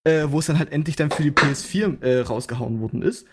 äh, 0.03 0.27
wo 0.29 0.39
es 0.39 0.47
dann 0.47 0.59
halt 0.59 0.71
endlich 0.71 0.95
dann 0.95 1.11
für 1.11 1.23
die 1.23 1.31
PS4 1.31 2.01
äh, 2.01 2.21
rausgehauen 2.21 2.81
worden 2.81 3.01
ist. 3.01 3.27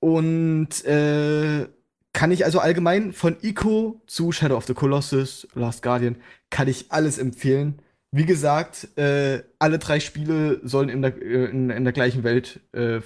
Und 0.00 0.84
äh, 0.84 1.66
kann 2.12 2.30
ich 2.30 2.44
also 2.44 2.58
allgemein 2.58 3.12
von 3.12 3.36
Ico 3.42 4.02
zu 4.06 4.32
Shadow 4.32 4.56
of 4.56 4.66
the 4.66 4.74
Colossus, 4.74 5.48
Last 5.54 5.82
Guardian, 5.82 6.16
kann 6.50 6.68
ich 6.68 6.90
alles 6.90 7.18
empfehlen. 7.18 7.80
Wie 8.10 8.26
gesagt, 8.26 8.96
äh, 8.98 9.42
alle 9.58 9.78
drei 9.78 9.98
Spiele 10.00 10.60
sollen 10.64 10.90
in 10.90 11.02
der, 11.02 11.16
äh, 11.22 11.46
in, 11.46 11.70
in 11.70 11.84
der 11.84 11.92
gleichen 11.94 12.24
Welt 12.24 12.60
äh, 12.72 13.00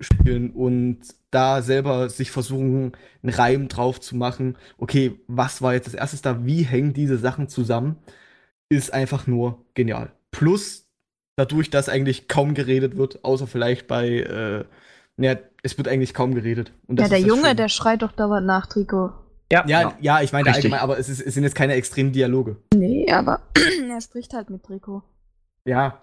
spielen 0.00 0.50
und 0.50 1.00
da 1.30 1.62
selber 1.62 2.10
sich 2.10 2.30
versuchen, 2.30 2.92
einen 3.22 3.34
Reim 3.34 3.68
drauf 3.68 4.00
zu 4.00 4.16
machen. 4.16 4.58
Okay, 4.76 5.20
was 5.28 5.62
war 5.62 5.74
jetzt 5.74 5.86
das 5.86 5.94
erste 5.94 6.20
da? 6.20 6.44
Wie 6.44 6.62
hängen 6.62 6.92
diese 6.92 7.16
Sachen 7.16 7.48
zusammen? 7.48 7.96
Ist 8.68 8.92
einfach 8.92 9.26
nur 9.26 9.64
genial. 9.74 10.12
Plus, 10.30 10.89
dadurch, 11.40 11.70
dass 11.70 11.88
eigentlich 11.88 12.28
kaum 12.28 12.54
geredet 12.54 12.96
wird, 12.96 13.24
außer 13.24 13.46
vielleicht 13.46 13.86
bei 13.86 14.08
äh, 14.08 14.64
Ja, 15.16 15.36
es 15.62 15.76
wird 15.76 15.88
eigentlich 15.88 16.14
kaum 16.14 16.34
geredet. 16.34 16.72
Und 16.86 17.00
Ja, 17.00 17.08
der 17.08 17.20
Junge, 17.20 17.42
Schöne. 17.42 17.54
der 17.56 17.68
schreit 17.68 18.02
doch 18.02 18.12
dauernd 18.12 18.46
nach, 18.46 18.66
Trico. 18.66 19.10
Ja, 19.52 19.64
Ja, 19.66 19.94
ja, 20.00 20.20
ich 20.22 20.32
meine 20.32 20.46
Richtig. 20.46 20.64
allgemein, 20.64 20.80
aber 20.80 20.98
es, 20.98 21.08
ist, 21.08 21.20
es 21.20 21.34
sind 21.34 21.42
jetzt 21.44 21.54
keine 21.56 21.74
extremen 21.74 22.12
Dialoge. 22.12 22.56
Nee, 22.74 23.10
aber 23.10 23.40
er 23.90 24.00
spricht 24.00 24.32
halt 24.32 24.48
mit 24.50 24.62
Trico. 24.62 25.02
Ja. 25.64 26.02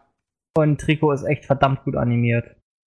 Und 0.55 0.81
Trikot 0.81 1.13
ist 1.13 1.23
echt 1.23 1.45
verdammt 1.45 1.83
gut 1.83 1.95
animiert. 1.95 2.45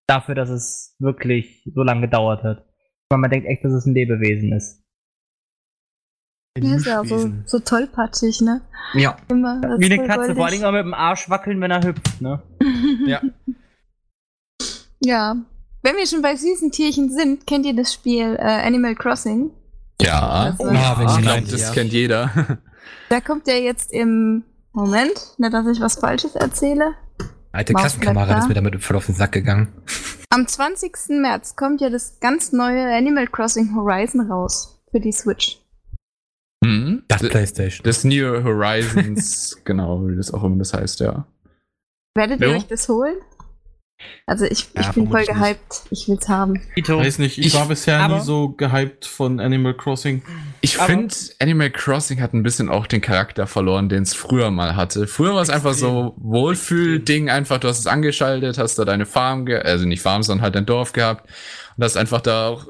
Dafür, 0.09 0.34
dass 0.34 0.51
es 0.51 0.96
wirklich 0.98 1.62
so 1.74 1.82
lange 1.82 2.03
gedauert 2.03 2.42
hat. 2.42 2.66
Weil 3.09 3.18
man 3.20 3.30
denkt 3.30 3.46
echt, 3.46 3.64
dass 3.64 3.72
es 3.72 3.86
ein 3.86 3.94
Lebewesen 3.94 4.53
ist. 4.53 4.82
Der 6.57 6.76
ist 6.76 6.86
ja 6.86 7.01
auch 7.01 7.05
so, 7.05 7.30
so 7.46 7.61
tollpatschig, 7.61 8.40
ne? 8.40 8.61
Ja. 8.94 9.16
Immer. 9.28 9.61
Wie 9.78 9.84
eine 9.92 10.05
Katze, 10.05 10.34
goldig. 10.34 10.36
vor 10.36 10.46
allem 10.46 10.64
auch 10.64 10.72
mit 10.72 10.84
dem 10.84 10.94
Arsch 10.94 11.30
wackeln, 11.30 11.61
wenn 11.61 11.70
er 11.70 11.82
hüpft, 11.82 12.20
ne? 12.20 12.42
Ja. 13.07 13.20
Ja. 15.03 15.36
Wenn 15.82 15.96
wir 15.96 16.07
schon 16.07 16.22
bei 16.22 16.34
süßen 16.36 16.72
Tierchen 16.72 17.11
sind, 17.11 17.46
kennt 17.46 17.64
ihr 17.66 17.74
das 17.74 17.94
Spiel 17.94 18.36
äh, 18.36 18.42
Animal 18.42 18.94
Crossing? 18.96 19.51
Ja. 20.01 20.28
Also- 20.28 20.64
wenn 20.64 20.74
Ich 20.74 20.80
glaube, 20.80 21.22
meint, 21.22 21.53
das 21.53 21.61
ja. 21.61 21.72
kennt 21.72 21.92
jeder. 21.92 22.59
Da 23.09 23.20
kommt 23.20 23.48
ja 23.48 23.55
jetzt 23.55 23.92
im 23.92 24.44
Moment, 24.72 25.34
nicht, 25.38 25.53
dass 25.53 25.66
ich 25.66 25.80
was 25.80 25.96
Falsches 25.96 26.36
erzähle. 26.36 26.94
Alte 27.51 27.74
Klassenkamerad 27.74 28.30
da. 28.30 28.38
ist 28.38 28.48
mir 28.48 28.55
damit 28.55 28.82
voll 28.82 28.96
auf 28.96 29.07
den 29.07 29.16
Sack 29.16 29.32
gegangen. 29.32 29.68
Am 30.30 30.46
20. 30.46 30.92
März 31.20 31.57
kommt 31.57 31.80
ja 31.80 31.90
das 31.90 32.20
ganz 32.20 32.53
neue 32.53 32.96
Animal 32.96 33.26
Crossing 33.26 33.74
Horizon 33.74 34.30
raus 34.30 34.80
für 34.92 35.01
die 35.01 35.11
Switch. 35.12 35.60
Hm? 36.65 37.05
Das 37.09 37.23
Das, 37.23 37.31
Playstation. 37.31 37.85
das 37.85 38.05
New 38.05 38.45
Horizons, 38.45 39.59
genau, 39.65 40.07
wie 40.07 40.17
das 40.17 40.33
auch 40.33 40.45
immer 40.45 40.59
das 40.59 40.75
heißt, 40.75 41.01
ja. 41.01 41.27
Werdet 42.17 42.41
ihr 42.41 42.51
euch 42.51 42.67
das 42.67 42.89
holen? 42.89 43.17
Also 44.27 44.47
ich, 44.47 44.69
ich 44.75 44.75
Ja, 44.75 44.93
bin 44.93 45.09
voll 45.11 45.25
vermutlich 45.25 45.29
nicht. 45.29 45.39
gehypt. 45.69 45.83
Ich 45.91 46.09
will's 46.09 46.29
haben. 46.29 46.61
Ito. 46.75 46.99
Weiß 46.99 47.19
nicht, 47.19 47.37
ich, 47.39 47.47
Ich- 47.49 47.55
war 47.55 47.69
bisher 47.69 48.01
aber- 48.01 48.17
nie 48.19 48.21
so 48.25 48.49
gehypt 48.49 49.05
von 49.05 49.41
Animal 49.41 49.75
Crossing. 49.75 50.23
Ich 50.63 50.79
finde, 50.79 51.15
Animal 51.39 51.71
Crossing 51.71 52.21
hat 52.21 52.33
ein 52.33 52.43
bisschen 52.43 52.69
auch 52.71 52.87
den 52.87 53.03
Charakter 53.03 53.47
verloren, 53.47 53.89
den 53.91 54.03
es 54.03 54.15
früher 54.15 54.51
mal 54.51 54.75
hatte. 54.75 55.07
Früher 55.07 55.35
war 55.35 55.43
es 55.43 55.51
einfach 55.51 55.75
so 55.75 56.15
Wohlfühl-Ding, 56.19 57.29
einfach, 57.29 57.59
du 57.59 57.69
hast 57.69 57.79
es 57.81 57.87
angeschaltet, 57.87 58.57
hast 58.59 58.79
da 58.79 58.85
deine 58.87 59.05
Farm, 59.07 59.45
ge 59.47 59.59
also 59.59 59.85
nicht 59.87 60.01
Farm, 60.03 60.23
sondern 60.23 60.43
halt 60.45 60.55
dein 60.55 60.67
Dorf 60.67 60.93
gehabt 60.93 61.29
und 61.77 61.85
hast 61.85 61.97
einfach 61.99 62.23
da 62.23 62.49
auch 62.49 62.69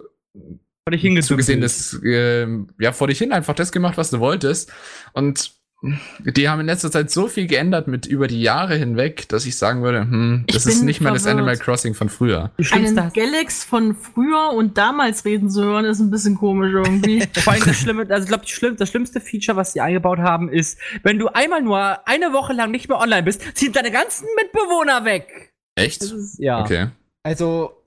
Vor 0.84 0.92
dich 0.92 1.02
hingezogen. 1.02 1.42
zugesehen, 1.42 1.60
dass, 1.60 2.00
ähm, 2.04 2.68
ja, 2.78 2.92
vor 2.92 3.08
dich 3.08 3.18
hin 3.18 3.32
einfach 3.32 3.54
das 3.54 3.72
gemacht, 3.72 3.96
was 3.96 4.10
du 4.10 4.20
wolltest. 4.20 4.72
Und 5.12 5.60
die 5.82 6.48
haben 6.48 6.60
in 6.60 6.66
letzter 6.66 6.90
Zeit 6.90 7.10
so 7.10 7.26
viel 7.26 7.46
geändert 7.46 7.88
mit 7.88 8.04
über 8.04 8.26
die 8.26 8.42
Jahre 8.42 8.76
hinweg, 8.76 9.26
dass 9.30 9.46
ich 9.46 9.56
sagen 9.56 9.82
würde, 9.82 10.00
hm, 10.00 10.44
das 10.46 10.66
ist 10.66 10.82
nicht 10.82 11.00
mehr 11.00 11.12
das. 11.12 11.26
Animal 11.26 11.56
Crossing 11.56 11.94
von 11.94 12.10
früher. 12.10 12.50
Einen 12.72 12.94
Galax 12.94 13.64
von 13.64 13.94
früher 13.94 14.52
und 14.54 14.76
damals 14.76 15.24
reden 15.24 15.48
zu 15.48 15.64
hören, 15.64 15.86
ist 15.86 16.00
ein 16.00 16.10
bisschen 16.10 16.34
komisch 16.34 16.72
irgendwie. 16.74 17.22
Vor 17.40 17.54
allem 17.54 17.64
das 17.64 17.78
Schlimme, 17.78 18.06
also 18.10 18.24
ich 18.24 18.28
glaube, 18.28 18.46
schlimm, 18.46 18.76
das 18.76 18.90
schlimmste 18.90 19.20
Feature, 19.20 19.56
was 19.56 19.72
die 19.72 19.80
eingebaut 19.80 20.18
haben, 20.18 20.50
ist, 20.50 20.78
wenn 21.02 21.18
du 21.18 21.28
einmal 21.28 21.62
nur 21.62 22.06
eine 22.06 22.34
Woche 22.34 22.52
lang 22.52 22.70
nicht 22.70 22.90
mehr 22.90 22.98
online 22.98 23.22
bist, 23.22 23.42
ziehen 23.56 23.72
deine 23.72 23.90
ganzen 23.90 24.26
Mitbewohner 24.36 25.06
weg. 25.06 25.54
Echt? 25.76 26.02
Das 26.02 26.12
ist, 26.12 26.38
ja. 26.38 26.60
Okay. 26.60 26.88
Also, 27.22 27.79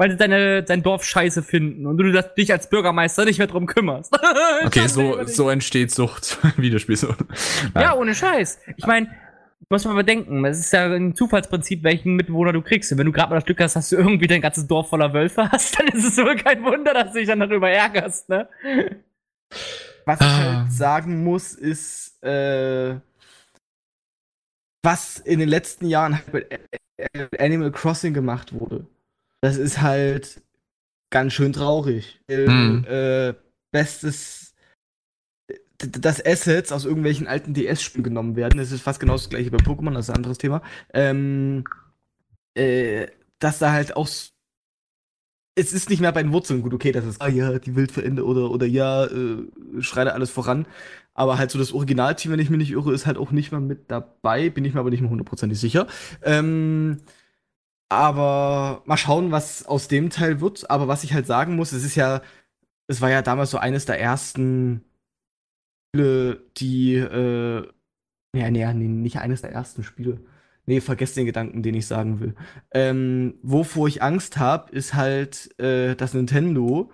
Weil 0.00 0.12
sie 0.12 0.16
deine, 0.16 0.62
dein 0.62 0.82
Dorf 0.84 1.04
scheiße 1.04 1.42
finden 1.42 1.84
und 1.86 1.98
du 1.98 2.10
das, 2.12 2.32
dich 2.34 2.52
als 2.52 2.70
Bürgermeister 2.70 3.24
nicht 3.24 3.38
mehr 3.38 3.48
drum 3.48 3.66
kümmerst. 3.66 4.16
Okay, 4.64 4.86
so, 4.86 5.24
so 5.26 5.50
entsteht 5.50 5.90
Sucht. 5.90 6.38
Videospielsucht. 6.56 7.18
Ja, 7.74 7.94
ohne 7.94 8.14
Scheiß. 8.14 8.60
Ich 8.76 8.86
meine, 8.86 9.08
muss 9.70 9.84
man 9.84 9.96
bedenken, 9.96 10.44
es 10.44 10.58
ist 10.60 10.72
ja 10.72 10.86
ein 10.86 11.14
Zufallsprinzip, 11.16 11.82
welchen 11.82 12.14
Mitbewohner 12.16 12.52
du 12.52 12.62
kriegst. 12.62 12.90
Und 12.92 12.98
wenn 12.98 13.06
du 13.06 13.12
gerade 13.12 13.30
mal 13.30 13.36
das 13.36 13.44
Glück 13.44 13.60
hast, 13.60 13.74
dass 13.76 13.88
du 13.90 13.96
irgendwie 13.96 14.26
dein 14.28 14.40
ganzes 14.40 14.66
Dorf 14.68 14.88
voller 14.88 15.12
Wölfe 15.12 15.50
hast, 15.50 15.76
dann 15.78 15.88
ist 15.88 16.04
es 16.04 16.16
wohl 16.18 16.36
kein 16.36 16.62
Wunder, 16.64 16.94
dass 16.94 17.12
du 17.12 17.18
dich 17.18 17.28
dann 17.28 17.40
darüber 17.40 17.68
ärgerst, 17.68 18.28
ne? 18.28 18.48
was 20.06 20.20
ich 20.20 20.26
Ah. 20.26 20.60
halt 20.62 20.72
sagen 20.72 21.24
muss, 21.24 21.54
ist, 21.54 22.22
äh, 22.22 22.96
was 24.84 25.18
in 25.18 25.40
den 25.40 25.48
letzten 25.48 25.86
Jahren 25.86 26.14
halt 26.14 26.32
mit 26.32 27.40
Animal 27.40 27.72
Crossing 27.72 28.14
gemacht 28.14 28.52
wurde. 28.58 28.86
Das 29.40 29.56
ist 29.56 29.80
halt 29.80 30.42
ganz 31.10 31.32
schön 31.32 31.52
traurig. 31.52 32.20
Äh, 32.28 32.46
Hm. 32.46 32.84
äh, 32.84 33.34
bestes 33.72 34.48
dass 35.78 36.24
Assets 36.24 36.72
aus 36.72 36.84
irgendwelchen 36.84 37.28
alten 37.28 37.54
DS-Spielen 37.54 38.02
genommen 38.02 38.34
werden. 38.34 38.58
Das 38.58 38.72
ist 38.72 38.82
fast 38.82 38.98
genau 38.98 39.12
das 39.12 39.30
gleiche 39.30 39.50
bei 39.52 39.58
Pokémon, 39.58 39.94
das 39.94 40.06
ist 40.06 40.10
ein 40.10 40.16
anderes 40.16 40.38
Thema. 40.38 40.60
Ähm, 40.92 41.62
äh, 42.54 43.06
dass 43.38 43.60
da 43.60 43.70
halt 43.72 43.96
auch 43.96 44.08
es 45.54 45.72
ist 45.72 45.90
nicht 45.90 46.00
mehr 46.00 46.12
bei 46.12 46.22
den 46.22 46.32
Wurzeln 46.32 46.62
gut, 46.62 46.72
okay, 46.72 46.92
das 46.92 47.04
ist, 47.04 47.20
ah 47.20 47.28
ja, 47.28 47.58
die 47.58 47.74
Wildverende 47.74 48.24
oder, 48.24 48.50
oder 48.50 48.64
ja, 48.64 49.06
äh, 49.06 49.48
schreite 49.80 50.14
alles 50.14 50.30
voran. 50.30 50.66
Aber 51.14 51.36
halt 51.36 51.50
so 51.50 51.58
das 51.58 51.72
Originalteam, 51.72 52.30
wenn 52.30 52.38
ich 52.38 52.48
mich 52.48 52.58
nicht 52.58 52.70
irre, 52.70 52.94
ist 52.94 53.06
halt 53.06 53.18
auch 53.18 53.32
nicht 53.32 53.50
mehr 53.50 53.60
mit 53.60 53.90
dabei, 53.90 54.50
bin 54.50 54.64
ich 54.64 54.74
mir 54.74 54.80
aber 54.80 54.90
nicht 54.90 55.00
mehr 55.00 55.10
hundertprozentig 55.10 55.58
sicher. 55.58 55.88
Ähm, 56.22 56.98
aber 57.88 58.82
mal 58.86 58.96
schauen, 58.96 59.30
was 59.30 59.66
aus 59.66 59.88
dem 59.88 60.10
Teil 60.10 60.40
wird. 60.40 60.70
Aber 60.70 60.88
was 60.88 61.04
ich 61.04 61.14
halt 61.14 61.26
sagen 61.26 61.56
muss, 61.56 61.72
es 61.72 61.84
ist 61.84 61.94
ja, 61.94 62.22
es 62.86 63.00
war 63.00 63.10
ja 63.10 63.22
damals 63.22 63.50
so 63.50 63.58
eines 63.58 63.86
der 63.86 64.00
ersten 64.00 64.84
Spiele, 65.94 66.42
die, 66.56 66.94
äh, 66.96 67.66
ja, 68.36 68.50
nee, 68.50 68.66
nee, 68.74 68.88
nicht 68.88 69.18
eines 69.18 69.40
der 69.42 69.52
ersten 69.52 69.82
Spiele. 69.82 70.20
Nee, 70.66 70.80
vergesst 70.82 71.16
den 71.16 71.24
Gedanken, 71.24 71.62
den 71.62 71.74
ich 71.74 71.86
sagen 71.86 72.20
will. 72.20 72.34
Ähm, 72.72 73.34
wovor 73.42 73.88
ich 73.88 74.02
Angst 74.02 74.36
habe, 74.38 74.70
ist 74.70 74.92
halt, 74.94 75.58
äh, 75.58 75.94
dass 75.96 76.12
Nintendo 76.12 76.90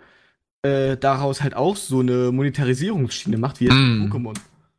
äh, 0.63 0.97
daraus 0.97 1.43
halt 1.43 1.55
auch 1.55 1.77
so 1.77 2.01
eine 2.01 2.31
Monetarisierungsschiene 2.31 3.37
macht, 3.37 3.61
wie 3.61 3.65
jetzt 3.65 3.75
Mm. 3.75 4.05
Pokémon. 4.05 4.35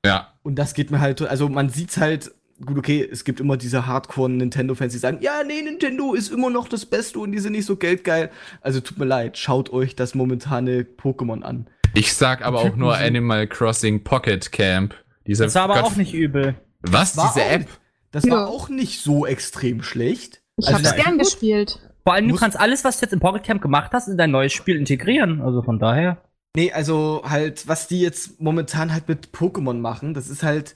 Ja. 0.06 0.34
Und 0.44 0.56
das 0.56 0.74
geht 0.74 0.92
mir 0.92 1.02
halt, 1.02 1.22
also 1.22 1.50
man 1.50 1.70
sieht's 1.70 1.98
halt, 1.98 2.34
gut, 2.64 2.78
okay, 2.78 3.08
es 3.10 3.24
gibt 3.24 3.40
immer 3.40 3.58
diese 3.58 3.86
Hardcore-Nintendo-Fans, 3.88 4.94
die 4.94 5.00
sagen, 5.00 5.18
ja, 5.22 5.44
nee, 5.46 5.62
Nintendo 5.62 6.14
ist 6.14 6.32
immer 6.32 6.50
noch 6.50 6.68
das 6.68 6.86
Beste 6.86 7.20
und 7.20 7.32
die 7.32 7.40
sind 7.40 7.54
nicht 7.54 7.66
so 7.66 7.76
geldgeil. 7.76 8.30
Also 8.62 8.80
tut 8.80 8.98
mir 8.98 9.06
leid, 9.06 9.38
schaut 9.38 9.72
euch 9.72 9.96
das 9.96 10.16
momentane 10.16 10.84
Pokémon 10.84 11.42
an. 11.42 11.68
Ich 11.94 12.14
sag 12.14 12.44
aber 12.46 12.60
auch 12.60 12.76
nur 12.76 12.96
Animal 12.96 13.48
Crossing 13.48 14.04
Pocket 14.04 14.52
Camp. 14.52 14.94
Diese 15.28 15.44
Das 15.46 15.56
war 15.56 15.64
aber 15.64 15.76
Gott- 15.76 15.84
auch 15.86 15.96
nicht 15.96 16.14
übel. 16.14 16.56
Was? 16.82 17.18
War 17.18 17.32
Diese 17.34 17.46
auch 17.46 17.52
App? 17.52 17.60
nicht- 17.62 17.80
Das 18.12 18.30
war 18.30 18.40
Ja. 18.42 18.46
auch 18.46 18.70
nicht 18.70 19.02
so 19.02 19.26
extrem 19.26 19.82
schlecht. 19.84 20.42
Ich 20.58 20.68
Also 20.68 20.80
hab's 20.88 20.96
gern 20.96 21.18
gespielt. 21.18 21.80
Vor 22.04 22.14
allem, 22.14 22.28
du 22.28 22.32
Muss- 22.34 22.40
kannst 22.40 22.58
alles, 22.60 22.84
was 22.86 23.00
du 23.00 23.06
jetzt 23.06 23.12
im 23.14 23.20
Pocket 23.20 23.44
Camp 23.44 23.62
gemacht 23.62 23.92
hast, 23.94 24.08
in 24.08 24.18
dein 24.18 24.32
neues 24.32 24.54
Spiel 24.54 24.78
integrieren. 24.78 25.42
Also 25.42 25.62
von 25.64 25.80
daher. 25.80 26.18
Nee, 26.56 26.72
also 26.72 27.24
halt, 27.28 27.68
was 27.68 27.88
die 27.90 28.00
jetzt 28.00 28.40
momentan 28.40 28.94
halt 28.94 29.10
mit 29.10 29.30
Pokémon 29.34 29.80
machen, 29.80 30.14
das 30.14 30.30
ist 30.30 30.44
halt. 30.44 30.76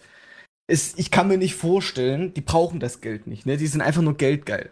Ist, 0.69 0.99
ich 0.99 1.09
kann 1.09 1.27
mir 1.27 1.39
nicht 1.39 1.55
vorstellen, 1.55 2.31
die 2.35 2.41
brauchen 2.41 2.79
das 2.79 3.01
Geld 3.01 3.25
nicht, 3.25 3.47
ne? 3.47 3.57
Die 3.57 3.65
sind 3.65 3.81
einfach 3.81 4.03
nur 4.03 4.15
geldgeil. 4.15 4.69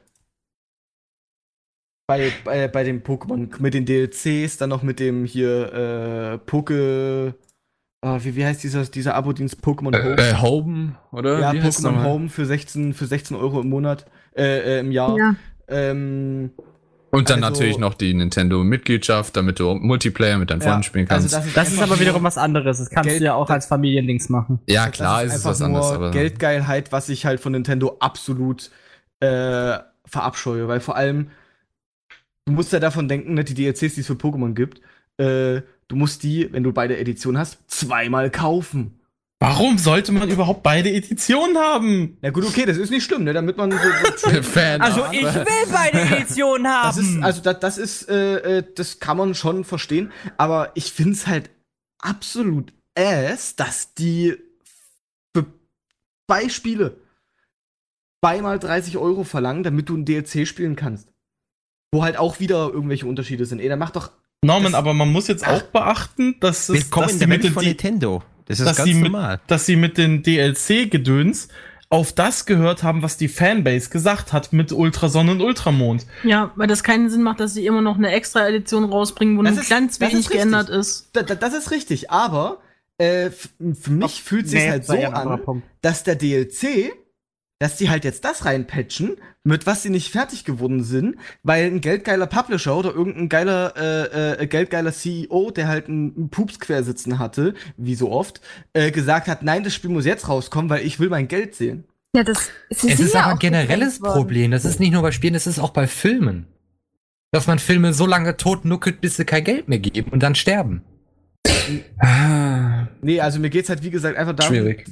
Bei, 2.08 2.32
bei, 2.46 2.68
bei 2.68 2.84
dem 2.84 3.02
Pokémon, 3.02 3.50
mit 3.60 3.74
den 3.74 3.86
DLCs, 3.86 4.58
dann 4.58 4.70
noch 4.70 4.84
mit 4.84 5.00
dem 5.00 5.26
hier, 5.26 5.74
äh, 5.74 6.38
Poke. 6.38 7.34
ah, 8.02 8.20
wie, 8.22 8.36
wie 8.36 8.46
heißt 8.46 8.64
dieser, 8.64 8.86
dieser 8.86 9.16
Abo-Dienst 9.16 9.62
Pokémon 9.62 9.92
Home? 9.92 10.18
Äh, 10.18 10.30
äh, 10.30 10.36
Home, 10.36 10.96
oder? 11.12 11.40
ja, 11.40 11.52
Pokémon? 11.52 12.04
Home 12.04 12.30
für 12.30 12.46
16, 12.46 12.94
für 12.94 13.08
16 13.08 13.36
Euro 13.36 13.60
im 13.62 13.70
Monat, 13.70 14.06
äh, 14.36 14.78
äh, 14.78 14.80
im 14.82 14.92
Jahr. 14.92 15.18
Ja. 15.18 15.36
Ähm, 15.68 16.52
Und 17.10 17.30
dann 17.30 17.44
Also- 17.44 17.54
natürlich 17.62 17.78
noch 17.78 17.94
die 17.94 18.14
Nintendo-Mitgliedschaft, 18.14 19.36
damit 19.38 19.60
du 19.60 19.74
Multiplayer 19.76 20.38
mit 20.38 20.50
deinen 20.52 20.60
ja, 20.62 20.68
Freunden 20.68 20.84
spielen 20.84 21.08
kannst. 21.08 21.26
Also 21.34 21.38
das 21.38 21.46
ist, 21.48 21.58
Das 21.58 21.72
ist 21.72 21.82
aber 21.82 22.00
wiederum 22.00 22.24
was 22.24 22.38
anderes. 22.38 22.80
Das 22.80 22.90
kannst 22.90 23.10
Geld- 23.10 23.22
du 23.22 23.26
ja 23.26 23.34
auch 23.36 23.50
als 23.50 23.66
Familiendings 23.66 24.30
machen. 24.30 24.60
ja, 24.68 24.86
Das 24.88 24.92
klar 24.96 25.24
ist, 25.24 25.30
es 25.34 25.38
einfach 25.40 25.50
was 25.52 25.62
anderes, 25.62 25.86
nur 25.88 25.96
aber. 25.96 26.12
Geldgeilheit, 26.12 26.92
was 26.92 27.10
ich 27.10 27.26
halt 27.26 27.40
von 27.40 27.54
Nintendo 27.54 27.96
absolut 28.00 28.70
äh, 29.20 29.80
verabscheue, 30.06 30.68
weil 30.68 30.80
vor 30.80 30.96
allem 30.96 31.32
du 32.46 32.54
musst 32.54 32.72
ja 32.72 32.80
davon 32.80 33.08
denken, 33.08 33.34
ne, 33.34 33.44
die 33.44 33.54
DLCs, 33.56 33.96
die 33.96 34.02
es 34.02 34.08
für 34.08 34.14
Pokémon 34.14 34.54
gibt, 34.54 34.80
äh, 35.18 35.62
du 35.88 35.96
musst 35.96 36.24
die, 36.24 36.52
wenn 36.54 36.64
du 36.64 36.72
beide 36.72 36.98
Editionen 36.98 37.40
hast, 37.40 37.58
zweimal 37.68 38.30
kaufen. 38.30 38.97
Warum 39.40 39.78
sollte 39.78 40.12
man 40.12 40.30
überhaupt 40.30 40.64
beide 40.64 40.90
Editionen 40.92 41.58
haben? 41.58 42.18
Na 42.22 42.32
gut, 42.32 42.44
okay, 42.46 42.66
das 42.66 42.78
ist 42.78 42.90
nicht 42.90 43.04
schlimm, 43.04 43.24
ne, 43.24 43.34
damit 43.34 43.56
man 43.56 43.72
so, 43.72 43.78
so 44.32 44.42
Fan. 44.44 44.82
Also 44.82 45.06
ich 45.12 45.22
will 45.22 45.46
beide 45.72 46.02
Editionen 46.02 46.68
haben. 46.68 46.88
das 46.88 46.98
ist 46.98 47.22
also 47.24 47.42
das, 47.42 47.60
das 47.60 47.78
ist 47.78 48.10
äh, 48.10 48.58
äh, 48.60 48.64
das 48.76 49.00
kann 49.00 49.18
man 49.18 49.36
schon 49.36 49.64
verstehen, 49.64 50.12
aber 50.38 50.72
ich 50.74 50.92
find's 50.92 51.28
halt 51.28 51.52
absolut 52.00 52.74
ass, 52.98 53.56
dass 53.56 53.94
die 53.94 54.38
für 55.36 55.46
zwei 56.28 56.50
Spiele 56.50 56.98
zweimal 58.26 58.58
30 58.58 58.98
Euro 58.98 59.24
verlangen, 59.24 59.62
damit 59.62 59.88
du 59.90 59.98
ein 59.98 60.06
DLC 60.06 60.48
spielen 60.48 60.76
kannst. 60.76 61.10
Wo 61.94 62.04
halt 62.04 62.18
auch 62.18 62.40
wieder 62.40 62.70
irgendwelche 62.74 63.06
Unterschiede 63.06 63.46
sind. 63.46 63.60
Ey, 63.60 63.70
dann 63.70 63.78
mach 63.80 63.92
doch. 63.92 64.12
Norman, 64.44 64.72
Das- 64.72 64.74
aber 64.80 64.96
man 64.96 65.12
muss 65.12 65.28
jetzt 65.28 65.48
auch 65.48 65.62
beachten, 65.62 66.38
dass, 66.40 66.70
es, 66.70 66.76
Willkommen 66.86 67.04
dass, 67.06 67.14
in 67.14 67.20
die 67.20 67.20
der 67.20 67.28
mit 67.28 67.38
Welt 67.38 67.44
den, 67.52 67.54
von 67.54 67.64
Nintendo. 67.64 68.24
Das 68.48 68.60
ist 68.60 68.66
dass, 68.68 68.78
ganz 68.78 68.88
sie 68.90 68.94
mit, 68.96 69.12
normal. 69.12 69.40
dass 69.48 69.66
sie 69.66 69.76
mit 69.76 69.98
den 69.98 70.24
DLC-Gedöns 70.24 71.48
auf 71.90 72.12
das 72.12 72.46
gehört 72.46 72.84
haben, 72.84 73.02
was 73.02 73.16
die 73.18 73.30
Fanbase 73.30 73.90
gesagt 73.90 74.34
hat 74.34 74.52
mit 74.52 74.74
Ultrasonne 74.74 75.32
und 75.32 75.42
Ultramond. 75.42 76.06
Ja, 76.24 76.52
weil 76.56 76.68
das 76.68 76.84
keinen 76.84 77.10
Sinn 77.10 77.24
macht, 77.24 77.40
dass 77.40 77.54
sie 77.54 77.66
immer 77.66 77.82
noch 77.82 77.98
eine 77.98 78.12
extra 78.12 78.46
Edition 78.48 78.84
rausbringen, 78.84 79.38
wo 79.38 79.44
Das 79.44 79.54
nur 79.54 79.62
ist- 79.64 79.70
ganz 79.70 79.98
das 80.00 80.12
wenig 80.12 80.26
ist 80.26 80.32
geändert 80.32 80.70
ist. 80.70 81.10
Da, 81.14 81.24
da, 81.24 81.36
das 81.36 81.54
ist 81.54 81.72
richtig, 81.72 82.12
aber 82.12 82.58
äh, 82.98 83.30
für 83.30 83.92
mich 83.92 84.22
fühlt 84.24 84.50
sich 84.50 84.60
Nee, 84.64 84.70
halt 84.70 84.82
das 84.82 84.88
so 84.88 84.94
an, 85.06 85.42
Punkt. 85.44 85.68
dass 85.82 86.04
der 86.04 86.16
DLC, 86.16 86.92
dass 87.60 87.78
die 87.78 87.90
halt 87.90 88.04
jetzt 88.04 88.24
das 88.24 88.46
reinpatchen, 88.46 89.18
mit 89.44 89.66
was 89.66 89.84
sie 89.84 89.90
nicht 89.90 90.12
fertig 90.12 90.46
geworden 90.46 90.84
sind, 90.84 91.16
weil 91.44 91.66
ein 91.66 91.82
geldgeiler 91.82 92.28
Publisher 92.28 92.76
oder 92.76 92.94
irgendein 92.94 93.30
geiler, 93.30 93.74
äh, 93.76 94.44
äh, 94.44 94.48
geldgeiler 94.48 94.92
CEO, 94.92 95.52
der 95.52 95.68
halt 95.68 95.88
einen, 95.88 96.30
Pups 96.30 96.60
quersitzen 96.60 97.20
hatte, 97.20 97.56
wie 97.78 97.96
so 97.96 98.12
oft, 98.12 98.42
äh, 98.74 98.92
gesagt 98.92 99.28
hat, 99.28 99.44
nein, 99.44 99.64
das 99.64 99.74
Spiel 99.74 99.90
muss 99.90 100.06
jetzt 100.06 100.30
rauskommen, 100.30 100.70
weil 100.70 100.86
ich 100.86 101.00
will 101.00 101.10
mein 101.10 101.28
Geld 101.28 101.56
sehen. 101.56 101.86
Ja, 102.16 102.24
das 102.24 102.50
sie 102.70 102.90
Es 102.92 102.98
sind 102.98 103.08
ist 103.08 103.14
ja 103.14 103.22
aber 103.22 103.30
auch 103.30 103.34
ein 103.34 103.40
generelles. 103.40 104.00
Problem. 104.00 104.52
Das 104.52 104.66
ist 104.66 104.80
nicht 104.80 104.92
nur 104.92 105.02
bei 105.02 105.12
Spielen, 105.12 105.34
das 105.34 105.48
ist 105.48 105.60
auch 105.60 105.72
bei 105.72 105.88
Filmen. 105.88 106.48
Dass 107.32 107.48
man 107.48 107.60
Filme 107.60 107.94
so 107.94 108.06
lange 108.06 108.38
tot 108.38 108.66
nuckelt, 108.66 109.02
bis 109.02 109.18
sie 109.18 109.26
kein 109.26 109.44
Geld 109.44 109.68
mehr 109.68 109.80
geben 109.80 110.12
und 110.12 110.24
dann 110.24 110.36
sterben. 110.36 110.84
Ah, 112.00 112.88
Nee, 113.02 113.22
also 113.22 113.40
mir 113.40 113.50
geht's 113.50 113.70
halt, 113.70 113.84
wie 113.84 113.90
gesagt, 113.90 114.18
einfach 114.18 114.36
darum, 114.36 114.54
schwierig. 114.54 114.86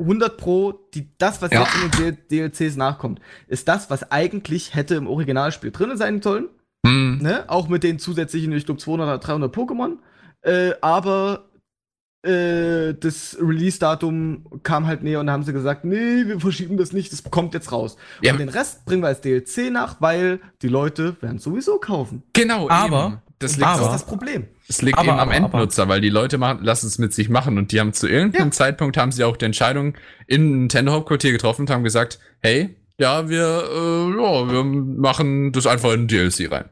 100 0.00 0.36
Pro, 0.36 0.72
die, 0.94 1.08
das, 1.18 1.40
was 1.42 1.50
Ja. 1.52 1.62
jetzt 1.62 1.98
in 2.00 2.04
den 2.04 2.18
DLCs 2.52 2.76
nachkommt, 2.76 3.20
ist 3.48 3.68
das, 3.68 3.90
was 3.90 4.10
eigentlich 4.10 4.74
hätte 4.74 4.94
im 4.96 5.06
Originalspiel 5.06 5.70
drin 5.70 5.96
sein 5.96 6.20
sollen. 6.22 6.48
Hm. 6.86 7.18
Ne? 7.22 7.44
Auch 7.48 7.68
mit 7.68 7.82
den 7.82 7.98
zusätzlichen, 7.98 8.52
ich 8.52 8.64
glaube, 8.66 8.80
200 8.80 9.06
oder 9.08 9.18
300 9.18 9.54
Pokémon. 9.54 9.98
Äh, 10.42 10.72
aber 10.80 11.44
äh, 12.22 12.94
das 12.94 13.36
Release-Datum 13.40 14.44
kam 14.62 14.86
halt 14.86 15.02
näher 15.02 15.20
und 15.20 15.26
da 15.26 15.32
haben 15.32 15.42
sie 15.42 15.52
gesagt, 15.52 15.84
nee, 15.84 16.26
wir 16.26 16.38
verschieben 16.40 16.76
das 16.76 16.92
nicht, 16.92 17.12
das 17.12 17.22
kommt 17.24 17.54
jetzt 17.54 17.72
raus. 17.72 17.96
Ja. 18.22 18.32
und 18.32 18.38
den 18.40 18.48
Rest 18.50 18.84
bringen 18.84 19.02
wir 19.02 19.08
als 19.08 19.20
DLC 19.22 19.70
nach, 19.70 20.00
weil 20.00 20.40
die 20.62 20.68
Leute 20.68 21.16
werden 21.22 21.38
sowieso 21.38 21.78
kaufen. 21.78 22.22
Genau, 22.34 22.68
Aber- 22.68 23.06
eben. 23.06 23.18
das 23.38 23.52
Und 23.52 23.58
liegt, 23.58 23.70
das 23.70 23.78
aber- 23.78 23.86
ist 23.86 23.92
das 23.92 24.04
Problem. 24.06 24.48
Es 24.70 24.80
liegt 24.82 24.96
aber- 24.98 25.08
eben 25.08 25.18
am 25.18 25.28
aber- 25.28 25.36
aber- 25.36 25.44
Endnutzer, 25.58 25.88
weil 25.88 26.00
die 26.00 26.08
Leute 26.08 26.38
machen, 26.38 26.64
lassen 26.64 26.86
es 26.86 26.98
mit 26.98 27.12
sich 27.12 27.28
machen 27.28 27.58
und 27.58 27.72
die 27.72 27.80
haben 27.80 27.92
zu 27.92 28.08
irgendeinem 28.08 28.52
Zeitpunkt 28.52 28.96
haben 28.96 29.12
sie 29.12 29.24
auch 29.24 29.36
die 29.36 29.44
Entscheidung 29.44 29.94
in 30.26 30.60
Nintendo 30.60 30.92
Hauptquartier 30.92 31.32
getroffen 31.32 31.62
und 31.62 31.70
haben 31.70 31.84
gesagt, 31.84 32.18
hey, 32.40 32.76
ja, 32.98 33.28
wir, 33.28 33.64
äh, 33.70 34.10
ja, 34.22 34.50
wir 34.52 34.64
machen 34.64 35.52
das 35.52 35.66
einfach 35.66 35.92
in 35.92 36.06
DLC 36.06 36.50
rein. 36.50 36.66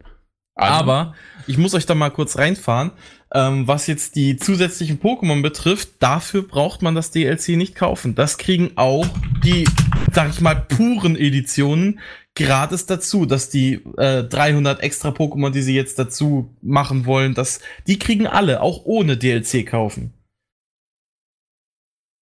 Also, 0.54 0.74
Aber 0.74 1.14
ich 1.46 1.56
muss 1.58 1.74
euch 1.74 1.86
da 1.86 1.94
mal 1.94 2.10
kurz 2.10 2.36
reinfahren. 2.38 2.92
Ähm, 3.34 3.68
was 3.68 3.86
jetzt 3.86 4.16
die 4.16 4.36
zusätzlichen 4.38 5.00
Pokémon 5.00 5.42
betrifft, 5.42 5.90
dafür 6.00 6.42
braucht 6.42 6.82
man 6.82 6.94
das 6.94 7.10
DLC 7.10 7.50
nicht 7.56 7.74
kaufen. 7.74 8.14
Das 8.14 8.38
kriegen 8.38 8.70
auch 8.76 9.06
die, 9.44 9.68
sag 10.12 10.30
ich 10.30 10.40
mal, 10.40 10.54
puren 10.54 11.14
Editionen 11.14 12.00
gratis 12.38 12.86
dazu, 12.86 13.26
dass 13.26 13.50
die 13.50 13.82
äh, 13.98 14.24
300 14.24 14.80
extra 14.82 15.10
Pokémon, 15.10 15.50
die 15.50 15.62
sie 15.62 15.74
jetzt 15.74 15.98
dazu 15.98 16.54
machen 16.62 17.04
wollen, 17.04 17.34
dass 17.34 17.60
die 17.86 17.98
kriegen 17.98 18.26
alle, 18.26 18.62
auch 18.62 18.84
ohne 18.84 19.16
DLC 19.16 19.66
kaufen. 19.66 20.14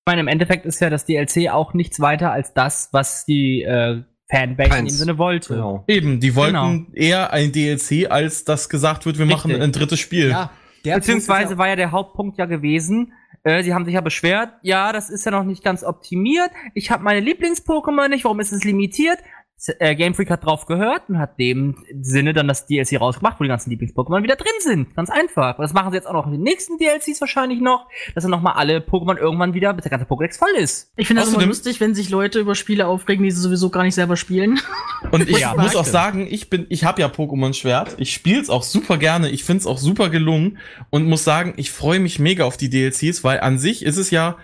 Ich 0.07 0.11
meine, 0.11 0.21
im 0.21 0.29
Endeffekt 0.29 0.67
ist 0.67 0.81
ja 0.81 0.91
das 0.91 1.05
DLC 1.05 1.51
auch 1.51 1.75
nichts 1.75 2.01
weiter 2.01 2.33
als 2.33 2.55
das, 2.55 2.89
was 2.93 3.25
die 3.25 3.63
äh, 3.63 4.03
Fanbase 4.31 4.79
in 4.79 4.85
dem. 4.87 4.91
Sinne 4.91 5.19
wollte. 5.19 5.55
Genau. 5.55 5.85
Eben, 5.87 6.21
die 6.21 6.35
wollten 6.35 6.89
eher 6.93 7.33
ein 7.33 7.53
DLC, 7.53 8.11
als 8.11 8.45
dass 8.45 8.69
gesagt 8.69 9.07
wird, 9.07 9.19
wir 9.19 9.27
machen 9.27 9.51
Richtig. 9.51 9.65
ein 9.65 9.73
drittes 9.73 10.01
Spiel. 10.01 10.31
Ja, 10.31 10.51
der 10.85 10.97
Beziehungsweise 10.97 11.55
ist 11.55 11.59
war 11.59 11.69
ja 11.69 11.77
der 11.77 11.91
Hauptpunkt 11.91 12.39
ja 12.39 12.47
gewesen, 12.47 13.13
äh, 13.43 13.63
sie 13.63 13.75
haben 13.75 13.85
sich 13.85 13.95
ja 13.95 14.01
beschwert, 14.01 14.51
ja, 14.63 14.93
das 14.93 15.11
ist 15.11 15.25
ja 15.25 15.33
noch 15.33 15.45
nicht 15.45 15.63
ganz 15.63 15.85
optimiert, 15.85 16.51
ich 16.75 16.91
habe 16.91 17.05
meine 17.05 17.21
Lieblings-Pokémon 17.21 18.09
nicht, 18.09 18.25
warum 18.25 18.41
ist 18.41 18.53
es 18.53 18.65
limitiert? 18.65 19.19
Äh, 19.79 19.95
Game 19.97 20.15
Freak 20.15 20.31
hat 20.31 20.45
drauf 20.45 20.67
gehört 20.67 21.09
und 21.09 21.19
hat 21.19 21.39
dem 21.39 21.83
Sinne 22.03 22.35
dann 22.35 22.47
das 22.47 22.67
DLC 22.67 23.01
rausgemacht, 23.01 23.41
wo 23.41 23.45
die 23.45 23.49
ganzen 23.49 23.71
Lieblings-Pokémon 23.71 24.23
wieder 24.23 24.37
drin 24.37 24.53
sind. 24.61 24.95
Ganz 24.95 25.09
einfach. 25.09 25.59
Und 25.59 25.63
das 25.63 25.73
machen 25.73 25.91
sie 25.91 25.97
jetzt 25.97 26.07
auch 26.07 26.13
noch 26.13 26.27
in 26.27 26.33
den 26.33 26.43
nächsten 26.43 26.77
DLCs 26.77 27.21
wahrscheinlich 27.23 27.61
noch, 27.61 27.89
dass 28.15 28.23
dann 28.23 28.31
nochmal 28.31 28.53
alle 28.55 28.79
Pokémon 28.81 29.17
irgendwann 29.17 29.55
wieder, 29.55 29.73
bis 29.73 29.85
der 29.85 29.91
ganze 29.91 30.05
Pokédex 30.07 30.39
voll 30.39 30.51
ist. 30.59 30.93
Ich 30.97 31.07
finde 31.07 31.23
das 31.23 31.33
immer 31.33 31.47
lustig, 31.47 31.81
wenn 31.81 31.95
sich 31.95 32.11
Leute 32.11 32.39
über 32.39 32.55
Spiele 32.55 32.87
aufregen, 32.87 33.25
die 33.25 33.31
sie 33.31 33.41
sowieso 33.41 33.71
gar 33.71 33.83
nicht 33.83 33.95
selber 33.95 34.17
spielen. 34.17 34.61
Und 35.11 35.29
ich 35.29 35.39
Ja, 35.39 35.55
muss 35.55 35.75
auch 35.75 35.87
sagen, 35.87 36.27
ich 36.31 36.51
bin, 36.51 36.67
ich 36.69 36.85
habe 36.85 37.01
ja 37.01 37.09
Pokémon 37.09 37.55
Schwert. 37.55 37.95
Ich 37.99 38.13
spiel's 38.13 38.51
auch 38.51 38.63
super 38.63 38.99
gerne. 38.99 39.31
Ich 39.31 39.45
find's 39.45 39.67
auch 39.67 39.79
super 39.79 40.11
gelungen 40.11 40.59
und 40.91 41.07
muss 41.07 41.25
sagen, 41.25 41.55
ich 41.57 41.71
freue 41.71 42.01
mich 42.01 42.19
mega 42.19 42.45
auf 42.45 42.57
die 42.57 42.69
DLCs, 42.69 43.25
weil 43.25 43.41
an 43.41 43.59
sich 43.59 43.85
ist 43.85 43.97
es 43.97 44.11
ja, 44.11 44.37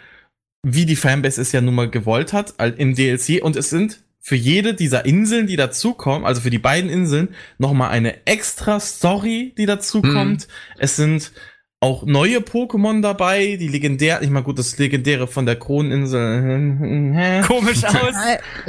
wie 0.62 0.86
die 0.86 0.96
Fanbase 0.96 1.40
es 1.40 1.52
ja 1.52 1.60
nun 1.60 1.74
mal 1.74 1.90
gewollt 1.90 2.32
hat, 2.32 2.54
im 2.78 2.94
DLC 2.94 3.42
und 3.42 3.56
es 3.56 3.70
sind 3.70 4.01
für 4.24 4.36
jede 4.36 4.72
dieser 4.74 5.04
Inseln, 5.04 5.48
die 5.48 5.56
dazukommen, 5.56 6.24
also 6.24 6.40
für 6.40 6.50
die 6.50 6.58
beiden 6.60 6.88
Inseln, 6.88 7.30
noch 7.58 7.72
mal 7.72 7.88
eine 7.90 8.24
extra 8.24 8.78
Story, 8.78 9.52
die 9.58 9.66
dazukommt. 9.66 10.46
Es 10.78 10.94
sind 10.94 11.32
auch 11.80 12.06
neue 12.06 12.38
Pokémon 12.38 13.02
dabei, 13.02 13.56
die 13.58 13.66
legendär, 13.66 14.22
ich 14.22 14.30
meine 14.30 14.44
gut, 14.44 14.56
das 14.60 14.78
legendäre 14.78 15.26
von 15.26 15.44
der 15.46 15.56
Kroneninsel. 15.56 17.42
Komisch 17.48 17.82
aus. 17.84 18.14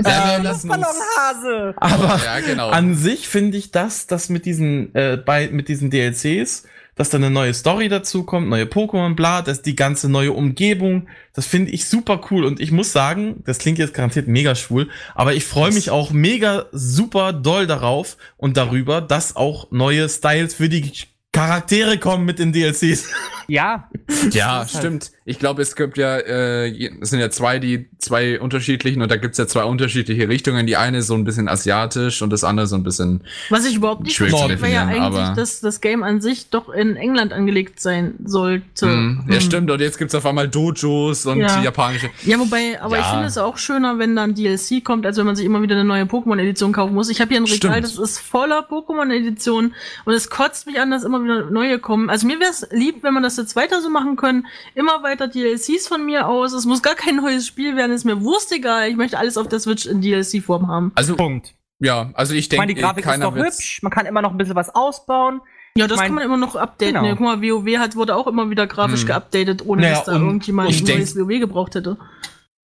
Ja, 0.03 0.39
das 0.39 0.43
lassen 0.43 0.69
uns- 0.71 0.81
Ballonhase. 0.81 1.73
Aber 1.77 2.19
Ja, 2.25 2.39
genau. 2.39 2.69
an 2.69 2.95
sich 2.95 3.27
finde 3.27 3.57
ich 3.57 3.69
das, 3.69 4.07
dass 4.07 4.29
mit 4.29 4.45
diesen, 4.47 4.95
äh, 4.95 5.17
bei, 5.23 5.49
mit 5.49 5.67
diesen 5.67 5.91
DLCs, 5.91 6.63
dass 6.95 7.09
da 7.09 7.17
eine 7.17 7.29
neue 7.29 7.53
Story 7.53 7.89
dazu 7.89 8.23
kommt, 8.23 8.49
neue 8.49 8.65
Pokémon, 8.65 9.15
bla, 9.15 9.41
dass 9.41 9.61
die 9.61 9.75
ganze 9.75 10.09
neue 10.09 10.31
Umgebung, 10.31 11.07
das 11.33 11.45
finde 11.45 11.71
ich 11.71 11.87
super 11.87 12.21
cool. 12.29 12.45
Und 12.45 12.59
ich 12.59 12.71
muss 12.71 12.91
sagen, 12.91 13.43
das 13.45 13.57
klingt 13.57 13.79
jetzt 13.79 13.93
garantiert 13.93 14.27
mega 14.27 14.55
schwul, 14.55 14.89
aber 15.15 15.33
ich 15.33 15.45
freue 15.45 15.71
mich 15.71 15.89
auch 15.89 16.11
mega 16.11 16.65
super 16.71 17.33
doll 17.33 17.67
darauf 17.67 18.17
und 18.37 18.57
darüber, 18.57 19.01
dass 19.01 19.35
auch 19.35 19.71
neue 19.71 20.07
Styles 20.09 20.55
für 20.55 20.69
die 20.69 20.91
Charaktere 21.31 21.97
kommen 21.97 22.25
mit 22.25 22.37
den 22.37 22.53
DLCs. 22.53 23.09
Ja, 23.47 23.89
Ja, 24.31 24.67
stimmt. 24.67 25.11
Ich 25.25 25.39
glaube, 25.39 25.61
es 25.61 25.75
gibt 25.77 25.97
ja, 25.97 26.17
äh, 26.17 26.89
es 27.01 27.09
sind 27.11 27.19
ja 27.19 27.29
zwei, 27.29 27.59
die 27.59 27.87
zwei 27.97 28.39
unterschiedlichen 28.41 29.01
und 29.01 29.09
da 29.09 29.15
gibt's 29.15 29.37
ja 29.37 29.47
zwei 29.47 29.63
unterschiedliche 29.63 30.27
Richtungen. 30.27 30.67
Die 30.67 30.75
eine 30.75 30.97
ist 30.97 31.07
so 31.07 31.13
ein 31.15 31.23
bisschen 31.23 31.47
asiatisch 31.47 32.21
und 32.21 32.29
das 32.29 32.43
andere 32.43 32.67
so 32.67 32.75
ein 32.75 32.83
bisschen. 32.83 33.21
Was 33.49 33.65
ich 33.65 33.75
überhaupt 33.77 34.03
nicht 34.03 34.17
verstehe, 34.17 34.61
weil 34.61 34.73
ja 34.73 34.83
eigentlich 34.85 35.01
aber- 35.01 35.33
das, 35.35 35.61
Game 35.79 36.03
an 36.03 36.19
sich 36.19 36.49
doch 36.49 36.67
in 36.69 36.97
England 36.97 37.31
angelegt 37.31 37.79
sein 37.79 38.15
sollte. 38.25 38.85
Hm, 38.85 39.23
Ja, 39.29 39.35
Hm. 39.35 39.41
stimmt. 39.41 39.71
Und 39.71 39.79
jetzt 39.79 39.97
gibt's 39.97 40.13
auf 40.13 40.25
einmal 40.25 40.49
Dojos 40.49 41.25
und 41.25 41.39
Ja. 41.39 41.61
japanische. 41.63 42.09
Ja, 42.25 42.37
wobei, 42.39 42.81
aber 42.81 42.97
ich 42.97 43.03
Ja. 43.05 43.11
finde 43.11 43.27
es 43.27 43.37
auch 43.37 43.57
schöner, 43.57 43.99
wenn 43.99 44.15
dann 44.17 44.35
DLC 44.35 44.81
kommt, 44.81 45.05
als 45.05 45.17
wenn 45.17 45.25
man 45.25 45.35
sich 45.37 45.45
immer 45.45 45.61
wieder 45.61 45.75
eine 45.75 45.85
neue 45.85 46.03
Pokémon-Edition 46.03 46.73
kaufen 46.73 46.93
muss. 46.93 47.09
Ich 47.09 47.21
habe 47.21 47.29
hier 47.29 47.37
ein 47.39 47.45
Regal, 47.45 47.57
Stimmt. 47.81 47.83
das 47.85 47.97
ist 47.97 48.19
voller 48.19 48.59
Pokémon-Editionen 48.69 49.73
und 50.05 50.13
es 50.13 50.29
kotzt 50.29 50.67
mich 50.67 50.79
an, 50.81 50.91
dass 50.91 51.03
immer 51.05 51.23
wieder 51.23 51.49
neue 51.49 51.79
kommen. 51.79 52.09
Also 52.09 52.27
mir 52.27 52.39
wäre 52.41 52.51
es 52.51 52.67
lieb, 52.71 53.03
wenn 53.03 53.13
man 53.13 53.23
das 53.23 53.37
jetzt 53.37 53.55
weiter 53.55 53.81
so 53.81 53.89
machen 53.89 54.15
können. 54.17 54.47
Immer 54.75 55.01
weiter 55.03 55.12
DLCs 55.15 55.87
von 55.87 56.05
mir 56.05 56.27
aus. 56.27 56.53
Es 56.53 56.65
muss 56.65 56.81
gar 56.81 56.95
kein 56.95 57.15
neues 57.17 57.47
Spiel 57.47 57.75
werden, 57.75 57.91
ist 57.91 58.03
mir 58.05 58.21
wurscht 58.21 58.51
egal. 58.51 58.89
Ich 58.89 58.95
möchte 58.95 59.17
alles 59.17 59.37
auf 59.37 59.47
der 59.47 59.59
Switch 59.59 59.85
in 59.85 60.01
DLC-Form 60.01 60.67
haben. 60.67 60.91
Also, 60.95 61.15
Punkt. 61.15 61.53
ja, 61.79 62.11
also 62.13 62.33
ich 62.33 62.51
Ich 62.51 62.57
meine, 62.57 62.67
denke, 62.67 62.81
die 62.81 62.85
Grafik 62.85 63.05
ist 63.05 63.11
keiner 63.11 63.25
doch 63.25 63.35
wird's- 63.35 63.57
hübsch, 63.59 63.83
man 63.83 63.91
kann 63.91 64.05
immer 64.05 64.21
noch 64.21 64.31
ein 64.31 64.37
bisschen 64.37 64.55
was 64.55 64.73
ausbauen. 64.73 65.41
Ja, 65.75 65.87
das 65.87 65.97
mein- 65.97 66.07
kann 66.07 66.15
man 66.15 66.23
immer 66.23 66.37
noch 66.37 66.55
updaten. 66.55 66.93
Genau. 66.95 67.05
Ja, 67.05 67.11
guck 67.15 67.21
mal, 67.21 67.41
WoW 67.41 67.77
hat, 67.79 67.95
wurde 67.95 68.15
auch 68.15 68.27
immer 68.27 68.49
wieder 68.49 68.67
grafisch 68.67 69.01
Hm. 69.01 69.07
geupdatet, 69.07 69.65
ohne 69.65 69.81
Naja, 69.81 69.95
dass 69.95 70.05
da 70.05 70.13
irgendjemand 70.13 70.69
ein 70.69 70.83
neues 70.83 71.15
WoW 71.15 71.39
gebraucht 71.39 71.73
hätte. 71.75 71.97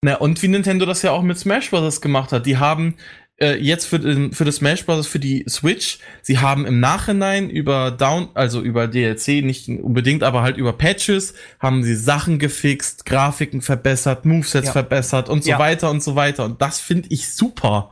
Na, 0.02 0.16
und 0.16 0.41
wie 0.41 0.47
Nintendo 0.47 0.86
das 0.86 1.02
ja 1.02 1.12
auch 1.12 1.24
mit 1.24 1.38
Smash 1.38 1.72
Bros. 1.72 2.00
gemacht 2.02 2.32
hat. 2.32 2.45
Die 2.45 2.58
haben 2.58 2.95
äh, 3.41 3.55
jetzt 3.55 3.85
für, 3.85 3.99
den, 3.99 4.31
für 4.33 4.45
das 4.45 4.57
Smash 4.57 4.85
Bros. 4.85 5.07
für 5.07 5.19
die 5.19 5.45
Switch, 5.47 5.99
sie 6.21 6.39
haben 6.39 6.65
im 6.65 6.79
Nachhinein 6.79 7.49
über 7.49 7.91
Down, 7.91 8.29
also 8.33 8.61
über 8.61 8.87
DLC, 8.87 9.43
nicht 9.43 9.67
unbedingt, 9.69 10.23
aber 10.23 10.41
halt 10.41 10.57
über 10.57 10.73
Patches, 10.73 11.33
haben 11.59 11.83
sie 11.83 11.95
Sachen 11.95 12.39
gefixt, 12.39 13.05
Grafiken 13.05 13.61
verbessert, 13.61 14.25
Movesets 14.25 14.67
Ja. 14.67 14.71
verbessert 14.73 15.29
und 15.29 15.43
so 15.43 15.51
Ja. 15.51 15.59
weiter 15.59 15.89
und 15.89 16.03
so 16.03 16.15
weiter. 16.15 16.45
Und 16.45 16.61
das 16.61 16.79
finde 16.79 17.07
ich 17.11 17.33
super. 17.33 17.89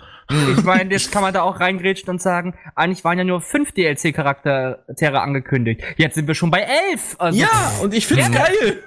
Ich 0.57 0.63
meine, 0.63 0.91
jetzt 0.91 1.11
kann 1.13 1.21
man 1.21 1.33
da 1.33 1.41
auch 1.43 1.59
reingrätschen 1.61 2.09
und 2.09 2.21
sagen, 2.21 2.53
eigentlich 2.75 3.03
waren 3.05 3.17
ja 3.17 3.23
nur 3.23 3.39
fünf 3.39 3.71
DLC-Charaktere 3.71 5.21
angekündigt. 5.21 5.81
Jetzt 5.95 6.15
sind 6.15 6.27
wir 6.27 6.35
schon 6.35 6.51
bei 6.51 6.61
elf. 6.91 7.15
Also, 7.17 7.39
Ja, 7.39 7.71
und 7.81 7.93
ich 7.93 8.05
find's 8.07 8.27
Ja. 8.27 8.33
geil. 8.45 8.83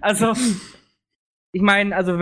Also, 0.00 0.34
ich 1.52 1.62
meine, 1.62 1.94
also, 1.94 2.18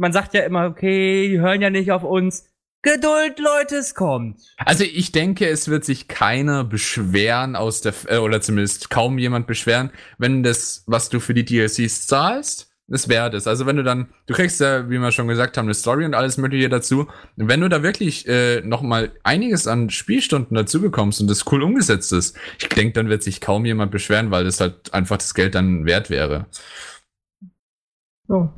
man 0.00 0.12
sagt 0.12 0.34
ja 0.34 0.40
immer, 0.40 0.66
okay, 0.66 1.28
die 1.28 1.40
hören 1.40 1.60
ja 1.60 1.70
nicht 1.70 1.92
auf 1.92 2.02
uns. 2.02 2.46
Geduld, 2.82 3.38
Leute, 3.38 3.76
es 3.76 3.94
kommt. 3.94 4.40
Also 4.56 4.84
ich 4.84 5.12
denke, 5.12 5.46
es 5.46 5.68
wird 5.68 5.84
sich 5.84 6.08
keiner 6.08 6.64
beschweren 6.64 7.54
aus 7.54 7.82
der, 7.82 7.92
äh, 8.06 8.16
oder 8.16 8.40
zumindest 8.40 8.88
kaum 8.88 9.18
jemand 9.18 9.46
beschweren, 9.46 9.90
wenn 10.16 10.42
das, 10.42 10.84
was 10.86 11.10
du 11.10 11.20
für 11.20 11.34
die 11.34 11.44
DLCs 11.44 12.06
zahlst, 12.06 12.70
es 12.88 13.10
wert 13.10 13.34
ist. 13.34 13.46
Also 13.46 13.66
wenn 13.66 13.76
du 13.76 13.84
dann, 13.84 14.08
du 14.26 14.32
kriegst 14.32 14.60
ja, 14.60 14.88
wie 14.88 14.98
wir 14.98 15.12
schon 15.12 15.28
gesagt 15.28 15.58
haben, 15.58 15.66
eine 15.66 15.74
Story 15.74 16.06
und 16.06 16.14
alles 16.14 16.38
mögliche 16.38 16.70
dazu. 16.70 17.06
Wenn 17.36 17.60
du 17.60 17.68
da 17.68 17.82
wirklich 17.82 18.26
äh, 18.26 18.62
noch 18.62 18.80
mal 18.80 19.12
einiges 19.22 19.66
an 19.66 19.90
Spielstunden 19.90 20.56
dazu 20.56 20.80
bekommst 20.80 21.20
und 21.20 21.28
das 21.28 21.44
cool 21.52 21.62
umgesetzt 21.62 22.14
ist, 22.14 22.34
ich 22.58 22.68
denke, 22.70 22.94
dann 22.94 23.10
wird 23.10 23.22
sich 23.22 23.42
kaum 23.42 23.66
jemand 23.66 23.92
beschweren, 23.92 24.30
weil 24.30 24.44
das 24.44 24.58
halt 24.58 24.94
einfach 24.94 25.18
das 25.18 25.34
Geld 25.34 25.54
dann 25.54 25.84
wert 25.84 26.08
wäre. 26.08 26.46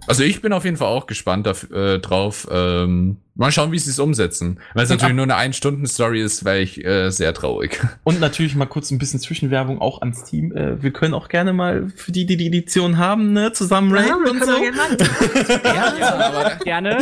Also 0.06 0.22
ich 0.22 0.42
bin 0.42 0.52
auf 0.52 0.64
jeden 0.64 0.76
Fall 0.76 0.88
auch 0.88 1.06
gespannt 1.06 1.46
daf- 1.46 1.72
äh, 1.72 1.98
drauf. 1.98 2.46
Ähm, 2.50 3.16
mal 3.34 3.50
schauen, 3.50 3.72
wie 3.72 3.78
sie 3.78 3.90
es 3.90 3.98
umsetzen. 3.98 4.58
Weil 4.74 4.84
es 4.84 4.90
natürlich 4.90 5.14
nur 5.14 5.22
eine 5.24 5.36
Ein-Stunden-Story 5.36 6.20
ist, 6.20 6.44
wäre 6.44 6.60
ich 6.60 6.84
äh, 6.84 7.08
sehr 7.10 7.32
traurig. 7.32 7.80
Und 8.04 8.20
natürlich 8.20 8.54
mal 8.54 8.66
kurz 8.66 8.90
ein 8.90 8.98
bisschen 8.98 9.20
Zwischenwerbung 9.20 9.80
auch 9.80 10.02
ans 10.02 10.24
Team. 10.24 10.54
Äh, 10.54 10.82
wir 10.82 10.90
können 10.92 11.14
auch 11.14 11.28
gerne 11.28 11.52
mal 11.54 11.90
für 11.96 12.12
die, 12.12 12.26
die 12.26 12.36
die 12.36 12.48
Edition 12.48 12.98
haben, 12.98 13.32
ne, 13.32 13.52
zusammen 13.52 13.94
Ja, 13.96 14.16
und 14.16 14.44
so. 14.44 14.52
ja, 15.64 16.18
aber 16.18 16.56
Gerne. 16.64 16.98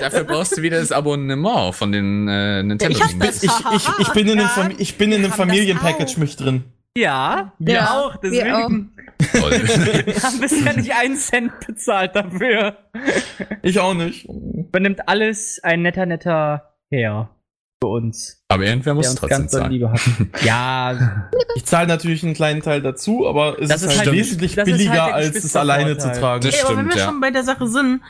dafür 0.00 0.24
brauchst 0.24 0.56
du 0.58 0.62
wieder 0.62 0.78
das 0.78 0.92
Abonnement 0.92 1.74
von 1.74 1.92
den 1.92 2.28
äh, 2.28 2.62
Nintendo. 2.62 2.98
Ich 2.98 3.18
das. 3.18 3.42
Ich, 3.42 3.50
ich, 3.74 3.88
ich 3.98 4.08
bin 4.12 4.28
in 4.28 4.38
einem, 4.40 4.48
Fam 4.48 4.70
ich 4.76 4.98
bin 4.98 5.12
in 5.12 5.24
einem 5.24 5.32
Familienpackage 5.32 6.18
mit 6.18 6.38
drin. 6.38 6.64
Ja, 6.96 7.52
wir 7.58 7.74
Ja, 7.74 8.00
auch. 8.00 8.22
wir 8.22 8.30
Deswegen. 8.30 8.96
Wir 9.22 10.22
haben 10.22 10.40
bisher 10.40 10.76
nicht 10.76 10.92
einen 10.92 11.16
Cent 11.16 11.52
bezahlt 11.66 12.14
dafür. 12.16 12.76
Ich 13.62 13.78
auch 13.78 13.94
nicht. 13.94 14.28
Übernimmt 14.28 15.08
alles 15.08 15.60
ein 15.62 15.82
netter, 15.82 16.06
netter 16.06 16.74
Herr 16.90 17.30
für 17.82 17.88
uns. 17.88 18.41
Aber 18.54 18.64
irgendwer 18.64 18.94
muss 18.94 19.14
trotzdem 19.14 19.48
zahlen. 19.48 19.72
Liebe 19.72 19.90
hat. 19.92 20.00
Ja, 20.44 21.22
Ich 21.56 21.64
zahle 21.64 21.86
natürlich 21.88 22.22
einen 22.24 22.34
kleinen 22.34 22.62
Teil 22.62 22.82
dazu, 22.82 23.26
aber 23.28 23.60
es 23.60 23.68
Das 23.68 23.82
ist, 23.82 23.90
ist 23.92 23.98
halt 23.98 24.08
halt- 24.08 24.18
wesentlich 24.18 24.54
das 24.54 24.66
ist 24.68 24.76
billiger, 24.76 25.02
halt 25.04 25.14
als 25.14 25.36
es 25.44 25.56
alleine 25.56 25.98
zu 25.98 26.12
tragen. 26.12 26.42
Das 26.42 26.54
Ey, 26.54 26.60
aber 26.62 26.70
wenn 26.70 26.76
stimmt, 26.78 26.94
wir 26.94 27.00
ja. 27.00 27.06
schon 27.08 27.20
bei 27.20 27.30
der 27.30 27.44
Sache 27.44 27.66
sind, 27.68 28.00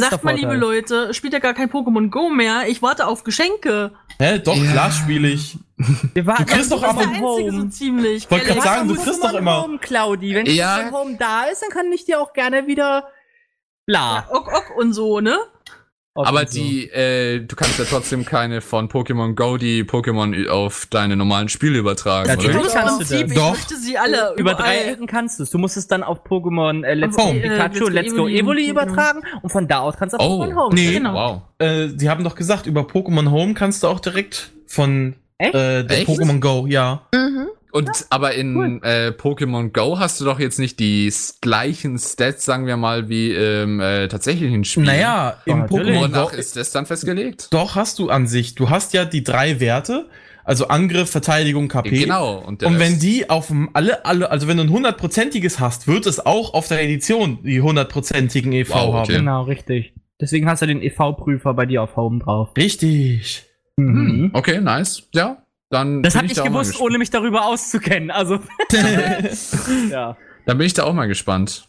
sagt 0.00 0.24
mal, 0.24 0.34
liebe. 0.34 0.54
Leute, 0.54 1.12
spielt 1.14 1.32
ja 1.32 1.38
gar 1.38 1.54
kein 1.54 1.70
Pokémon 1.70 2.10
Go 2.10 2.28
mehr. 2.28 2.64
Ich 2.68 2.82
warte 2.82 3.06
auf 3.06 3.24
Geschenke. 3.24 3.92
Hä, 4.18 4.38
doch, 4.38 4.54
klar 4.54 4.90
spiele 4.90 5.28
ich. 5.28 5.56
Wir 6.14 6.26
warten 6.26 6.44
Du 6.46 6.52
kriegst 6.52 6.70
doch 6.70 6.82
auf 6.82 6.90
aber 6.90 7.00
der 7.00 7.08
Einzige 7.08 7.50
so 7.50 7.58
Home. 7.58 7.70
ziemlich. 7.70 8.30
Wollte 8.30 8.44
Gell, 8.46 8.54
grad 8.54 8.64
sagen, 8.64 8.88
du 8.88 8.94
kriegst 8.94 9.22
doch 9.24 9.32
immer- 9.34 9.62
Home, 9.64 9.78
Claudi. 9.78 10.34
Wenn 10.34 10.46
Ja. 10.46 10.90
Home 10.92 11.16
da 11.18 11.44
ist, 11.44 11.62
dann 11.62 11.70
kann 11.70 11.90
ich 11.92 12.04
dir 12.04 12.20
auch 12.20 12.32
gerne 12.32 12.66
wieder 12.66 13.08
bla. 13.86 14.26
Ok, 14.30 14.48
ok 14.48 14.76
und 14.76 14.92
so, 14.92 15.20
ne? 15.20 15.36
Aber 16.14 16.46
so. 16.46 16.58
die, 16.60 16.90
äh, 16.90 17.40
du 17.40 17.56
kannst 17.56 17.78
ja 17.78 17.86
trotzdem 17.86 18.24
keine 18.26 18.60
von 18.60 18.88
Pokémon 18.90 19.34
Go 19.34 19.56
die 19.56 19.82
Pokémon 19.84 20.46
auf 20.48 20.86
deine 20.90 21.16
normalen 21.16 21.48
Spiele 21.48 21.78
übertragen, 21.78 22.28
Natürlich 22.28 22.56
oder? 22.58 22.68
Kannst 22.70 23.10
du 23.10 23.14
das. 23.16 23.30
ich 23.30 23.34
Doch. 23.34 23.50
möchte 23.52 23.76
sie 23.76 23.96
alle 23.96 24.34
Über 24.36 24.52
drei. 24.54 24.78
Ecken 24.92 25.06
kannst 25.06 25.38
du 25.38 25.44
es. 25.44 25.50
Du 25.50 25.56
musst 25.56 25.78
es 25.78 25.86
dann 25.86 26.02
auf 26.02 26.22
Pokémon 26.26 26.84
äh, 26.84 26.92
Let's 26.94 27.16
Go 27.16 27.24
Home. 27.24 27.40
Pikachu, 27.40 27.84
Let's, 27.88 27.94
Let's 27.94 28.10
Go 28.10 28.16
Go 28.24 28.28
Evoli 28.28 28.38
Evoli, 28.40 28.68
übertragen 28.68 29.22
und 29.40 29.50
von 29.50 29.66
da 29.68 29.78
aus 29.80 29.96
kannst 29.96 30.12
du 30.12 30.18
auf 30.18 30.26
Oh, 30.28 30.44
Pokémon 30.44 30.54
Home. 30.54 30.74
nee. 30.74 30.92
Genau. 30.92 31.14
Wow. 31.14 31.42
Äh, 31.66 31.88
die 31.88 32.10
haben 32.10 32.24
doch 32.24 32.34
gesagt, 32.34 32.66
über 32.66 32.82
Pokémon 32.82 33.30
Home 33.30 33.54
kannst 33.54 33.82
du 33.82 33.86
auch 33.86 34.00
direkt 34.00 34.50
von 34.66 35.16
Echt? 35.38 35.54
äh, 35.54 35.80
Echt? 35.86 36.08
Pokémon 36.08 36.40
Go, 36.40 36.66
ja. 36.68 37.06
Mhm. 37.14 37.48
Und 37.72 37.88
aber 38.10 38.34
in 38.34 38.82
äh, 38.82 39.12
Pokémon 39.16 39.72
Go 39.72 39.98
hast 39.98 40.20
du 40.20 40.26
doch 40.26 40.38
jetzt 40.38 40.58
nicht 40.58 40.78
die 40.78 41.10
gleichen 41.40 41.98
Stats, 41.98 42.44
sagen 42.44 42.66
wir 42.66 42.76
mal, 42.76 43.08
wie 43.08 43.32
im 43.32 43.80
äh, 43.80 44.08
tatsächlichen 44.08 44.64
Spiel. 44.64 44.84
Naja, 44.84 45.38
im 45.46 45.60
natürlich. 45.60 45.96
Pokémon 45.96 46.12
Go 46.12 46.36
ist 46.36 46.54
das 46.56 46.70
dann 46.70 46.84
festgelegt? 46.84 47.48
doch 47.50 47.74
hast 47.74 47.98
du 47.98 48.10
an 48.10 48.26
sich. 48.26 48.54
Du 48.54 48.68
hast 48.68 48.92
ja 48.92 49.06
die 49.06 49.24
drei 49.24 49.58
Werte, 49.58 50.06
also 50.44 50.68
Angriff, 50.68 51.10
Verteidigung, 51.10 51.68
KP. 51.68 51.90
Genau. 51.90 52.38
Und, 52.38 52.62
Und 52.62 52.78
wenn 52.78 52.98
die 52.98 53.30
auf 53.30 53.46
dem 53.46 53.70
alle, 53.72 54.04
alle, 54.04 54.30
also 54.30 54.48
wenn 54.48 54.58
du 54.58 54.64
ein 54.64 54.70
hundertprozentiges 54.70 55.58
hast, 55.58 55.88
wird 55.88 56.04
es 56.06 56.24
auch 56.24 56.52
auf 56.52 56.68
der 56.68 56.82
Edition 56.82 57.42
die 57.42 57.62
hundertprozentigen 57.62 58.52
EV 58.52 58.68
Wow, 58.70 58.76
okay. 58.76 58.96
haben. 58.96 59.08
Genau, 59.08 59.42
richtig. 59.44 59.94
Deswegen 60.20 60.46
hast 60.48 60.60
du 60.60 60.66
den 60.66 60.82
EV-Prüfer 60.82 61.54
bei 61.54 61.66
dir 61.66 61.82
auf 61.82 61.96
Home 61.96 62.20
drauf. 62.20 62.50
Richtig. 62.56 63.44
Mhm. 63.76 64.30
Okay, 64.34 64.60
nice. 64.60 65.08
Ja, 65.14 65.41
dann. 65.72 66.02
Das 66.02 66.14
bin 66.14 66.22
hab 66.22 66.30
ich 66.30 66.36
da 66.36 66.44
gewusst, 66.44 66.80
ohne 66.80 66.98
mich 66.98 67.10
darüber 67.10 67.46
auszukennen. 67.46 68.10
Also, 68.10 68.38
ja. 69.90 70.16
Dann 70.46 70.58
bin 70.58 70.66
ich 70.66 70.74
da 70.74 70.84
auch 70.84 70.92
mal 70.92 71.06
gespannt. 71.06 71.68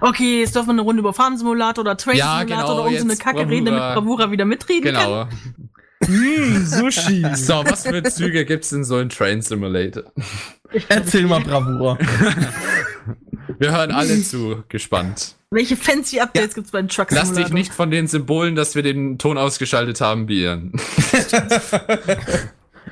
Okay, 0.00 0.40
jetzt 0.40 0.54
dürfen 0.56 0.68
wir 0.68 0.72
eine 0.72 0.82
Runde 0.82 1.00
über 1.00 1.12
Farm-Simulator 1.12 1.84
oder 1.84 1.96
Train-Simulator 1.96 2.48
Ja, 2.48 2.62
genau, 2.62 2.74
oder 2.74 2.84
irgendeine 2.84 3.12
jetzt 3.12 3.22
Kacke 3.22 3.48
reden, 3.48 3.66
damit 3.66 3.80
Bravura. 3.80 3.94
Bravura 3.94 4.30
wieder 4.32 4.44
mitreden 4.44 4.92
kann. 4.92 5.04
Genau. 5.04 5.28
Mm, 6.08 6.66
Sushi. 6.66 7.24
So, 7.36 7.64
was 7.64 7.86
für 7.86 8.02
Züge 8.02 8.44
gibt's 8.44 8.72
in 8.72 8.84
so 8.84 8.96
einem 8.96 9.08
Train 9.08 9.40
Simulator? 9.40 10.04
Erzähl 10.88 11.26
mal 11.26 11.40
Bravura. 11.40 11.96
Wir 13.58 13.70
hören 13.70 13.92
alle 13.92 14.20
zu, 14.22 14.64
gespannt. 14.68 15.36
Welche 15.50 15.76
fancy 15.76 16.18
Updates 16.18 16.54
gibt's 16.54 16.72
beim 16.72 16.88
Truck 16.88 17.12
Lass 17.12 17.28
Simulator? 17.28 17.44
dich 17.44 17.54
nicht 17.54 17.72
von 17.72 17.90
den 17.90 18.08
Symbolen, 18.08 18.56
dass 18.56 18.74
wir 18.74 18.82
den 18.82 19.18
Ton 19.18 19.38
ausgeschaltet 19.38 20.00
haben, 20.00 20.26
beirren. 20.26 20.72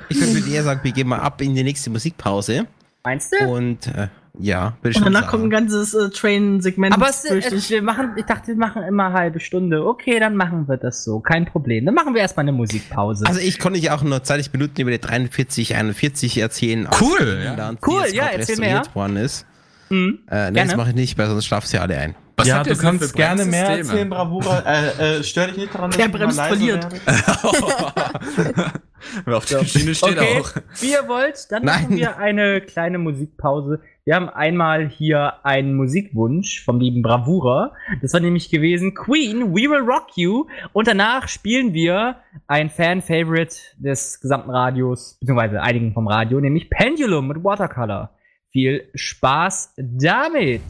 Ich 0.09 0.19
würde 0.19 0.49
eher 0.49 0.63
sagen, 0.63 0.79
wir 0.83 0.91
gehen 0.91 1.07
mal 1.07 1.19
ab 1.19 1.41
in 1.41 1.55
die 1.55 1.63
nächste 1.63 1.89
Musikpause. 1.89 2.67
Meinst 3.03 3.33
du? 3.37 3.45
Und 3.47 3.87
äh, 3.87 4.07
ja, 4.39 4.75
würde 4.81 4.91
ich 4.91 4.97
Und 4.97 5.05
danach 5.05 5.27
kommt 5.27 5.43
ein 5.45 5.51
sagen. 5.51 5.67
ganzes 5.67 5.93
äh, 5.93 6.09
Train-Segment. 6.09 6.93
Aber 6.95 7.07
es, 7.07 7.23
es, 7.23 7.69
wir 7.69 7.83
machen, 7.83 8.13
ich 8.15 8.25
dachte, 8.25 8.47
wir 8.47 8.55
machen 8.55 8.81
immer 8.83 9.07
eine 9.07 9.13
halbe 9.13 9.39
Stunde. 9.39 9.85
Okay, 9.85 10.19
dann 10.19 10.35
machen 10.35 10.67
wir 10.67 10.77
das 10.77 11.03
so. 11.03 11.19
Kein 11.19 11.45
Problem. 11.45 11.85
Dann 11.85 11.93
machen 11.93 12.15
wir 12.15 12.21
erstmal 12.21 12.45
eine 12.45 12.53
Musikpause. 12.53 13.25
Also 13.27 13.39
ich 13.39 13.59
konnte 13.59 13.79
ja 13.79 13.95
auch 13.95 14.01
nur 14.01 14.23
20 14.23 14.51
Minuten 14.53 14.81
über 14.81 14.89
die 14.89 14.99
43, 14.99 15.75
41 15.75 16.37
erzählen. 16.39 16.87
Cool, 16.99 17.41
ja. 17.43 17.73
Cool, 17.85 18.05
ja, 18.11 18.25
erzähl 18.25 18.55
restauriert 18.55 18.95
worden 18.95 19.17
ist. 19.17 19.45
Mhm. 19.89 20.19
Äh, 20.31 20.49
nee, 20.49 20.63
das 20.63 20.75
mache 20.75 20.89
ich 20.89 20.95
nicht, 20.95 21.17
weil 21.17 21.27
sonst 21.27 21.45
schlaft 21.45 21.67
sie 21.67 21.77
alle 21.77 21.97
ein. 21.97 22.15
Was 22.35 22.47
ja, 22.47 22.63
du 22.63 22.75
kannst 22.75 23.13
gerne 23.15 23.45
mehr 23.45 23.67
erzählen, 23.67 24.09
Bravura. 24.09 24.63
Äh, 24.65 25.17
äh, 25.19 25.23
stör 25.23 25.47
dich 25.47 25.57
nicht 25.57 25.75
daran, 25.75 25.91
dass 25.91 25.97
Der 25.97 26.07
bremst 26.07 26.41
verliert. 26.41 26.87
werde. 29.13 29.25
Wer 29.25 29.37
auf 29.37 29.45
der 29.45 29.65
Schiene 29.65 29.95
steht 29.95 30.17
Okay, 30.17 30.41
auch. 30.41 30.51
wie 30.81 30.91
ihr 30.91 31.07
wollt, 31.07 31.51
dann 31.51 31.63
Nein. 31.65 31.83
machen 31.83 31.97
wir 31.97 32.17
eine 32.17 32.61
kleine 32.61 32.97
Musikpause. 32.97 33.81
Wir 34.05 34.15
haben 34.15 34.29
einmal 34.29 34.89
hier 34.89 35.45
einen 35.45 35.75
Musikwunsch 35.75 36.63
vom 36.65 36.79
lieben 36.79 37.01
Bravura. 37.01 37.73
Das 38.01 38.11
war 38.13 38.19
nämlich 38.19 38.49
gewesen 38.49 38.93
Queen, 38.95 39.53
We 39.53 39.69
Will 39.69 39.79
Rock 39.89 40.07
You. 40.15 40.47
Und 40.73 40.87
danach 40.87 41.27
spielen 41.29 41.73
wir 41.73 42.17
ein 42.47 42.69
Fan-Favorite 42.69 43.55
des 43.77 44.19
gesamten 44.19 44.49
Radios, 44.51 45.17
beziehungsweise 45.21 45.61
einigen 45.61 45.93
vom 45.93 46.07
Radio, 46.07 46.39
nämlich 46.41 46.69
Pendulum 46.69 47.27
mit 47.29 47.43
Watercolor. 47.43 48.09
Viel 48.51 48.89
Spaß 48.93 49.73
damit! 49.77 50.61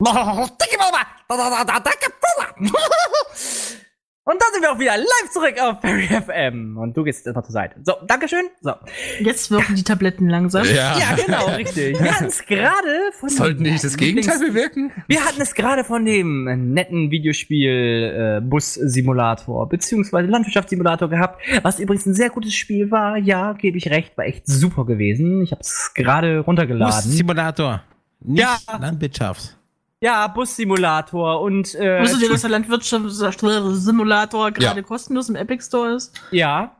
Und 4.26 4.40
dann 4.40 4.48
sind 4.54 4.62
wir 4.62 4.72
auch 4.72 4.78
wieder 4.78 4.96
live 4.96 5.30
zurück 5.30 5.54
auf 5.60 5.82
Fairy 5.82 6.06
FM. 6.08 6.78
Und 6.78 6.96
du 6.96 7.04
gehst 7.04 7.18
jetzt 7.18 7.26
erstmal 7.26 7.44
zur 7.44 7.52
Seite. 7.52 7.76
So, 7.82 7.92
Dankeschön. 8.06 8.46
So. 8.62 8.72
Jetzt 9.20 9.50
wirken 9.50 9.74
die 9.74 9.82
Tabletten 9.82 10.30
langsam. 10.30 10.64
Ja. 10.64 10.96
Ja, 10.98 11.14
genau, 11.14 11.44
richtig. 11.56 12.00
Wir 12.00 12.14
hatten 12.14 12.24
es 12.24 12.42
gerade 12.46 13.12
von 13.20 13.28
Sollten 13.28 13.64
nicht 13.64 13.84
das 13.84 13.98
Gegenteil 13.98 14.38
bewirken? 14.38 14.92
Wir 15.08 15.22
hatten 15.22 15.42
es 15.42 15.54
gerade 15.54 15.84
von 15.84 16.06
dem 16.06 16.72
netten 16.72 17.10
Videospiel 17.10 18.38
äh, 18.38 18.40
Bus-Simulator 18.40 19.68
beziehungsweise 19.68 20.26
Landwirtschaftssimulator 20.28 21.10
gehabt, 21.10 21.42
was 21.62 21.78
übrigens 21.78 22.06
ein 22.06 22.14
sehr 22.14 22.30
gutes 22.30 22.54
Spiel 22.54 22.90
war. 22.90 23.18
Ja, 23.18 23.52
gebe 23.52 23.76
ich 23.76 23.90
recht, 23.90 24.16
war 24.16 24.24
echt 24.24 24.46
super 24.46 24.86
gewesen. 24.86 25.42
Ich 25.42 25.50
habe 25.52 25.60
es 25.60 25.92
gerade 25.94 26.38
runtergeladen. 26.38 27.10
Simulator. 27.10 27.82
Nicht 28.20 28.40
Ja. 28.40 28.56
Landwirtschaft. 28.78 29.58
Ja, 30.00 30.26
Bus-Simulator 30.28 31.40
und 31.40 31.74
äh, 31.74 32.00
Wusstet 32.02 32.22
ihr, 32.22 32.28
dass 32.30 32.40
der 32.42 32.50
Landwirtschaftssimulator 32.50 34.52
gerade 34.52 34.80
Ja. 34.80 34.86
kostenlos 34.86 35.28
im 35.28 35.34
Epic 35.36 35.64
Store 35.64 35.92
ist? 35.94 36.12
ja. 36.30 36.76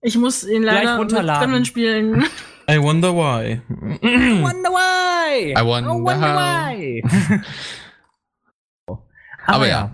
Ich 0.00 0.16
muss 0.16 0.44
ihn 0.46 0.62
leider 0.62 0.92
mit 0.92 1.00
runterladen. 1.00 1.42
Gremlin 1.42 1.64
spielen. 1.64 2.24
I 2.70 2.78
wonder 2.80 3.12
why. 3.12 3.60
Wonder 4.00 4.70
why. 4.70 5.52
I 5.58 5.64
wonder 5.66 5.90
Oh, 5.90 6.04
wonder 6.04 6.34
how. 6.34 6.78
why. 6.78 7.02
Aber 9.46 9.66
ja. 9.66 9.90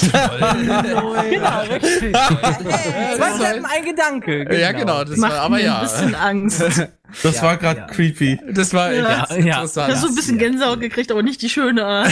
Genau, 0.00 1.12
richtig. 1.12 2.14
Zwei 2.14 3.38
Seiten, 3.38 3.64
ein 3.64 3.84
Gedanke. 3.84 4.58
Ja, 4.58 4.72
genau, 4.72 5.04
das 5.04 5.16
Macht 5.16 5.32
war, 5.32 5.40
aber 5.40 5.60
ja. 5.60 5.78
ein 5.78 5.82
bisschen 5.82 6.14
Angst. 6.14 6.60
Das 7.22 7.36
Ja, 7.36 7.42
war 7.42 7.56
gerade 7.56 7.80
ja. 7.80 7.86
creepy. 7.86 8.38
Das 8.52 8.72
war 8.72 8.92
Ja. 8.92 9.22
echt 9.24 9.30
Ja. 9.44 9.54
interessant. 9.56 9.88
Ich 9.88 9.96
habe 9.96 10.06
so 10.06 10.06
ein 10.08 10.14
bisschen 10.14 10.38
Gänsehaut 10.38 10.80
gekriegt, 10.80 11.10
aber 11.10 11.22
nicht 11.22 11.42
die 11.42 11.48
schöne 11.48 11.84
Art. 11.84 12.10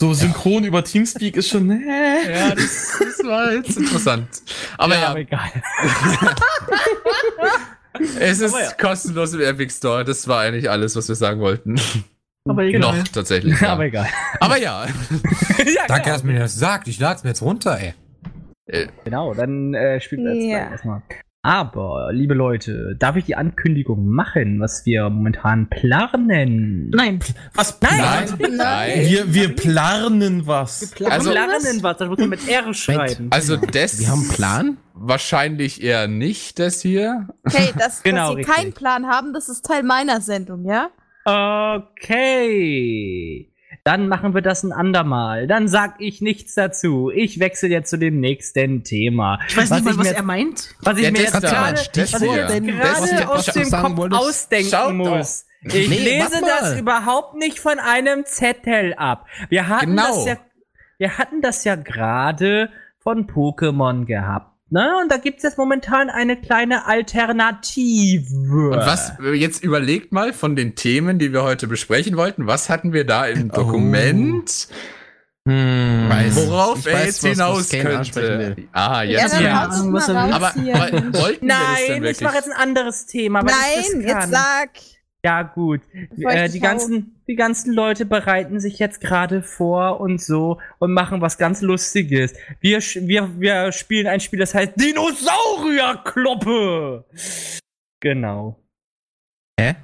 So 0.00 0.14
synchron 0.14 0.64
über 0.64 0.82
Teamspeak 0.84 1.36
ist 1.36 1.48
schon. 1.50 1.70
Äh. 1.70 2.38
Ja, 2.38 2.54
das, 2.54 2.98
das 3.00 3.26
war 3.26 3.52
jetzt 3.52 3.76
interessant. 3.76 4.28
Aber 4.78 4.96
ja, 4.98 5.08
aber 5.08 5.18
egal. 5.20 5.50
es 8.20 8.40
ist 8.40 8.78
kostenlos 8.78 9.34
im 9.34 9.40
Epic 9.40 9.74
Store. 9.74 10.04
Das 10.04 10.26
war 10.28 10.40
eigentlich 10.40 10.70
alles, 10.70 10.96
was 10.96 11.08
wir 11.08 11.14
sagen 11.16 11.40
wollten. 11.40 11.80
Aber 12.50 12.62
egal. 12.62 12.80
Noch 12.80 13.08
tatsächlich. 13.08 13.60
Ja. 13.60 13.70
Aber 13.72 13.84
egal. 13.84 14.06
Aber 14.40 14.56
ja. 14.58 14.86
ja, 15.58 15.82
Danke, 15.88 16.10
dass 16.10 16.22
mir 16.24 16.38
das 16.38 16.54
sagt. 16.56 16.88
Ich 16.88 16.98
lad's 16.98 17.24
mir 17.24 17.30
jetzt 17.30 17.42
runter, 17.42 17.78
ey. 17.78 17.94
Genau, 19.04 19.32
dann 19.34 19.72
äh, 19.74 20.00
spielen 20.00 20.24
wir 20.24 20.34
jetzt 20.34 20.44
Ja. 20.50 20.70
erstmal. 20.70 21.02
Aber, 21.40 22.10
liebe 22.12 22.34
Leute, 22.34 22.96
darf 22.98 23.16
ich 23.16 23.24
die 23.24 23.36
Ankündigung 23.36 24.08
machen, 24.08 24.60
was 24.60 24.84
wir 24.84 25.08
momentan 25.08 25.68
planen? 25.70 26.90
Nein. 26.90 27.20
Was 27.54 27.78
Nein. 27.80 28.26
plant? 28.36 28.56
Nein. 28.56 29.00
Wir, 29.06 29.32
wir 29.32 29.54
planen 29.56 30.46
was. 30.46 30.92
Wir 30.98 31.10
Also- 31.10 31.30
planen 31.30 31.82
was, 31.82 31.96
das 31.96 32.08
muss 32.08 32.18
man 32.18 32.28
mit 32.30 32.46
R 32.48 32.74
schreiben. 32.74 33.28
Also 33.30 33.56
das 33.56 34.00
Wir 34.00 34.08
haben 34.08 34.20
einen 34.22 34.28
Plan? 34.30 34.76
wahrscheinlich 34.92 35.80
eher 35.82 36.08
nicht, 36.08 36.58
das 36.58 36.82
hier. 36.82 37.28
Hey, 37.48 37.70
das, 37.78 38.02
Genau, 38.02 38.18
dass 38.18 38.28
Sie 38.30 38.36
richtig. 38.38 38.54
keinen 38.56 38.72
Plan 38.72 39.06
haben, 39.06 39.32
das 39.32 39.48
ist 39.48 39.64
Teil 39.64 39.84
meiner 39.84 40.20
Sendung, 40.20 40.64
ja? 40.66 40.90
Okay. 41.28 43.50
dann 43.84 44.08
machen 44.08 44.34
wir 44.34 44.42
das 44.42 44.62
ein 44.64 44.72
andermal. 44.72 45.46
Dann 45.46 45.68
sag 45.68 46.00
ich 46.00 46.20
nichts 46.20 46.54
dazu. 46.54 47.10
Ich 47.14 47.38
wechsle 47.40 47.68
jetzt 47.68 47.90
zu 47.90 47.96
dem 47.98 48.20
nächsten 48.20 48.82
Thema. 48.84 49.38
Ich 49.48 49.56
weiß 49.56 49.70
nicht 49.70 49.84
mal, 49.84 49.92
ich 49.92 49.98
was 49.98 50.08
mir 50.10 50.16
er 50.16 50.22
meint. 50.22 50.74
was 50.82 50.98
ich 50.98 51.10
mir 51.10 51.20
jetzt 51.20 51.40
gerade 51.40 51.76
was 51.76 51.82
ich 51.82 51.96
jetzt 51.96 52.20
was 52.78 53.26
aus 53.28 53.46
dem 53.46 53.70
Kopf 53.70 53.96
wolltest? 53.96 54.20
ausdenken 54.22 54.70
Schaut 54.70 54.88
doch. 54.88 54.92
muss. 54.94 55.44
Ich 55.62 55.88
Nee, 55.88 55.98
lese 55.98 56.40
das 56.40 56.78
überhaupt 56.78 57.34
nicht 57.36 57.58
von 57.60 57.78
einem 57.78 58.24
Zettel 58.26 58.94
ab. 58.94 59.26
Wir 59.48 59.68
hatten 59.68 59.90
Genau. 59.96 60.06
das 60.06 60.26
ja, 60.26 60.36
wir 60.98 61.18
hatten 61.18 61.40
das 61.42 61.64
ja 61.64 61.74
gerade 61.76 62.70
von 63.00 63.26
Pokémon 63.26 64.04
gehabt. 64.04 64.52
Ne? 64.70 64.98
Und 65.00 65.10
da 65.10 65.16
gibt's 65.16 65.42
jetzt 65.42 65.56
momentan 65.56 66.10
eine 66.10 66.36
kleine 66.36 66.86
Alternative. 66.86 68.70
Und 68.70 68.76
was, 68.76 69.12
jetzt 69.34 69.64
überlegt 69.64 70.12
mal 70.12 70.32
von 70.32 70.56
den 70.56 70.74
Themen, 70.74 71.18
die 71.18 71.32
wir 71.32 71.42
heute 71.42 71.66
besprechen 71.66 72.16
wollten, 72.16 72.46
was 72.46 72.68
hatten 72.68 72.92
wir 72.92 73.04
da 73.06 73.26
im 73.26 73.50
Dokument, 73.50 74.68
Hm, 75.48 76.10
worauf 76.34 76.80
ich 76.80 76.86
er 76.88 76.92
weiß, 76.94 77.06
jetzt 77.06 77.22
was- 77.24 77.30
hinaus 77.30 77.72
was 77.72 77.80
könnte? 77.80 78.56
Ah, 78.72 79.02
Ja, 79.04 79.22
jetzt 79.22 79.40
ja. 79.40 79.64
raus 79.64 79.80
Aber 79.80 80.52
woll- 80.54 81.12
wollten 81.14 81.46
wir 81.46 81.54
das 81.54 81.86
denn 81.86 82.02
Nein, 82.02 82.04
ich 82.04 82.20
mache 82.20 82.34
jetzt 82.36 82.50
ein 82.52 82.60
anderes 82.60 83.06
Thema. 83.06 83.40
Weil 83.42 83.48
ich 83.80 83.92
Nein, 83.92 84.02
das 84.02 84.12
kann. 84.12 84.20
jetzt 84.20 84.30
sag. 84.30 84.70
Ja, 85.24 85.42
gut. 85.42 85.80
Äh, 86.16 86.48
die, 86.48 86.60
ganzen, 86.60 87.20
die 87.26 87.34
ganzen 87.34 87.74
Leute 87.74 88.06
bereiten 88.06 88.60
sich 88.60 88.78
jetzt 88.78 89.00
gerade 89.00 89.42
vor 89.42 89.98
und 90.00 90.22
so 90.22 90.60
und 90.78 90.92
machen 90.92 91.20
was 91.20 91.38
ganz 91.38 91.60
Lustiges. 91.60 92.34
Wir, 92.60 92.78
wir, 92.78 93.40
wir 93.40 93.72
spielen 93.72 94.06
ein 94.06 94.20
Spiel, 94.20 94.38
das 94.38 94.54
heißt 94.54 94.74
Dinosaurierkloppe. 94.76 97.04
Genau. 98.00 98.62
Hä? 99.58 99.74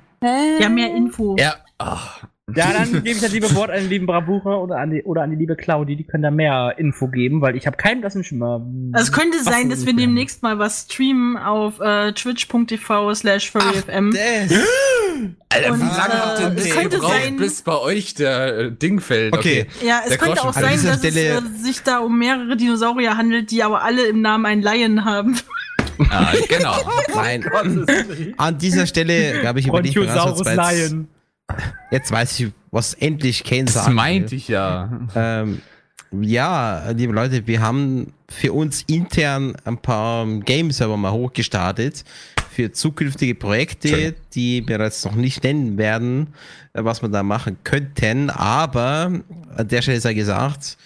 Ja, 0.60 0.68
mehr 0.68 0.94
Info. 0.94 1.34
Ja, 1.36 1.56
ach. 1.78 2.28
Ja, 2.54 2.72
dann 2.74 2.92
gebe 2.92 3.08
ich 3.10 3.20
das 3.20 3.32
liebe 3.32 3.54
Wort 3.54 3.70
an 3.70 3.76
den 3.78 3.88
lieben 3.88 4.06
Bravura 4.06 4.56
oder 4.56 4.76
an 4.78 4.90
die, 4.90 5.02
oder 5.02 5.22
an 5.22 5.30
die 5.30 5.36
liebe 5.36 5.56
Claudi. 5.56 5.96
Die 5.96 6.04
können 6.04 6.22
da 6.22 6.30
mehr 6.30 6.74
Info 6.76 7.08
geben, 7.08 7.40
weil 7.40 7.56
ich 7.56 7.66
habe 7.66 7.76
keinen 7.78 8.00
blassen 8.02 8.22
Schimmer. 8.22 8.64
Also 8.92 9.06
es 9.06 9.12
könnte 9.12 9.42
sein, 9.42 9.70
dass 9.70 9.86
wir 9.86 9.94
demnächst 9.94 10.42
mal 10.42 10.58
was 10.58 10.82
streamen 10.90 11.36
auf 11.38 11.80
äh, 11.80 12.12
twitch.tv 12.12 13.14
slash 13.14 13.50
furryfm. 13.50 14.12
Das. 14.12 14.58
Alter, 15.48 15.72
Und, 15.72 15.80
wie 15.80 15.84
lange 15.84 16.14
äh, 16.14 16.16
habt 16.18 16.40
ihr 16.40 16.46
es 16.56 16.62
denn 16.64 16.72
könnte 16.72 16.96
gebraucht, 16.96 17.12
sein- 17.22 17.36
bis 17.36 17.62
bei 17.62 17.78
euch 17.78 18.14
der 18.14 18.58
äh, 18.58 18.72
Ding 18.72 19.00
fällt? 19.00 19.32
Okay. 19.32 19.66
Ja, 19.82 20.00
es 20.02 20.08
Der 20.10 20.18
könnte 20.18 20.34
Groschen. 20.40 20.48
auch 20.50 20.54
sein, 20.54 20.84
dass 20.84 20.98
Stelle- 20.98 21.38
es 21.38 21.60
äh, 21.60 21.62
sich 21.64 21.82
da 21.82 21.98
um 22.00 22.18
mehrere 22.18 22.56
Dinosaurier 22.56 23.16
handelt, 23.16 23.50
die 23.52 23.62
aber 23.62 23.82
alle 23.82 24.06
im 24.06 24.20
Namen 24.20 24.44
einen 24.44 24.62
Lion 24.62 25.04
haben. 25.04 25.38
Ah, 26.10 26.32
genau. 26.48 26.74
Nein. 27.14 27.44
An 28.36 28.58
dieser 28.58 28.86
Stelle, 28.86 29.40
glaube 29.40 29.60
ich, 29.60 29.68
überlege 29.68 30.00
ich 30.00 30.06
Lion. 30.06 31.08
Jetzt 31.90 32.10
weiß 32.10 32.40
ich, 32.40 32.52
was 32.70 32.94
endlich 32.94 33.44
Kane 33.44 33.64
Das 33.64 33.74
sagt. 33.74 33.92
meinte 33.92 34.34
ich 34.34 34.48
ja. 34.48 35.00
Ähm, 35.14 35.60
ja, 36.10 36.90
liebe 36.90 37.12
Leute, 37.12 37.46
wir 37.46 37.60
haben 37.60 38.12
für 38.28 38.52
uns 38.52 38.82
intern 38.86 39.54
ein 39.64 39.78
paar 39.78 40.26
Game-Server 40.40 40.96
mal 40.96 41.12
hochgestartet 41.12 42.04
für 42.50 42.70
zukünftige 42.70 43.34
Projekte, 43.34 43.88
Schön. 43.88 44.14
die 44.34 44.66
wir 44.66 44.78
jetzt 44.80 45.04
noch 45.04 45.16
nicht 45.16 45.42
nennen 45.42 45.76
werden, 45.76 46.28
äh, 46.72 46.84
was 46.84 47.02
wir 47.02 47.08
da 47.08 47.22
machen 47.22 47.58
könnten. 47.64 48.30
Aber 48.30 49.10
an 49.56 49.68
der 49.68 49.82
Stelle 49.82 50.00
sei 50.00 50.14
gesagt, 50.14 50.76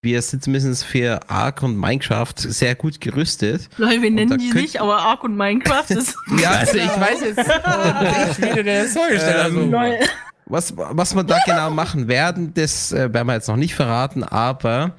wir 0.00 0.22
sind 0.22 0.44
zumindest 0.44 0.84
für 0.84 1.28
Ark 1.28 1.62
und 1.62 1.76
Minecraft 1.76 2.34
sehr 2.36 2.74
gut 2.74 3.00
gerüstet. 3.00 3.68
Leute, 3.78 4.02
wir 4.02 4.10
nennen 4.10 4.38
die 4.38 4.52
nicht, 4.52 4.80
aber 4.80 4.98
Ark 4.98 5.24
und 5.24 5.36
Minecraft 5.36 5.90
ist 5.90 6.16
Ja, 6.40 6.50
Also 6.50 6.78
ich 6.78 6.86
weiß 6.86 7.20
jetzt 7.20 7.36
nicht, 7.38 8.42
wie 8.42 8.56
du 8.56 8.64
dir 8.64 8.82
das 8.84 8.92
vorgestellt 8.92 9.44
hast. 9.44 9.52
Ähm. 9.52 10.08
Was, 10.50 10.74
was 10.76 11.14
wir 11.14 11.24
da 11.24 11.38
genau 11.44 11.70
machen 11.70 12.08
werden, 12.08 12.54
das 12.54 12.92
äh, 12.92 13.12
werden 13.12 13.26
wir 13.26 13.34
jetzt 13.34 13.48
noch 13.48 13.56
nicht 13.56 13.74
verraten, 13.74 14.24
aber 14.24 14.94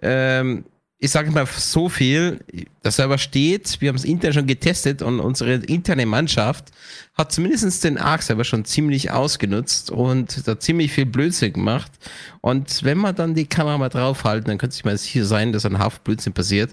ähm, 0.00 0.64
ich 0.98 1.10
sage 1.10 1.32
mal 1.32 1.44
so 1.46 1.88
viel, 1.88 2.38
der 2.84 2.92
Server 2.92 3.18
steht, 3.18 3.80
wir 3.80 3.88
haben 3.88 3.96
es 3.96 4.04
intern 4.04 4.32
schon 4.32 4.46
getestet 4.46 5.02
und 5.02 5.18
unsere 5.18 5.54
interne 5.54 6.06
Mannschaft 6.06 6.66
hat 7.14 7.30
zumindest 7.32 7.84
den 7.84 7.98
Arc-Server 7.98 8.44
schon 8.44 8.64
ziemlich 8.64 9.10
ausgenutzt 9.10 9.90
und 9.90 10.46
da 10.48 10.58
ziemlich 10.58 10.92
viel 10.92 11.06
Blödsinn 11.06 11.52
gemacht. 11.52 11.92
Und 12.40 12.82
wenn 12.84 12.98
wir 12.98 13.12
dann 13.12 13.34
die 13.34 13.46
Kamera 13.46 13.76
mal 13.78 13.88
draufhalten, 13.90 14.46
dann 14.48 14.58
könnte 14.58 14.74
sich 14.74 14.84
mal 14.84 14.96
sicher 14.96 15.24
sein, 15.24 15.52
dass 15.52 15.66
ein 15.66 15.78
Haufen 15.78 16.00
Blödsinn 16.04 16.32
passiert. 16.32 16.70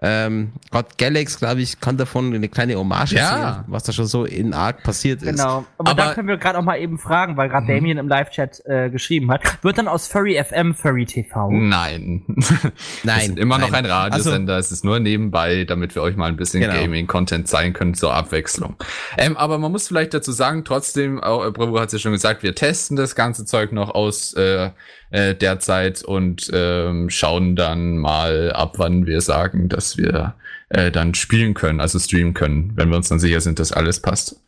Ähm, 0.00 0.52
Gott 0.70 0.96
Galax, 0.96 1.40
glaube 1.40 1.60
ich, 1.60 1.80
kann 1.80 1.96
davon 1.96 2.32
eine 2.32 2.48
kleine 2.48 2.76
Hommage 2.76 3.14
Ja. 3.14 3.30
erzählen, 3.30 3.64
was 3.66 3.82
da 3.82 3.92
schon 3.92 4.06
so 4.06 4.24
in 4.26 4.54
Arc 4.54 4.84
passiert 4.84 5.22
ist. 5.24 5.30
Genau. 5.30 5.64
Aber, 5.76 5.92
da 5.94 6.04
Aber- 6.04 6.14
können 6.14 6.28
wir 6.28 6.36
gerade 6.36 6.56
auch 6.56 6.62
mal 6.62 6.76
eben 6.78 6.98
fragen, 6.98 7.36
weil 7.36 7.48
gerade 7.48 7.64
Mhm. 7.64 7.68
Damien 7.68 7.98
im 7.98 8.06
Live-Chat 8.06 8.62
äh, 8.66 8.90
geschrieben 8.90 9.28
hat. 9.32 9.40
Wird 9.64 9.76
dann 9.76 9.88
aus 9.88 10.06
Furry 10.06 10.36
FM 10.40 10.72
Furry 10.76 11.04
TV? 11.04 11.50
Nein. 11.50 12.22
Nein, 13.02 13.18
Es 13.18 13.28
ist 13.30 13.38
immer 13.38 13.58
noch 13.58 13.70
nein. 13.72 13.86
ein 13.86 13.90
Radiosender. 13.90 14.56
es 14.58 14.70
ist 14.70 14.84
nur 14.84 15.00
nebenbei, 15.00 15.64
damit 15.64 15.96
wir 15.96 16.02
euch 16.02 16.14
mal 16.14 16.26
ein 16.28 16.36
bisschen 16.36 16.60
Genau. 16.60 16.74
Gaming-Content 16.74 17.48
zeigen 17.48 17.72
können 17.72 17.94
zur 17.94 18.14
Abwechslung. 18.14 18.76
Ähm, 19.16 19.36
aber 19.36 19.58
man 19.58 19.72
muss 19.72 19.77
vielleicht 19.86 20.12
dazu 20.14 20.32
sagen, 20.32 20.64
trotzdem, 20.64 21.20
auch, 21.20 21.46
äh, 21.46 21.52
Bravo 21.52 21.78
hat 21.78 21.88
es 21.88 21.92
ja 21.92 21.98
schon 22.00 22.12
gesagt, 22.12 22.42
wir 22.42 22.56
testen 22.56 22.96
das 22.96 23.14
ganze 23.14 23.44
Zeug 23.44 23.70
noch 23.70 23.90
aus 23.90 24.34
äh, 24.34 24.70
äh, 25.10 25.36
derzeit 25.36 26.02
und 26.02 26.50
ähm, 26.52 27.08
schauen 27.10 27.54
dann 27.54 27.98
mal 27.98 28.52
ab, 28.52 28.74
wann 28.78 29.06
wir 29.06 29.20
sagen, 29.20 29.68
dass 29.68 29.96
wir 29.96 30.34
äh, 30.70 30.90
dann 30.90 31.14
spielen 31.14 31.54
können, 31.54 31.80
also 31.80 32.00
streamen 32.00 32.34
können, 32.34 32.72
wenn 32.74 32.88
wir 32.88 32.96
uns 32.96 33.08
dann 33.08 33.20
sicher 33.20 33.40
sind, 33.40 33.60
dass 33.60 33.70
alles 33.70 34.00
passt. 34.00 34.40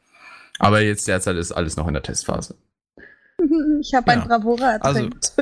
Aber 0.59 0.81
jetzt 0.81 1.07
derzeit 1.07 1.37
ist 1.37 1.53
alles 1.53 1.77
noch 1.77 1.87
in 1.87 1.95
der 1.95 2.03
Testphase. 2.03 2.55
Ich 3.81 3.95
habe 3.95 4.11
ein 4.13 4.19
Ja. 4.21 4.25
Bravura 4.27 4.77
Also- 4.81 5.01
ertränkt. 5.01 5.33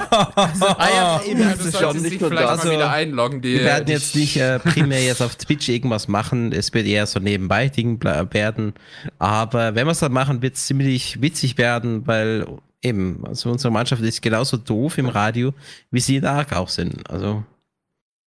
Ah 0.00 0.88
ja, 0.94 1.20
eben, 1.26 1.40
du 1.40 1.70
solltest 1.70 2.04
dich 2.04 2.12
nicht 2.12 2.20
nur 2.20 2.30
vielleicht 2.30 2.48
das. 2.48 2.64
mal 2.64 2.72
wieder 2.72 2.90
einloggen. 2.90 3.40
Die, 3.42 3.54
Wir 3.54 3.64
werden 3.64 3.88
jetzt 3.88 4.14
nicht 4.14 4.36
äh, 4.36 4.58
primär 4.58 5.02
jetzt 5.02 5.22
auf 5.22 5.36
Twitch 5.36 5.68
irgendwas 5.68 6.08
machen. 6.08 6.52
Es 6.52 6.72
wird 6.74 6.86
eher 6.86 7.06
so 7.06 7.20
nebenbei 7.20 7.68
Ding 7.68 8.02
werden. 8.02 8.74
Aber 9.18 9.74
wenn 9.74 9.86
wir 9.86 9.92
es 9.92 10.00
dann 10.00 10.12
machen, 10.12 10.42
wird 10.42 10.54
es 10.56 10.66
ziemlich 10.66 11.20
witzig 11.20 11.58
werden, 11.58 12.06
weil 12.06 12.46
eben, 12.82 13.24
also 13.26 13.50
unsere 13.50 13.72
Mannschaft 13.72 14.02
ist 14.02 14.22
genauso 14.22 14.56
doof 14.56 14.98
im 14.98 15.08
Radio, 15.08 15.52
wie 15.90 16.00
sie 16.00 16.16
in 16.16 16.22
der 16.22 16.32
Arc 16.32 16.52
auch 16.52 16.68
sind. 16.68 17.08
Also, 17.10 17.44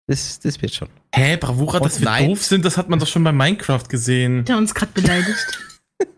das, 0.08 0.40
das 0.40 0.62
wird 0.62 0.74
schon. 0.74 0.90
Hä, 1.14 1.38
Bravura, 1.38 1.80
dass 1.80 1.96
Und 1.96 2.02
wir 2.02 2.06
nein. 2.10 2.28
doof 2.30 2.44
sind, 2.44 2.66
das 2.66 2.78
hat 2.78 2.90
man 2.90 3.00
doch 3.00 3.08
schon 3.08 3.24
bei 3.24 3.32
Minecraft 3.32 3.84
gesehen. 3.90 4.46
Der 4.46 4.58
uns 4.58 4.74
gerade 4.74 4.92
beleidigt. 4.94 5.60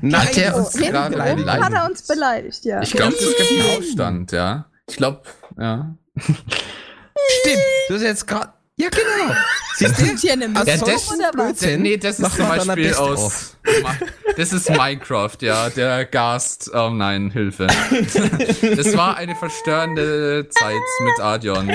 Nein, 0.00 0.28
der 0.34 0.54
Oh, 0.54 0.58
uns 0.60 0.72
gerade 0.72 1.16
beleidigt? 1.16 1.64
hat 1.64 1.72
er 1.72 1.86
uns 1.90 2.02
beleidigt, 2.02 2.64
ja. 2.64 2.82
Ich 2.82 2.92
glaube, 2.92 3.14
es 3.14 3.36
gibt 3.36 3.50
einen 3.50 3.78
Aufstand, 3.78 4.32
ja. 4.32 4.66
Ich 4.88 4.96
glaube, 4.96 5.22
ja. 5.58 5.94
stimmt. 6.18 7.62
Du 7.88 7.94
hast 7.94 8.02
jetzt 8.02 8.26
gerade. 8.26 8.52
Ja, 8.78 8.88
genau. 8.90 9.34
Siehst 9.76 9.96
Sind 9.96 10.20
hier 10.20 10.32
eine 10.34 10.46
Also 10.54 10.70
Ja, 10.70 10.76
das- 10.78 11.10
oder? 11.10 11.30
Blödsinn. 11.32 11.82
Nee, 11.82 11.96
das 11.96 12.16
ist 12.16 12.20
Mach 12.20 12.36
zum 12.36 12.46
Beispiel 12.48 12.94
aus. 12.94 13.56
Das 14.36 14.52
ist 14.52 14.68
Minecraft, 14.70 15.36
ja. 15.40 15.70
Der 15.70 16.04
Gast. 16.04 16.70
Oh 16.74 16.90
nein, 16.90 17.30
Hilfe. 17.30 17.66
Das 18.76 18.96
war 18.96 19.16
eine 19.16 19.34
verstörende 19.34 20.46
Zeit 20.50 20.74
mit 21.00 21.20
Adion. 21.20 21.70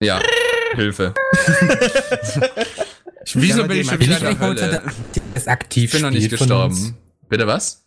Ja, 0.00 0.20
Hilfe. 0.74 1.14
Wieso 3.32 3.66
bin 3.66 3.78
ich 3.80 3.88
schon 3.88 4.00
wieder 4.00 4.16
ich 4.16 4.22
in 4.22 4.38
der 4.38 4.40
Hölle? 4.40 4.82
Das 5.34 5.48
aktiv 5.48 5.84
Ich 5.84 5.92
bin 5.92 6.02
noch 6.02 6.10
nicht 6.10 6.30
gestorben. 6.30 6.96
Bitte 7.28 7.46
was? 7.46 7.86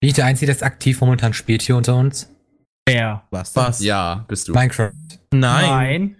Bin 0.00 0.08
ich 0.08 0.14
der 0.14 0.24
Einzige, 0.26 0.46
der 0.46 0.54
das 0.54 0.62
aktiv 0.62 1.00
momentan 1.00 1.34
spielt 1.34 1.62
hier 1.62 1.76
unter 1.76 1.96
uns? 1.96 2.28
Wer? 2.86 3.26
was? 3.30 3.54
Was? 3.56 3.80
Ja, 3.80 4.24
bist 4.28 4.48
du. 4.48 4.52
Minecraft. 4.54 4.92
Nein. 5.32 6.16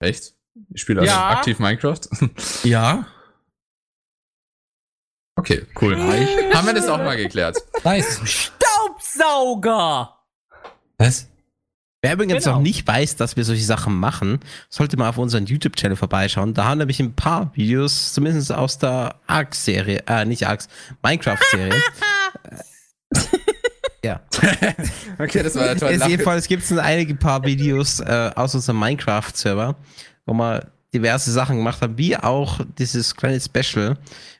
Echt? 0.00 0.34
Ich 0.74 0.82
spiele 0.82 1.00
also 1.00 1.12
Ja. 1.12 1.30
aktiv 1.30 1.58
Minecraft? 1.58 2.00
Ja. 2.64 3.06
Okay, 5.36 5.64
cool. 5.80 5.96
Haben 5.98 6.66
wir 6.66 6.74
das 6.74 6.88
auch 6.88 6.98
mal 6.98 7.16
geklärt? 7.16 7.56
Nice. 7.84 8.20
Staubsauger! 8.58 10.18
Was? 10.98 11.26
Wer 12.02 12.14
übrigens 12.14 12.42
Genau. 12.44 12.56
noch 12.56 12.62
nicht 12.62 12.86
weiß, 12.86 13.14
dass 13.14 13.36
wir 13.36 13.44
solche 13.44 13.62
Sachen 13.64 13.96
machen, 13.96 14.40
sollte 14.68 14.96
mal 14.96 15.08
auf 15.08 15.18
unseren 15.18 15.46
YouTube-Channel 15.46 15.96
vorbeischauen. 15.96 16.52
Da 16.52 16.64
haben 16.64 16.78
nämlich 16.78 16.98
ein 16.98 17.14
paar 17.14 17.52
Videos, 17.54 18.12
zumindest 18.12 18.50
aus 18.52 18.76
der 18.78 19.14
Ark-Serie, 19.28 20.02
äh, 20.08 20.24
nicht 20.24 20.46
Ark, 20.48 20.64
Minecraft-Serie. 21.02 21.80
ja. 24.04 24.20
Okay, 25.18 25.42
das 25.44 25.54
war 25.54 25.64
der 25.64 25.76
tolle 25.76 26.08
jedenfalls 26.08 26.48
gibt 26.48 26.64
es 26.64 26.76
einige 26.76 27.14
paar 27.14 27.44
Videos 27.44 28.00
äh, 28.00 28.30
aus 28.34 28.54
unserem 28.56 28.80
Minecraft-Server, 28.80 29.76
wo 30.26 30.32
wir 30.34 30.72
diverse 30.92 31.30
Sachen 31.30 31.58
gemacht 31.58 31.80
haben, 31.82 31.96
wie 31.98 32.16
auch 32.16 32.60
dieses 32.78 33.14
kleine 33.14 33.40
Special 33.40 33.96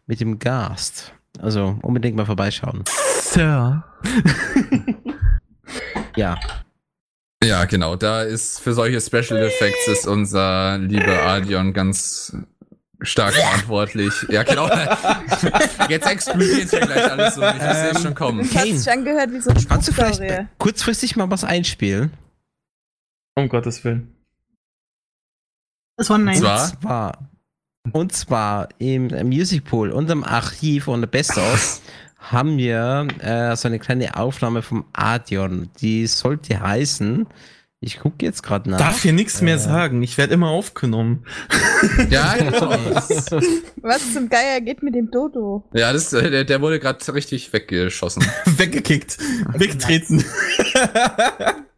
mit 0.07 0.19
dem 0.21 0.39
Gast. 0.41 1.13
Also 1.39 1.79
unbedingt 1.83 2.17
mal 2.17 2.27
vorbeischauen. 2.27 2.83
Sir. 3.21 3.85
Ja. 6.17 6.39
Ja, 7.43 7.65
genau. 7.65 7.97
Da 7.97 8.23
ist 8.23 8.61
für 8.61 8.73
solche 8.73 9.01
Special 9.01 9.41
Effects 9.43 9.89
ist 9.89 10.07
unser 10.07 10.79
lieber 10.79 11.23
Adion 11.23 11.73
ganz 11.73 12.37
stark 13.01 13.35
verantwortlich. 13.35 14.13
Ja, 14.29 14.43
genau. 14.43 14.69
Jetzt 15.89 16.07
explodiert 16.07 16.71
hier 16.71 16.81
gleich 16.81 17.11
alles 17.11 17.35
so. 17.35 17.43
Ich 17.43 17.53
sehe 17.61 17.91
es 17.91 18.03
schon 18.03 18.15
kommen. 18.15 18.39
Das 18.39 18.55
hat 18.55 18.65
Kane. 18.65 18.79
sich 18.79 18.91
angehört 18.91 19.33
wie 19.33 19.41
so 19.41 19.51
ein 19.51 19.69
Kannst 19.69 19.89
du 19.89 19.93
vielleicht 19.93 20.23
kurzfristig 20.59 21.17
mal 21.17 21.31
was 21.31 21.45
einspielen? 21.45 22.13
Um 23.35 23.49
Gottes 23.49 23.83
Willen. 23.85 24.15
Das 25.97 26.11
war 26.11 26.19
ein 26.19 26.25
Nein. 26.25 26.37
Und 26.37 26.43
zwar? 26.43 26.63
Und 26.63 26.81
zwar, 26.81 27.19
und 27.93 28.13
zwar 28.13 28.69
im 28.79 29.09
Music 29.29 29.65
Pool, 29.65 29.91
unserem 29.91 30.25
Archiv 30.25 30.89
und 30.89 31.11
Best 31.11 31.37
of, 31.37 31.81
haben 32.23 32.57
wir 32.57 33.09
äh, 33.19 33.57
so 33.57 33.69
eine 33.69 33.79
kleine 33.79 34.17
Aufnahme 34.17 34.63
vom 34.63 34.85
Adion. 34.93 35.71
Die 35.81 36.07
sollte 36.07 36.61
heißen, 36.61 37.27
ich 37.85 37.99
gucke 37.99 38.25
jetzt 38.25 38.45
gerade 38.45 38.71
nach. 38.71 38.79
Darf 38.79 39.03
hier 39.03 39.13
nichts 39.13 39.43
mehr 39.43 39.59
sagen. 39.59 40.05
Ich 40.05 40.17
werde 40.17 40.35
immer 40.35 40.51
aufgenommen. 40.51 41.27
Ja, 42.11 42.35
genau. 42.39 42.77
Was 43.83 44.15
zum 44.15 44.29
Geier 44.29 44.61
geht 44.61 44.85
mit 44.85 44.95
dem 44.95 45.11
Dodo? 45.11 45.69
Ja, 45.75 45.93
das, 45.93 46.13
äh, 46.13 46.31
der, 46.31 46.45
der 46.45 46.61
wurde 46.61 46.79
gerade 46.79 47.13
richtig 47.13 47.53
weggeschossen. 47.53 48.25
Weggekickt. 48.45 49.19
Wegtreten. 49.55 50.25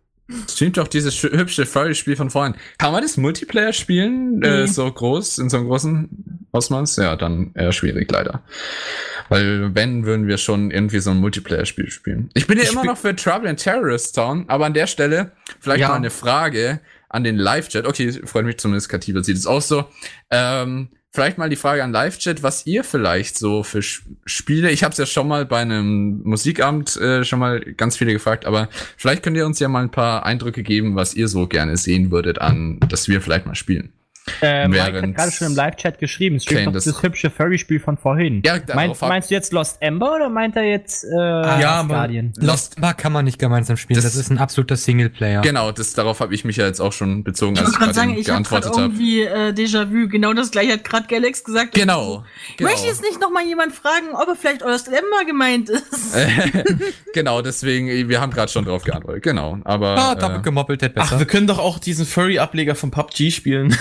Streamt 0.50 0.78
doch 0.78 0.88
dieses 0.88 1.22
hübsche 1.22 1.66
Furry-Spiel 1.66 2.16
von 2.16 2.30
vorhin. 2.30 2.54
Kann 2.78 2.92
man 2.92 3.02
das 3.02 3.16
Multiplayer 3.18 3.72
spielen? 3.74 4.42
Äh, 4.42 4.62
Nee. 4.62 4.66
so 4.66 4.90
groß, 4.90 5.38
in 5.38 5.50
so 5.50 5.58
einem 5.58 5.66
großen 5.66 6.46
Ausmaß? 6.52 6.96
Ja, 6.96 7.14
dann 7.16 7.50
eher 7.54 7.72
schwierig, 7.72 8.10
leider. 8.10 8.42
Weil, 9.28 9.74
wenn, 9.74 10.06
würden 10.06 10.26
wir 10.26 10.38
schon 10.38 10.70
irgendwie 10.70 11.00
so 11.00 11.10
ein 11.10 11.18
Multiplayer-Spiel 11.18 11.90
spielen. 11.90 12.30
Ich 12.34 12.46
bin 12.46 12.56
ja 12.58 12.64
Ich 12.64 12.72
immer 12.72 12.84
noch 12.84 12.96
für 12.98 13.14
Trouble 13.14 13.48
in 13.50 13.56
Terrorist 13.56 14.14
Town, 14.14 14.44
aber 14.48 14.66
an 14.66 14.74
der 14.74 14.86
Stelle 14.86 15.32
vielleicht 15.60 15.80
Ja. 15.80 15.88
mal 15.88 15.96
eine 15.96 16.10
Frage 16.10 16.80
an 17.08 17.22
den 17.24 17.36
Live-Chat. 17.36 17.86
Okay, 17.86 18.12
freut 18.24 18.44
mich 18.44 18.58
zumindest, 18.58 18.88
Kativa 18.88 19.22
sieht 19.22 19.36
es 19.36 19.46
auch 19.46 19.62
so. 19.62 19.84
Ähm, 20.30 20.88
vielleicht 21.14 21.38
mal 21.38 21.48
die 21.48 21.56
Frage 21.56 21.84
an 21.84 21.92
Live-Chat, 21.92 22.42
was 22.42 22.66
ihr 22.66 22.82
vielleicht 22.82 23.38
so 23.38 23.62
für 23.62 23.82
Spiele, 23.82 24.70
ich 24.72 24.82
habe 24.82 24.90
es 24.92 24.98
ja 24.98 25.06
schon 25.06 25.28
mal 25.28 25.46
bei 25.46 25.60
einem 25.60 26.22
Musikamt 26.24 26.96
äh, 26.96 27.24
schon 27.24 27.38
mal 27.38 27.60
ganz 27.60 27.96
viele 27.96 28.12
gefragt, 28.12 28.44
aber 28.46 28.68
vielleicht 28.96 29.22
könnt 29.22 29.36
ihr 29.36 29.46
uns 29.46 29.60
ja 29.60 29.68
mal 29.68 29.84
ein 29.84 29.92
paar 29.92 30.26
Eindrücke 30.26 30.64
geben, 30.64 30.96
was 30.96 31.14
ihr 31.14 31.28
so 31.28 31.46
gerne 31.46 31.76
sehen 31.76 32.10
würdet 32.10 32.40
an, 32.40 32.80
dass 32.88 33.08
wir 33.08 33.20
vielleicht 33.20 33.46
mal 33.46 33.54
spielen. 33.54 33.92
Ähm, 34.40 34.70
Mike 34.70 35.02
hat 35.02 35.14
gerade 35.14 35.32
schon 35.32 35.48
im 35.48 35.54
Live-Chat 35.54 35.98
geschrieben, 35.98 36.40
steht 36.40 36.66
doch 36.66 36.72
das- 36.72 36.84
das 36.84 37.02
hübsche 37.02 37.28
Furry-Spiel 37.30 37.78
von 37.78 37.98
vorhin. 37.98 38.42
Ja, 38.44 38.56
Meint, 38.74 38.98
meinst 39.02 39.30
du 39.30 39.34
jetzt 39.34 39.52
Lost 39.52 39.76
Ember 39.80 40.14
oder 40.16 40.30
meint 40.30 40.56
er 40.56 40.62
jetzt 40.64 41.04
äh, 41.04 41.14
ja, 41.14 41.42
Last 41.42 41.64
aber 41.66 41.94
Guardian? 41.94 42.32
Lost 42.38 42.82
Ark 42.82 42.98
kann 42.98 43.12
man 43.12 43.26
nicht 43.26 43.38
gemeinsam 43.38 43.76
spielen. 43.76 43.96
Das- 43.96 44.04
Das, 44.04 44.16
ist 44.16 44.30
ein 44.30 44.38
absoluter 44.38 44.76
Singleplayer. 44.76 45.42
Genau, 45.42 45.72
das, 45.72 45.92
darauf 45.92 46.20
habe 46.20 46.34
ich 46.34 46.44
mich 46.44 46.56
ja 46.56 46.66
jetzt 46.66 46.80
auch 46.80 46.92
schon 46.92 47.22
bezogen, 47.22 47.54
Ich 47.54 47.60
als 47.60 47.68
muss 47.68 47.74
ich 47.74 47.80
gerade 47.80 47.94
sagen, 47.94 48.16
ich 48.16 48.26
geantwortet 48.26 48.70
habe. 48.72 48.82
irgendwie 48.82 49.22
äh, 49.22 49.52
Déjà-vu. 49.52 50.08
Genau 50.08 50.32
das 50.32 50.50
gleiche 50.50 50.72
hat 50.74 50.84
gerade 50.84 51.06
Galax 51.06 51.44
gesagt. 51.44 51.74
Genau. 51.74 52.24
genau. 52.56 52.70
Möchte 52.70 52.86
jetzt 52.86 53.02
nicht 53.02 53.20
noch 53.20 53.30
mal 53.30 53.44
jemand 53.44 53.74
fragen, 53.74 54.14
ob 54.14 54.28
er 54.28 54.36
vielleicht 54.36 54.62
Lost 54.62 54.88
Ember 54.88 55.24
gemeint 55.26 55.68
ist? 55.68 56.16
genau, 57.12 57.42
deswegen, 57.42 58.08
wir 58.08 58.20
haben 58.20 58.32
gerade 58.32 58.50
schon 58.50 58.64
drauf 58.64 58.84
geantwortet. 58.84 59.22
Genau, 59.22 59.58
aber. 59.64 59.98
Ah, 59.98 60.14
doppelt 60.14 60.40
äh, 60.40 60.42
gemoppelt, 60.42 60.82
hätte 60.82 60.94
besser. 60.94 61.12
Ach, 61.14 61.18
wir 61.18 61.26
können 61.26 61.46
doch 61.46 61.58
auch 61.58 61.78
diesen 61.78 62.06
Furry-Ableger 62.06 62.74
von 62.74 62.90
PUBG 62.90 63.30
spielen. 63.30 63.76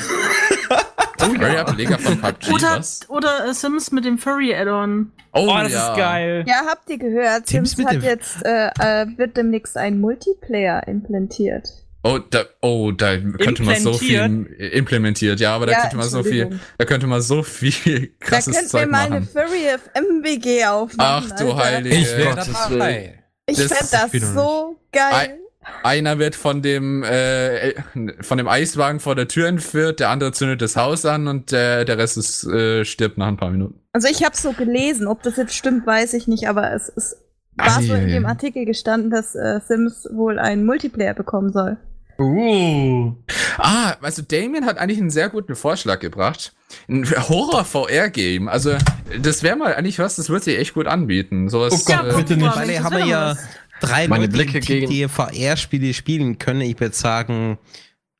Furry 1.25 1.57
Ableger 1.57 1.99
von 1.99 2.19
PUBG, 2.19 2.51
Oder, 2.53 2.77
was? 2.77 3.09
oder 3.09 3.45
äh, 3.47 3.53
Sims 3.53 3.91
mit 3.91 4.05
dem 4.05 4.17
Furry-Add-on. 4.17 5.11
Oh, 5.33 5.47
Oh, 5.49 5.57
das 5.57 5.73
ist 5.73 5.95
geil. 5.95 6.43
Ja, 6.47 6.61
habt 6.67 6.89
ihr 6.89 6.97
gehört? 6.97 7.47
Sims 7.47 7.71
Sims 7.71 7.87
hat 7.87 8.03
jetzt, 8.03 8.45
äh, 8.45 8.67
äh, 8.79 9.07
wird 9.17 9.35
demnächst 9.37 9.77
ein 9.77 9.99
Multiplayer 9.99 10.87
implementiert. 10.87 11.69
Oh, 12.05 12.19
da, 12.19 12.43
oh, 12.61 12.91
da 12.91 13.15
könnte 13.17 13.63
man 13.63 13.77
so 13.77 13.93
viel 13.93 14.45
Implementiert? 14.73 15.39
ja, 15.39 15.55
aber 15.55 15.67
da 15.67 15.71
Ja, 15.71 15.81
könnte 15.81 15.95
man 15.95 16.09
so 16.09 16.21
viel, 16.21 16.59
da 16.77 16.83
könnte 16.83 17.07
man 17.07 17.21
so 17.21 17.43
viel 17.43 18.07
Da 18.19 18.25
krasses 18.25 18.53
könnt 18.53 18.65
ihr 18.65 18.69
Zeug 18.69 18.89
mal 18.91 19.05
eine 19.05 19.19
machen. 19.21 19.29
Furry 19.31 19.69
FM-WG 19.93 20.65
aufmachen. 20.65 21.31
Ach 21.31 21.37
du 21.39 21.51
Alter. 21.53 21.63
Heilige. 21.65 21.95
ich 21.95 22.17
wäre 22.17 22.35
dabei. 22.35 23.23
Ich 23.45 23.57
Das 23.57 23.71
fänd 23.71 23.93
das 23.93 24.13
noch 24.33 24.41
so 24.43 24.79
geil. 24.91 25.39
Einer 25.83 26.19
wird 26.19 26.35
von 26.35 26.61
dem, 26.61 27.03
äh, 27.03 27.73
von 28.21 28.37
dem 28.37 28.47
Eiswagen 28.47 28.99
vor 28.99 29.15
der 29.15 29.27
Tür 29.27 29.47
entführt, 29.47 29.99
der 29.99 30.09
andere 30.09 30.31
zündet 30.31 30.61
das 30.61 30.75
Haus 30.75 31.05
an 31.05 31.27
und 31.27 31.51
der, 31.51 31.85
der 31.85 31.97
Rest 31.97 32.17
ist, 32.17 32.45
äh, 32.45 32.85
stirbt 32.85 33.17
nach 33.17 33.27
ein 33.27 33.37
paar 33.37 33.49
Minuten. 33.49 33.79
Also 33.91 34.07
ich 34.07 34.23
habe 34.23 34.35
so 34.35 34.53
gelesen, 34.53 35.07
ob 35.07 35.23
das 35.23 35.37
jetzt 35.37 35.55
stimmt, 35.55 35.85
weiß 35.85 36.13
ich 36.13 36.27
nicht, 36.27 36.47
aber 36.47 36.73
es, 36.73 36.91
es 36.95 37.17
war 37.55 37.81
so 37.81 37.93
in 37.93 38.07
dem 38.07 38.25
Artikel 38.25 38.65
gestanden, 38.65 39.11
dass 39.11 39.35
äh, 39.35 39.59
Sims 39.67 40.07
wohl 40.11 40.39
einen 40.39 40.65
Multiplayer 40.65 41.13
bekommen 41.13 41.51
soll. 41.51 41.77
Uh. 42.19 43.13
Ah, 43.57 43.95
also 44.01 44.21
Damien 44.21 44.65
hat 44.65 44.77
eigentlich 44.77 44.99
einen 44.99 45.09
sehr 45.09 45.29
guten 45.29 45.55
Vorschlag 45.55 45.99
gebracht. 45.99 46.53
Ein 46.87 47.05
Horror-VR-Game. 47.09 48.47
Also, 48.47 48.75
das 49.19 49.43
wäre 49.43 49.55
mal 49.55 49.73
eigentlich 49.75 49.99
was, 49.99 50.15
das 50.15 50.29
würde 50.29 50.43
sich 50.45 50.59
echt 50.59 50.73
gut 50.73 50.87
anbieten. 50.87 51.49
Sowas, 51.49 51.73
Oh 51.73 51.83
Gott, 51.85 52.13
äh, 52.13 52.15
bitte 52.15 52.37
nicht. 52.37 52.55
Weil 52.55 52.83
haben 52.83 52.97
wir 52.97 53.05
ja 53.05 53.31
was. 53.31 53.39
Drei 53.87 54.07
Meine 54.07 54.25
Leute, 54.25 54.33
Blicke 54.37 54.59
die, 54.59 54.67
gegen- 54.67 54.89
die 54.89 55.07
VR-Spiele 55.07 55.93
spielen 55.93 56.37
können. 56.39 56.61
Ich 56.61 56.79
würde 56.79 56.95
sagen, 56.95 57.57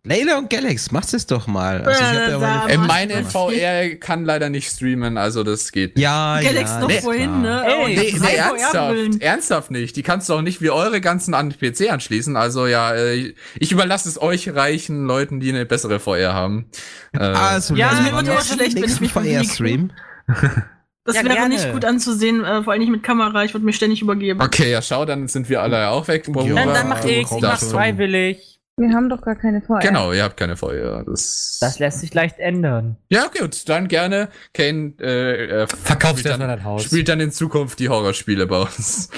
Layla 0.06 0.38
und 0.38 0.50
Galax, 0.50 0.92
macht 0.92 1.14
es 1.14 1.28
doch 1.28 1.48
mal. 1.48 1.82
Also 1.82 2.04
ja 2.04 2.38
meine 2.38 2.78
Mach 2.78 2.88
meine. 2.90 3.24
VR 3.24 3.96
kann 3.96 4.26
leider 4.26 4.50
nicht 4.50 4.70
streamen, 4.70 5.18
also 5.18 5.44
das 5.46 5.72
geht. 5.72 5.98
ja, 5.98 6.42
Galax 6.42 6.72
ja. 6.72 6.80
noch 6.82 6.92
vorhin, 6.92 7.42
ne? 7.42 7.64
Ey, 7.66 7.96
Nee, 7.96 8.16
nee, 8.20 8.36
ernsthaft, 8.36 9.22
ernsthaft 9.22 9.72
nicht. 9.72 9.96
Die 9.96 10.04
kannst 10.04 10.28
du 10.28 10.34
auch 10.34 10.42
nicht 10.42 10.62
wie 10.62 10.72
eure 10.72 11.00
ganzen 11.00 11.34
an 11.34 11.52
den 11.52 11.58
PC 11.58 11.90
anschließen. 11.90 12.36
Also 12.36 12.68
ja, 12.68 12.94
äh, 12.94 13.34
ich 13.58 13.72
überlasse 13.72 14.10
es 14.10 14.22
euch 14.22 14.54
reichen 14.54 15.06
Leuten, 15.06 15.40
die 15.40 15.48
eine 15.54 15.66
bessere 15.66 16.02
VR 16.02 16.34
haben. 16.34 16.66
Äh, 17.14 17.20
Also, 17.20 17.74
Ja, 17.76 17.94
mir 17.94 18.12
wird 18.12 18.28
immer 18.28 18.42
schlecht, 18.42 18.76
wenn 18.76 18.84
ich 18.84 19.00
mich 19.00 19.14
bewege. 19.14 19.38
VR-Stream? 19.46 19.92
Das 21.06 21.16
Ja, 21.18 21.24
wäre 21.24 21.34
gerne. 21.36 21.54
nicht 21.56 21.72
gut 21.74 21.84
anzusehen, 21.84 22.44
äh, 22.46 22.64
vor 22.64 22.72
allem 22.74 22.82
nicht 22.82 22.92
mit 22.92 23.04
Kamera. 23.04 23.44
Ich 23.44 23.54
würde 23.54 23.66
mich 23.66 23.76
ständig 23.76 24.02
übergeben. 24.02 24.42
okay, 24.42 24.72
ja, 24.72 24.82
schau, 24.82 25.04
dann 25.06 25.28
sind 25.28 25.50
wir 25.50 25.62
alle 25.62 25.90
auch 25.90 26.08
weg. 26.08 26.28
Ja, 26.28 26.56
Dann, 26.56 26.74
dann 26.74 26.88
mach 26.90 27.02
du 27.02 27.10
ich, 27.10 27.22
ich 27.30 27.42
mach's 27.42 27.72
freiwillig. 27.72 28.60
Wir 28.78 28.92
haben 28.96 29.08
doch 29.08 29.22
gar 29.22 29.36
keine 29.36 29.62
VR. 29.62 29.80
Genau, 29.80 30.14
ihr 30.14 30.24
habt 30.24 30.36
keine 30.38 30.56
VR. 30.58 31.04
Das, 31.06 31.58
Das 31.62 31.78
lässt 31.78 32.00
sich 32.00 32.12
leicht 32.14 32.40
ändern. 32.40 32.98
ja, 33.10 33.28
gut, 33.28 33.70
dann 33.70 33.88
gerne. 33.88 34.30
Kane 34.54 34.94
äh, 35.00 35.46
äh, 35.46 35.60
erstmal 35.60 36.14
dann, 36.24 36.40
dein 36.40 36.64
Haus. 36.64 36.84
spielt 36.86 37.08
dann 37.10 37.20
in 37.20 37.32
Zukunft 37.32 37.80
die 37.80 37.90
Horrorspiele 37.90 38.48
bei 38.48 38.62
uns. 38.62 39.10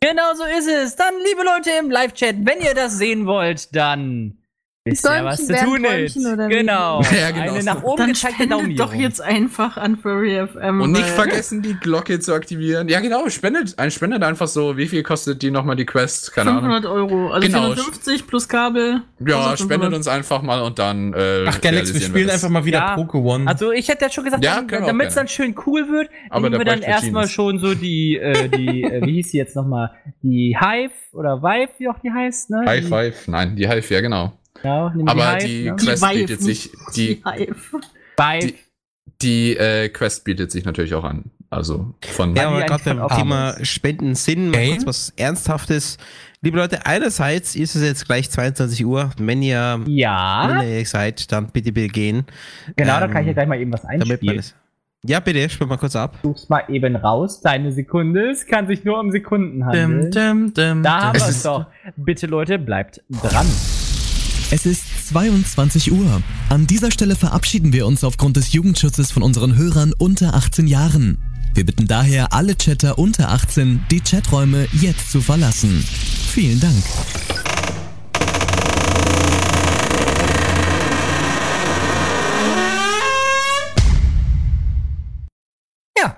Genau 0.00 0.34
so 0.36 0.42
ist 0.58 0.68
es. 0.68 0.96
Dann, 0.96 1.14
liebe 1.26 1.42
Leute 1.44 1.70
im 1.80 1.90
Live-Chat, 1.90 2.36
wenn 2.44 2.60
ihr 2.60 2.74
das 2.74 2.98
sehen 2.98 3.24
wollt, 3.26 3.74
dann 3.74 4.36
wisst 4.86 5.04
Däumchen 5.06 5.24
was 5.24 5.46
zu 5.46 5.54
tun 5.54 5.84
ist. 5.84 6.14
Genau. 6.14 7.00
Ja, 7.14 7.30
genau. 7.30 7.54
Eine 7.54 7.64
nach 7.64 7.82
oben 7.82 7.96
Dann 7.96 8.08
gezeigte 8.12 8.46
Daumen. 8.46 8.64
spendet 8.64 8.80
doch 8.80 8.94
jetzt 8.94 9.20
einfach 9.22 9.76
an 9.78 9.96
Furry 9.96 10.46
FM. 10.46 10.80
Und 10.82 10.92
nicht 10.92 11.06
vergessen, 11.06 11.62
die 11.62 11.74
Glocke 11.74 12.20
zu 12.20 12.34
aktivieren. 12.34 12.88
Ja, 12.88 13.00
genau, 13.00 13.28
spendet, 13.30 13.78
ein 13.78 13.90
spendet 13.90 14.22
einfach 14.22 14.46
so. 14.48 14.76
Wie 14.76 14.86
viel 14.86 15.02
kostet 15.02 15.40
die 15.42 15.50
nochmal 15.50 15.76
die 15.76 15.86
Quest? 15.86 16.32
Keine 16.34 16.50
Ahnung. 16.50 16.64
500 16.64 16.86
Euro. 16.86 17.30
Also 17.30 17.46
Genau. 17.46 17.62
450 17.72 18.26
plus 18.26 18.46
Kabel. 18.48 19.02
Ja, 19.20 19.36
kostet 19.36 19.58
spendet 19.60 19.92
500. 19.92 19.94
uns 19.94 20.08
einfach 20.08 20.42
mal 20.42 20.60
und 20.60 20.78
dann. 20.78 21.14
Äh, 21.14 21.44
Ach, 21.46 21.60
Galax, 21.60 21.94
wir 21.94 22.00
spielen 22.02 22.28
einfach 22.28 22.50
mal 22.50 22.64
wieder 22.66 22.78
Ja. 22.78 22.96
Pokémon. 22.96 23.46
Also 23.46 23.72
ich 23.72 23.88
hätte 23.88 24.04
ja 24.04 24.10
schon 24.10 24.24
gesagt, 24.24 24.44
Ja, 24.44 24.60
damit 24.62 25.08
es 25.08 25.14
dann 25.14 25.28
schön 25.28 25.54
cool 25.66 25.88
wird, 25.90 26.10
Aber 26.28 26.50
nehmen 26.50 26.60
wir 26.60 26.64
dann 26.66 26.82
erstmal 26.82 27.26
schon 27.28 27.58
so 27.58 27.74
die, 27.74 28.18
äh, 28.18 28.48
die, 28.50 28.82
äh, 28.82 29.00
wie 29.06 29.12
hieß 29.14 29.30
sie 29.30 29.38
jetzt 29.38 29.56
nochmal? 29.56 29.92
Die 30.22 30.56
Hive 30.60 30.92
oder 31.12 31.42
Vive, 31.42 31.70
wie 31.78 31.88
auch 31.88 31.98
die 32.00 32.10
heißt, 32.10 32.50
ne? 32.50 32.64
High 32.66 32.82
Die- 32.82 32.88
Five, 32.88 33.28
nein, 33.28 33.56
die 33.56 33.66
Hive, 33.68 33.94
ja 33.94 34.00
genau. 34.02 34.32
Genau, 34.64 35.10
Aber 35.10 35.36
die, 35.36 35.46
die 35.46 35.52
Hive, 35.62 35.70
ne? 35.70 35.76
Quest 35.76 36.02
Vive, 36.02 36.14
bietet 36.20 36.42
sich, 36.42 36.70
die, 36.96 37.22
die- 38.40 38.54
die 39.22 39.56
äh, 39.56 39.88
Quest 39.90 40.24
bietet 40.24 40.50
sich 40.50 40.64
natürlich 40.64 40.94
auch 40.94 41.04
an. 41.04 41.24
Also 41.50 41.94
von. 42.12 42.34
Ja, 42.34 42.48
aber 42.48 42.62
gerade 42.64 42.82
beim. 42.94 43.08
Thema 43.16 43.54
Spenden 43.64 44.14
sind 44.16 44.50
mal 44.50 44.56
Okay. 44.58 44.70
kurz 44.70 44.86
was 44.86 45.12
Ernsthaftes. 45.16 45.98
Liebe 46.42 46.56
Leute, 46.58 46.84
einerseits 46.84 47.54
ist 47.54 47.74
es 47.76 47.82
jetzt 47.82 48.06
gleich 48.06 48.28
22 48.30 48.84
Uhr. 48.84 49.10
Wenn 49.18 49.40
ihr, 49.40 49.80
Ja, 49.86 50.46
wenn 50.48 50.68
ihr 50.68 50.76
echt 50.78 50.90
seid, 50.90 51.30
dann 51.30 51.48
bitte 51.50 51.70
bitte 51.72 51.88
gehen. 51.88 52.24
genau, 52.76 52.98
da 53.00 53.06
kann 53.08 53.22
ich 53.22 53.26
ja 53.26 53.30
Ähm, 53.30 53.34
gleich 53.34 53.48
mal 53.48 53.60
eben 53.60 53.72
was 53.72 53.84
einspielen. 53.84 54.42
Ja, 55.06 55.20
bitte, 55.20 55.48
spiel 55.50 55.66
mal 55.66 55.76
kurz 55.76 55.94
ab. 55.96 56.18
Such's 56.22 56.48
mal 56.48 56.64
eben 56.68 56.96
raus, 56.96 57.40
deine 57.40 57.72
Sekunde. 57.72 58.30
Es 58.30 58.46
kann 58.46 58.66
sich 58.66 58.84
nur 58.84 58.98
um 58.98 59.10
Sekunden 59.12 59.64
handeln. 59.64 60.10
Dim, 60.10 60.10
dim, 60.10 60.54
dim, 60.54 60.82
Da 60.82 61.02
haben 61.04 61.18
wir 61.20 61.28
es 61.28 61.42
doch. 61.42 61.66
Bitte 61.96 62.26
Leute, 62.26 62.58
bleibt 62.58 63.02
dran. 63.22 63.46
Es 64.54 64.66
ist 64.66 65.08
22 65.08 65.90
Uhr. 65.90 66.22
An 66.48 66.68
dieser 66.68 66.92
Stelle 66.92 67.16
verabschieden 67.16 67.72
wir 67.72 67.88
uns 67.88 68.04
aufgrund 68.04 68.36
des 68.36 68.52
Jugendschutzes 68.52 69.10
von 69.10 69.24
unseren 69.24 69.56
Hörern 69.56 69.92
unter 69.98 70.34
18 70.34 70.68
Jahren. 70.68 71.18
Wir 71.54 71.66
bitten 71.66 71.88
daher 71.88 72.32
alle 72.32 72.56
Chatter 72.56 72.96
unter 72.96 73.30
18, 73.30 73.84
die 73.90 74.00
Chaträume 74.00 74.68
jetzt 74.70 75.10
zu 75.10 75.20
verlassen. 75.20 75.84
Vielen 76.32 76.60
Dank. 76.60 76.84
Ja. 85.98 86.16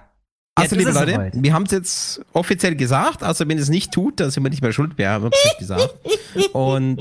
Also, 0.54 0.74
Jetzt 0.74 0.84
liebe 0.84 0.90
Leute, 0.92 1.12
soweit. 1.12 1.42
wir 1.42 1.54
haben 1.54 1.64
es 1.64 1.70
jetzt 1.70 2.20
offiziell 2.34 2.76
gesagt. 2.76 3.22
Also, 3.22 3.48
wenn 3.48 3.56
es 3.56 3.70
nicht 3.70 3.92
tut, 3.92 4.20
dann 4.20 4.30
sind 4.30 4.42
wir 4.42 4.50
nicht 4.50 4.60
mehr 4.60 4.74
schuld. 4.74 4.98
Wir 4.98 5.08
haben 5.08 5.30
es 5.32 5.44
nicht 5.44 5.58
gesagt. 5.58 5.94
Und 6.52 7.00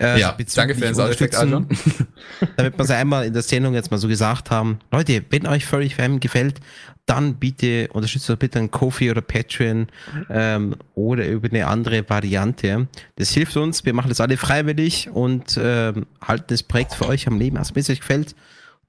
Äh, 0.00 0.20
Ja, 0.20 0.36
danke 0.54 0.74
für 0.74 0.80
den 0.80 0.94
Soundeffekt, 0.94 1.36
Unterstützen, 1.36 2.06
Damit 2.56 2.78
wir 2.78 2.84
es 2.84 2.90
einmal 2.90 3.26
in 3.26 3.32
der 3.32 3.42
Sendung 3.42 3.74
jetzt 3.74 3.90
mal 3.90 3.98
so 3.98 4.08
gesagt 4.08 4.50
haben. 4.50 4.78
Leute, 4.92 5.24
wenn 5.30 5.46
euch 5.46 5.66
Furry 5.66 5.90
FM 5.90 6.20
gefällt, 6.20 6.60
dann 7.06 7.34
bitte 7.34 7.88
unterstützt 7.92 8.30
uns 8.30 8.38
bitte 8.38 8.60
an 8.60 8.70
Kofi 8.70 9.10
oder 9.10 9.20
Patreon 9.22 9.88
ähm, 10.30 10.76
oder 10.94 11.26
über 11.26 11.48
eine 11.48 11.66
andere 11.66 12.08
Variante. 12.08 12.86
Das 13.16 13.30
hilft 13.30 13.56
uns. 13.56 13.84
Wir 13.84 13.92
machen 13.92 14.08
das 14.08 14.20
alle 14.20 14.36
freiwillig 14.36 15.10
und 15.10 15.58
ähm, 15.60 16.06
halten 16.24 16.46
das 16.48 16.62
Projekt 16.62 16.94
für 16.94 17.08
euch 17.08 17.26
am 17.26 17.38
Leben. 17.38 17.56
Also 17.56 17.74
wenn 17.74 17.80
es 17.80 17.90
euch 17.90 18.00
gefällt, 18.00 18.36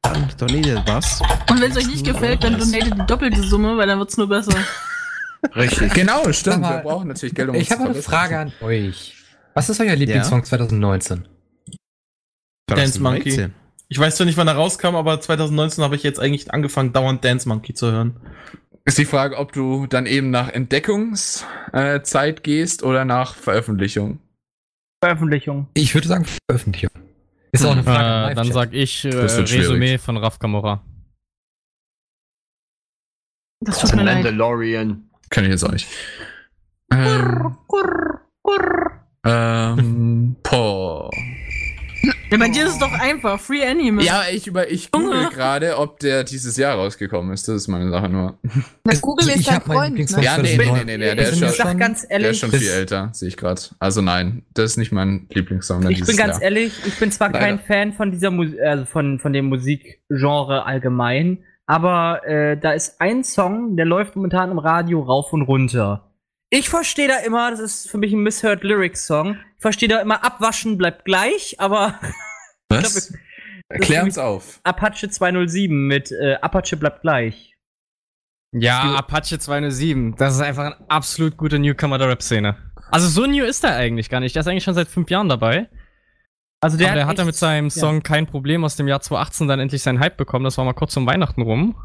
dann 0.03 0.28
donatet 0.38 0.84
was. 0.86 1.22
Und 1.49 1.60
wenn 1.60 1.72
es 1.72 1.78
euch 1.78 1.88
nicht 1.88 2.06
gefällt, 2.06 2.44
dann 2.44 2.60
donatet 2.60 2.94
die 2.94 3.06
doppelte 3.07 3.41
Summe, 3.41 3.78
weil 3.78 3.88
dann 3.88 3.98
wird's 3.98 4.18
nur 4.18 4.30
besser. 4.30 4.53
Richtig. 5.56 5.94
Genau, 5.94 6.32
stimmt. 6.32 6.61
Wir 6.61 6.78
brauchen 6.84 7.07
natürlich 7.07 7.34
Geld, 7.34 7.49
um 7.49 7.56
Ich 7.56 7.72
habe 7.72 7.84
eine. 7.84 7.95
Frage 7.95 8.38
an 8.38 8.53
euch. 8.61 9.15
Was 9.54 9.70
ist 9.70 9.80
euer 9.80 9.96
Lieblingssong 9.96 10.44
2019? 10.44 11.28
Dance 12.68 13.00
2019. 13.00 13.02
Monkey. 13.02 13.54
Ich 13.90 14.00
weiß 14.00 14.16
zwar 14.16 14.26
nicht, 14.26 14.38
wann 14.38 14.48
er 14.48 14.56
rauskam, 14.56 14.96
aber 14.96 15.20
2019 15.20 15.84
habe 15.84 15.96
ich 15.96 16.04
jetzt 16.04 16.20
eigentlich 16.20 16.52
angefangen, 16.54 16.94
dauernd 16.94 17.24
Dance 17.24 17.48
Monkey 17.48 17.74
zu 17.74 17.92
hören. 17.92 18.20
Ist 18.86 18.98
die 18.98 19.06
Frage, 19.06 19.38
ob 19.38 19.54
du 19.54 19.88
dann 19.88 20.06
eben 20.06 20.30
nach 20.30 20.50
Entdeckungszeit 20.50 22.40
äh, 22.40 22.42
gehst 22.42 22.84
oder 22.84 23.06
nach 23.06 23.36
Veröffentlichung. 23.36 24.20
Veröffentlichung. 25.04 25.68
Ich 25.74 25.94
würde 25.94 26.08
sagen 26.08 26.26
Veröffentlichung. 26.50 26.92
Ist 27.52 27.66
auch 27.66 27.72
eine 27.72 27.84
Frage. 27.84 28.04
an 28.04 28.32
Äh, 28.32 28.36
dann 28.36 28.52
sag 28.52 28.74
ich 28.74 29.06
äh, 29.06 29.12
schwierig. 29.12 29.54
Resümee 29.54 29.98
von 30.00 30.18
Raf 30.18 30.40
Kamora. 30.40 30.84
Das 33.62 33.80
tut 33.80 33.96
mir 33.96 34.04
leid. 34.04 34.24
Mandalorian. 34.24 35.10
Kenn 35.30 35.46
ich 35.46 35.52
jetzt 35.52 35.64
auch 35.64 35.72
nicht. 35.72 35.88
Ähm, 36.92 37.58
Kurr, 37.68 38.22
kurr. 38.42 38.93
Ähm, 39.26 40.36
boah. 40.44 41.10
Ja, 42.32 42.38
bei 42.38 42.50
dir 42.50 42.66
ist 42.66 42.74
es 42.74 42.80
doch 42.80 42.91
einfach. 42.91 43.40
Free 43.40 43.66
Anime. 43.66 44.04
Ja, 44.04 44.24
ich 44.32 44.48
über 44.48 44.70
ich 44.70 44.91
google 44.91 45.30
gerade, 45.34 45.78
ob 45.78 46.00
der 46.00 46.24
dieses 46.24 46.58
Jahr 46.58 46.76
rausgekommen 46.76 47.32
ist. 47.32 47.48
Das 47.48 47.56
ist 47.56 47.68
meine 47.68 47.90
Sache 47.90 48.10
nur. 48.10 48.38
Na, 48.84 48.94
Google 49.00 49.26
Also 49.28 49.40
ist 49.40 49.41
ich 49.41 49.48
dein 49.48 49.62
Freund, 49.62 49.98
ne? 49.98 50.24
Ja, 50.24 50.38
nee, 50.38 50.58
nee, 50.58 50.84
nee, 50.84 50.98
nee, 50.98 51.16
der, 51.16 51.30
ist 51.30 51.56
schon, 51.56 51.78
ganz 51.78 52.02
der 52.08 52.18
ist 52.18 52.24
ehrlich, 52.24 52.40
schon 52.40 52.52
viel 52.52 52.70
älter, 52.70 53.10
sehe 53.14 53.30
ich 53.30 53.38
gerade. 53.38 53.62
Also 53.80 54.02
nein, 54.02 54.44
das 54.54 54.72
ist 54.72 54.78
nicht 54.78 54.91
mein 54.91 55.28
Lieblingssong. 55.32 55.90
ich 55.90 56.04
bin 56.04 56.18
ganz 56.18 56.34
Jahr. 56.34 56.41
ehrlich, 56.41 56.74
ich 56.86 56.98
bin 57.00 57.12
zwar 57.12 57.32
kein. 57.32 57.60
Fan 57.60 57.94
von 57.94 58.12
dieser 58.12 58.32
Musik, 58.32 58.60
also 58.60 58.86
von, 58.86 59.20
von 59.20 59.32
dem 59.32 59.45
Musikgenre 59.45 60.66
allgemein, 60.66 61.44
aber 61.66 62.28
äh, 62.28 62.58
da 62.58 62.72
ist 62.74 63.00
ein 63.00 63.24
Song, 63.24 63.78
der 63.78 63.86
läuft 63.86 64.16
momentan 64.16 64.52
im 64.52 64.58
Radio 64.58 65.02
rauf 65.02 65.32
und 65.32 65.44
runter. 65.44 66.12
Ich 66.56 66.70
verstehe 66.70 67.08
da 67.08 67.18
immer, 67.18 67.50
das 67.50 67.60
ist 67.60 67.90
für 67.90 67.98
mich 67.98 68.14
ein 68.14 68.20
Misheard 68.20 68.64
Lyrics 68.64 69.08
Song. 69.08 69.40
Ich 69.56 69.62
verstehe 69.62 69.90
da 69.90 70.00
immer, 70.00 70.24
abwaschen 70.24 70.78
bleibt 70.78 71.04
gleich, 71.04 71.56
aber 71.60 72.00
Was? 72.70 73.12
glaub, 73.70 73.82
Klär 73.82 74.04
uns 74.04 74.20
auf. 74.20 74.60
Apache 74.64 75.10
207 75.10 75.88
mit 75.88 76.12
äh, 76.12 76.36
Apache 76.36 76.78
bleibt 76.78 77.02
gleich. 77.02 77.56
Ja, 78.52 78.94
Apache 78.94 79.40
207. 79.40 80.16
Das 80.16 80.36
ist 80.36 80.42
einfach 80.42 80.66
ein 80.66 80.90
absolut 80.90 81.38
guter 81.38 81.58
Newcomer 81.58 81.98
der 81.98 82.10
Rap-Szene. 82.10 82.56
Also 82.92 83.08
so 83.08 83.26
new 83.26 83.44
ist 83.44 83.64
er 83.64 83.76
eigentlich 83.76 84.12
gar 84.12 84.20
nicht. 84.20 84.36
Der 84.36 84.42
ist 84.42 84.48
eigentlich 84.48 84.64
schon 84.64 84.76
seit 84.76 84.90
fünf 84.90 85.10
Jahren 85.10 85.30
dabei. 85.30 85.70
Also 86.62 86.78
Der 86.78 86.90
Aber 86.90 86.96
der 86.98 87.08
hat 87.08 87.18
ja 87.18 87.26
mit 87.26 87.36
seinem 87.36 87.70
ja. 87.70 87.72
Song 87.72 88.04
Kein 88.04 88.28
Problem 88.28 88.64
aus 88.64 88.76
dem 88.76 88.88
Jahr 88.88 89.02
2018 89.02 89.48
dann 89.48 89.60
endlich 89.60 89.82
seinen 89.82 90.00
Hype 90.00 90.18
bekommen. 90.18 90.46
Das 90.46 90.60
war 90.60 90.66
mal 90.66 90.74
kurz 90.74 90.96
um 90.98 91.08
Weihnachten 91.08 91.42
rum. 91.42 91.76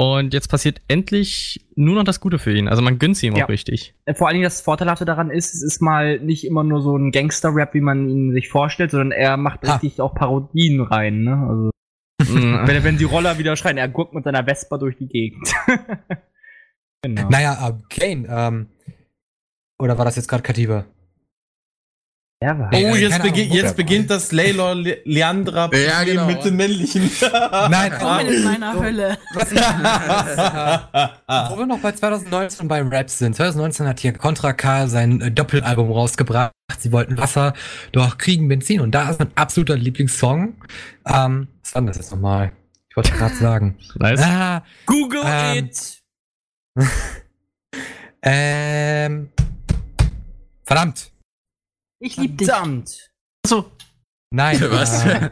Und 0.00 0.32
jetzt 0.32 0.46
passiert 0.48 0.80
endlich 0.86 1.66
nur 1.74 1.96
noch 1.96 2.04
das 2.04 2.20
Gute 2.20 2.38
für 2.38 2.56
ihn. 2.56 2.68
Also 2.68 2.82
man 2.82 3.00
gönnt 3.00 3.20
ihm 3.20 3.34
Ja. 3.34 3.44
auch 3.44 3.48
richtig. 3.48 3.96
Äh, 4.04 4.14
Vor 4.14 4.28
allen 4.28 4.34
Dingen 4.34 4.44
das 4.44 4.60
Vorteilhafte 4.60 5.04
daran 5.04 5.28
ist, 5.28 5.52
es 5.56 5.60
ist 5.62 5.82
mal 5.82 6.20
nicht 6.20 6.44
immer 6.46 6.62
nur 6.62 6.82
so 6.82 6.96
ein 6.96 7.10
Gangster-Rap, 7.10 7.74
wie 7.74 7.80
man 7.80 8.08
ihn 8.08 8.32
sich 8.32 8.48
vorstellt, 8.48 8.92
sondern 8.92 9.10
er 9.10 9.36
macht 9.36 9.66
Ha. 9.66 9.72
richtig 9.74 10.00
auch 10.00 10.14
Parodien 10.14 10.82
rein, 10.82 11.24
ne? 11.24 11.44
Also, 11.48 11.70
wenn, 12.68 12.84
wenn 12.84 12.96
die 12.96 13.02
Roller 13.04 13.38
wieder 13.38 13.56
schreien, 13.56 13.76
er 13.76 13.88
guckt 13.88 14.14
mit 14.14 14.22
seiner 14.22 14.44
Vespa 14.44 14.78
durch 14.78 14.96
die 14.98 15.08
Gegend. 15.08 15.52
genau. 17.02 17.28
Naja, 17.28 17.68
ähm, 17.68 17.82
Kane, 17.90 18.26
ähm, 18.30 18.66
oder 19.80 19.98
war 19.98 20.04
das 20.04 20.14
jetzt 20.14 20.28
gerade 20.28 20.44
Katiba? 20.44 20.84
Ey, 22.40 22.52
Oh, 22.52 22.94
äh, 22.94 22.98
jetzt, 23.00 23.20
begi 23.20 23.42
Ahnung, 23.46 23.56
jetzt 23.56 23.74
beginnt 23.76 24.10
das 24.10 24.30
Laylor 24.30 24.76
Le 24.76 24.98
Leandra 25.04 25.68
Ja, 25.74 26.04
genau. 26.04 26.26
mit 26.26 26.44
den 26.44 26.54
männlichen. 26.54 27.10
Nein, 27.68 27.90
Willkommen 27.90 28.26
in 28.28 28.44
meiner 28.44 28.74
Hölle. 28.78 29.18
Was 29.34 29.50
ich, 29.50 29.58
wo 31.50 31.58
wir 31.58 31.66
noch 31.66 31.80
bei 31.80 31.90
2019 31.90 32.68
beim 32.68 32.88
Rap 32.90 33.10
sind. 33.10 33.34
2019 33.34 33.88
hat 33.88 33.98
hier 33.98 34.12
Contra 34.12 34.52
K 34.52 34.86
sein 34.86 35.20
äh, 35.20 35.32
Doppelalbum 35.32 35.90
rausgebracht. 35.90 36.52
Sie 36.78 36.92
wollten 36.92 37.18
Wasser, 37.18 37.54
doch 37.90 38.18
kriegen 38.18 38.46
Benzin. 38.46 38.82
Und 38.82 38.92
da 38.92 39.10
ist 39.10 39.18
mein 39.18 39.32
absoluter 39.34 39.76
Lieblingssong. 39.76 40.54
Ähm, 41.06 41.48
was 41.64 41.74
war 41.74 41.82
denn 41.82 41.86
das 41.88 41.96
jetzt 41.96 42.12
nochmal? 42.12 42.52
Ich 42.88 42.96
wollte 42.96 43.10
gerade 43.10 43.34
sagen. 43.40 43.76
Nice. 43.96 44.20
Ah, 44.22 44.62
Google 44.86 45.22
Ähm, 45.26 45.64
it! 45.64 46.02
ähm, 48.22 49.28
verdammt. 50.62 51.10
Ich 52.00 52.16
lieb 52.16 52.38
dich. 52.38 52.48
Verdammt! 52.48 53.10
Achso, 53.44 53.70
Nein. 54.30 54.60
Was? 54.70 55.04
Äh, 55.04 55.30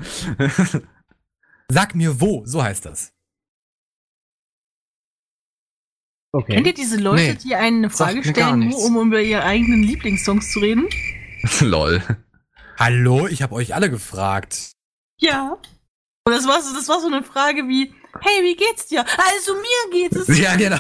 sag 1.71 1.95
mir 1.95 2.21
wo, 2.21 2.45
so 2.47 2.63
heißt 2.63 2.87
das. 2.87 3.13
Okay. 6.33 6.55
kennt 6.55 6.67
ihr 6.67 6.75
diese 6.75 6.97
Leute, 6.99 7.23
Nee, 7.23 7.35
die 7.35 7.55
einen 7.55 7.79
eine 7.85 7.91
Frage 7.91 8.23
stellen, 8.23 8.69
nur 8.69 8.79
um 8.85 9.07
über 9.09 9.23
ihre 9.23 9.43
eigenen 9.45 9.83
Lieblingssongs 9.83 10.53
zu 10.53 10.59
reden? 10.61 10.87
Lol. 11.61 12.03
Hallo, 12.79 13.27
ich 13.27 13.41
habe 13.43 13.55
euch 13.55 13.75
alle 13.75 13.89
gefragt. 13.89 14.73
Ja. 15.19 15.53
Und 16.27 16.33
das 16.33 16.47
war 16.47 16.61
so, 16.61 16.75
das 16.75 16.89
war 16.89 17.01
so 17.01 17.07
eine 17.07 17.23
Frage 17.23 17.69
wie, 17.69 17.95
hey, 18.21 18.43
wie 18.45 18.57
geht's 18.57 18.87
dir? 18.89 19.01
Also 19.35 19.55
mir 19.55 19.91
geht 19.93 20.13
es. 20.15 20.29
Ja, 20.39 20.57
genau. 20.57 20.77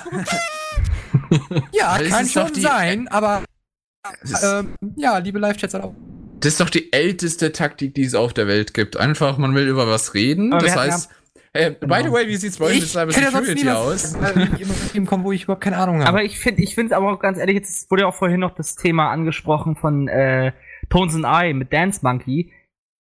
Ja, 1.73 1.99
kann 2.03 2.29
schon 2.29 2.53
die- 2.53 2.61
sein, 2.61 3.09
aber 3.09 3.43
ähm, 4.43 4.75
ja, 4.97 5.19
liebe 5.19 5.39
Live-Chats 5.39 5.75
auch. 5.77 5.95
das 6.41 6.53
ist 6.53 6.61
doch 6.61 6.71
die 6.71 6.93
älteste 6.93 7.53
Taktik, 7.53 7.95
die 7.95 8.05
es 8.05 8.15
auf 8.15 8.33
der 8.33 8.47
Welt 8.47 8.75
gibt. 8.75 8.97
Einfach, 8.97 9.39
man 9.39 9.55
will 9.55 9.67
über 9.69 9.87
was 9.89 10.15
reden. 10.15 10.53
Aber 10.53 10.65
das 10.65 10.77
heißt, 10.77 11.11
hey, 11.53 11.71
by 11.71 12.03
the 12.05 12.13
way, 12.13 12.27
wie 12.29 12.37
sieht's 12.37 12.59
bei 12.59 12.67
euch 12.67 12.81
mit 12.81 12.89
Cyber 12.89 13.13
kenn 13.13 13.23
ja 13.25 13.31
sonst 13.31 13.47
Security 13.47 13.71
aus? 13.71 14.15
was, 14.15 14.37
weil 14.37 14.55
ich 14.55 14.61
immer 14.61 14.75
mit 14.75 14.93
Themen 14.93 15.07
komme, 15.07 15.25
wo 15.25 15.33
ich 15.33 15.45
überhaupt 15.45 15.63
keine 15.63 15.79
Ahnung 15.79 16.01
habe. 16.01 16.09
Aber 16.09 16.23
ich 16.23 16.39
finde, 16.39 16.63
ich 16.63 16.75
finde 16.75 16.97
aber 16.97 17.13
auch 17.13 17.19
ganz 17.19 17.39
ehrlich, 17.39 17.57
jetzt 17.57 17.91
wurde 17.91 18.03
ja 18.03 18.09
auch 18.09 18.15
vorhin 18.15 18.41
noch 18.41 18.55
das 18.55 18.77
Thema 18.77 19.11
angesprochen 19.11 19.77
von 19.77 20.09
äh, 20.09 20.53
Tones 20.91 21.15
and 21.15 21.27
I 21.27 21.53
mit 21.55 21.73
Dance 21.73 22.01
Monkey. 22.03 22.53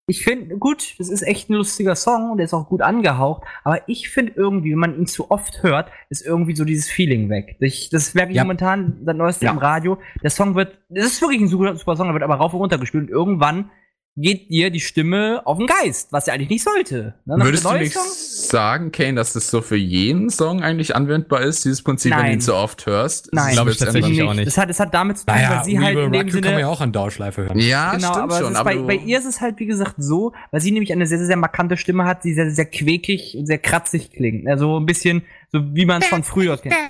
Ich 0.08 0.24
finde, 0.24 0.58
gut, 0.58 0.94
das 1.00 1.10
ist 1.10 1.24
echt 1.24 1.50
ein 1.50 1.56
lustiger 1.56 1.96
Song 1.96 2.30
und 2.32 2.38
der 2.38 2.46
ist 2.46 2.54
auch 2.54 2.70
gut 2.70 2.82
angehaucht, 2.84 3.42
aber 3.64 3.90
ich 3.90 4.10
finde 4.10 4.34
irgendwie, 4.36 4.72
wenn 4.72 4.78
man 4.80 5.00
ihn 5.00 5.08
zu 5.08 5.32
oft 5.32 5.64
hört, 5.64 5.90
ist 6.10 6.24
irgendwie 6.24 6.56
so 6.56 6.64
dieses 6.64 6.88
Feeling 6.88 7.28
weg. 7.30 7.56
Ich, 7.60 7.90
das 7.90 8.14
merke 8.14 8.30
ich 8.32 8.38
Ja. 8.38 8.44
momentan, 8.44 9.00
das 9.04 9.16
Neueste 9.16 9.46
Ja. 9.46 9.52
im 9.52 9.58
Radio. 9.58 9.98
Der 10.22 10.30
Song 10.30 10.54
wird, 10.54 10.78
das 10.90 11.06
ist 11.06 11.22
wirklich 11.24 11.42
ein 11.42 11.48
super, 11.48 11.76
super 11.76 11.96
Song, 11.96 12.06
der 12.08 12.14
wird 12.14 12.24
aber 12.24 12.36
rauf 12.36 12.54
und 12.54 12.60
runter 12.60 12.78
gespielt 12.78 13.06
und 13.06 13.10
irgendwann 13.10 13.72
geht 14.18 14.50
dir 14.50 14.70
die 14.70 14.80
Stimme 14.80 15.42
auf 15.46 15.58
den 15.58 15.68
Geist, 15.68 16.14
was 16.14 16.28
ja 16.28 16.34
eigentlich 16.34 16.50
nicht 16.50 16.64
sollte. 16.64 17.16
Ne? 17.26 17.36
Würdest 17.44 17.66
du 17.66 17.74
nicht 17.74 17.94
Song- 17.94 18.04
sagen, 18.50 18.92
Kane, 18.94 19.16
dass 19.16 19.34
das 19.34 19.50
so 19.52 19.62
für 19.62 19.76
jeden 19.76 20.30
Song 20.30 20.64
eigentlich 20.64 20.96
anwendbar 20.96 21.42
ist, 21.42 21.66
dieses 21.66 21.82
Prinzip, 21.82 22.12
wenn 22.12 22.18
du 22.20 22.24
Nein. 22.24 22.34
ihn 22.36 22.42
so 22.42 22.56
oft 22.56 22.86
hörst? 22.86 23.34
Nein. 23.34 23.52
Glaub 23.54 23.68
ich 23.68 23.78
tatsächlich 23.78 24.24
auch 24.24 24.34
nicht. 24.34 24.48
Das 24.48 24.58
hat, 24.58 24.70
das 24.70 24.80
hat 24.80 24.94
damit 24.94 25.18
zu 25.18 25.26
tun, 25.26 25.36
naja, 25.36 25.58
weil 25.58 25.66
sie 25.66 25.78
halt 25.80 25.98
in 25.98 26.12
dem 26.12 26.14
Raku 26.14 26.30
kann 26.30 26.34
man 26.36 26.44
Sinne. 26.44 26.60
ja 26.62 26.68
auch 26.68 26.80
an 26.80 26.92
Dauerschleife 26.94 27.42
hören. 27.44 27.60
Ja, 27.60 27.96
Genau, 27.96 28.08
stimmt 28.14 28.24
aber, 28.24 28.40
schon. 28.40 28.54
ist 28.54 28.58
aber 28.60 28.74
bei, 28.76 28.82
bei 28.82 28.96
ihr 28.96 29.20
ist 29.20 29.26
es 29.26 29.42
halt, 29.42 29.60
wie 29.60 29.66
gesagt, 29.66 29.96
so, 29.98 30.32
weil 30.52 30.62
sie 30.62 30.72
nämlich 30.72 30.94
eine 30.94 31.06
sehr, 31.08 31.18
sehr, 31.18 31.28
sehr 31.28 31.36
markante 31.38 31.76
Stimme 31.76 32.06
hat, 32.06 32.24
die 32.24 32.34
sehr, 32.34 32.50
sehr 32.52 32.66
quäkig 32.68 33.36
und 33.38 33.48
sehr 33.48 33.58
kratzig 33.58 34.12
klingt. 34.12 34.48
Also 34.48 34.80
ein 34.80 34.86
bisschen, 34.86 35.24
so 35.52 35.60
wie 35.76 35.86
man 35.86 36.02
es 36.02 36.08
von 36.08 36.24
früher 36.24 36.58
kennt. 36.58 36.74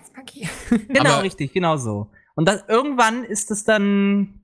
Genau, 0.90 1.10
Aber- 1.14 1.24
richtig, 1.24 1.54
genau 1.54 1.78
so. 1.78 2.10
Und 2.36 2.48
das, 2.48 2.64
irgendwann 2.68 3.24
ist 3.24 3.50
es 3.52 3.64
dann, 3.64 4.42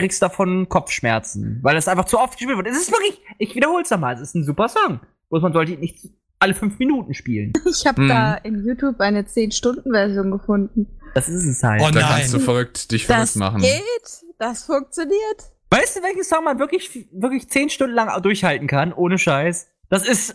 kriegst 0.00 0.20
davon 0.22 0.68
Kopfschmerzen, 0.68 1.60
weil 1.62 1.76
es 1.76 1.86
einfach 1.88 2.04
zu 2.06 2.18
oft 2.18 2.36
gespielt 2.38 2.56
wird. 2.56 2.66
Es 2.66 2.76
ist 2.76 2.90
wirklich, 2.90 3.20
ich 3.38 3.54
wiederhole 3.54 3.82
es 3.82 3.90
nochmal, 3.90 4.14
es 4.14 4.20
ist 4.20 4.34
ein 4.34 4.44
super 4.44 4.68
Song. 4.68 5.00
Bloß 5.28 5.42
man 5.42 5.52
sollte 5.52 5.72
ihn 5.72 5.80
nicht 5.80 6.08
alle 6.40 6.54
fünf 6.54 6.78
Minuten 6.78 7.14
spielen. 7.14 7.52
Ich 7.68 7.86
habe 7.86 8.02
Mhm. 8.02 8.08
da 8.08 8.34
in 8.36 8.64
YouTube 8.64 8.98
eine 9.00 9.22
10-Stunden-Version 9.24 10.30
gefunden. 10.30 10.86
Das 11.14 11.28
ist 11.28 11.44
es 11.44 11.62
halt. 11.62 11.82
Oh 11.82 11.90
da 11.92 12.00
nein. 12.00 12.04
kannst 12.08 12.34
du 12.34 12.38
verrückt, 12.40 12.90
dich 12.90 13.06
verrückt 13.06 13.22
Das 13.22 13.36
machen. 13.36 13.60
geht, 13.60 14.24
das 14.38 14.64
funktioniert. 14.64 15.52
Weißt 15.70 15.96
du, 15.96 16.02
welchen 16.02 16.24
Song 16.24 16.44
man 16.44 16.58
wirklich, 16.58 17.06
wirklich 17.12 17.48
zehn 17.48 17.68
Stunden 17.70 17.94
lang 17.94 18.20
durchhalten 18.22 18.66
kann, 18.66 18.92
ohne 18.92 19.18
Scheiß? 19.18 19.68
Das 19.88 20.06
ist 20.08 20.34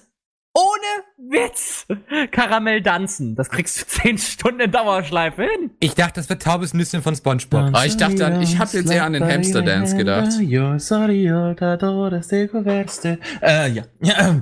ohne 0.56 1.30
Witz 1.30 1.86
Karamell 2.32 2.82
Danzen. 2.82 3.36
Das 3.36 3.50
kriegst 3.50 3.82
du 3.82 3.86
zehn 3.88 4.18
Stunden 4.18 4.62
in 4.62 4.72
Dauerschleife 4.72 5.44
hin. 5.44 5.72
Ich 5.80 5.94
dachte, 5.96 6.14
das 6.16 6.30
wird 6.30 6.42
taubes 6.42 6.74
Nüsschen 6.74 7.02
von 7.02 7.16
Spongebob. 7.16 7.72
Ah, 7.74 7.86
ich 7.86 7.98
dachte 7.98 8.26
an- 8.26 8.42
ich 8.42 8.58
hab 8.58 8.74
jetzt 8.74 8.90
eher 8.90 9.04
an 9.06 9.14
den 9.14 9.24
Hamster 9.24 9.62
Dance 9.62 9.96
gedacht. 9.96 10.30
Äh, 13.42 13.70
ja. 13.70 13.84
ja. 14.02 14.42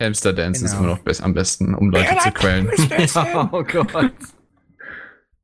Hamster 0.00 0.32
Dance 0.32 0.64
ist 0.64 0.72
Genau. 0.72 0.94
immer 0.94 1.00
noch 1.06 1.20
am 1.20 1.34
besten, 1.34 1.74
um 1.74 1.90
Leute 1.90 2.16
zu 2.18 2.32
quälen. 2.32 2.68
oh 3.52 3.62
Gott. 3.62 4.12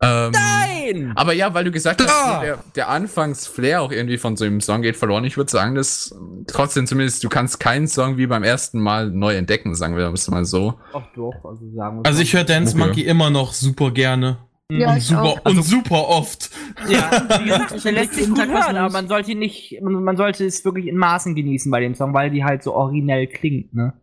Ähm, 0.01 0.31
Nein! 0.33 1.12
Aber 1.16 1.33
ja, 1.33 1.53
weil 1.55 1.65
du 1.65 1.73
gesagt 1.73 2.01
hast, 2.01 2.11
Ah! 2.11 2.41
der, 2.41 2.59
der 2.77 2.89
Anfangs-Flair 2.89 3.83
auch 3.83 3.91
irgendwie 3.91 4.16
von 4.19 4.37
so 4.37 4.45
einem 4.45 4.61
Song 4.61 4.83
geht 4.83 4.97
verloren. 4.97 5.25
Ich 5.25 5.37
würde 5.37 5.51
sagen, 5.51 5.75
dass 5.75 6.15
trotzdem 6.47 6.87
zumindest, 6.87 7.25
du 7.25 7.29
kannst 7.29 7.59
keinen 7.59 7.89
Song 7.89 8.16
wie 8.16 8.27
beim 8.29 8.45
ersten 8.45 8.81
Mal 8.81 9.11
neu 9.11 9.35
entdecken, 9.35 9.75
sagen 9.75 9.97
wir 9.97 10.07
es 10.12 10.29
mal 10.31 10.45
so. 10.45 10.79
Ach 10.95 11.03
doch, 11.16 11.35
also 11.45 11.69
sagen 11.75 11.99
wir 11.99 12.07
Also 12.07 12.23
ich 12.23 12.33
höre 12.33 12.45
Dance 12.45 12.75
Okay. 12.77 12.85
Monkey 12.85 13.03
immer 13.03 13.31
noch 13.31 13.53
super 13.53 13.91
gerne. 13.91 14.39
Ja, 14.70 14.93
und 14.93 15.01
super, 15.01 15.23
auch. 15.23 15.45
und 15.47 15.62
super 15.62 16.09
oft. 16.09 16.51
Ja, 16.89 17.11
wie 17.41 17.45
gesagt, 17.47 17.85
der 17.85 17.93
lässt 17.93 18.15
sich 18.15 18.29
gut 18.29 18.37
Tag 18.37 18.49
hören, 18.51 18.77
aber 18.77 18.93
man 18.93 19.09
sollte 19.09 19.33
ihn 19.33 19.39
nicht, 19.39 19.81
man, 19.83 20.05
man 20.05 20.16
sollte 20.19 20.45
es 20.45 20.62
wirklich 20.65 20.87
in 20.87 20.97
Maßen 20.97 21.35
genießen 21.35 21.73
bei 21.73 21.81
dem 21.81 21.95
Song, 21.95 22.12
weil 22.15 22.31
die 22.31 22.45
halt 22.45 22.62
so 22.62 22.75
originell 22.75 23.27
klingt, 23.27 23.75
ne? 23.75 23.95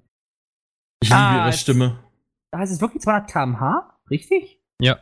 Ich 1.02 1.10
liebe 1.10 1.22
Ah, 1.22 1.44
ihre 1.46 1.54
Stimme. 1.54 2.00
Da 2.52 2.58
heißt 2.60 2.74
es 2.74 2.82
wirklich 2.82 3.04
200 3.04 3.32
km/h? 3.32 4.00
Richtig? 4.10 4.60
Ja. 4.82 4.98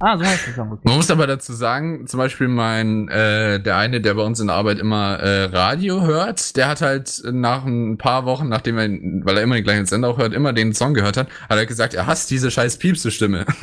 Ah, 0.00 0.16
so 0.16 0.24
heißt 0.24 0.46
der 0.46 0.54
Song, 0.54 0.70
okay. 0.72 0.82
Man 0.84 0.94
muss 0.96 1.10
aber 1.10 1.26
dazu 1.26 1.52
sagen, 1.52 2.06
zum 2.06 2.18
Beispiel 2.18 2.46
mein, 2.46 3.08
äh, 3.08 3.58
der 3.60 3.76
eine, 3.76 4.00
der 4.00 4.14
bei 4.14 4.22
uns 4.22 4.38
in 4.38 4.46
der 4.46 4.54
Arbeit 4.56 4.78
immer 4.78 5.18
äh, 5.18 5.44
Radio 5.46 6.02
hört, 6.06 6.56
der 6.56 6.68
hat 6.68 6.82
halt 6.82 7.20
nach 7.32 7.64
ein 7.64 7.98
paar 7.98 8.24
Wochen, 8.24 8.48
nachdem 8.48 8.78
er, 8.78 8.88
weil 9.24 9.36
er 9.38 9.42
immer 9.42 9.56
den 9.56 9.64
gleichen 9.64 9.86
Sender 9.86 10.08
auch 10.08 10.18
hört, 10.18 10.34
immer 10.34 10.52
den 10.52 10.72
Song 10.72 10.94
gehört 10.94 11.16
hat, 11.16 11.28
hat 11.48 11.58
er 11.58 11.66
gesagt, 11.66 11.94
er 11.94 12.06
hasst 12.06 12.30
diese 12.30 12.50
scheiß 12.50 12.78
Piepse-Stimme. 12.78 13.44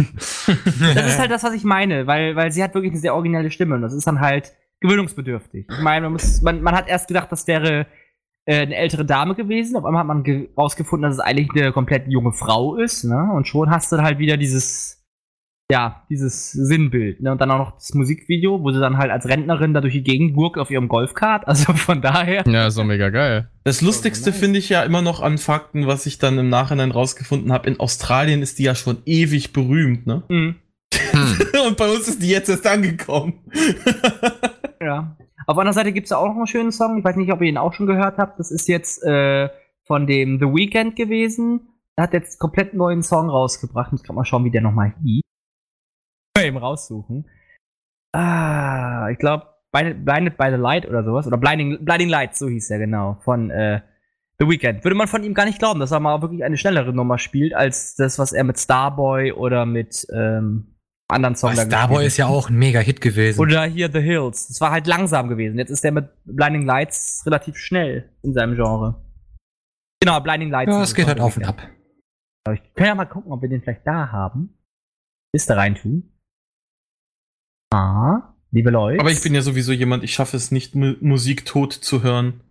Das 0.96 1.06
ist 1.08 1.20
halt 1.20 1.32
das, 1.32 1.44
was 1.44 1.54
ich 1.54 1.64
meine, 1.64 2.08
weil, 2.08 2.36
weil 2.36 2.52
sie 2.52 2.64
hat 2.64 2.74
wirklich 2.74 2.92
eine 2.92 3.00
sehr 3.00 3.14
originelle 3.16 3.50
Stimme 3.52 3.76
und 3.76 3.82
das 3.82 3.94
ist 3.94 4.06
dann 4.08 4.20
halt 4.20 4.52
gewöhnungsbedürftig. 4.82 5.68
Ich 5.70 5.82
meine, 5.82 6.02
man, 6.04 6.14
muss, 6.14 6.42
man, 6.42 6.62
man 6.62 6.76
hat 6.76 6.88
erst 6.88 7.08
gedacht, 7.08 7.32
das 7.32 7.48
wäre 7.48 7.88
äh, 8.46 8.62
eine 8.62 8.76
ältere 8.76 9.06
Dame 9.06 9.36
gewesen, 9.36 9.76
auf 9.76 9.86
einmal 9.86 10.02
hat 10.02 10.08
man 10.08 10.24
ge- 10.24 10.50
rausgefunden, 10.58 11.10
dass 11.10 11.18
es 11.18 11.24
eigentlich 11.24 11.50
eine 11.56 11.72
komplett 11.72 12.08
junge 12.08 12.32
Frau 12.34 12.76
ist, 12.76 13.04
ne? 13.06 13.30
Und 13.34 13.48
schon 13.48 13.70
hast 13.72 13.92
du 13.92 13.98
halt 13.98 14.20
wieder 14.20 14.38
dieses, 14.38 14.95
ja, 15.72 16.04
dieses 16.10 16.52
Sinnbild, 16.52 17.22
ne? 17.22 17.32
Und 17.32 17.42
dann 17.42 17.50
auch 17.50 17.58
noch 17.58 17.72
das 17.72 17.94
Musikvideo, 17.96 18.62
wo 18.62 18.72
sie 18.72 18.80
dann 18.80 18.98
halt 18.98 19.12
als 19.12 19.28
Rentnerin 19.28 19.74
da 19.74 19.82
durch 19.82 19.94
die 19.94 20.04
Gegend 20.04 20.36
gurkt 20.36 20.60
auf 20.60 20.70
ihrem 20.70 20.88
Golfkart, 20.88 21.48
also 21.48 21.74
von 21.74 22.02
daher. 22.02 22.44
Ja, 22.48 22.70
so 22.70 22.84
mega 22.84 23.10
geil. 23.10 23.50
Das 23.64 23.82
Lustigste 23.82 24.30
nice. 24.30 24.40
finde 24.40 24.60
ich 24.60 24.70
ja 24.70 24.84
immer 24.84 25.02
noch 25.02 25.22
an 25.22 25.38
Fakten, 25.38 25.88
was 25.88 26.06
ich 26.06 26.20
dann 26.20 26.38
im 26.38 26.50
Nachhinein 26.50 26.92
rausgefunden 26.92 27.52
habe. 27.52 27.68
In 27.68 27.80
Australien 27.80 28.42
ist 28.44 28.60
die 28.60 28.64
ja 28.64 28.76
schon 28.76 28.98
ewig 29.06 29.54
berühmt, 29.54 30.06
ne? 30.06 30.24
Hm. 30.30 30.56
Und 31.68 31.78
bei 31.78 31.90
uns 31.90 32.08
ist 32.08 32.22
die 32.22 32.30
jetzt 32.30 32.50
erst 32.50 32.68
angekommen. 32.68 33.34
Ja. 34.82 35.16
Auf 35.48 35.58
einer 35.58 35.74
Seite 35.74 35.92
gibt 35.92 36.06
es 36.06 36.12
auch 36.12 36.28
noch 36.28 36.36
einen 36.36 36.48
schönen 36.48 36.72
Song. 36.72 37.00
Ich 37.00 37.04
weiß 37.04 37.16
nicht, 37.16 37.32
ob 37.32 37.42
ihr 37.42 37.48
ihn 37.48 37.58
auch 37.58 37.74
schon 37.74 37.88
gehört 37.88 38.18
habt. 38.20 38.40
Das 38.40 38.52
ist 38.52 38.68
jetzt 38.68 39.02
äh, 39.04 39.50
von 39.84 40.06
dem 40.06 40.38
The 40.38 40.46
Weeknd 40.46 40.96
gewesen. 40.96 41.70
Er 41.96 42.04
hat 42.04 42.14
jetzt 42.14 42.40
komplett 42.40 42.72
einen 42.72 42.80
neuen 42.80 43.02
Song 43.02 43.30
rausgebracht. 43.30 43.88
Ich 43.88 43.92
muss 43.94 44.04
grad 44.04 44.16
mal 44.16 44.26
schauen, 44.26 44.44
wie 44.44 44.52
der 44.52 44.62
nochmal 44.62 44.94
hieß. 45.02 45.22
Mal 46.46 46.50
eben 46.50 46.58
raussuchen. 46.58 47.26
Ah, 48.14 49.10
ich 49.12 49.18
glaube, 49.18 49.48
Blinded 49.72 50.38
by 50.38 50.50
the 50.50 50.58
Light 50.58 50.88
oder 50.88 51.04
sowas. 51.04 51.28
Oder 51.28 51.38
Blinding, 51.38 51.84
Blinding 51.84 52.10
Lights, 52.10 52.40
so 52.40 52.48
hieß 52.48 52.68
der 52.70 52.80
genau. 52.80 53.18
Von 53.24 53.50
äh, 53.50 53.82
The 54.40 54.48
Weeknd. 54.48 54.84
Würde 54.84 54.96
man 54.96 55.08
von 55.08 55.24
ihm 55.24 55.34
gar 55.34 55.46
nicht 55.46 55.60
glauben, 55.60 55.80
dass 55.80 55.92
er 55.92 56.00
mal 56.00 56.22
wirklich 56.22 56.44
eine 56.44 56.58
schnellere 56.58 56.94
Nummer 56.94 57.18
spielt, 57.18 57.54
als 57.54 57.96
das, 57.96 58.20
was 58.20 58.32
er 58.32 58.44
mit 58.44 58.60
Starboy 58.60 59.34
oder 59.34 59.66
mit 59.66 60.08
ähm, 60.14 60.76
anderen 61.08 61.36
Songs 61.36 61.60
Aber 61.60 61.68
Starboy 61.68 62.06
ist 62.06 62.18
ja 62.18 62.28
auch 62.28 62.50
ein 62.50 62.56
mega 62.56 62.80
Hit 62.80 63.02
gewesen. 63.02 63.40
oder 63.40 63.64
hier 63.66 63.92
The 63.92 64.02
Hills. 64.02 64.48
Das 64.48 64.62
war 64.62 64.72
halt 64.72 64.88
langsam 64.88 65.28
gewesen. 65.28 65.58
Jetzt 65.58 65.70
ist 65.70 65.84
der 65.84 65.92
mit 65.92 66.10
Blinding 66.26 66.66
Lights 66.66 67.24
relativ 67.26 67.58
schnell 67.58 68.10
in 68.24 68.34
seinem 68.34 68.56
Genre. 68.56 69.02
Genau, 70.02 70.20
Blinding 70.20 70.52
Lights. 70.52 70.72
ja, 70.72 70.84
es 70.84 70.96
geht 70.96 71.08
halt 71.08 71.20
auf 71.20 71.38
und 71.38 71.46
ab. 71.46 71.62
Ich 72.54 72.62
kann 72.76 72.88
ja 72.88 72.96
mal 72.96 73.06
gucken, 73.06 73.32
ob 73.32 73.42
wir 73.42 73.50
den 73.50 73.62
vielleicht 73.62 73.88
da 73.88 74.12
haben. 74.12 74.58
Liste 75.34 75.58
reintun. 75.58 76.15
Ah, 77.76 78.34
liebe 78.52 78.70
Leute. 78.70 79.00
Aber 79.00 79.12
ich 79.12 79.22
bin 79.22 79.36
ja 79.36 79.42
sowieso 79.42 79.72
jemand, 79.74 80.04
ich 80.04 80.14
schaffe 80.14 80.38
es 80.38 80.52
nicht, 80.52 80.76
Mu 80.76 80.94
Musik 81.02 81.46
tot 81.46 81.74
zu 81.74 82.04
hören. 82.04 82.42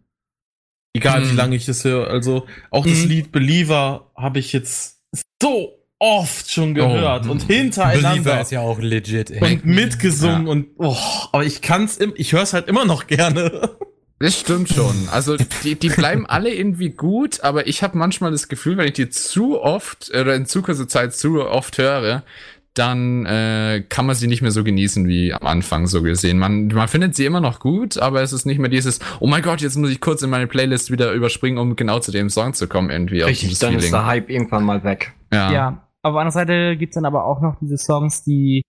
Egal 0.95 1.25
wie 1.25 1.31
Hm. 1.31 1.37
lange 1.37 1.57
ich 1.57 1.69
es 1.69 1.83
höre. 1.85 2.09
Also 2.09 2.47
auch 2.71 2.87
das 2.87 3.03
Mhm. 3.05 3.09
Lied 3.09 3.33
Believer 3.33 4.11
habe 4.17 4.39
ich 4.39 4.53
jetzt 4.53 5.01
so 5.43 5.73
oft 5.99 6.51
schon 6.51 6.75
gehört 6.75 7.27
Oh. 7.27 7.31
und 7.33 7.47
Believer 7.49 7.63
hintereinander 7.63 8.41
ist 8.43 8.53
ja 8.53 8.61
auch 8.61 8.79
legit, 8.79 9.31
ey. 9.31 9.41
und 9.41 9.65
mitgesungen 9.65 10.47
und 10.47 10.67
oh, 10.79 10.97
aber 11.33 11.45
ich 11.45 11.63
kann's 11.63 11.97
im, 11.97 12.13
ich 12.17 12.33
höre 12.33 12.43
es 12.43 12.53
halt 12.53 12.69
immer 12.69 12.85
noch 12.85 13.07
gerne. 13.07 13.77
Das 14.21 14.39
stimmt 14.39 14.69
schon. 14.69 15.09
Also 15.11 15.37
die, 15.65 15.75
die 15.75 15.89
bleiben 15.89 16.25
alle 16.27 16.55
irgendwie 16.55 16.91
gut, 16.91 17.41
aber 17.43 17.67
ich 17.67 17.83
habe 17.83 17.99
manchmal 17.99 18.31
das 18.31 18.49
Gefühl, 18.49 18.77
wenn 18.77 18.87
ich 18.87 18.93
die 18.93 19.09
zu 19.11 19.61
oft 19.61 20.11
oder 20.15 20.35
in 20.37 20.47
zu 20.47 20.63
kurzer 20.63 20.87
Zeit 20.89 21.15
zu 21.15 21.43
oft 21.45 21.79
höre, 21.79 22.23
dann 22.75 23.25
äh, 23.25 23.85
kann 23.89 24.05
man 24.05 24.17
sie 24.17 24.27
nicht 24.27 24.43
mehr 24.43 24.51
so 24.51 24.65
genießen 24.65 25.07
wie 25.07 25.33
am 25.33 25.47
Anfang 25.47 25.87
so 25.87 26.03
gesehen. 26.03 26.39
Man, 26.39 26.67
man 26.69 26.89
findet 26.89 27.15
sie 27.15 27.25
immer 27.25 27.41
noch 27.41 27.61
gut, 27.61 27.99
aber 27.99 28.23
es 28.23 28.33
ist 28.33 28.47
nicht 28.47 28.59
mehr 28.59 28.69
dieses, 28.69 28.99
oh 29.21 29.29
mein 29.29 29.43
Gott, 29.43 29.61
jetzt 29.61 29.77
muss 29.77 29.91
ich 29.91 30.01
kurz 30.01 30.23
in 30.23 30.31
meine 30.31 30.49
Playlist 30.49 30.91
wieder 30.91 31.13
überspringen, 31.13 31.59
um 31.59 31.77
genau 31.77 32.01
zu 32.01 32.11
dem 32.11 32.31
Song 32.31 32.53
zu 32.53 32.67
kommen 32.67 32.91
irgendwie. 32.91 33.23
Richtig, 33.23 33.59
dann 33.61 33.75
ist 33.75 33.85
Feeling. 33.85 33.93
der 33.93 34.07
Hype 34.07 34.29
irgendwann 34.29 34.65
mal 34.65 34.83
weg. 34.83 35.15
Ja. 35.33 35.53
Ja, 35.53 35.69
auf 36.03 36.13
der 36.13 36.21
anderen 36.21 36.31
Seite 36.33 36.77
gibt's 36.77 36.97
dann 36.97 37.05
aber 37.05 37.25
auch 37.25 37.41
noch 37.41 37.57
diese 37.61 37.79
Songs, 37.79 38.25
die 38.25 38.63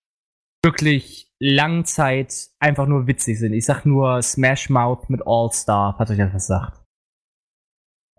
wirklich 0.63 1.31
Langzeit 1.39 2.33
einfach 2.59 2.85
nur 2.85 3.07
witzig 3.07 3.39
sind. 3.39 3.53
Ich 3.53 3.65
sag 3.65 3.85
nur 3.85 4.21
Smash 4.21 4.69
Mouth 4.69 5.09
mit 5.09 5.21
All 5.25 5.51
Star, 5.51 5.95
falls 5.97 6.11
euch 6.11 6.17
das 6.17 6.33
was 6.33 6.47
sagt. 6.47 6.81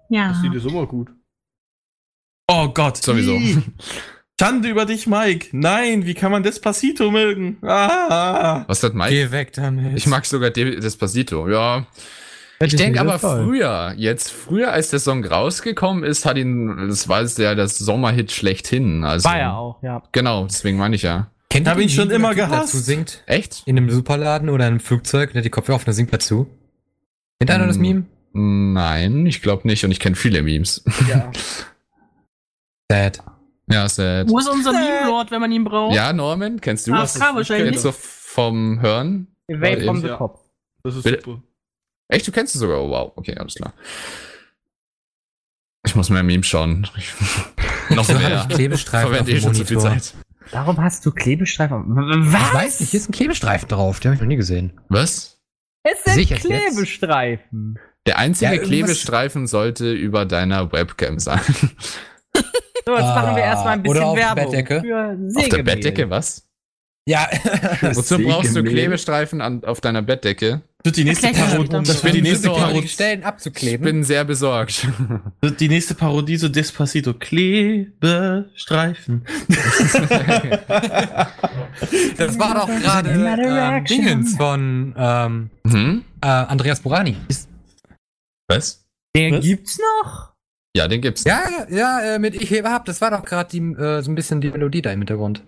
Ja. 0.08 0.30
ist 0.30 0.66
immer 0.66 0.86
gut. 0.86 1.10
Oh 2.48 2.68
Gott. 2.68 2.96
Sowieso. 2.98 3.38
Schande 4.38 4.68
über 4.68 4.84
dich, 4.84 5.06
Mike. 5.06 5.48
Nein, 5.52 6.04
wie 6.04 6.12
kann 6.14 6.30
man 6.30 6.42
Despacito 6.42 7.10
mögen? 7.10 7.56
Ah. 7.62 8.64
Was 8.66 8.82
hat 8.82 8.94
Mike? 8.94 9.10
Geh 9.10 9.30
weg 9.30 9.52
damit. 9.54 9.96
Ich 9.96 10.06
mag 10.06 10.26
sogar 10.26 10.50
De- 10.50 10.78
Despacito, 10.78 11.48
ja. 11.48 11.86
Ich 12.60 12.74
denke 12.76 13.00
aber 13.00 13.18
früher, 13.18 13.92
jetzt 13.96 14.30
früher 14.32 14.72
als 14.72 14.88
der 14.90 14.98
Song 14.98 15.24
rausgekommen 15.24 16.04
ist, 16.04 16.24
hat 16.26 16.36
ihn, 16.38 16.88
das 16.88 17.08
war 17.08 17.20
es 17.22 17.36
ja 17.36 17.54
das 17.54 17.76
Sommerhit 17.78 18.32
schlechthin. 18.32 19.04
Also, 19.04 19.28
War 19.28 19.38
ja 19.38 19.54
auch, 19.54 19.82
ja. 19.82 20.02
Genau, 20.12 20.44
deswegen 20.46 20.78
meine 20.78 20.96
ich 20.96 21.02
ja. 21.02 21.30
Kennt 21.50 21.66
ihr 21.68 21.78
ihn 21.78 21.88
schon 21.90 22.10
immer 22.10 22.34
gehasst. 22.34 22.74
dazu 22.74 22.78
singt? 22.78 23.22
Echt? 23.26 23.62
In 23.66 23.76
einem 23.78 23.90
Superladen 23.90 24.48
oder 24.50 24.64
in 24.66 24.72
einem 24.72 24.80
Flugzeug, 24.80 25.32
der 25.32 25.40
hat 25.40 25.44
die 25.44 25.50
Kopfhörer 25.50 25.76
auf 25.76 25.82
und 25.82 25.86
der 25.86 25.94
singt 25.94 26.12
dazu. 26.12 26.46
Kennt 27.38 27.50
einer 27.50 27.66
das 27.66 27.76
Hm. 27.76 27.82
Meme? 27.82 28.04
Nein, 28.32 29.26
ich 29.26 29.40
glaube 29.42 29.66
nicht 29.68 29.84
und 29.84 29.90
ich 29.92 30.00
kenne 30.00 30.16
viele 30.16 30.42
Memes. 30.42 30.82
ja. 31.08 31.30
Sad. 32.90 33.20
Ja, 33.70 33.88
sad. 33.88 34.28
Wo 34.28 34.38
ist 34.38 34.48
unser 34.48 34.72
Meme-Lord, 34.72 35.30
wenn 35.30 35.40
man 35.40 35.52
ihn 35.52 35.64
braucht? 35.64 35.94
Ja, 35.94 36.12
Norman, 36.12 36.60
kennst 36.60 36.86
du 36.86 36.92
Ah, 36.92 37.00
das? 37.00 37.18
Wahrscheinlich. 37.20 37.72
Jetzt 37.74 37.82
so 37.82 37.92
vom 37.92 38.80
Hören? 38.80 39.28
Wave 39.48 39.84
from 39.84 40.00
the. 40.00 40.08
Top. 40.08 40.40
Das 40.82 40.96
ist 40.96 41.02
Bitte? 41.04 41.22
super. 41.24 41.42
Echt, 42.08 42.26
du 42.26 42.32
kennst 42.32 42.54
es 42.54 42.60
sogar? 42.60 42.80
Oh, 42.80 42.90
wow, 42.90 43.12
okay, 43.16 43.34
alles 43.36 43.54
klar. 43.54 43.72
Ich 45.86 45.94
muss 45.94 46.10
mehr 46.10 46.22
Memes 46.22 46.46
schauen. 46.46 46.86
Noch 47.90 48.08
mehr. 48.08 48.46
ich 48.48 48.54
Klebestreifen 48.56 49.08
Verwende 49.10 49.32
dem 49.32 49.40
schon 49.40 49.54
zu 49.54 49.64
viel. 49.64 49.78
Zeit. 49.78 50.14
Warum 50.52 50.80
hast 50.80 51.04
du 51.06 51.10
Klebestreifen? 51.12 51.84
Was? 52.32 52.42
Ich 52.48 52.54
weiß 52.54 52.80
nicht, 52.80 52.90
hier 52.90 53.00
ist 53.00 53.08
ein 53.08 53.12
Klebestreifen 53.12 53.68
drauf, 53.68 53.98
den 54.00 54.10
habe 54.10 54.14
ich 54.16 54.20
noch 54.20 54.28
nie 54.28 54.36
gesehen. 54.36 54.80
Was? 54.88 55.38
Es 55.82 56.02
sind 56.04 56.14
Sicher 56.14 56.34
jetzt? 56.36 56.46
Klebestreifen. 56.46 57.78
Der 58.06 58.18
einzige 58.18 58.54
Ja, 58.54 58.62
Klebestreifen 58.62 59.46
sollte 59.48 59.92
über 59.92 60.24
deiner 60.26 60.70
Webcam 60.72 61.18
sein. 61.18 61.40
So, 62.88 62.94
jetzt 62.94 63.02
machen 63.04 63.34
wir 63.34 63.42
Ah, 63.42 63.46
erstmal 63.46 63.72
ein 63.74 63.82
bisschen 63.82 63.96
oder 63.98 64.06
auf 64.06 64.14
der 64.16 64.26
Werbung. 64.26 64.44
Bettdecke. 64.52 64.80
Für 64.80 65.10
Auf 65.10 65.16
der 65.18 65.30
Sägemehl. 65.42 65.64
Bettdecke, 65.64 66.08
was? 66.10 66.42
Ja, 67.08 67.28
Wozu 67.94 68.18
brauchst 68.18 68.50
du 68.50 68.54
Sägemehl. 68.54 68.72
Klebestreifen 68.74 69.40
an, 69.40 69.62
auf 69.64 69.80
deiner 69.80 70.02
Bettdecke? 70.02 70.62
Das 70.78 70.84
wird 70.86 70.96
die 70.98 71.04
nächste 71.04 71.28
ich 71.30 71.36
Parodie. 71.36 71.64
später. 71.66 71.82
Das 71.82 72.02
wird 72.04 72.14
die 72.14 72.20
bin 72.22 72.30
nächste. 72.30 72.48
Parodie. 72.50 72.88
Stellen 72.88 73.20
Ich 73.20 73.26
abzukleben. 73.26 73.84
bin 73.84 74.04
sehr 74.04 74.24
besorgt. 74.24 74.86
Wird 75.40 75.58
die 75.60 75.68
nächste 75.68 75.94
Parodie 75.96 76.36
so 76.36 76.48
Despacito. 76.48 77.12
Klebestreifen. 77.14 79.24
das 82.16 82.38
war 82.38 82.54
doch 82.54 82.68
gerade 82.68 83.10
ähm, 83.10 83.84
Dingens 83.84 84.36
von 84.36 84.94
ähm, 84.96 85.50
hm? 85.66 86.04
äh, 86.22 86.26
Andreas 86.26 86.78
Borani. 86.80 87.16
Was? 88.48 88.84
Den 89.16 89.34
Was? 89.34 89.44
gibt's 89.44 89.78
noch? 89.78 90.25
Ja, 90.76 90.88
den 90.88 91.00
gibt's. 91.00 91.24
Ja, 91.24 91.40
ja, 91.70 92.00
äh, 92.00 92.18
mit 92.18 92.34
Ich 92.34 92.50
hebe 92.50 92.68
ab, 92.70 92.84
das 92.84 93.00
war 93.00 93.10
doch 93.10 93.24
gerade 93.24 93.50
die, 93.50 93.58
äh, 93.58 94.02
so 94.02 94.10
ein 94.10 94.14
bisschen 94.14 94.40
die 94.40 94.50
Melodie 94.50 94.82
da 94.82 94.92
im 94.92 95.00
Hintergrund. 95.00 95.42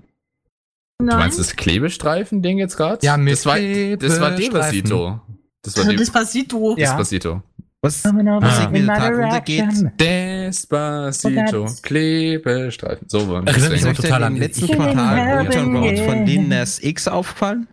Du 0.99 1.07
Nein. 1.07 1.19
meinst 1.19 1.39
das 1.39 1.55
Klebestreifen-Ding 1.55 2.59
jetzt 2.59 2.77
gerade? 2.77 3.05
Ja, 3.07 3.17
mit 3.17 3.35
das 3.35 3.47
war, 3.47 3.57
das 3.57 4.21
war. 4.21 4.31
Despacito. 4.33 5.21
Das 5.63 5.77
war 5.77 5.85
De 5.85 5.97
Despacito. 5.97 6.77
Ja. 6.79 6.89
Despacito. 6.91 7.43
Was 7.81 8.05
over 8.05 8.13
Musik 8.41 8.67
runtergeht. 8.67 9.61
direction. 9.61 9.93
Despacito. 10.01 11.65
that's- 11.65 11.83
Klebestreifen. 11.83 13.09
So 13.09 13.29
war 13.29 13.47
Erinnert 13.47 13.71
mich 13.73 13.83
total 13.83 14.25
an 14.25 14.35
den 14.35 14.43
letzten 14.43 14.67
Quartal 14.67 15.17
Helping 15.17 15.47
Old 15.47 15.53
Town 15.53 15.77
Road 15.77 15.99
von. 16.01 16.27
Lil 16.27 16.49
Nas 16.49 16.83
X 16.83 17.07
aufgefallen? 17.07 17.69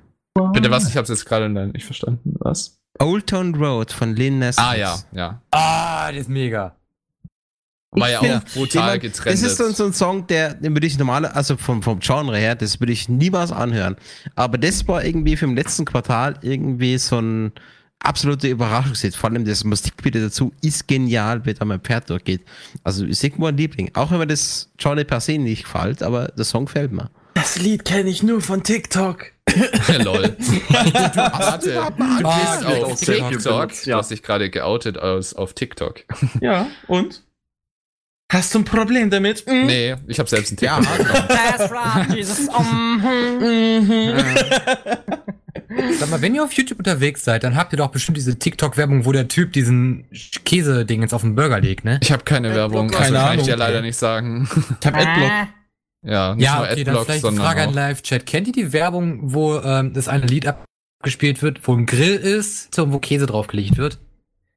Bitte 0.53 0.69
was? 0.69 0.87
Ich 0.89 0.97
hab's 0.97 1.09
jetzt 1.09 1.25
gerade 1.25 1.49
nicht 1.49 1.85
verstanden. 1.85 2.35
Was? 2.39 2.77
Old 2.99 3.27
Town 3.27 3.55
Road 3.55 3.91
von 3.91 4.15
Lil 4.15 4.31
Nas 4.37 4.57
Ah, 4.57 4.75
ja, 4.75 4.99
ja. 5.13 5.41
Ah, 5.51 6.11
das 6.11 6.21
ist 6.21 6.29
mega. 6.29 6.75
War 7.95 8.09
ja 8.09 8.19
auch 8.19 8.53
brutal 8.53 8.99
getrennt. 8.99 9.33
Das 9.33 9.41
ist 9.41 9.57
so, 9.57 9.69
so 9.71 9.85
ein 9.85 9.93
Song, 9.93 10.27
der, 10.27 10.53
den 10.53 10.73
würde 10.73 10.87
ich 10.87 10.97
normale, 10.97 11.35
also 11.35 11.57
vom, 11.57 11.81
vom 11.81 11.99
Genre 11.99 12.37
her, 12.37 12.55
das 12.55 12.79
würde 12.79 12.93
ich 12.93 13.09
niemals 13.09 13.51
anhören. 13.51 13.95
Aber 14.35 14.57
das 14.57 14.87
war 14.87 15.03
irgendwie 15.03 15.35
für 15.35 15.45
im 15.45 15.55
letzten 15.55 15.85
Quartal 15.85 16.37
irgendwie 16.41 16.97
so 16.97 17.19
ein 17.19 17.51
absoluter 17.99 18.47
Überraschungshit. 18.47 19.15
Vor 19.15 19.29
allem 19.29 19.45
das 19.45 19.63
Musikvideo 19.63 20.21
dazu 20.21 20.53
ist 20.61 20.87
genial, 20.87 21.45
wie 21.45 21.53
da 21.53 21.65
mein 21.65 21.79
Pferd 21.79 22.09
durchgeht. 22.09 22.41
Also 22.83 23.05
ist 23.05 23.23
irgendwo 23.23 23.47
ein 23.47 23.57
Liebling. 23.57 23.91
Auch 23.93 24.11
wenn 24.11 24.19
mir 24.19 24.27
das 24.27 24.69
Genre 24.77 25.05
per 25.05 25.19
se 25.19 25.37
nicht 25.37 25.63
gefällt, 25.63 26.03
aber 26.03 26.27
der 26.29 26.45
Song 26.45 26.65
gefällt 26.65 26.91
mir. 26.91 27.09
Das 27.33 27.59
Lied 27.59 27.83
kenne 27.83 28.09
ich 28.09 28.23
nur 28.23 28.41
von 28.41 28.63
TikTok. 28.63 29.25
Lol. 30.03 30.35
Warte, 30.69 31.73
du 31.73 32.23
bist 32.23 32.65
auf 32.65 32.99
TikTok 32.99 33.71
Du 33.83 33.93
hast 33.93 34.11
dich 34.11 34.23
gerade 34.23 34.49
geoutet 34.49 34.97
aus, 34.97 35.33
auf 35.33 35.53
TikTok. 35.53 36.01
Ja, 36.41 36.67
und? 36.87 37.23
Hast 38.31 38.53
du 38.55 38.59
ein 38.59 38.65
Problem 38.65 39.09
damit? 39.09 39.45
Mhm. 39.47 39.65
Nee, 39.67 39.95
ich 40.07 40.17
habe 40.19 40.27
selbst 40.29 40.49
TikTok. 40.57 40.83
That's 41.27 41.71
right, 41.71 42.13
Jesus. 42.15 42.47
Um, 42.49 43.01
Sag 45.99 46.09
mal, 46.09 46.21
wenn 46.21 46.33
ihr 46.35 46.43
auf 46.43 46.51
YouTube 46.53 46.79
unterwegs 46.79 47.23
seid, 47.23 47.43
dann 47.43 47.55
habt 47.55 47.73
ihr 47.73 47.77
doch 47.77 47.89
bestimmt 47.89 48.17
diese 48.17 48.37
TikTok-Werbung, 48.37 49.05
wo 49.05 49.11
der 49.11 49.27
Typ 49.27 49.53
diesen 49.53 50.05
Käse-Ding 50.43 51.01
jetzt 51.01 51.13
auf 51.13 51.21
den 51.21 51.35
Burger 51.35 51.59
legt, 51.59 51.85
ne? 51.85 51.99
Ich 52.01 52.11
habe 52.11 52.23
keine 52.23 52.55
Werbung, 52.55 52.89
also 52.89 52.97
Keine 52.97 53.17
kann 53.17 53.39
ich 53.39 53.45
dir 53.45 53.57
leider 53.57 53.81
nicht 53.81 53.97
sagen. 53.97 54.49
Ich 54.79 54.87
hab 54.87 54.95
Adblock. 54.95 55.31
Ja, 56.03 56.35
nicht 56.35 56.45
Ja, 56.45 56.57
nur 56.57 56.65
okay, 56.65 56.83
dann 56.83 56.95
Adblock, 56.95 57.05
vielleicht 57.05 57.09
eine 57.09 57.19
sondern 57.21 57.45
Frage 57.45 57.61
an 57.61 57.69
auch. 57.69 57.73
Live-Chat. 57.75 58.25
Kennt 58.25 58.47
ihr 58.47 58.53
die 58.53 58.73
Werbung, 58.73 59.19
wo 59.33 59.59
ähm, 59.59 59.93
das 59.93 60.07
eine 60.07 60.25
Lied 60.25 60.47
abgespielt 60.47 61.41
wird, 61.41 61.67
wo 61.67 61.73
ein 61.75 61.85
Grill 61.85 62.15
ist 62.15 62.77
und 62.79 62.91
wo 62.91 62.99
Käse 62.99 63.25
draufgelegt 63.27 63.77
wird? 63.77 63.99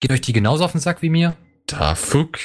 Geht 0.00 0.12
euch 0.12 0.20
die 0.20 0.32
genauso 0.32 0.64
auf 0.64 0.72
den 0.72 0.80
Sack 0.80 1.02
wie 1.02 1.10
mir? 1.10 1.36
Da 1.68 1.94
fuck. 1.94 2.38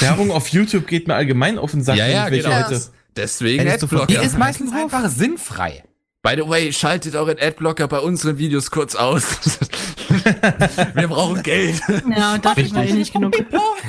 Werbung 0.00 0.30
auf 0.30 0.48
YouTube 0.48 0.86
geht 0.86 1.06
mir 1.06 1.14
allgemein 1.14 1.58
auf 1.58 1.70
den 1.70 1.82
Sack, 1.82 1.96
Ja, 1.96 2.06
ja, 2.06 2.24
ich 2.26 2.32
welche 2.32 2.48
genau. 2.48 2.68
hätte. 2.68 2.80
Deswegen 3.14 3.68
Adblocker. 3.68 4.06
Die 4.06 4.14
ist 4.14 4.38
meistens 4.38 4.72
einfach 4.72 5.08
sinnfrei. 5.08 5.84
By 6.22 6.34
the 6.36 6.46
way, 6.48 6.70
schaltet 6.72 7.14
euren 7.14 7.38
Adblocker 7.40 7.88
bei 7.88 7.98
unseren 8.00 8.36
Videos 8.38 8.70
kurz 8.70 8.94
aus. 8.94 9.24
Wir 10.94 11.08
brauchen 11.08 11.42
Geld. 11.42 11.80
Ja, 12.14 12.36
da 12.38 12.52
kriegt 12.54 12.72
man 12.74 12.86
eh 12.86 12.92
nicht 12.92 13.12
genug. 13.12 13.34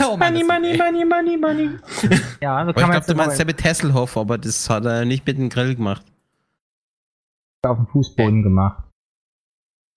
Oh, 0.01 0.15
Mann, 0.17 0.33
das- 0.33 0.43
money, 0.47 0.77
money, 0.77 1.03
money, 1.05 1.37
money. 1.37 1.69
ja, 2.41 2.63
so 2.63 2.69
Aber 2.69 2.69
ich 2.69 2.75
kann 2.75 2.83
man 2.83 2.91
glaube, 2.91 3.05
du 3.07 3.15
meinst 3.15 3.37
ja 3.39 3.45
mit 3.45 3.63
Hasselhoff, 3.63 4.15
aber 4.17 4.37
das 4.37 4.69
hat 4.69 4.85
er 4.85 5.03
nicht 5.05 5.25
mit 5.27 5.37
dem 5.37 5.49
Grill 5.49 5.75
gemacht. 5.75 6.03
auf 7.65 7.77
dem 7.77 7.87
Fußboden 7.87 8.43
gemacht. 8.43 8.83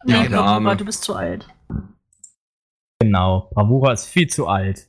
Nee, 0.06 0.12
der 0.14 0.28
Bravura, 0.36 0.54
Arme. 0.54 0.76
du 0.76 0.84
bist 0.84 1.02
zu 1.04 1.14
alt. 1.14 1.48
Genau. 3.04 3.50
Bravura 3.54 3.92
ist 3.92 4.06
viel 4.06 4.28
zu 4.28 4.46
alt. 4.46 4.88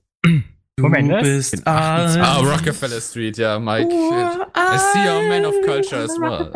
Moment, 0.78 1.10
du 1.10 1.16
was? 1.16 1.24
bist 1.24 1.62
Ah, 1.66 2.04
alt. 2.06 2.46
Rockefeller 2.46 3.00
Street, 3.00 3.38
ja, 3.38 3.60
Mike. 3.60 3.94
I 3.94 4.78
see 4.78 5.00
you're 5.00 5.26
a 5.26 5.30
man 5.30 5.46
of 5.46 5.56
culture 5.66 6.04
as 6.04 6.18
well. 6.20 6.52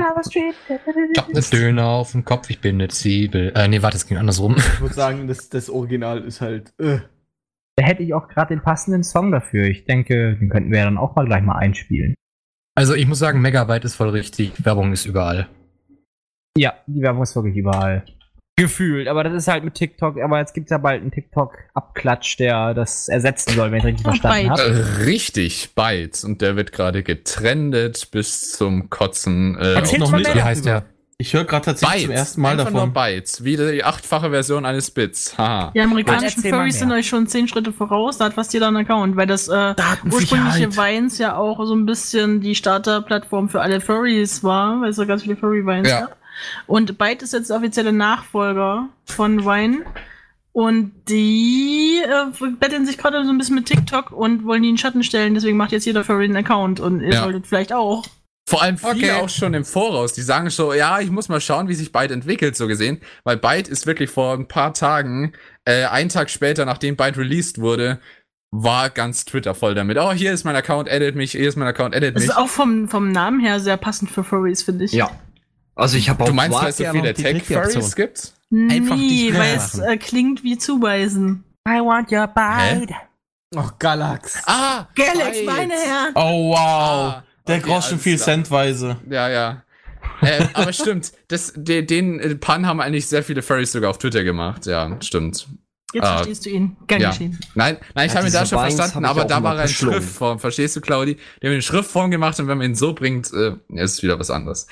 Ich 1.14 1.20
hab 1.20 1.30
ne 1.30 1.42
Döner 1.42 1.86
auf 1.86 2.12
dem 2.12 2.26
Kopf, 2.26 2.50
ich 2.50 2.60
bin 2.60 2.78
ne 2.78 2.90
Zwiebel. 2.90 3.54
Äh, 3.56 3.68
nee, 3.70 3.82
warte, 3.82 3.96
es 3.96 4.08
ging 4.08 4.18
andersrum. 4.18 4.56
Ich 4.58 4.82
würde 4.82 4.94
sagen, 4.94 5.28
das, 5.28 5.48
das 5.50 5.70
Original 5.70 6.24
ist 6.26 6.42
halt. 6.42 6.74
Äh. 6.80 7.00
Da 7.78 7.86
hätte 7.86 8.04
ich 8.04 8.14
auch 8.14 8.28
gerade 8.28 8.54
den 8.54 8.62
passenden 8.62 9.04
Song 9.04 9.32
dafür. 9.32 9.66
Ich 9.66 9.86
denke, 9.86 10.36
den 10.36 10.50
könnten 10.50 10.70
wir 10.72 10.80
ja 10.80 10.86
dann 10.86 10.98
auch 10.98 11.16
mal 11.16 11.26
gleich 11.26 11.42
mal 11.44 11.56
einspielen. 11.58 12.14
Also 12.76 12.96
ich 12.96 13.08
muss 13.08 13.20
sagen, 13.20 13.40
Megabyte 13.40 13.86
ist 13.86 13.96
voll 13.96 14.10
richtig. 14.10 14.66
Werbung 14.66 14.92
ist 14.92 15.06
überall. 15.06 15.48
Ja, 16.58 16.74
die 16.88 17.02
Werbung 17.02 17.24
ist 17.24 17.36
wirklich 17.36 17.56
überall. 17.56 18.04
Gefühlt, 18.60 19.08
aber 19.08 19.24
das 19.24 19.34
ist 19.34 19.48
halt 19.48 19.64
mit 19.64 19.74
TikTok, 19.76 20.20
aber 20.22 20.40
jetzt 20.40 20.54
gibt's 20.54 20.72
ja 20.72 20.78
bald 20.78 21.02
einen 21.02 21.12
TikTok-Abklatsch, 21.12 22.38
der 22.40 22.74
das 22.74 23.08
ersetzen 23.08 23.54
soll, 23.56 23.72
wenn 23.72 23.80
ich 23.80 23.86
richtig 23.86 24.04
verstanden 24.04 24.50
habe. 24.52 24.62
Äh, 24.62 25.04
Richtig, 25.06 25.74
Bytes. 25.76 26.24
Und 26.24 26.42
der 26.42 26.56
wird 26.56 26.72
gerade 26.72 27.04
getrendet 27.04 28.10
bis 28.12 28.52
zum 28.54 28.90
Kotzen. 28.90 29.58
Äh, 29.58 29.74
Erzähl's 29.76 30.10
mal 30.12 30.18
Twitter. 30.18 30.34
mehr 30.36 30.36
Wie 30.36 30.44
heißt 30.48 30.66
der? 30.66 30.84
Ich 31.22 31.34
höre 31.34 31.44
gerade 31.44 31.66
tatsächlich 31.66 32.04
zum 32.06 32.12
ersten 32.12 32.40
Mal 32.42 32.52
Einfach 32.52 32.66
davon. 32.72 32.80
nur 32.80 32.94
Bytes. 32.94 33.44
Wie 33.44 33.58
die 33.58 33.84
achtfache 33.84 34.30
Version 34.30 34.66
eines 34.66 34.90
Bits. 34.90 35.38
Haha. 35.38 35.72
Die 35.76 35.82
amerikanischen 35.82 36.42
Furries 36.42 36.80
sind 36.80 36.94
euch 36.94 37.10
schon 37.10 37.28
zehn 37.28 37.46
Schritte 37.50 37.74
voraus, 37.74 38.18
da 38.20 38.26
hat 38.26 38.36
fast 38.36 38.54
jeder 38.54 38.68
einen 38.70 38.78
Account, 38.78 39.18
weil 39.18 39.28
das 39.28 39.50
äh, 39.50 39.76
ursprüngliche 40.10 40.74
Vines 40.78 41.18
ja 41.18 41.36
auch 41.36 41.62
so 41.66 41.76
ein 41.76 41.86
bisschen 41.86 42.40
die 42.40 42.56
Starterplattform 42.56 43.50
für 43.50 43.60
alle 43.60 43.82
Furries 43.82 44.46
war, 44.46 44.80
weil 44.80 44.92
es 44.92 44.96
so 44.96 45.06
ganz 45.06 45.24
viele 45.24 45.36
Furry-Vines 45.36 45.90
Ja. 45.90 46.02
gab. 46.02 46.19
Und 46.68 46.98
Byte 46.98 47.24
ist 47.24 47.34
jetzt 47.34 47.50
der 47.50 47.58
offizielle 47.58 47.94
Nachfolger 47.94 48.90
von 49.06 49.46
Vine. 49.46 49.86
Und 50.52 50.92
die 51.08 52.02
äh, 52.04 52.48
betteln 52.60 52.86
sich 52.86 52.98
gerade 52.98 53.24
so 53.24 53.30
ein 53.30 53.38
bisschen 53.38 53.56
mit 53.56 53.68
TikTok 53.68 54.12
und 54.12 54.46
wollen 54.46 54.64
die 54.64 54.70
in 54.70 54.76
den 54.76 54.80
Schatten 54.80 55.04
stellen, 55.04 55.36
deswegen 55.36 55.58
macht 55.58 55.72
jetzt 55.72 55.86
jeder 55.86 56.04
Furry 56.04 56.26
einen 56.26 56.38
Account 56.38 56.80
und 56.80 57.02
ihr 57.02 57.14
Ja. 57.14 57.24
solltet 57.24 57.46
vielleicht 57.48 57.72
auch. 57.72 58.06
Vor 58.50 58.64
allem 58.64 58.80
viele 58.80 58.90
Okay. 58.90 59.12
auch 59.12 59.30
schon 59.30 59.54
im 59.54 59.64
Voraus. 59.64 60.14
Die 60.14 60.24
sagen 60.24 60.50
so, 60.50 60.74
ja, 60.74 61.00
ich 61.00 61.12
muss 61.12 61.30
mal 61.30 61.40
schauen, 61.40 61.68
wie 61.68 61.76
sich 61.76 61.92
Byte 61.92 62.10
entwickelt, 62.12 62.58
so 62.58 62.66
gesehen. 62.68 63.00
Weil 63.24 63.38
Byte 63.38 63.68
ist 63.68 63.86
wirklich 63.86 64.10
vor 64.10 64.34
ein 64.34 64.48
paar 64.48 64.74
Tagen, 64.74 65.34
äh, 65.66 65.86
einen 65.86 66.10
Tag 66.10 66.32
später, 66.32 66.66
nachdem 66.66 66.96
Byte 66.96 67.18
released 67.20 67.62
wurde, 67.62 68.00
war 68.52 68.90
ganz 68.90 69.26
Twitter 69.26 69.54
voll 69.54 69.76
damit. 69.76 70.00
Oh, 70.00 70.12
hier 70.12 70.34
ist 70.34 70.46
mein 70.46 70.56
Account, 70.56 70.90
edit 70.90 71.16
mich, 71.16 71.34
hier 71.34 71.48
ist 71.48 71.58
mein 71.58 71.68
Account, 71.68 71.94
edit 71.94 72.16
Das 72.16 72.24
mich. 72.24 72.32
ist 72.32 72.36
auch 72.36 72.48
vom, 72.48 72.88
vom 72.90 73.12
Namen 73.12 73.40
her 73.40 73.60
sehr 73.60 73.78
passend 73.78 74.10
für 74.10 74.24
Furries, 74.24 74.64
finde 74.64 74.86
ich. 74.86 74.94
Ja. 74.94 75.12
Also 75.80 75.98
ich 75.98 76.10
habe 76.10 76.24
auch 76.24 76.28
Du 76.28 76.34
meinst, 76.34 76.58
weil 76.60 76.70
es 76.70 76.78
so 76.78 76.86
viele 76.92 77.14
die 77.14 77.24
Tech-Furries 77.24 77.76
Option. 77.76 77.92
gibt? 77.96 78.34
Einfach 78.52 78.96
Nee, 78.96 79.32
weil 79.34 79.56
es 79.56 79.78
äh, 79.80 79.98
klingt 79.98 80.44
wie 80.44 80.58
Zubeißen. 80.58 81.44
I 81.68 81.80
want 81.82 82.12
your 82.12 82.28
bite. 82.28 82.94
Oh, 83.56 83.70
Galax. 83.80 84.42
Ah! 84.46 84.88
Galax, 84.96 85.38
meine 85.46 85.74
Herren! 85.74 86.12
Oh, 86.16 86.50
wow. 86.52 86.58
Ah, 86.58 87.24
Der 87.48 87.58
okay, 87.58 87.66
Groschen 87.66 87.92
alles 87.94 88.04
viel 88.04 88.16
klar. 88.16 88.26
centweise. 88.26 88.98
Ja, 89.10 89.30
ja. 89.30 89.64
äh, 90.22 90.46
aber 90.54 90.74
stimmt, 90.74 91.12
das, 91.30 91.54
den, 91.56 91.88
den 91.88 92.20
äh, 92.20 92.36
Pun 92.36 92.66
haben 92.68 92.80
eigentlich 92.82 93.08
sehr 93.08 93.24
viele 93.24 93.42
Furries 93.42 93.72
sogar 93.72 93.90
auf 93.90 93.98
Twitter 93.98 94.24
gemacht. 94.24 94.66
Ja, 94.66 94.98
stimmt. 95.02 95.48
Jetzt 95.94 96.04
Ah. 96.06 96.18
verstehst 96.18 96.46
du 96.46 96.50
ihn. 96.52 96.78
Gern 96.88 97.02
Ja. 97.02 97.10
geschehen. 97.10 97.40
Nein, 97.56 97.78
nein, 97.96 98.06
ich 98.08 98.14
Ja, 98.14 98.18
habe 98.20 98.28
ihn 98.28 98.34
da 98.34 98.46
schon 98.46 98.60
Vines 98.60 98.76
verstanden, 98.76 99.06
aber 99.08 99.26
da 99.26 99.42
war 99.42 99.56
er 99.58 99.64
in. 99.64 99.70
Schriftform. 99.70 100.38
Verstehst 100.40 100.76
du, 100.76 100.82
Claudi? 100.82 101.16
Der 101.42 101.50
hat 101.50 101.54
ihn 101.54 101.56
in 101.56 101.62
Schriftform 101.64 102.12
gemacht 102.12 102.40
und 102.40 102.48
wenn 102.48 102.58
man 102.60 102.68
ihn 102.68 102.76
so 102.76 102.94
bringt, 102.94 103.32
äh, 103.34 103.54
ist 103.76 103.94
es 103.94 104.04
wieder 104.04 104.20
was 104.20 104.30
anderes. 104.30 104.68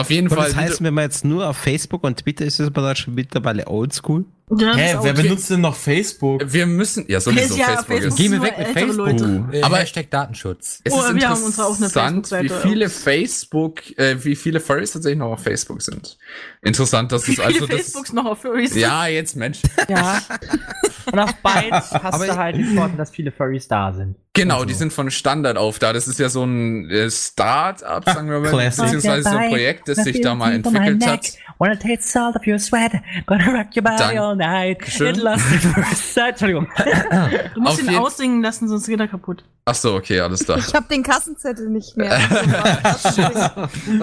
Auf 0.00 0.10
jeden 0.10 0.28
Und 0.28 0.36
Fall. 0.36 0.48
das 0.48 0.56
heißt, 0.56 0.82
wenn 0.82 0.94
man 0.94 1.04
jetzt 1.04 1.24
nur 1.24 1.48
auf 1.48 1.56
Facebook 1.56 2.04
und 2.04 2.18
Twitter 2.18 2.44
ist, 2.44 2.60
ist 2.60 2.66
aber 2.66 2.82
da 2.82 2.94
schon 2.96 3.14
mittlerweile 3.14 3.66
oldschool. 3.66 4.24
Ja, 4.58 4.74
Hä, 4.74 4.96
wer 5.02 5.12
benutzt 5.12 5.48
denn 5.50 5.60
noch 5.60 5.76
Facebook? 5.76 6.42
wir 6.52 6.66
müssen, 6.66 7.04
ja, 7.06 7.20
sowieso 7.20 7.54
Ja, 7.56 7.66
Facebook, 7.66 7.86
Facebook 7.86 8.08
ist. 8.08 8.16
Geh 8.16 8.28
mir 8.28 8.36
nur 8.38 8.46
weg 8.46 8.58
mit 8.58 8.66
Facebook. 8.68 8.96
Leute. 8.96 9.44
Äh, 9.52 9.62
Aber- 9.62 9.78
Hashtag 9.78 10.10
Datenschutz. 10.10 10.80
Es 10.82 10.92
Oh, 10.92 11.00
ist 11.02 11.14
wir 11.14 11.28
haben 11.28 11.42
uns 11.44 11.60
auch 11.60 11.76
eine 11.76 11.86
interessant, 11.86 12.30
wie 12.32 12.48
viele 12.48 12.88
Facebook, 12.88 13.96
äh, 13.96 14.16
wie 14.24 14.34
viele 14.34 14.58
Furries 14.58 14.90
tatsächlich 14.90 15.20
noch 15.20 15.30
auf 15.32 15.42
Facebook 15.44 15.80
sind. 15.82 16.18
Interessant, 16.62 17.12
dass 17.12 17.28
Wie 17.28 17.32
es 17.32 17.36
viele 17.36 17.46
also 17.46 17.66
Facebooks 17.68 18.08
das. 18.08 18.12
noch 18.12 18.24
auf 18.24 18.40
Furries 18.42 18.72
sind. 18.72 18.82
Ja, 18.82 19.06
jetzt 19.06 19.36
Mensch. 19.36 19.60
Ja. 19.88 20.20
Und 21.12 21.18
auf 21.18 21.34
Byte 21.42 21.72
hast 21.72 22.14
Aber 22.14 22.26
du 22.26 22.36
halt 22.36 22.56
den 22.56 22.74
Vorteil, 22.76 22.96
dass 22.96 23.10
viele 23.10 23.32
Furries 23.32 23.68
da 23.68 23.92
sind. 23.92 24.16
Genau, 24.32 24.64
die 24.64 24.74
sind 24.74 24.92
von 24.92 25.10
Standard 25.10 25.58
auf 25.58 25.80
da. 25.80 25.92
Das 25.92 26.06
ist 26.06 26.20
ja 26.20 26.28
so 26.28 26.44
ein 26.44 26.88
äh, 26.88 27.10
Start-up, 27.10 28.04
sagen 28.04 28.30
wir 28.30 28.38
mal, 28.38 28.48
Classic. 28.50 28.84
beziehungsweise 28.84 29.28
so 29.28 29.36
ein 29.36 29.50
Projekt, 29.50 29.88
das 29.88 29.98
sich 30.04 30.20
da 30.20 30.36
mal 30.36 30.52
entwickelt 30.52 31.04
hat. 31.04 31.32
Wanna 31.58 31.74
taste 31.74 32.08
salt 32.08 32.36
of 32.36 32.46
your 32.46 32.58
sweat, 32.58 32.92
gonna 33.26 33.44
rock 33.50 33.66
your 33.76 33.82
body 33.82 33.96
Dank- 33.98 34.18
all 34.18 34.36
night. 34.36 34.78
Schön. 34.88 35.16
It 35.16 35.22
lost 35.22 35.42
first 35.42 36.14
sight. 36.14 36.40
Entschuldigung. 36.40 36.68
Du 37.54 37.60
musst 37.60 37.80
Auf 37.82 37.88
ihn 37.88 37.96
aussingen 37.96 38.42
lassen, 38.42 38.68
sonst 38.68 38.86
geht 38.86 39.00
er 39.00 39.08
kaputt. 39.08 39.44
Ach 39.64 39.74
so, 39.74 39.94
okay, 39.94 40.20
alles 40.20 40.44
klar. 40.44 40.58
Ich 40.58 40.72
habe 40.74 40.86
den 40.88 41.02
Kassenzettel 41.02 41.68
nicht 41.68 41.96
mehr. 41.96 42.10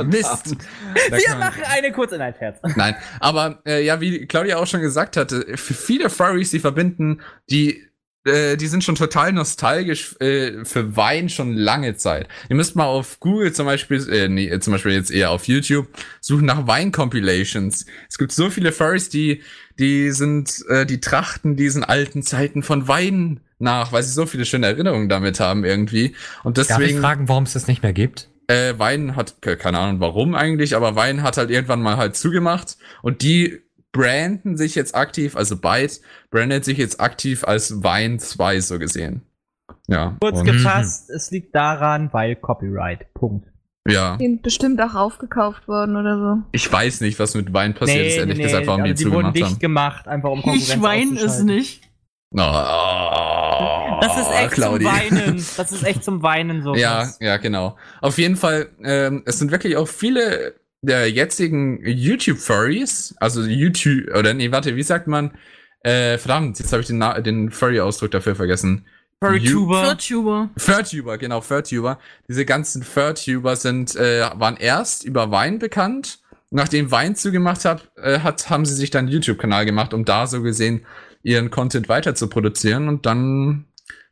Mist. 0.06 0.56
Wir 1.10 1.36
machen 1.36 1.64
eine 1.66 1.92
kurze 1.92 2.18
Nein, 2.18 2.34
Herz. 2.38 2.60
Nein, 2.76 2.96
aber 3.20 3.60
äh, 3.66 3.84
ja, 3.84 4.00
wie 4.02 4.26
Claudia 4.28 4.58
auch 4.58 4.68
schon 4.68 4.82
gesagt 4.82 5.18
hatte, 5.18 5.58
für 5.58 5.74
viele 5.74 6.10
Furries, 6.10 6.52
die 6.52 6.60
verbinden, 6.60 7.22
die 7.50 7.87
äh, 8.28 8.58
die 8.58 8.68
sind 8.68 8.84
schon 8.84 8.96
total 8.96 9.34
nostalgisch 9.34 10.16
äh, 10.20 10.64
für 10.66 10.96
Wein 10.96 11.30
schon 11.30 11.54
lange 11.56 11.96
Zeit. 11.96 12.28
Ihr 12.50 12.56
müsst 12.56 12.76
mal 12.76 12.86
auf 12.86 13.20
Google 13.20 13.54
zum 13.54 13.66
Beispiel, 13.66 14.08
äh, 14.12 14.28
nee, 14.28 14.48
äh, 14.48 14.60
zum 14.60 14.74
Beispiel 14.74 14.92
jetzt 14.94 15.12
eher 15.12 15.32
auf 15.32 15.48
YouTube 15.48 15.88
suchen 16.22 16.46
nach 16.46 16.68
Wein-Compilations. 16.68 17.86
Es 18.10 18.18
gibt 18.18 18.32
so 18.32 18.50
viele 18.50 18.72
Furries, 18.72 19.10
die 19.10 19.42
die 19.80 20.10
sind, 20.12 20.66
äh, 20.70 20.86
die 20.88 21.00
trachten 21.00 21.56
diesen 21.56 21.84
alten 21.84 22.24
Zeiten 22.24 22.64
von 22.64 22.88
Wein 22.88 23.42
nach, 23.60 23.92
weil 23.92 24.02
sie 24.04 24.12
so 24.12 24.26
viele 24.26 24.46
schöne 24.46 24.66
Erinnerungen 24.68 25.08
damit 25.10 25.40
haben 25.40 25.64
irgendwie. 25.66 26.16
Und 26.44 26.58
Darf 26.58 26.70
ich 26.70 26.76
deswegen 26.76 27.00
fragen, 27.00 27.28
warum 27.30 27.44
es 27.44 27.54
das 27.54 27.68
nicht 27.68 27.84
mehr 27.84 27.94
gibt? 27.94 28.30
äh, 28.50 28.74
Wein 28.80 29.16
hat, 29.18 29.42
ke- 29.42 29.58
keine 29.58 29.78
Ahnung 29.80 30.00
warum 30.00 30.34
eigentlich, 30.34 30.76
aber 30.76 30.96
Wein 30.96 31.22
hat 31.22 31.36
halt 31.38 31.50
irgendwann 31.52 31.82
mal 31.82 31.98
halt 31.98 32.16
zugemacht 32.16 32.78
und 33.02 33.22
die 33.22 33.60
branden 33.98 34.58
sich 34.58 34.76
jetzt 34.76 34.96
aktiv, 34.96 35.36
also 35.36 35.58
Byte 35.58 36.00
brandet 36.30 36.64
sich 36.64 36.78
jetzt 36.78 37.02
aktiv 37.02 37.44
als 37.44 37.84
Wein 37.84 38.20
2 38.20 38.62
so 38.62 38.80
gesehen. 38.80 39.24
Ja. 39.88 40.16
Kurz 40.22 40.40
und, 40.40 40.46
gefasst, 40.46 41.10
es 41.10 41.32
liegt 41.32 41.56
daran, 41.56 42.10
weil 42.14 42.36
Copyright. 42.36 43.14
Punkt. 43.14 43.48
ja. 43.88 44.18
Sind 44.20 44.44
bestimmt 44.44 44.80
auch 44.82 44.94
aufgekauft 44.96 45.68
worden 45.68 45.96
oder 45.96 46.18
so. 46.18 46.44
Ich 46.52 46.72
weiß 46.72 47.02
nicht, 47.02 47.18
was 47.20 47.34
mit 47.36 47.54
Wein 47.54 47.74
passiert 47.74 48.08
ist, 48.08 48.18
ehrlich 48.18 48.38
gesagt, 48.40 48.68
warum 48.68 48.82
also 48.82 48.94
die 48.94 49.04
die 49.04 49.12
wurden 49.12 49.34
zugemacht 49.34 49.36
dicht 49.36 49.46
haben. 49.46 49.60
gemacht, 49.60 50.08
einfach 50.08 50.30
um 50.30 50.42
Konkurrenz 50.42 50.70
Ich 50.70 50.82
weine 50.82 51.20
es 51.20 51.44
nicht. 51.44 51.82
Oh. 52.34 53.98
Das 54.02 54.18
ist 54.20 54.32
echt 54.32 54.52
Claudi. 54.52 54.86
zum 54.86 54.94
Weinen. 54.94 55.36
Das 55.58 55.72
ist 55.72 55.84
echt 55.84 56.04
zum 56.04 56.22
Weinen 56.22 56.62
so. 56.62 56.76
Ja, 56.76 57.10
ja, 57.20 57.38
genau. 57.38 57.78
Auf 58.02 58.18
jeden 58.18 58.36
Fall, 58.36 58.70
ähm, 58.84 59.24
es 59.26 59.40
sind 59.40 59.52
wirklich 59.52 59.78
auch 59.78 59.88
viele 59.88 60.54
der 60.82 61.10
jetzigen 61.10 61.86
YouTube-Furries, 61.86 63.16
also 63.18 63.44
YouTube, 63.44 64.16
oder 64.16 64.34
nee, 64.34 64.52
warte, 64.52 64.76
wie 64.76 64.84
sagt 64.84 65.08
man? 65.08 65.32
Äh, 65.82 66.18
verdammt, 66.18 66.60
jetzt 66.60 66.72
habe 66.72 66.82
ich 66.82 66.88
den, 66.88 66.98
Na- 66.98 67.20
den 67.22 67.50
Furry-Ausdruck 67.52 68.12
dafür 68.12 68.36
vergessen. 68.36 68.86
Furtuber. 69.24 69.86
Furtuber. 69.86 70.50
Furtuber, 70.58 71.18
genau, 71.18 71.42
Furtuber. 71.42 72.00
Diese 72.28 72.46
ganzen 72.46 72.84
Furtuber 72.84 73.56
sind, 73.56 73.96
äh, 73.96 74.30
waren 74.36 74.58
erst 74.58 75.04
über 75.04 75.32
Wein 75.32 75.60
bekannt. 75.60 76.20
Nachdem 76.50 76.92
Wein 76.92 77.16
zugemacht 77.16 77.66
hat, 77.66 77.90
äh, 77.98 78.20
hat, 78.20 78.50
haben 78.50 78.66
sie 78.66 78.76
sich 78.76 78.90
dann 78.92 79.06
einen 79.06 79.14
YouTube-Kanal 79.14 79.66
gemacht, 79.66 79.94
um 79.94 80.06
da 80.06 80.28
so 80.28 80.42
gesehen 80.42 80.86
ihren 81.24 81.50
Content 81.50 81.90
weiter 81.90 82.16
zu 82.16 82.30
produzieren 82.30 82.88
und 82.88 83.06
dann 83.06 83.66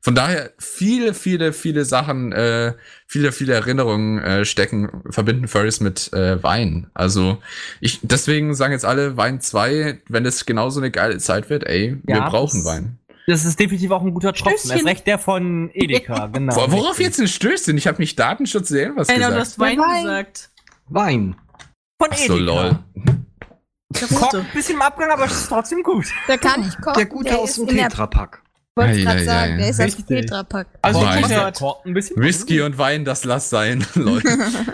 von 0.06 0.14
daher 0.14 0.52
viele, 0.60 1.16
viele, 1.16 1.52
viele 1.52 1.84
Sachen, 1.84 2.32
äh, 2.32 2.74
viele, 3.08 3.32
viele 3.32 3.54
Erinnerungen 3.54 4.20
äh, 4.20 4.46
stecken, 4.46 5.02
verbinden 5.10 5.48
Furries 5.48 5.80
mit 5.80 6.14
äh, 6.14 6.44
Wein. 6.44 6.92
Also 6.94 7.40
ich, 7.82 8.02
deswegen 8.04 8.54
sagen 8.54 8.72
jetzt 8.72 8.86
alle 8.86 9.18
Wein 9.18 9.42
2, 9.42 10.02
wenn 10.08 10.24
es 10.28 10.46
genauso 10.46 10.80
eine 10.80 10.92
geile 10.92 11.18
Zeit 11.18 11.50
wird, 11.50 11.64
ey, 11.64 11.98
wir 12.04 12.18
Ja, 12.18 12.30
brauchen 12.30 12.64
das- 12.64 12.72
Wein. 12.72 13.00
Das 13.26 13.44
ist 13.46 13.60
definitiv 13.60 13.90
auch 13.90 14.04
ein 14.04 14.14
guter 14.14 14.32
Tropfen. 14.34 14.56
Stößchen. 14.60 14.72
Erst 14.78 14.86
recht 14.86 15.08
der 15.08 15.18
von 15.18 15.72
Edeka, 15.74 16.28
genau. 16.28 16.56
Wor- 16.56 16.72
Worauf 16.72 16.90
Richtig. 17.00 17.06
jetzt 17.08 17.20
ein 17.22 17.28
Stößchen? 17.28 17.76
Ich 17.76 17.88
habe 17.88 17.98
nicht 18.00 18.20
Datenschutz 18.20 18.68
sehen 18.68 18.94
was 18.96 19.08
Genau, 19.08 19.22
du 19.22 19.26
gesagt. 19.34 19.42
hast 19.42 19.58
Wein 19.60 19.80
Wein. 19.80 20.04
gesagt. 20.04 20.50
Wein. 20.90 21.36
Von 22.00 22.10
Ach 22.12 22.16
Edeka. 22.20 22.28
so, 22.34 22.38
lol. 22.38 22.80
Der 23.90 24.40
ein 24.42 24.46
bisschen 24.54 24.76
im 24.76 24.82
Abgang, 24.84 25.10
aber 25.10 25.26
es 25.26 25.32
ist 25.32 25.48
trotzdem 25.50 25.82
gut. 25.82 26.06
Der 26.28 26.38
kann 26.38 26.62
nicht 26.62 26.80
kochen. 26.80 26.98
Der 26.98 27.06
gute 27.08 27.36
aus 27.40 27.58
ist 27.58 27.68
dem 27.68 27.76
der- 27.76 27.90
Tetrapack. 27.90 28.44
Wollte 28.78 29.00
gerade 29.02 29.24
sagen, 29.24 29.54
ei. 29.54 29.58
der 29.58 29.70
ist 29.70 29.80
aus 29.80 29.96
dem 29.96 30.06
Richtig. 30.06 30.22
Tetrapack. 30.22 30.68
Also 30.82 31.02
Wein. 31.02 31.24
ich 31.54 31.60
kocht 31.60 31.86
ein 31.86 31.94
bisschen. 31.94 32.22
Whisky 32.22 32.62
und 32.62 32.78
Wein, 32.78 33.06
das 33.06 33.24
lass 33.24 33.50
sein. 33.50 33.86
Lol. 33.96 34.22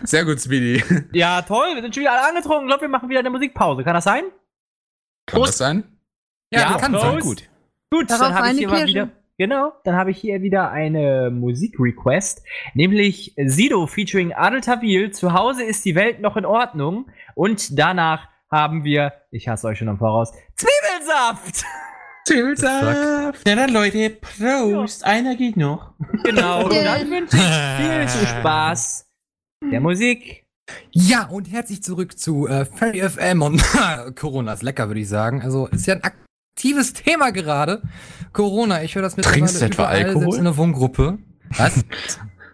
Sehr 0.03 0.25
gut, 0.25 0.41
Speedy. 0.41 0.83
Ja, 1.13 1.43
toll. 1.43 1.75
Wir 1.75 1.83
sind 1.83 1.93
schon 1.93 2.01
wieder 2.01 2.13
alle 2.13 2.29
angetrunken. 2.29 2.63
Ich 2.63 2.69
glaube, 2.69 2.81
wir 2.81 2.89
machen 2.89 3.09
wieder 3.09 3.19
eine 3.19 3.29
Musikpause. 3.29 3.83
Kann 3.83 3.93
das 3.93 4.05
sein? 4.05 4.23
Kann 5.27 5.41
das 5.41 5.57
sein? 5.57 5.83
Ja, 6.51 6.77
kann 6.77 6.93
Prost. 6.93 7.05
sein. 7.05 7.19
Gut. 7.19 7.49
Gut, 7.91 8.09
Darauf 8.09 8.27
dann 8.29 8.35
habe 8.35 8.47
ich 8.51 8.57
hier 8.57 8.67
mal 8.69 8.77
Kirsche. 8.77 8.93
wieder. 8.93 9.09
Genau, 9.37 9.73
dann 9.83 9.95
habe 9.95 10.11
ich 10.11 10.19
hier 10.19 10.41
wieder 10.41 10.69
eine 10.71 11.31
Musikrequest, 11.31 12.43
nämlich 12.75 13.33
Sido 13.45 13.87
featuring 13.87 14.33
Adel 14.33 14.61
Tawil. 14.61 15.11
Zu 15.11 15.33
Hause 15.33 15.63
ist 15.63 15.83
die 15.85 15.95
Welt 15.95 16.21
noch 16.21 16.37
in 16.37 16.45
Ordnung. 16.45 17.09
Und 17.35 17.77
danach 17.77 18.27
haben 18.51 18.83
wir, 18.83 19.13
ich 19.31 19.47
hasse 19.47 19.67
euch 19.67 19.79
schon 19.79 19.87
im 19.87 19.97
Voraus, 19.97 20.31
Zwiebelsaft. 20.55 21.65
Zwiebelsaft. 22.25 23.47
Ja, 23.47 23.55
dann 23.55 23.71
Leute, 23.71 24.09
Prost. 24.11 25.03
Einer 25.05 25.35
geht 25.35 25.57
noch. 25.57 25.93
Genau. 26.23 26.65
Und 26.65 26.73
dann 26.75 27.09
wünsche 27.09 27.35
ich 27.37 27.41
viel 27.81 28.07
zu 28.07 28.27
Spaß 28.39 29.07
der 29.71 29.81
Musik. 29.81 30.45
Ja, 30.91 31.25
und 31.25 31.51
herzlich 31.51 31.83
zurück 31.83 32.17
zu 32.17 32.47
äh, 32.47 32.65
Fairy 32.65 33.01
FM 33.09 33.41
und 33.41 33.61
Corona 34.15 34.53
ist 34.53 34.63
lecker, 34.63 34.87
würde 34.87 35.01
ich 35.01 35.09
sagen. 35.09 35.41
Also 35.41 35.67
ist 35.67 35.85
ja 35.87 35.95
ein 35.95 36.03
aktives 36.03 36.93
Thema 36.93 37.31
gerade. 37.31 37.81
Corona, 38.33 38.83
ich 38.83 38.95
höre 38.95 39.01
das 39.01 39.17
mit 39.17 39.25
Trinkst 39.25 39.59
du 39.59 39.65
etwa 39.65 39.85
Alkohol? 39.85 40.21
selbst 40.21 40.37
in 40.37 40.43
der 40.45 40.57
Wohngruppe. 40.57 41.17
Was? 41.57 41.83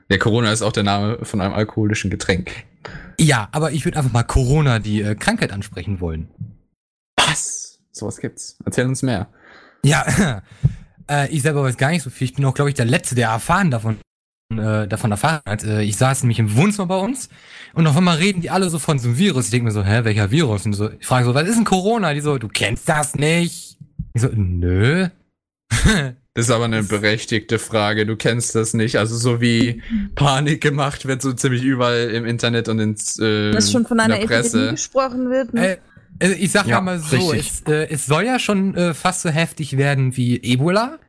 Der 0.09 0.17
Corona 0.19 0.51
ist 0.51 0.61
auch 0.63 0.71
der 0.71 0.83
Name 0.83 1.19
von 1.23 1.41
einem 1.41 1.53
alkoholischen 1.53 2.09
Getränk. 2.09 2.51
ja, 3.19 3.49
aber 3.51 3.71
ich 3.71 3.85
würde 3.85 3.97
einfach 3.99 4.13
mal 4.13 4.23
Corona, 4.23 4.79
die 4.79 5.01
äh, 5.01 5.13
Krankheit 5.15 5.51
ansprechen 5.51 5.99
wollen. 5.99 6.29
Was? 7.17 7.79
Sowas 7.91 8.17
gibt's. 8.17 8.57
Erzähl 8.65 8.85
uns 8.85 9.03
mehr. 9.03 9.27
Ja, 9.83 10.41
äh, 11.09 11.29
ich 11.29 11.41
selber 11.41 11.63
weiß 11.63 11.77
gar 11.77 11.89
nicht 11.89 12.03
so 12.03 12.09
viel. 12.09 12.25
Ich 12.25 12.33
bin 12.35 12.45
auch, 12.45 12.53
glaube 12.53 12.69
ich, 12.69 12.75
der 12.75 12.85
Letzte, 12.85 13.15
der 13.15 13.29
erfahren 13.29 13.71
davon, 13.71 13.97
äh, 14.51 14.87
davon 14.87 15.11
erfahren 15.11 15.41
hat. 15.45 15.63
Äh, 15.63 15.83
ich 15.83 15.97
saß 15.97 16.23
nämlich 16.23 16.39
im 16.39 16.55
Wohnzimmer 16.55 16.87
bei 16.87 16.97
uns 16.97 17.29
und 17.73 17.87
auf 17.87 17.97
einmal 17.97 18.17
reden 18.17 18.41
die 18.41 18.49
alle 18.49 18.69
so 18.69 18.79
von 18.79 18.99
so 18.99 19.07
einem 19.09 19.17
Virus. 19.17 19.45
Ich 19.45 19.51
denke 19.51 19.65
mir 19.65 19.71
so, 19.71 19.83
hä, 19.83 20.03
welcher 20.03 20.31
Virus? 20.31 20.65
Und 20.65 20.73
so, 20.73 20.89
ich 20.91 21.05
frage 21.05 21.25
so, 21.25 21.33
was 21.33 21.47
ist 21.47 21.55
denn 21.55 21.65
Corona? 21.65 22.13
Die 22.13 22.21
so, 22.21 22.37
du 22.37 22.47
kennst 22.47 22.89
das 22.89 23.15
nicht. 23.15 23.77
Ich 24.13 24.21
so, 24.21 24.29
nö. 24.33 25.07
Das 26.37 26.45
ist 26.45 26.51
aber 26.51 26.65
eine 26.65 26.83
berechtigte 26.83 27.57
Frage. 27.57 28.05
Du 28.05 28.15
kennst 28.15 28.53
das 28.53 28.75
nicht. 28.75 28.97
Also 28.97 29.17
so 29.17 29.41
wie 29.41 29.81
Panik 30.13 30.61
gemacht 30.61 31.07
wird, 31.07 31.23
so 31.23 31.33
ziemlich 31.33 31.63
überall 31.63 32.11
im 32.11 32.27
Internet 32.27 32.69
und 32.69 32.77
ins 32.77 33.17
äh, 33.17 33.49
Dass 33.49 33.71
schon 33.71 33.87
von 33.87 33.97
in 33.97 34.01
einer 34.01 34.17
Epidemie 34.17 34.41
Presse. 34.43 34.69
gesprochen 34.69 35.31
wird. 35.31 35.55
Ne? 35.55 35.67
Äh, 35.67 35.77
also 36.21 36.35
ich 36.37 36.51
sag 36.51 36.65
Ja, 36.67 36.75
ja 36.77 36.81
mal 36.81 36.99
so, 36.99 37.33
es, 37.33 37.61
äh, 37.67 37.87
es 37.89 38.05
soll 38.05 38.23
ja 38.25 38.39
schon 38.39 38.75
äh, 38.75 38.93
fast 38.93 39.21
so 39.21 39.29
heftig 39.29 39.77
werden 39.77 40.15
wie 40.17 40.37
Ebola, 40.43 40.99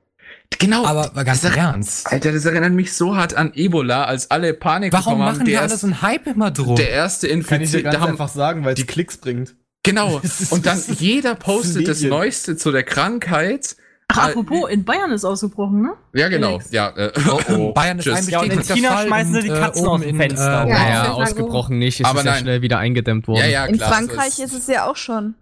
Genau. 0.58 0.84
aber 0.86 1.10
ganz 1.24 1.42
Das- 1.42 1.54
ernst. 1.56 2.06
Alter, 2.10 2.32
das 2.32 2.44
erinnert 2.44 2.72
mich 2.72 2.92
so 2.94 3.16
hart 3.16 3.34
an 3.34 3.52
Ebola, 3.54 4.04
als 4.04 4.30
alle 4.30 4.54
Panik 4.54 4.92
Warum 4.92 5.04
bekommen 5.04 5.22
haben. 5.24 5.32
machen 5.36 5.44
die 5.44 5.50
der 5.52 5.60
alle 5.60 5.70
erst- 5.70 5.80
so 5.82 5.86
einen 5.86 6.02
Hype 6.02 6.26
immer 6.26 6.50
drum? 6.50 6.76
Der 6.76 6.90
erste 6.90 7.28
Kann 7.28 7.38
ich 7.40 7.46
dir 7.46 7.54
Infizierte. 7.56 7.90
ganz 7.90 8.04
einfach 8.06 8.28
sagen, 8.28 8.64
weil 8.64 8.74
es 8.74 8.86
Klicks 8.86 9.18
bringt. 9.18 9.54
Genau. 9.82 10.20
Und 10.50 10.66
dann 10.66 10.82
jeder 10.98 11.34
postet 11.34 11.86
das. 11.88 12.00
Neueste 12.02 12.56
zu 12.56 12.72
der 12.72 12.82
Krankheit. 12.82 13.76
Ach, 14.10 14.28
Äh, 14.28 14.30
apropos, 14.30 14.70
in 14.70 14.84
Bayern 14.84 15.12
ist 15.12 15.24
ausgebrochen, 15.24 15.82
ne? 15.82 15.92
Ja, 16.14 16.28
genau. 16.28 16.58
Ja, 16.70 16.88
äh, 16.96 17.12
Oh, 17.28 17.40
oh. 17.54 17.72
Bayern 17.74 17.98
ist 17.98 18.04
Tschüss. 18.04 18.16
ein 18.26 18.28
Ja, 18.28 18.40
und 18.40 18.52
in 18.52 18.62
China 18.64 18.90
Fall 18.92 19.06
schmeißen 19.06 19.34
sie 19.34 19.42
die 19.42 19.48
äh, 19.50 19.58
Katzen 19.60 19.86
oben 19.86 19.94
aus 19.96 20.00
dem 20.00 20.08
in, 20.10 20.16
Fenster. 20.16 20.64
Äh, 20.64 20.68
Ja, 20.70 20.74
Naja, 20.78 21.04
sag, 21.04 21.12
ausgebrochen 21.14 21.78
nicht. 21.78 22.00
Es 22.00 22.06
Aber 22.06 22.20
ist 22.20 22.24
ja 22.24 22.32
nein. 22.32 22.40
schnell 22.40 22.62
wieder 22.62 22.78
eingedämmt 22.78 23.28
worden. 23.28 23.40
ja, 23.40 23.46
ja, 23.46 23.66
In 23.66 23.76
klar. 23.76 23.92
Frankreich 23.92 24.32
so 24.34 24.42
ist 24.44 24.54
es 24.54 24.66
ja 24.66 24.86
auch 24.88 24.96
schon. 24.96 25.34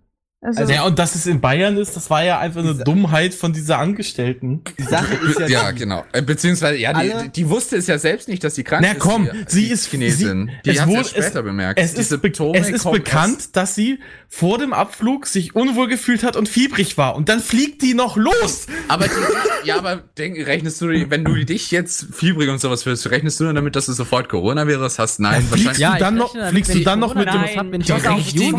Also, 0.46 0.60
Also, 0.60 0.72
ja, 0.72 0.84
und 0.84 0.98
dass 0.98 1.14
es 1.16 1.26
in 1.26 1.40
Bayern 1.40 1.76
ist, 1.76 1.96
das 1.96 2.08
war 2.08 2.22
ja 2.24 2.38
einfach 2.38 2.60
eine 2.60 2.74
Dummheit 2.76 3.34
von 3.34 3.52
dieser 3.52 3.78
Angestellten. 3.78 4.62
Die 4.78 4.82
Sache 4.84 5.14
ist 5.28 5.40
ja, 5.40 5.46
Ja, 5.48 5.72
die- 5.72 5.78
genau. 5.80 6.04
Äh, 6.12 6.22
Beziehungsweise, 6.22 6.78
ja, 6.78 6.92
die, 6.92 7.28
die 7.30 7.48
wusste 7.48 7.76
es 7.76 7.88
ja 7.88 7.98
selbst 7.98 8.28
nicht, 8.28 8.44
dass 8.44 8.54
sie 8.54 8.62
krank 8.62 8.82
Na 8.86 8.92
ist. 8.92 9.00
komm, 9.00 9.24
die, 9.32 9.44
sie 9.48 9.64
die 9.66 9.70
ist- 9.72 9.90
Chinesin. 9.90 10.46
sie- 10.64 10.70
die 10.72 10.78
hat 10.80 10.88
ja 10.88 10.94
wurde- 10.94 11.08
später 11.08 11.38
es- 11.40 11.44
bemerkt. 11.44 11.80
Es 11.80 11.94
ist, 11.94 12.22
be 12.22 12.32
es 12.54 12.68
ist 12.70 12.90
bekannt, 12.90 13.36
erst- 13.38 13.56
dass 13.56 13.74
sie 13.74 13.98
vor 14.28 14.58
dem 14.58 14.72
Abflug 14.72 15.26
sich 15.26 15.56
unwohl 15.56 15.88
gefühlt 15.88 16.22
hat 16.22 16.36
und 16.36 16.48
fiebrig 16.48 16.96
war. 16.96 17.16
Und 17.16 17.28
dann 17.28 17.40
fliegt 17.40 17.82
die 17.82 17.94
noch 17.94 18.16
los. 18.16 18.66
Aber 18.88 19.06
die, 19.08 19.66
ja, 19.68 19.78
aber 19.78 19.96
denk, 20.18 20.36
rechnest 20.46 20.80
du, 20.80 20.86
wenn 21.10 21.24
du 21.24 21.34
dich 21.44 21.70
jetzt 21.72 22.06
fiebrig 22.14 22.50
und 22.50 22.60
sowas 22.60 22.84
fühlst, 22.84 23.10
rechnest 23.10 23.40
du 23.40 23.44
dann 23.44 23.56
damit, 23.56 23.74
dass 23.74 23.86
du 23.86 23.92
sofort 23.92 24.28
Coronavirus 24.28 24.98
hast? 25.00 25.18
Nein, 25.20 25.42
Ja, 25.44 25.50
wahrscheinlich. 25.50 25.76
fliegst 25.76 25.80
du 25.94 25.98
dann 25.98 26.14
noch, 26.14 26.48
fliegst 26.50 26.74
du 26.74 26.80
dann 26.84 26.98
noch 27.00 27.14
mit 27.14 27.26
dem, 27.26 27.40
Nein, 27.40 27.72
wenn 27.72 27.80
ich 27.80 27.86
die 28.32 28.52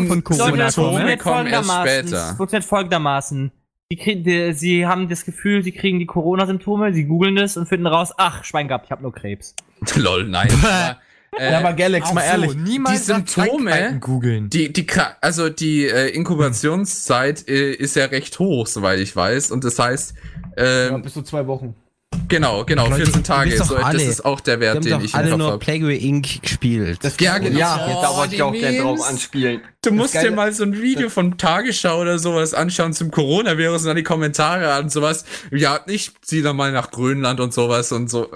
der 1.84 2.02
das 2.02 2.10
folgendermaßen. 2.10 2.10
später. 2.10 2.30
Es 2.30 2.36
funktioniert 2.36 2.64
folgendermaßen. 2.64 3.52
Die 3.90 3.96
kriegen, 3.96 4.22
die, 4.24 4.52
sie 4.52 4.86
haben 4.86 5.08
das 5.08 5.24
Gefühl, 5.24 5.62
sie 5.62 5.72
kriegen 5.72 5.98
die 5.98 6.06
Corona-Symptome, 6.06 6.92
sie 6.92 7.04
googeln 7.04 7.38
es 7.38 7.56
und 7.56 7.66
finden 7.68 7.86
raus, 7.86 8.12
ach, 8.18 8.44
Schwein 8.44 8.68
gehabt, 8.68 8.84
ich 8.86 8.90
habe 8.90 9.02
nur 9.02 9.12
Krebs. 9.12 9.54
Lol, 9.96 10.24
nein. 10.28 10.50
aber, 10.62 10.98
äh, 11.38 11.52
Ja, 11.52 11.58
aber 11.58 11.72
Galax, 11.72 12.12
mal 12.12 12.22
ehrlich. 12.22 12.50
so, 12.52 12.58
niemals 12.58 13.00
die 13.06 13.12
Symptome- 13.12 13.98
googeln. 13.98 14.50
Die, 14.50 14.70
die, 14.72 14.86
also 15.22 15.48
die 15.48 15.86
äh, 15.86 16.08
Inkubationszeit 16.08 17.48
äh, 17.48 17.72
ist 17.72 17.96
ja 17.96 18.06
recht 18.06 18.38
hoch, 18.38 18.66
soweit 18.66 18.98
ich 19.00 19.14
weiß. 19.14 19.50
Und 19.50 19.64
das 19.64 19.78
heißt, 19.78 20.14
ja, 20.56 20.88
ähm, 20.88 21.02
bis 21.02 21.14
zu 21.14 21.22
zwei 21.22 21.46
Wochen. 21.46 21.74
genau, 22.28 22.64
genau, 22.64 22.88
Leute, 22.88 23.04
14 23.04 23.20
ihr 23.20 23.24
Tage. 23.24 23.56
So, 23.64 23.74
das 23.76 23.84
alle, 23.84 24.02
ist 24.02 24.24
auch 24.24 24.40
der 24.40 24.60
Wert, 24.60 24.84
den 24.84 24.92
doch 24.92 25.02
ich 25.02 25.12
im 25.14 25.18
alle 25.18 25.30
Kopf 25.30 25.38
nur 25.38 25.46
habe. 25.52 25.58
Plague 25.58 25.94
Inc. 25.96 26.42
gespielt. 26.42 26.98
Ja, 27.20 27.38
genau. 27.38 27.58
Ja, 27.58 27.86
Oh, 27.88 28.02
da 28.02 28.16
wollte 28.16 28.34
ich 28.34 28.42
auch 28.42 28.52
gerne 28.52 28.78
drauf 28.80 29.08
anspielen. 29.08 29.60
Du 29.84 29.92
musst 29.92 30.14
Geile- 30.14 30.30
dir 30.30 30.34
mal 30.34 30.52
so 30.52 30.64
ein 30.64 30.82
Video 30.82 31.08
von 31.08 31.38
Tagesschau 31.38 32.00
oder 32.00 32.18
sowas 32.18 32.52
anschauen 32.52 32.92
zum 32.92 33.12
Coronavirus 33.12 33.82
und 33.82 33.86
dann 33.88 33.96
die 33.96 34.02
Kommentare 34.02 34.72
an 34.72 34.84
und 34.84 34.90
sowas. 34.92 35.24
Ja, 35.52 35.78
ich 35.86 36.10
zieh 36.20 36.42
da 36.42 36.52
mal 36.52 36.72
nach 36.72 36.90
Grönland 36.90 37.38
und 37.38 37.54
sowas 37.54 37.92
und 37.92 38.10
so. 38.10 38.26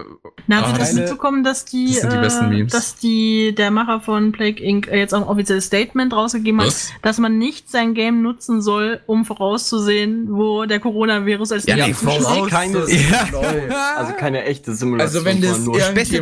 Na, 0.47 0.59
habt 0.59 0.69
Ah, 0.69 0.73
ihr 0.75 0.79
das 0.79 0.93
mitbekommen, 0.93 1.43
dass 1.43 1.65
die, 1.65 1.87
Das 1.89 2.01
sind 2.03 2.13
die 2.13 2.19
besten 2.19 2.45
äh, 2.45 2.49
Memes. 2.49 2.73
dass 2.73 2.95
die, 2.95 3.55
der 3.57 3.73
Macher 3.73 4.01
von 4.01 4.31
Plague 4.31 4.63
Inc. 4.63 4.87
äh, 4.87 4.97
jetzt 5.01 5.13
auch 5.15 5.23
ein 5.23 5.27
offizielles 5.27 5.65
Statement 5.65 6.13
rausgegeben 6.13 6.61
hat, 6.61 6.69
Was? 6.69 6.91
dass 7.03 7.19
man 7.19 7.39
nicht 7.39 7.69
sein 7.69 7.95
Game 7.95 8.23
nutzen 8.23 8.63
soll, 8.63 9.01
um 9.07 9.25
vorauszusehen, 9.25 10.29
wo 10.31 10.65
der 10.67 10.79
Coronavirus 10.79 11.51
als 11.51 11.67
Ja, 11.67 11.75
nee, 11.75 11.87
nächstes 11.89 12.09
voraus- 12.09 12.37
schlägt. 12.37 12.51
keine, 12.51 12.79
Ja. 12.89 13.95
Also 13.97 14.13
keine 14.13 14.45
echte 14.45 14.77
Simulation. 14.77 15.25
Also 15.25 15.25
wenn 15.25 15.41
das 15.43 15.65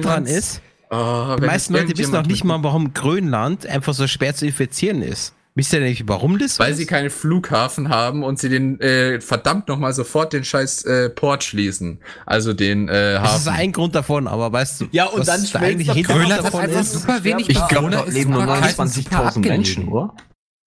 dran 0.03 0.25
ist, 0.25 0.63
Oh, 0.91 1.37
die 1.41 1.47
meisten 1.47 1.73
Leute 1.75 1.97
wissen 1.97 2.11
noch 2.13 2.19
irgendjemand 2.21 2.27
nicht 2.29 2.45
mal, 2.45 2.63
warum 2.63 2.93
Grönland 2.95 3.67
einfach 3.67 3.95
so 3.95 4.07
schwer 4.09 4.35
zu 4.35 4.47
infizieren 4.47 5.03
ist. 5.03 5.35
Wisst 5.57 5.73
ihr 5.73 5.81
nicht, 5.81 6.05
warum 6.09 6.39
das 6.39 6.55
so 6.57 6.65
Weil 6.65 6.73
ist? 6.73 6.79
sie 6.79 6.87
keinen 6.87 7.11
Flughafen 7.11 7.89
haben 7.89 8.23
und 8.23 8.39
sie 8.39 8.49
den 8.49 8.81
äh, 8.81 9.21
verdammt 9.21 9.67
nochmal 9.69 9.93
sofort 9.93 10.33
den 10.33 10.45
scheiß 10.45 10.85
äh, 10.85 11.11
Port 11.11 11.43
schließen. 11.43 11.99
Also 12.25 12.53
den 12.55 12.89
äh, 12.89 13.15
Das 13.15 13.41
ist 13.41 13.47
Hafen. 13.49 13.59
ein 13.61 13.73
Grund 13.73 13.95
davon, 13.97 14.29
aber 14.29 14.53
weißt 14.53 14.81
du, 14.81 14.87
Ja, 14.93 15.07
und 15.07 15.27
was 15.27 15.27
dann 15.51 15.63
eigentliche 15.63 15.89
doch 15.91 15.97
Hintergrund 15.97 16.25
Grönland 16.29 16.45
hat 16.45 16.55
davon 16.55 16.61
einfach 16.61 16.81
ist? 16.81 16.93
super 16.93 17.25
wenig 17.25 17.49
Ich 17.51 17.69
glaube, 17.69 17.91
da 17.91 18.01
ist 18.03 18.15
leben 18.15 18.31
nur 18.31 18.43
super 18.43 18.61
kalt 18.61 18.79
und 18.79 18.89
super 18.89 19.11
29.000 19.17 19.27
abgelegen. 19.27 19.51
Menschen, 19.57 19.89
oder? 19.89 20.15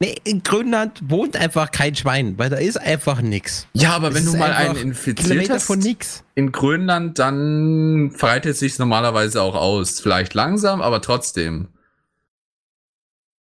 Nee, 0.03 0.15
in 0.25 0.43
Grönland 0.43 0.99
wohnt 1.07 1.37
einfach 1.37 1.71
kein 1.71 1.95
Schwein, 1.95 2.37
weil 2.37 2.49
da 2.49 2.57
ist 2.57 2.75
einfach 2.77 3.21
nix. 3.21 3.67
ja, 3.73 3.91
aber 3.93 4.09
Es 4.09 4.15
wenn 4.15 4.25
du 4.25 4.35
mal 4.37 4.51
einen 4.51 4.75
infiziert 4.75 5.19
Kilometer 5.29 5.53
hast 5.53 5.63
von 5.65 5.79
nix. 5.79 6.23
in 6.35 6.51
Grönland, 6.51 7.19
dann 7.19 8.11
verbreitet 8.11 8.57
sich 8.57 8.77
normalerweise 8.79 9.41
auch 9.41 9.55
aus. 9.55 10.01
Vielleicht 10.01 10.33
langsam, 10.33 10.81
aber 10.81 11.01
trotzdem. 11.01 11.69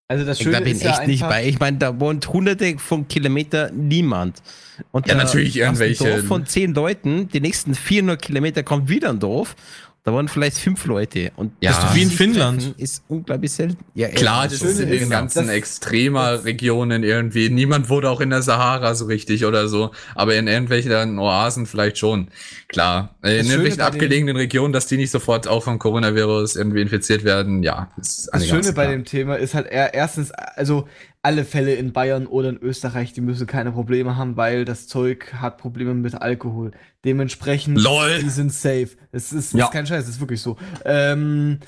Also 0.08 0.24
das 0.24 0.38
Da 0.38 0.44
Schöne 0.44 0.60
bin 0.60 0.72
ist 0.74 0.82
ich 0.82 0.88
echt 0.88 1.00
ja 1.00 1.06
nicht 1.06 1.22
bei. 1.22 1.46
Ich 1.48 1.58
meine, 1.58 1.78
da 1.78 1.98
wohnt 1.98 2.28
hunderte 2.28 2.78
von 2.78 3.08
Kilometer 3.08 3.70
niemand. 3.72 4.42
Und 4.90 5.08
Ja, 5.08 5.14
natürlich 5.14 5.54
du 5.54 5.60
ein 5.60 5.66
irgendwelche- 5.66 6.04
Dorf 6.04 6.24
von 6.26 6.46
zehn 6.46 6.74
Leuten, 6.74 7.28
die 7.28 7.40
nächsten 7.40 7.74
400 7.74 8.20
Kilometer 8.20 8.62
kommt 8.62 8.88
wieder 8.88 9.08
ein 9.08 9.18
Dorf. 9.20 9.56
Da 10.04 10.12
waren 10.12 10.26
vielleicht 10.26 10.58
fünf 10.58 10.84
Leute. 10.86 11.30
Und 11.36 11.52
Ja. 11.60 11.70
Das 11.70 11.94
wie 11.94 12.02
in 12.02 12.10
Finnland. 12.10 12.74
Ist 12.76 13.04
unglaublich 13.06 13.52
selten. 13.52 13.76
Ja, 13.94 14.08
Klar, 14.08 14.48
das 14.48 14.58
Schöne 14.58 14.70
ist 14.72 14.80
in 14.80 14.90
den 14.90 15.10
ganzen 15.10 15.46
dass- 15.46 15.54
extremer 15.54 16.44
Regionen 16.44 17.04
irgendwie. 17.04 17.48
Niemand 17.50 17.88
wurde 17.88 18.10
auch 18.10 18.20
in 18.20 18.30
der 18.30 18.42
Sahara 18.42 18.96
so 18.96 19.04
richtig 19.06 19.44
oder 19.44 19.68
so. 19.68 19.92
Aber 20.16 20.34
in 20.34 20.48
irgendwelchen 20.48 21.20
Oasen 21.20 21.66
vielleicht 21.66 21.98
schon. 21.98 22.28
Klar. 22.66 23.14
Äh, 23.22 23.28
In 23.36 23.42
Schöne 23.42 23.48
irgendwelchen 23.50 23.80
abgelegenen 23.82 24.36
Regionen, 24.36 24.72
dass 24.72 24.86
die 24.86 24.96
nicht 24.96 25.12
sofort 25.12 25.46
auch 25.46 25.62
vom 25.62 25.78
Coronavirus 25.78 26.56
irgendwie 26.56 26.80
infiziert 26.82 27.22
werden. 27.22 27.62
Ja, 27.62 27.92
ist 27.96 28.26
das 28.26 28.28
einigermaßen 28.30 28.62
Schöne 28.64 28.74
bei 28.74 28.82
klar. 28.86 28.92
dem 28.96 29.04
Thema 29.04 29.36
ist 29.36 29.54
halt 29.54 29.68
eher, 29.70 29.94
erstens, 29.94 30.32
also 30.32 30.88
alle 31.24 31.44
Fälle 31.44 31.74
in 31.74 31.92
Bayern 31.92 32.26
oder 32.26 32.48
in 32.48 32.56
Österreich, 32.60 33.12
die 33.12 33.20
müssen 33.20 33.46
keine 33.46 33.70
Probleme 33.72 34.16
haben, 34.16 34.36
weil 34.36 34.64
das 34.64 34.88
Zeug 34.88 35.32
hat 35.34 35.56
Probleme 35.58 35.94
mit 35.94 36.14
Alkohol. 36.14 36.72
Dementsprechend, 37.04 37.78
LOL. 37.80 38.18
die 38.20 38.28
sind 38.28 38.52
safe. 38.52 38.88
Es 39.12 39.32
ist, 39.32 39.52
Ja. 39.54 39.66
ist 39.66 39.72
kein 39.72 39.86
Scheiß, 39.86 40.04
es 40.04 40.10
ist 40.16 40.20
wirklich 40.20 40.40
so. 40.40 40.56
Ähm, 40.84 41.58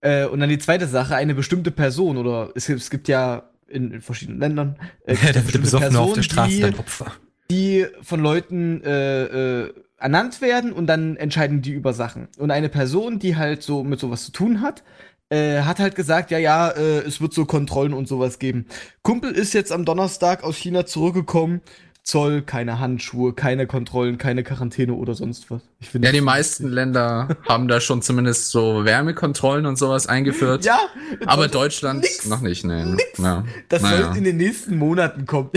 äh, 0.00 0.26
und 0.26 0.40
dann 0.40 0.48
die 0.48 0.58
zweite 0.58 0.86
Sache, 0.86 1.16
eine 1.16 1.34
bestimmte 1.34 1.70
Person 1.72 2.16
oder 2.18 2.50
es 2.54 2.66
gibt, 2.66 2.80
es 2.80 2.90
gibt 2.90 3.08
ja 3.08 3.50
in, 3.68 3.90
in 3.92 4.00
verschiedenen 4.00 4.38
Ländern 4.40 4.76
äh, 5.04 5.14
Da 5.16 5.22
wird 5.22 5.34
der 5.34 5.40
bestimmte 5.40 5.58
Besoffene 5.60 5.98
auf 5.98 6.12
der 6.14 6.22
Straße 6.22 6.50
die- 6.56 6.60
dein 6.60 6.78
Opfer. 6.78 7.12
die 7.50 7.86
von 8.02 8.20
Leuten 8.20 8.82
äh, 8.84 9.24
äh, 9.64 9.74
ernannt 9.98 10.40
werden 10.40 10.72
und 10.72 10.86
dann 10.86 11.16
entscheiden 11.16 11.62
die 11.62 11.72
über 11.72 11.92
Sachen. 11.92 12.28
Und 12.38 12.50
eine 12.52 12.68
Person, 12.68 13.18
die 13.18 13.36
halt 13.36 13.62
so 13.62 13.82
mit 13.84 13.98
sowas 14.00 14.24
zu 14.24 14.32
tun 14.32 14.60
hat, 14.62 14.82
äh, 15.30 15.62
hat 15.62 15.78
halt 15.78 15.94
gesagt, 15.94 16.30
ja, 16.30 16.38
ja, 16.38 16.68
äh, 16.70 16.98
es 17.00 17.20
wird 17.20 17.32
so 17.32 17.44
Kontrollen 17.46 17.94
und 17.94 18.08
sowas 18.08 18.38
geben. 18.38 18.66
Kumpel 19.02 19.32
ist 19.32 19.54
jetzt 19.54 19.72
am 19.72 19.84
Donnerstag 19.84 20.42
aus 20.44 20.56
China 20.56 20.84
zurückgekommen. 20.86 21.60
Zoll, 22.02 22.40
keine 22.42 22.78
Handschuhe, 22.80 23.34
keine 23.34 23.66
Kontrollen, 23.66 24.16
keine 24.16 24.42
Quarantäne 24.42 24.94
oder 24.94 25.14
sonst 25.14 25.50
was. 25.50 25.60
Ich 25.80 25.90
finde 25.90 26.08
Ja, 26.08 26.12
die 26.12 26.22
meisten 26.22 26.66
Länder 26.68 27.36
haben 27.48 27.68
da 27.68 27.78
schon 27.80 28.00
zumindest 28.00 28.48
so 28.50 28.84
Wärmekontrollen 28.86 29.66
und 29.66 29.76
sowas 29.76 30.06
eingeführt. 30.06 30.64
Ja, 30.64 30.78
Aber 31.26 31.46
Deutschland 31.48 32.00
nix, 32.00 32.26
noch 32.26 32.40
nicht, 32.40 32.64
nee. 32.64 32.96
Ja. 33.18 33.44
das 33.68 33.82
Naja. 33.82 34.06
soll 34.06 34.16
in 34.16 34.24
den 34.24 34.38
nächsten 34.38 34.78
Monaten 34.78 35.26
kommen. 35.26 35.50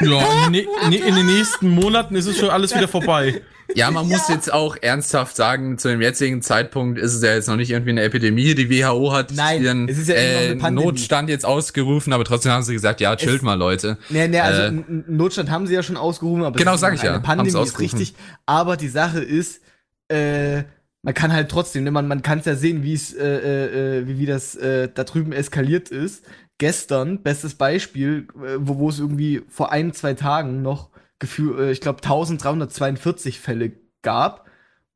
Ja, 0.00 0.46
in, 0.46 0.52
ne- 0.52 0.96
in 0.96 1.14
den 1.14 1.26
nächsten 1.26 1.68
Monaten 1.68 2.16
ist 2.16 2.26
es 2.26 2.38
schon 2.38 2.48
alles 2.50 2.74
wieder 2.74 2.88
vorbei. 2.88 3.42
Ja, 3.74 3.90
man 3.90 4.08
muss 4.08 4.28
jetzt 4.28 4.52
auch 4.52 4.76
ernsthaft 4.80 5.36
sagen, 5.36 5.78
zu 5.78 5.88
dem 5.88 6.00
jetzigen 6.00 6.42
Zeitpunkt 6.42 6.98
ist 6.98 7.14
es 7.14 7.22
ja 7.22 7.34
jetzt 7.34 7.48
noch 7.48 7.56
nicht 7.56 7.70
irgendwie 7.70 7.90
eine 7.90 8.02
Epidemie. 8.02 8.54
Die 8.54 8.70
WHO 8.70 9.12
hat 9.12 9.32
Nein, 9.32 9.62
ihren 9.62 9.88
es 9.88 9.98
ist 9.98 10.08
ja 10.08 10.14
äh. 10.14 10.54
Notstand 10.70 11.28
jetzt 11.28 11.44
ausgerufen, 11.44 12.12
aber 12.12 12.24
trotzdem 12.24 12.52
haben 12.52 12.62
sie 12.62 12.72
gesagt, 12.72 13.00
ja, 13.00 13.14
chillt 13.16 13.36
Es- 13.36 13.42
mal, 13.42 13.54
Leute. 13.54 13.98
Nee, 14.08 14.28
nee, 14.28 14.40
also 14.40 14.62
Äh, 14.62 14.82
Notstand 15.08 15.50
haben 15.50 15.66
sie 15.66 15.74
ja 15.74 15.82
schon 15.82 15.96
ausgerufen, 15.96 16.44
aber 16.44 16.56
Genau, 16.58 16.72
es 16.72 16.76
ist 16.76 16.80
sag 16.82 16.94
ich 16.94 17.00
eine 17.00 17.10
ja. 17.14 17.18
Pandemie 17.18 17.62
ist 17.62 17.78
richtig. 17.80 18.14
Aber 18.46 18.76
die 18.76 18.88
Sache 18.88 19.20
ist, 19.20 19.60
äh, 20.08 20.62
man 21.02 21.12
kann 21.14 21.32
halt 21.32 21.50
trotzdem, 21.50 21.84
ne, 21.84 21.90
man, 21.90 22.08
man 22.08 22.22
kann 22.22 22.38
es 22.38 22.44
ja 22.46 22.54
sehen, 22.56 22.82
wie 22.82 22.94
es, 22.94 23.12
äh, 23.12 23.24
äh, 23.26 23.98
äh, 23.98 24.08
wie, 24.08 24.18
wie 24.18 24.26
das 24.26 24.54
äh, 24.54 24.88
da 24.94 25.04
drüben 25.04 25.32
eskaliert 25.32 25.88
ist. 25.90 26.24
Gestern, 26.58 27.22
bestes 27.22 27.54
Beispiel, 27.56 28.28
äh, 28.36 28.56
wo, 28.58 28.78
wo 28.78 28.88
es 28.88 29.00
irgendwie 29.00 29.42
vor 29.48 29.72
ein, 29.72 29.92
zwei 29.92 30.14
Tagen 30.14 30.62
noch 30.62 30.90
gefühl, 31.18 31.58
äh, 31.60 31.72
ich 31.72 31.80
glaube 31.80 32.02
1342 32.02 33.40
Fälle 33.40 33.72
gab, 34.02 34.46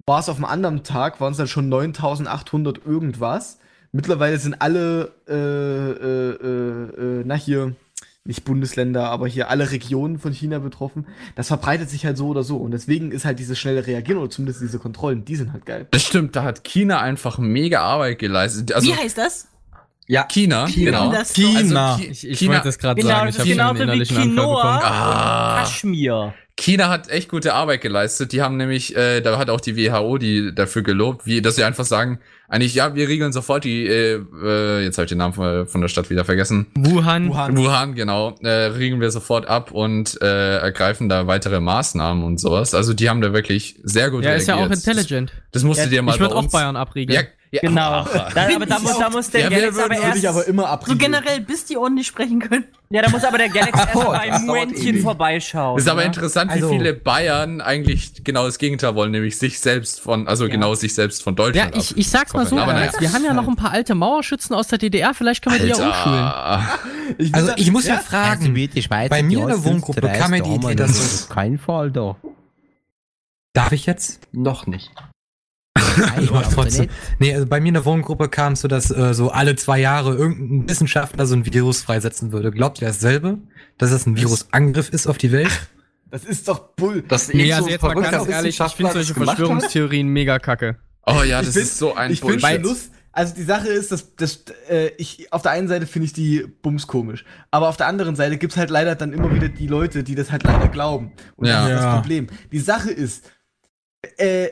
war 0.07 0.20
es 0.20 0.28
auf 0.28 0.36
einem 0.36 0.47
anderen 0.47 0.85
Tag, 0.85 1.20
waren 1.20 1.32
es 1.32 1.39
dann 1.39 1.49
schon 1.49 1.69
9800 1.69 2.85
irgendwas. 2.86 3.59
Mittlerweile 3.93 4.39
sind 4.39 4.61
alle, 4.61 5.12
äh, 5.28 5.35
äh, 5.35 6.31
äh, 6.43 7.20
äh, 7.20 7.23
na 7.24 7.35
hier, 7.35 7.74
nicht 8.24 8.45
Bundesländer, 8.45 9.09
aber 9.09 9.27
hier 9.27 9.49
alle 9.49 9.70
Regionen 9.70 10.19
von 10.19 10.32
China 10.32 10.59
betroffen. 10.59 11.07
Das 11.35 11.49
verbreitet 11.49 11.89
sich 11.89 12.05
halt 12.05 12.19
so 12.19 12.28
oder 12.28 12.43
so. 12.43 12.59
Und 12.59 12.73
deswegen 12.73 13.11
ist 13.11 13.24
halt 13.24 13.39
dieses 13.39 13.59
schnelle 13.59 13.86
Reagieren 13.86 14.19
oder 14.19 14.28
zumindest 14.28 14.61
diese 14.61 14.78
Kontrollen, 14.78 15.24
die 15.24 15.36
sind 15.36 15.53
halt 15.55 15.65
geil. 15.65 15.86
das 15.90 16.03
stimmt, 16.03 16.36
da 16.36 16.43
hat 16.43 16.62
China 16.62 17.01
einfach 17.01 17.39
mega 17.39 17.81
Arbeit 17.81 18.19
geleistet. 18.19 18.73
Also 18.73 18.86
Wie 18.86 18.95
heißt 18.95 19.16
das? 19.16 19.49
Ja, 20.09 20.24
China, 20.24 20.66
genau. 20.74 21.12
Das 21.12 21.32
China. 21.35 21.93
Also, 21.93 22.02
Chi- 22.02 22.09
Ich, 22.10 22.28
ich 22.28 22.39
China, 22.39 22.55
wollte 22.55 22.64
das 22.68 22.78
gerade 22.78 23.01
Genau, 23.01 23.14
sagen. 23.14 23.28
Ich 23.28 23.39
habe 23.39 23.68
einen 23.68 23.78
wie 23.78 23.82
innerlichen 23.82 24.16
Anfall 24.16 24.35
bekommen. 24.47 24.80
Ah. 24.82 25.59
Kaschmir. 25.60 26.35
China 26.56 26.89
hat 26.89 27.09
echt 27.09 27.28
gute 27.28 27.55
Arbeit 27.55 27.82
geleistet. 27.82 28.32
Die 28.32 28.43
haben 28.43 28.56
nämlich, 28.56 28.97
äh, 28.97 29.20
da 29.20 29.39
hat 29.39 29.48
auch 29.48 29.60
die 29.60 29.76
WHO 29.76 30.18
die 30.18 30.52
dafür 30.52 30.82
gelobt, 30.82 31.24
wie, 31.24 31.40
dass 31.40 31.55
sie 31.55 31.62
einfach 31.62 31.85
sagen, 31.85 32.18
eigentlich, 32.48 32.74
ja, 32.74 32.97
wir 32.97 33.06
regeln 33.06 33.30
sofort 33.32 33.62
die, 33.62 33.86
äh, 33.86 34.20
äh, 34.43 34.82
jetzt 34.82 34.98
habe 34.98 35.05
ich 35.05 35.10
den 35.10 35.18
Namen 35.18 35.35
von, 35.35 35.68
von 35.68 35.80
der 35.82 35.86
Stadt 35.89 36.10
wieder 36.10 36.24
vergessen. 36.24 36.66
Wuhan. 36.76 37.28
Wuhan. 37.28 37.56
Wuhan, 37.56 37.94
genau, 37.94 38.35
äh, 38.43 38.48
regeln 38.48 39.01
wir 39.01 39.12
sofort 39.12 39.47
ab 39.47 39.70
und 39.70 40.20
äh, 40.20 40.56
ergreifen 40.59 41.09
da 41.09 41.28
weitere 41.28 41.60
Maßnahmen 41.60 42.24
und 42.24 42.40
sowas. 42.40 42.74
Also 42.74 42.93
die 42.93 43.09
haben 43.09 43.20
da 43.20 43.32
wirklich 43.32 43.76
sehr 43.85 44.10
gut 44.10 44.24
Ja, 44.24 44.32
ist 44.32 44.48
ja 44.48 44.55
auch 44.56 44.60
reagiert. 44.68 44.78
intelligent. 44.85 45.30
Das, 45.30 45.43
das 45.52 45.62
musst 45.62 45.78
du 45.78 45.85
Ja, 45.85 45.90
dir 45.90 46.02
mal 46.02 46.14
Ich 46.14 46.20
würde 46.20 46.35
auch 46.35 46.47
Bayern 46.51 46.74
abriegeln. 46.74 47.14
Ja, 47.14 47.22
ja, 47.51 47.61
Genau. 47.62 48.05
Da, 48.35 48.49
aber 48.55 48.66
da 48.66 48.79
muss, 48.79 48.99
da 48.99 49.11
muss 49.11 49.31
der 49.31 49.43
Ja, 49.43 49.49
Galax 49.49 49.79
aber 49.79 49.95
erst. 49.97 50.19
ich 50.19 50.29
aber 50.29 50.47
immer 50.47 50.81
so 50.87 50.97
generell, 50.97 51.41
bis 51.41 51.65
die 51.65 51.77
ordentlich 51.77 52.07
sprechen 52.07 52.41
können. 52.41 52.65
Ja, 52.91 53.03
da 53.03 53.11
muss 53.11 53.25
aber 53.25 53.39
der 53.39 53.49
Galax 53.49 53.79
erst 53.79 53.97
Oh, 53.97 54.15
Muentchen 54.47 54.87
ewig. 54.87 55.03
vorbeischauen. 55.03 55.77
Das 55.77 55.85
ist 55.85 55.91
aber 55.91 56.01
ne? 56.01 56.07
interessant, 56.07 56.51
wie 56.51 56.55
Also- 56.55 56.69
viele 56.70 56.95
Bayern 56.95 57.61
eigentlich 57.61 58.25
genau 58.25 58.45
das 58.47 58.59
Gegenteil 58.59 58.95
wollen, 58.95 59.11
nämlich 59.12 59.39
sich 59.39 59.61
selbst 59.61 60.01
von, 60.01 60.27
also 60.29 60.49
genau 60.49 60.75
sich 60.75 60.95
selbst 60.95 61.23
von 61.23 61.35
Ja, 61.35 61.45
Deutschland. 61.45 61.77
ich, 61.77 61.97
ich 61.97 62.09
sag's 62.11 62.33
mal 62.35 62.47
so, 62.47 62.59
Aber 62.59 62.73
naja. 62.73 62.93
Wir 62.99 63.12
haben 63.12 63.25
ja 63.25 63.33
noch 63.35 63.49
ein 63.49 63.57
paar 63.57 63.73
alte 63.73 63.95
Mauerschützen 63.95 64.55
aus 64.55 64.69
der 64.69 64.79
DDR, 64.79 65.15
vielleicht 65.15 65.43
können 65.45 65.57
wir 65.57 65.62
die 65.62 65.69
ja 65.81 65.87
umschulen. 65.87 66.25
Alter. 66.25 66.69
Ich 67.16 67.35
Also 67.35 67.53
ich 67.57 67.73
muss 67.73 67.87
ja, 67.87 67.95
Also 67.97 68.07
fragen, 68.09 68.55
wie 68.55 68.69
Schweiz 68.83 69.09
bei 69.09 69.23
mir 69.23 69.41
in 69.41 69.47
der 69.49 69.65
Wohngruppe 69.65 70.01
kam 70.12 70.31
mir 70.33 70.43
die 70.43 70.55
Idee, 70.55 70.75
das 70.75 70.89
dass 70.93 70.99
ist 71.12 71.31
kein 71.31 71.57
Fall 71.59 71.91
da. 71.91 72.16
darf 73.55 73.73
ich 73.73 73.87
jetzt? 73.87 74.20
Noch 74.33 74.66
nicht. 74.66 74.91
Mach's 76.33 76.51
trotzdem. 76.55 76.89
Nee, 77.19 77.35
also 77.35 77.47
bei 77.47 77.61
mir 77.61 77.69
in 77.69 77.75
der 77.75 77.85
Wohngruppe 77.85 78.29
kam 78.29 78.55
es 78.55 78.61
so, 78.61 78.69
dass 78.69 78.91
äh, 78.91 79.15
so 79.15 79.31
alle 79.31 79.57
zwei 79.57 79.79
Jahre 79.81 80.15
irgendein 80.15 80.69
Wissenschaftler 80.69 81.27
so 81.27 81.35
ein 81.35 81.45
Virus 81.47 81.83
freisetzen 81.83 82.33
würde. 82.33 82.51
Glaubt 82.51 82.81
ihr 82.83 82.89
dasselbe? 82.89 83.39
Dass 83.79 83.91
das 83.91 84.07
ein 84.07 84.17
Virusangriff 84.17 84.89
ist 84.91 85.07
auf 85.07 85.19
die 85.19 85.33
Welt? 85.33 85.51
Das 86.11 86.25
ist 86.25 86.49
doch 86.49 86.71
Bull. 86.75 87.05
Das 87.07 87.25
ist 87.29 87.35
Nee, 87.35 87.53
also 87.53 87.67
so 87.67 87.71
jetzt 87.71 87.83
mal 87.83 87.93
ganz 87.95 88.27
ehrlich, 88.27 88.59
ich 88.59 88.73
finde 88.73 88.93
solche. 88.95 89.13
Verschwörungstheorien 89.13 90.09
mega 90.09 90.39
kacke. 90.39 90.79
Oh 91.05 91.23
ja, 91.23 91.43
das 91.43 91.53
find- 91.53 91.67
ist 91.67 91.77
so 91.77 91.95
ein 91.95 92.11
ich 92.11 92.23
Bullshit. 92.23 92.63
Lust. 92.63 92.93
Also 93.13 93.35
die 93.35 93.43
Sache 93.43 93.69
ist, 93.69 93.93
dass, 93.93 94.17
dass 94.17 94.43
äh, 94.71 94.87
ich 94.97 95.31
auf 95.35 95.43
der 95.43 95.51
einen 95.53 95.69
Seite 95.69 95.87
finde 95.87 96.07
ich 96.07 96.15
die 96.15 96.47
Bums 96.63 96.87
komisch, 96.87 97.27
aber 97.51 97.69
auf 97.69 97.77
der 97.77 97.89
anderen 97.89 98.17
Seite 98.17 98.39
gibt's 98.39 98.57
halt 98.57 98.71
leider 98.71 98.95
dann 98.95 99.13
immer 99.13 99.35
wieder 99.35 99.51
die 99.51 99.67
Leute, 99.67 100.03
die 100.03 100.15
das 100.15 100.33
halt 100.33 100.45
leider 100.45 100.69
glauben. 100.69 101.13
Und 101.37 101.47
Ja. 101.47 101.69
das 101.69 101.77
ist 101.79 101.85
das. 101.85 101.95
Problem. 101.97 102.27
Die 102.53 102.59
Sache 102.61 102.91
ist, 102.91 103.31
äh, 104.19 104.45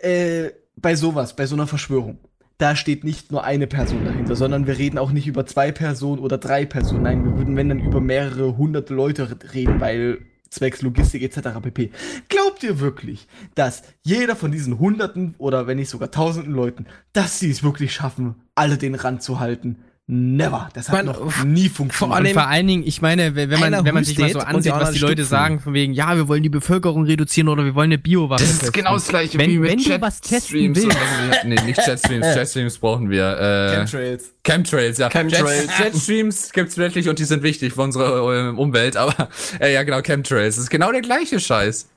äh, 0.47 0.53
bei 0.77 0.95
sowas, 0.95 1.35
bei 1.35 1.47
so 1.47 1.57
einer 1.57 1.67
Verschwörung, 1.67 2.19
da 2.59 2.75
steht 2.75 3.05
nicht 3.05 3.33
nur 3.33 3.45
eine 3.45 3.67
Person 3.67 4.05
dahinter, 4.05 4.35
sondern 4.37 4.67
wir 4.67 4.79
reden 4.79 4.99
auch 4.99 5.11
nicht 5.11 5.27
über 5.27 5.45
zwei 5.45 5.73
Personen 5.73 6.21
oder 6.21 6.39
drei 6.39 6.65
Personen. 6.65 7.03
Nein, 7.03 7.25
wir 7.25 7.37
würden, 7.37 7.57
wenn 7.57 7.69
dann 7.69 7.81
über 7.81 8.01
mehrere 8.01 8.57
hunderte 8.57 8.95
Leute 8.95 9.37
reden, 9.53 9.81
weil 9.81 10.21
zwecks 10.49 10.81
Logistik 10.81 11.23
etc. 11.23 11.61
pp. 11.61 11.91
Glaubt 12.29 12.63
ihr 12.63 12.81
wirklich, 12.81 13.27
dass 13.55 13.83
jeder 14.03 14.37
von 14.37 14.53
diesen 14.53 14.79
hunderten 14.79 15.35
oder 15.39 15.67
wenn 15.67 15.77
nicht 15.77 15.91
sogar 15.91 16.11
tausenden 16.11 16.55
Leuten, 16.55 16.87
dass 17.13 17.41
sie 17.41 17.51
es 17.51 17.63
wirklich 17.63 17.93
schaffen, 17.93 18.37
alle 18.55 18.79
den 18.79 18.95
Rand 18.95 19.23
zu 19.23 19.39
halten? 19.39 19.77
Never. 20.09 20.69
Das 20.73 20.89
hat 20.89 21.05
Man, 21.05 21.17
noch 21.17 21.43
nie 21.45 21.69
funktioniert. 21.69 22.29
vor 22.33 22.43
vor 22.43 22.49
allen 22.49 22.67
Dingen, 22.69 22.85
ich 22.87 23.03
meine, 23.03 23.35
wenn 23.35 23.51
man, 23.59 23.85
wenn 23.85 23.93
man 23.93 24.05
sich 24.05 24.17
mal 24.17 24.31
so 24.31 24.39
ansieht, 24.39 24.73
was 24.73 24.93
die 24.93 25.01
Leute 25.01 25.23
stupfen. 25.23 25.25
sagen, 25.29 25.59
von 25.61 25.75
wegen, 25.75 25.95
ja, 25.95 26.15
wir 26.15 26.29
wollen 26.29 26.45
die 26.45 26.49
Bevölkerung 26.49 27.05
reduzieren 27.07 27.49
oder 27.49 27.65
wir 27.65 27.75
wollen 27.75 27.89
eine 27.89 27.99
Biowaffe. 27.99 28.41
Das 28.45 28.53
ist 28.53 28.59
testen. 28.61 28.73
genau 28.83 28.95
das 28.95 29.09
gleiche 29.09 29.37
Wenn- 29.37 29.51
wie 29.51 29.59
mit 29.59 29.71
wenn 29.71 29.79
du 29.83 30.01
was 30.01 30.21
testen 30.21 30.73
Chatstreams 30.73 30.77
willst. 30.85 31.43
und 31.43 31.49
Nee, 31.49 31.57
nicht 31.67 31.81
Chatstreams, 31.85 32.25
Chatstreams 32.35 32.79
brauchen 32.79 33.11
wir. 33.11 33.25
Äh, 33.37 33.75
Chemtrails. 33.75 34.33
Chemtrails, 34.45 34.99
ja. 34.99 35.09
Chemtrails. 35.09 35.69
Jetstreams 35.77 36.53
gibt's 36.53 36.77
wirklich 36.79 37.09
und 37.09 37.19
die 37.19 37.25
sind 37.25 37.43
wichtig 37.43 37.73
für 37.73 37.83
unsere 37.83 38.51
äh, 38.51 38.57
Umwelt, 38.57 38.97
aber 38.97 39.29
äh, 39.59 39.75
ja 39.75 39.83
genau, 39.83 40.03
Chemtrails. 40.03 40.55
Das 40.55 40.63
ist 40.67 40.71
genau 40.71 40.93
der 40.93 41.01
gleiche 41.01 41.41
Scheiß. 41.41 41.89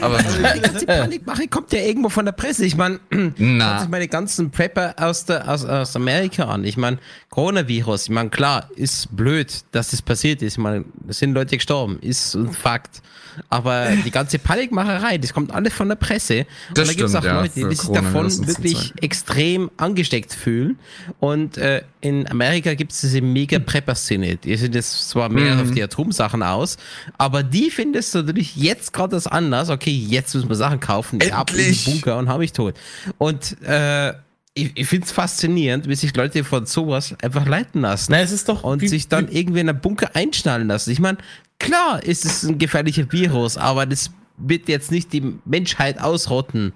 Aber 0.00 0.18
Die 0.18 0.60
ganze 0.60 0.86
Panikmache 0.86 1.48
kommt 1.48 1.72
ja 1.72 1.80
irgendwo 1.80 2.08
von 2.08 2.24
der 2.24 2.32
Presse. 2.32 2.64
Ich 2.64 2.76
meine, 2.76 2.98
schaut 3.10 3.80
sich 3.80 3.88
meine 3.88 4.08
ganzen 4.08 4.50
Prepper 4.50 4.94
aus, 4.98 5.24
der, 5.24 5.48
aus, 5.48 5.64
aus 5.64 5.94
Amerika 5.96 6.44
an. 6.44 6.64
Ich 6.64 6.76
meine, 6.76 6.98
Coronavirus, 7.30 8.04
ich 8.04 8.10
meine, 8.10 8.30
klar, 8.30 8.68
ist 8.76 9.14
blöd, 9.16 9.64
dass 9.72 9.90
das 9.90 10.02
passiert 10.02 10.42
ist. 10.42 10.54
Ich 10.54 10.58
meine, 10.58 10.84
es 11.08 11.18
sind 11.18 11.32
Leute 11.34 11.56
gestorben, 11.56 11.98
ist 12.00 12.34
ein 12.34 12.52
Fakt. 12.52 13.02
Aber 13.48 13.88
die 14.04 14.10
ganze 14.10 14.38
Panikmacherei, 14.38 15.18
das 15.18 15.32
kommt 15.32 15.52
alles 15.52 15.72
von 15.72 15.88
der 15.88 15.96
Presse. 15.96 16.46
Das 16.74 16.88
und 16.88 16.88
da 16.88 16.92
gibt's 16.94 17.12
stimmt, 17.12 17.16
auch 17.16 17.24
ja, 17.24 17.40
Leute, 17.40 17.68
die 17.68 17.74
sich 17.74 17.88
davon 17.90 18.46
wirklich 18.46 18.92
extrem 19.00 19.70
angesteckt 19.76 20.32
fühlen. 20.32 20.78
Und 21.20 21.58
äh, 21.58 21.82
in 22.00 22.28
Amerika 22.28 22.74
gibt 22.74 22.92
es 22.92 23.00
diese 23.00 23.20
mega 23.20 23.58
Prepper-Szene. 23.58 24.36
Die 24.36 24.56
sind 24.56 24.74
jetzt 24.74 25.08
zwar 25.08 25.28
mehr 25.28 25.54
Mhm. 25.56 25.60
auf 25.62 25.70
die 25.72 25.82
Atomsachen 25.82 26.42
aus, 26.42 26.76
aber 27.18 27.42
die 27.42 27.70
findest 27.70 28.14
du 28.14 28.18
natürlich 28.22 28.56
jetzt 28.56 28.92
gerade 28.92 29.10
das 29.16 29.26
anders. 29.26 29.70
Okay, 29.70 29.90
jetzt 30.08 30.34
müssen 30.34 30.48
wir 30.48 30.56
Sachen 30.56 30.80
kaufen, 30.80 31.20
ab 31.32 31.50
in 31.50 31.58
Endlich! 31.58 31.84
den 31.84 31.92
Bunker 31.94 32.18
und 32.18 32.28
habe 32.28 32.44
ich 32.44 32.52
tot. 32.52 32.74
Und 33.18 33.60
äh, 33.62 34.12
ich, 34.58 34.72
ich 34.74 34.86
finde 34.88 35.04
es 35.06 35.12
faszinierend, 35.12 35.86
wie 35.88 35.94
sich 35.94 36.16
Leute 36.16 36.42
von 36.42 36.64
sowas 36.66 37.14
einfach 37.22 37.46
leiten 37.46 37.82
lassen. 37.82 38.10
Na, 38.12 38.20
es 38.20 38.32
ist 38.32 38.48
doch. 38.48 38.64
und 38.64 38.80
wie- 38.80 38.88
sich 38.88 39.06
dann 39.08 39.30
wie- 39.30 39.38
irgendwie 39.38 39.60
in 39.60 39.68
einen 39.68 39.80
Bunker 39.80 40.10
einschnallen 40.14 40.66
lassen. 40.68 40.90
Ich 40.90 40.98
meine, 40.98 41.18
klar 41.58 42.02
ist 42.02 42.24
es 42.24 42.42
ein 42.42 42.58
gefährlicher 42.58 43.10
Virus, 43.12 43.56
aber 43.58 43.84
das 43.86 44.10
wird 44.38 44.68
jetzt 44.68 44.90
nicht 44.90 45.12
die 45.12 45.34
Menschheit 45.44 46.00
ausrotten. 46.00 46.72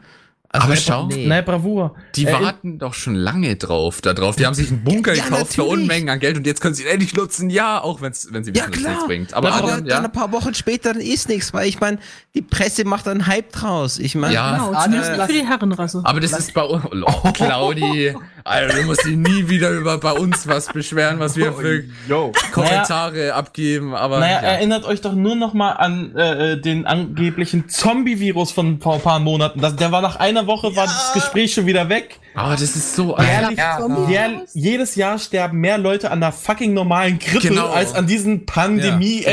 Also 0.53 0.67
Aber 0.67 0.75
schau, 0.77 1.07
nee. 1.07 1.29
Nein, 1.29 1.45
Bravour. 1.45 1.95
Die 2.17 2.27
Äh, 2.27 2.33
warten 2.33 2.81
doch 2.81 2.93
schon 2.93 3.15
lange 3.15 3.55
drauf, 3.55 4.01
da 4.01 4.15
drauf. 4.15 4.35
Die 4.35 4.45
haben 4.47 4.55
sich 4.55 4.69
einen 4.69 4.83
Bunker 4.83 5.15
Ja, 5.15 5.23
gekauft 5.23 5.55
für 5.55 5.61
natürlich. 5.63 5.83
Unmengen 5.83 6.09
an 6.09 6.19
Geld 6.19 6.37
und 6.37 6.45
jetzt 6.45 6.61
können 6.61 6.75
sie 6.75 6.83
ihn 6.83 6.89
endlich 6.89 7.15
nutzen. 7.15 7.51
Ja, 7.51 7.81
auch 7.81 8.01
wenn's, 8.01 8.27
wenn 8.33 8.43
sie 8.43 8.51
Ja, 8.51 8.63
wissen, 8.67 8.71
dass 8.73 8.77
es 8.79 8.83
klar. 8.83 8.93
nichts 8.95 9.07
bringt. 9.07 9.35
Aber, 9.35 9.53
aber 9.53 9.69
dann, 9.69 9.79
dann 9.87 9.87
ja. 9.87 10.01
ein 10.09 10.11
paar 10.11 10.33
Wochen 10.33 10.53
später 10.55 10.93
dann 10.93 11.01
ist 11.01 11.29
nichts, 11.29 11.55
weil 11.55 11.69
ich 11.69 11.79
meine, 11.79 11.99
die 12.35 12.43
Presse 12.43 12.85
macht 12.85 13.07
einen 13.07 13.29
Hype 13.29 13.53
draus. 13.53 14.01
Ich 14.01 14.17
meine, 14.17 14.35
Ja. 14.35 14.53
Genau, 14.57 14.73
Ah, 14.75 14.83
zumindest 14.85 15.13
lass- 15.17 15.27
für 15.29 15.33
die 15.35 15.47
Herrenrasse. 15.47 16.01
Aber 16.05 16.19
das 16.19 16.33
ist 16.33 16.53
bei 16.53 16.63
uns. 16.65 16.83
Oh, 17.07 17.31
Claudi, 17.33 18.17
Alter, 18.45 18.75
du 18.77 18.83
musst 18.85 19.05
dich 19.05 19.17
nie 19.17 19.49
wieder 19.49 19.71
über 19.71 19.99
bei 19.99 20.13
uns 20.13 20.47
was 20.47 20.67
beschweren, 20.69 21.19
was 21.21 21.37
wir 21.37 21.53
für 21.53 21.85
Yo. 22.09 22.33
Kommentare 22.53 23.35
abgeben. 23.35 23.95
Aber 23.95 24.21
Naja, 24.21 24.33
ja. 24.43 24.49
erinnert 24.49 24.85
euch 24.85 25.01
doch 25.01 25.13
nur 25.15 25.35
noch 25.37 25.53
mal 25.55 25.73
an 25.73 26.15
äh, 26.17 26.53
äh, 26.53 26.61
den 26.61 26.87
angeblichen 26.87 27.69
Zombie-Virus 27.69 28.53
von 28.53 28.81
vor 28.81 28.95
ein 28.95 29.01
paar 29.01 29.21
Monaten. 29.21 29.61
Das, 29.61 29.77
der 29.77 29.93
war 29.93 30.01
nach 30.01 30.17
einer 30.17 30.47
Woche, 30.47 30.75
war 30.77 30.87
das 30.87 31.13
Gespräch 31.13 31.53
schon 31.55 31.67
wieder 31.67 31.89
weg. 31.89 32.19
aber 32.35 32.53
das 32.53 32.63
ist 32.63 32.95
so. 32.97 33.17
Jährlich, 33.19 33.59
ja, 33.59 34.31
jedes 34.55 34.95
Jahr 34.95 35.19
sterben 35.19 35.59
mehr 35.59 35.79
Leute 35.79 36.11
an 36.11 36.21
der 36.21 36.33
fucking 36.33 36.73
normalen 36.73 37.19
Grippe 37.19 37.49
Genau. 37.49 37.69
als 37.69 37.95
an 37.95 38.07
diesen 38.07 38.47
Pandemie, 38.47 39.23
Ja, 39.23 39.31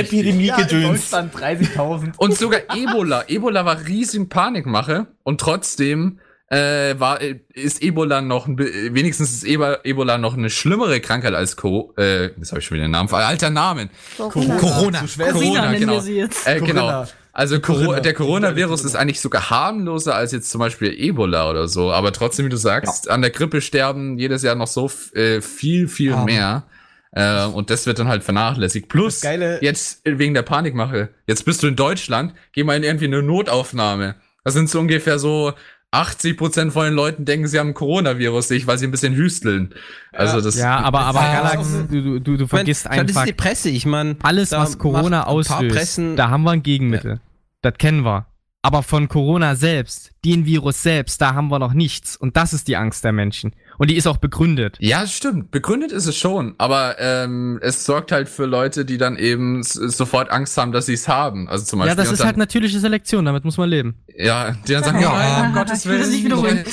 30.000. 1.29 2.13
Und 2.17 2.37
sogar 2.37 2.61
Ebola. 2.75 3.23
Ebola 3.27 3.65
war 3.65 3.85
riesig 3.87 4.29
Panikmache 4.29 5.07
und 5.23 5.39
trotzdem 5.39 6.19
äh, 6.49 6.97
war, 6.99 7.19
ist 7.53 7.81
Ebola 7.81 8.21
noch, 8.21 8.47
wenigstens 8.47 9.31
ist 9.31 9.45
Ebola 9.45 10.17
noch 10.17 10.37
eine 10.37 10.49
schlimmere 10.49 11.01
Krankheit 11.01 11.33
als 11.33 11.57
Co 11.57 11.93
äh, 11.97 12.27
jetzt 12.37 12.51
habe 12.51 12.59
ich 12.59 12.65
schon 12.65 12.75
wieder 12.75 12.87
den 12.87 12.91
Namen, 12.91 13.09
alter 13.11 13.49
Namen. 13.49 13.89
Corona. 14.17 14.57
Corona 14.57 15.03
Corona, 15.31 15.61
nennen 15.65 15.79
genau. 15.81 15.93
wir 15.93 16.01
sie 16.01 16.15
jetzt. 16.15 16.47
Äh, 16.47 16.61
genau. 16.61 17.05
Also 17.33 17.59
Coro 17.59 17.77
Corinna. 17.77 17.99
der 17.99 18.13
Coronavirus 18.15 18.83
ist 18.83 18.95
eigentlich 18.95 19.21
sogar 19.21 19.51
harmloser 19.51 20.15
als 20.15 20.31
jetzt 20.31 20.49
zum 20.49 20.57
Beispiel 20.57 20.91
Ebola 20.91 21.47
oder 21.49 21.67
so. 21.67 21.91
Aber 21.91 22.11
trotzdem, 22.11 22.45
wie 22.45 22.49
du 22.49 22.57
sagst, 22.57 23.11
an 23.11 23.21
der 23.21 23.29
Grippe 23.29 23.61
sterben 23.61 24.17
jedes 24.17 24.41
Jahr 24.41 24.55
noch 24.55 24.65
so 24.65 24.89
äh, 25.13 25.41
viel, 25.41 25.87
viel 25.87 26.13
Ah. 26.13 26.23
mehr. 26.23 26.63
Äh, 27.11 27.45
und 27.45 27.69
das 27.69 27.85
wird 27.85 27.99
dann 27.99 28.07
halt 28.07 28.23
vernachlässigt. 28.23 28.89
Plus, 28.89 29.21
jetzt 29.61 30.03
äh, 30.05 30.17
wegen 30.17 30.33
der 30.33 30.41
Panikmache, 30.41 31.09
jetzt 31.27 31.45
bist 31.45 31.61
du 31.61 31.67
in 31.67 31.75
Deutschland, 31.75 32.33
geh 32.53 32.63
mal 32.63 32.75
in 32.75 32.83
irgendwie 32.83 33.05
eine 33.05 33.21
Notaufnahme. 33.21 34.15
Das 34.43 34.53
sind 34.53 34.69
so 34.69 34.79
ungefähr 34.79 35.19
so 35.19 35.53
80% 35.93 36.71
von 36.71 36.85
den 36.85 36.93
Leuten 36.93 37.23
denken, 37.25 37.47
sie 37.47 37.59
haben 37.59 37.69
ein 37.69 37.73
Coronavirus, 37.73 38.49
sich, 38.49 38.67
weil 38.67 38.77
sie 38.77 38.87
ein 38.87 38.91
bisschen 38.91 39.15
hüsteln. 39.15 39.73
Also 40.11 40.41
das. 40.41 40.57
Ja, 40.57 40.79
aber, 40.79 41.01
aber 41.01 41.21
Ah, 41.21 41.33
Galax, 41.41 41.69
du, 41.89 42.01
du, 42.01 42.19
du, 42.19 42.19
du 42.19 42.33
Ich 42.33 42.39
mein, 42.39 42.47
vergisst 42.47 42.83
schau, 42.83 42.89
das 42.89 42.99
einfach, 42.99 43.21
ist 43.21 43.29
die 43.29 43.33
Presse. 43.33 43.69
Ich 43.69 43.85
meine, 43.85 44.17
alles, 44.21 44.51
was 44.51 44.77
Corona 44.77 45.25
auslöst, 45.27 46.01
da 46.15 46.29
haben 46.29 46.43
wir 46.43 46.51
ein 46.51 46.63
Gegenmittel. 46.63 47.21
Das 47.61 47.73
kennen 47.77 48.03
wir. 48.03 48.27
Aber 48.61 48.83
von 48.83 49.07
Corona 49.07 49.55
selbst, 49.55 50.11
den 50.25 50.45
Virus 50.45 50.83
selbst, 50.83 51.21
da 51.21 51.33
haben 51.33 51.47
wir 51.47 51.59
noch 51.59 51.73
nichts. 51.73 52.17
Und 52.17 52.35
das 52.35 52.51
ist 52.51 52.67
die 52.67 52.75
Angst 52.75 53.03
der 53.05 53.13
Menschen. 53.13 53.53
Und 53.77 53.89
die 53.89 53.95
ist 53.95 54.07
auch 54.07 54.17
begründet. 54.17 54.77
Ja, 54.79 55.05
stimmt. 55.05 55.51
Begründet 55.51 55.91
ist 55.91 56.07
es 56.07 56.17
schon, 56.17 56.55
aber 56.57 56.95
ähm, 56.99 57.59
es 57.61 57.85
sorgt 57.85 58.11
halt 58.11 58.27
für 58.29 58.45
Leute, 58.45 58.85
die 58.85 58.97
dann 58.97 59.17
eben 59.17 59.61
sofort 59.63 60.31
Angst 60.31 60.57
haben, 60.57 60.71
dass 60.71 60.87
sie 60.87 60.93
es 60.93 61.07
haben. 61.07 61.47
Also 61.47 61.65
zum 61.65 61.79
Beispiel. 61.79 61.89
Ja, 61.89 61.95
das 61.95 62.11
ist 62.11 62.19
dann, 62.19 62.27
halt 62.27 62.37
natürliche 62.37 62.79
Selektion, 62.79 63.25
damit 63.25 63.45
muss 63.45 63.57
man 63.57 63.69
leben. 63.69 63.95
Ja, 64.17 64.55
die 64.67 64.73
dann 64.73 64.83
sagen, 64.83 64.99
Ja. 64.99 65.21
ja, 65.21 65.45
um 65.47 65.53
Gottes 65.53 65.85
Ich 65.85 65.91
will 65.91 65.99
das 65.99 66.11
Willen. 66.11 66.63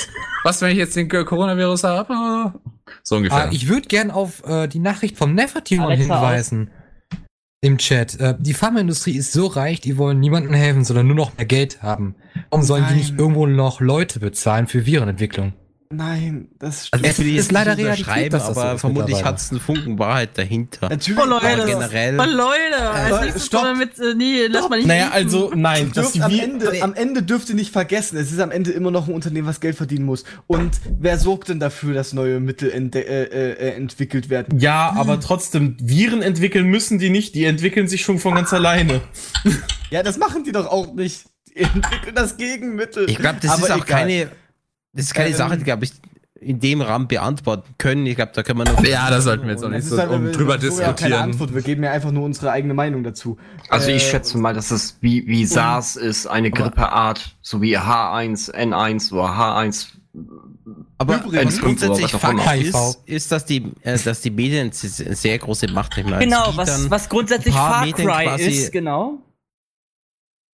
Was, 0.44 0.60
wenn 0.62 0.72
ich 0.72 0.78
jetzt 0.78 0.96
den 0.96 1.08
Coronavirus 1.08 1.84
habe? 1.84 2.54
So 3.02 3.16
ungefähr. 3.16 3.46
Ah, 3.46 3.48
ich 3.50 3.68
würde 3.68 3.88
gern 3.88 4.10
auf 4.10 4.44
äh, 4.46 4.68
die 4.68 4.78
Nachricht 4.78 5.16
vom 5.16 5.34
Nefertimon 5.34 5.92
hinweisen. 5.92 6.70
Im 7.62 7.78
Chat. 7.78 8.20
Äh, 8.20 8.34
die 8.38 8.52
Pharmaindustrie 8.52 9.16
ist 9.16 9.32
so 9.32 9.46
reich, 9.46 9.80
die 9.80 9.96
wollen 9.96 10.20
niemandem 10.20 10.52
helfen, 10.52 10.84
sondern 10.84 11.06
nur 11.06 11.16
noch 11.16 11.36
mehr 11.38 11.46
Geld 11.46 11.82
haben. 11.82 12.14
Warum 12.50 12.64
sollen 12.64 12.84
die 12.90 12.94
nicht 12.94 13.10
Nein. 13.12 13.20
irgendwo 13.20 13.46
noch 13.46 13.80
Leute 13.80 14.20
bezahlen 14.20 14.66
für 14.66 14.84
Virenentwicklung? 14.84 15.54
Nein, 15.96 16.48
das 16.58 16.88
Also 16.90 17.04
Es 17.04 17.18
ich 17.18 17.24
will 17.24 17.28
ist 17.30 17.34
jetzt 17.36 17.52
leider 17.52 17.74
nicht 17.76 17.86
Realität, 17.86 18.32
das 18.32 18.44
aber 18.44 18.78
vermutlich 18.78 19.22
hat 19.24 19.38
es 19.38 19.50
einen 19.50 19.60
Funken 19.60 19.98
Wahrheit 19.98 20.36
dahinter. 20.36 20.88
Natürlich. 20.88 21.20
Oh 21.22 21.24
Leute, 21.26 21.46
Aber 21.46 21.64
generell- 21.66 22.18
oh 22.20 22.24
Leute, 22.24 22.90
als 22.90 23.10
Leute, 23.10 23.22
nächstes 23.24 23.46
stopp. 23.46 23.76
mit, 23.76 23.98
äh, 23.98 24.14
nee, 24.16 24.46
lass 24.48 24.68
mal 24.68 24.76
nicht. 24.76 24.86
Naja, 24.86 25.04
impfen. 25.06 25.22
also 25.24 25.52
nein, 25.54 25.92
Dürft 25.92 26.14
die 26.14 26.22
am, 26.22 26.38
Ende, 26.38 26.82
am 26.82 26.94
Ende 26.94 27.22
dürft 27.22 27.48
ihr 27.48 27.54
nicht 27.54 27.72
vergessen, 27.72 28.16
es 28.16 28.32
ist 28.32 28.40
am 28.40 28.50
Ende 28.50 28.72
immer 28.72 28.90
noch 28.90 29.08
ein 29.08 29.14
Unternehmen, 29.14 29.46
was 29.46 29.60
Geld 29.60 29.76
verdienen 29.76 30.04
muss. 30.04 30.24
Und 30.46 30.72
wer 30.98 31.18
sorgt 31.18 31.48
denn 31.48 31.60
dafür, 31.60 31.94
dass 31.94 32.12
neue 32.12 32.40
Mittel 32.40 32.70
äh, 32.70 32.78
äh, 32.78 33.52
äh, 33.52 33.74
entwickelt 33.76 34.30
werden? 34.30 34.58
Ja, 34.58 34.92
aber 34.96 35.20
trotzdem, 35.20 35.76
Viren 35.80 36.22
entwickeln 36.22 36.66
müssen 36.66 36.98
die 36.98 37.10
nicht, 37.10 37.34
die 37.34 37.44
entwickeln 37.44 37.88
sich 37.88 38.02
schon 38.02 38.18
von 38.18 38.34
ganz 38.34 38.52
alleine. 38.52 39.00
Ja, 39.90 40.02
das 40.02 40.18
machen 40.18 40.44
die 40.44 40.52
doch 40.52 40.66
auch 40.66 40.94
nicht. 40.94 41.24
Die 41.56 41.60
entwickeln 41.62 42.14
das 42.14 42.36
Gegenmittel. 42.36 43.08
Ich 43.08 43.16
glaube, 43.16 43.38
das 43.40 43.50
Aber 43.52 43.66
ist 43.66 43.70
auch 43.70 43.76
egal. 43.84 44.00
keine, 44.00 44.28
das 44.94 45.06
ist 45.06 45.14
keine 45.14 45.30
Ähm, 45.30 45.36
Sache, 45.36 45.58
die, 45.58 45.64
glaube 45.64 45.84
ich, 45.84 45.92
in 46.40 46.60
dem 46.60 46.82
Rahmen 46.82 47.08
beantworten 47.08 47.74
können. 47.78 48.04
Ich 48.06 48.16
glaube, 48.16 48.32
da 48.34 48.42
können 48.42 48.58
wir 48.58 48.64
noch. 48.70 48.84
ja, 48.84 49.08
da 49.08 49.20
sollten 49.22 49.44
wir 49.44 49.52
jetzt 49.52 49.64
auch 49.64 49.70
nicht 49.70 49.84
so 49.86 49.96
halt, 49.96 50.10
um 50.10 50.30
drüber 50.30 50.54
ja 50.56 50.58
keine 50.58 50.70
diskutieren. 50.70 51.12
Antwort. 51.14 51.54
Wir 51.54 51.62
geben 51.62 51.82
ja 51.84 51.92
einfach 51.92 52.10
nur 52.10 52.24
unsere 52.24 52.50
eigene 52.50 52.74
Meinung 52.74 53.02
dazu. 53.02 53.38
Also 53.70 53.88
ich 53.88 54.06
Äh, 54.06 54.10
schätze 54.10 54.36
mal, 54.38 54.52
dass 54.52 54.70
es 54.70 54.98
wie, 55.00 55.26
wie 55.26 55.46
SARS 55.46 55.96
ist, 55.96 56.26
eine 56.26 56.50
Grippeart, 56.50 57.36
so 57.40 57.62
wie 57.62 57.78
H1, 57.78 58.52
N1 58.54 59.12
oder 59.12 59.28
H1. 59.28 59.86
Aber 60.98 61.16
Übrigens, 61.24 61.54
was 61.56 61.60
grundsätzlich. 61.60 62.12
Fakt 62.12 62.56
ist, 62.60 62.98
ist, 63.06 63.32
dass 63.32 63.44
die, 63.46 63.72
äh, 63.82 63.98
dass 63.98 64.20
die 64.20 64.30
Medien 64.30 64.70
eine 64.70 65.14
sehr 65.16 65.38
große 65.38 65.68
Macht 65.68 65.96
haben. 65.96 66.12
Also 66.12 66.24
Genau, 66.24 66.52
was, 66.56 66.90
was 66.90 67.08
grundsätzlich 67.08 67.54
Far 67.54 67.86
Cry 67.92 68.40
ist, 68.40 68.70
genau. 68.70 69.18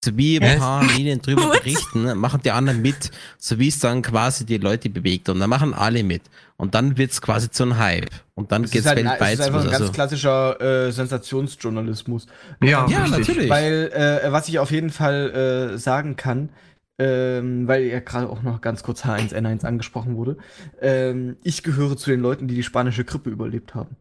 So 0.02 0.16
wie 0.16 0.40
Hä? 0.40 0.46
ein 0.46 0.58
paar 0.58 0.82
Medien 0.84 1.20
drüber 1.20 1.42
What? 1.48 1.62
berichten, 1.62 2.16
machen 2.18 2.40
die 2.42 2.50
anderen 2.50 2.80
mit, 2.80 3.10
so 3.38 3.58
wie 3.58 3.68
es 3.68 3.78
dann 3.78 4.02
quasi 4.02 4.46
die 4.46 4.56
Leute 4.58 4.88
bewegt. 4.88 5.28
Und 5.28 5.40
dann 5.40 5.50
machen 5.50 5.74
alle 5.74 6.02
mit. 6.02 6.22
Und 6.56 6.74
dann 6.74 6.96
wird's 6.96 7.20
quasi 7.20 7.50
zu 7.50 7.64
einem 7.64 7.78
Hype. 7.78 8.10
Und 8.34 8.52
dann 8.52 8.64
Es 8.64 8.70
geht's 8.70 8.84
ist, 8.84 8.88
halt, 8.90 8.98
es 8.98 9.04
weltweit 9.04 9.34
ist 9.34 9.40
einfach 9.40 9.60
ein 9.60 9.70
ganz 9.70 9.80
Also, 9.80 9.92
klassischer 9.92 10.60
äh, 10.60 10.92
Sensationsjournalismus. 10.92 12.26
Ja, 12.62 12.86
ja, 12.88 13.02
richtig. 13.02 13.18
natürlich. 13.18 13.50
Weil, 13.50 13.90
äh, 13.92 14.32
was 14.32 14.48
ich 14.48 14.58
auf 14.58 14.70
jeden 14.70 14.90
Fall 14.90 15.72
äh, 15.74 15.78
sagen 15.78 16.16
kann, 16.16 16.50
ähm, 16.98 17.66
weil 17.66 17.84
ja 17.84 18.00
gerade 18.00 18.28
auch 18.28 18.42
noch 18.42 18.60
ganz 18.60 18.82
kurz 18.82 19.04
H1N1 19.04 19.64
angesprochen 19.64 20.16
wurde, 20.16 20.36
ähm, 20.80 21.36
ich 21.42 21.62
gehöre 21.62 21.96
zu 21.96 22.10
den 22.10 22.20
Leuten, 22.20 22.46
die 22.46 22.54
die 22.54 22.62
spanische 22.62 23.04
Grippe 23.04 23.30
überlebt 23.30 23.74
haben. 23.74 23.96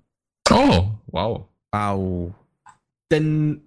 Oh, 0.51 0.89
wow. 1.07 1.45
wow. 1.71 2.33
Denn 3.11 3.61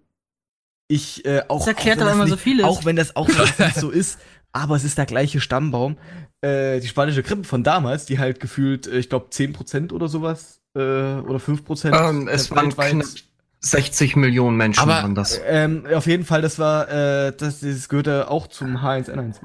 ich 0.93 1.25
äh, 1.25 1.43
auch. 1.49 1.59
Das 1.61 1.69
erklärt 1.69 1.99
auch 1.99 2.03
aber 2.03 2.13
immer 2.13 2.25
nicht, 2.25 2.33
so 2.33 2.37
vieles. 2.37 2.65
Auch 2.65 2.85
wenn 2.85 2.97
das 2.97 3.17
auch 3.17 3.29
das 3.29 3.75
so 3.81 3.91
ist, 3.91 4.19
aber 4.53 4.77
es 4.77 4.85
ist 4.85 4.99
der 4.99 5.07
gleiche 5.07 5.41
Stammbaum. 5.41 5.97
Äh, 6.43 6.81
die 6.81 6.89
spanische 6.89 7.23
Grippe 7.23 7.45
von 7.45 7.63
damals, 7.63 8.05
die 8.05 8.19
halt 8.19 8.41
gefühlt, 8.41 8.87
äh, 8.87 8.99
ich 8.99 9.09
glaube, 9.09 9.27
10% 9.31 9.93
oder 9.93 10.09
sowas 10.09 10.61
äh, 10.75 10.81
oder 10.81 11.39
5% 11.39 12.09
Ähm, 12.09 12.29
es 12.29 12.51
waren 12.51 12.71
knapp 12.71 13.07
60 13.61 14.17
Millionen 14.17 14.57
Menschen 14.57 14.81
Aber- 14.81 14.95
waren 14.95 15.15
das. 15.15 15.41
Ähm, 15.47 15.87
auf 15.95 16.07
jeden 16.07 16.25
Fall, 16.25 16.43
das 16.43 16.59
war, 16.59 16.89
äh, 16.89 17.33
das, 17.37 17.61
das 17.61 17.89
gehörte 17.89 18.29
auch 18.29 18.49
zum 18.49 18.79
H1N1. 18.79 19.37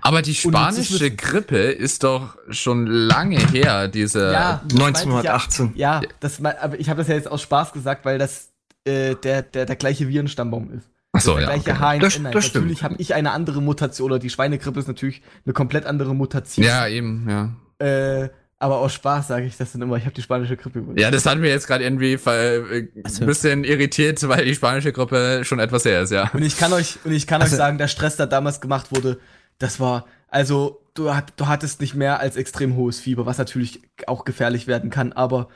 Aber 0.00 0.22
die 0.22 0.32
das 0.32 0.40
spanische 0.40 1.10
Grippe 1.10 1.58
ist 1.58 2.04
doch 2.04 2.36
schon 2.50 2.86
lange 2.86 3.38
her, 3.50 3.88
diese. 3.88 4.32
Ja, 4.32 4.62
das 4.64 4.78
meinte 4.78 5.00
ich 5.00 5.06
1918. 5.06 5.72
Ja, 5.74 6.00
ja 6.02 6.08
das, 6.20 6.42
aber 6.44 6.78
ich 6.78 6.88
habe 6.88 6.98
das 6.98 7.08
ja 7.08 7.14
jetzt 7.14 7.30
aus 7.30 7.42
Spaß 7.42 7.72
gesagt, 7.72 8.04
weil 8.04 8.18
das 8.18 8.53
äh, 8.84 9.14
der, 9.16 9.42
der, 9.42 9.66
der 9.66 9.76
gleiche 9.76 10.08
Virenstammbaum 10.08 10.72
ist. 10.72 10.88
Ach 11.12 11.20
so, 11.20 11.32
der 11.36 11.42
ja. 11.42 11.46
gleiche 11.56 11.70
Okay. 11.70 11.80
H1N1. 12.00 12.00
Das- 12.00 12.32
das 12.32 12.54
natürlich 12.54 12.82
habe 12.82 12.96
ich 12.98 13.14
eine 13.14 13.30
andere 13.32 13.62
Mutation, 13.62 14.10
oder 14.10 14.18
die 14.18 14.30
Schweinegrippe 14.30 14.80
ist 14.80 14.88
natürlich 14.88 15.22
eine 15.44 15.52
komplett 15.52 15.86
andere 15.86 16.14
Mutation. 16.14 16.64
Ja, 16.66 16.86
eben, 16.88 17.26
ja. 17.28 17.54
Äh, 17.86 18.28
aber 18.58 18.78
aus 18.78 18.94
Spaß 18.94 19.28
sage 19.28 19.46
ich 19.46 19.56
das 19.56 19.72
dann 19.72 19.82
immer, 19.82 19.96
ich 19.96 20.04
habe 20.04 20.14
die 20.14 20.22
spanische 20.22 20.56
Grippe 20.56 20.78
überlebt. 20.78 21.00
Ja, 21.00 21.10
das 21.10 21.26
hat 21.26 21.38
mir 21.38 21.48
jetzt 21.50 21.66
gerade 21.66 21.84
irgendwie 21.84 22.14
äh, 22.14 22.80
ein 22.80 22.88
Also- 23.04 23.26
bisschen 23.26 23.62
irritiert, 23.64 24.26
weil 24.28 24.44
die 24.44 24.54
spanische 24.54 24.92
Gruppe 24.92 25.40
schon 25.44 25.58
etwas 25.58 25.84
her 25.84 26.02
ist, 26.02 26.10
ja. 26.12 26.30
Und 26.32 26.42
ich 26.42 26.56
kann 26.56 26.72
euch, 26.72 26.98
und 27.04 27.12
ich 27.12 27.26
kann 27.26 27.42
Also- 27.42 27.54
euch 27.54 27.58
sagen, 27.58 27.78
der 27.78 27.88
Stress, 27.88 28.16
der 28.16 28.26
damals 28.26 28.60
gemacht 28.60 28.86
wurde, 28.94 29.18
das 29.58 29.80
war, 29.80 30.06
also, 30.28 30.80
du, 30.94 31.14
hat, 31.14 31.32
du 31.36 31.46
hattest 31.46 31.80
nicht 31.80 31.94
mehr 31.94 32.20
als 32.20 32.36
extrem 32.36 32.74
hohes 32.74 32.98
Fieber, 33.00 33.24
was 33.26 33.38
natürlich 33.38 33.82
auch 34.06 34.24
gefährlich 34.24 34.66
werden 34.66 34.90
kann, 34.90 35.12
aber 35.12 35.48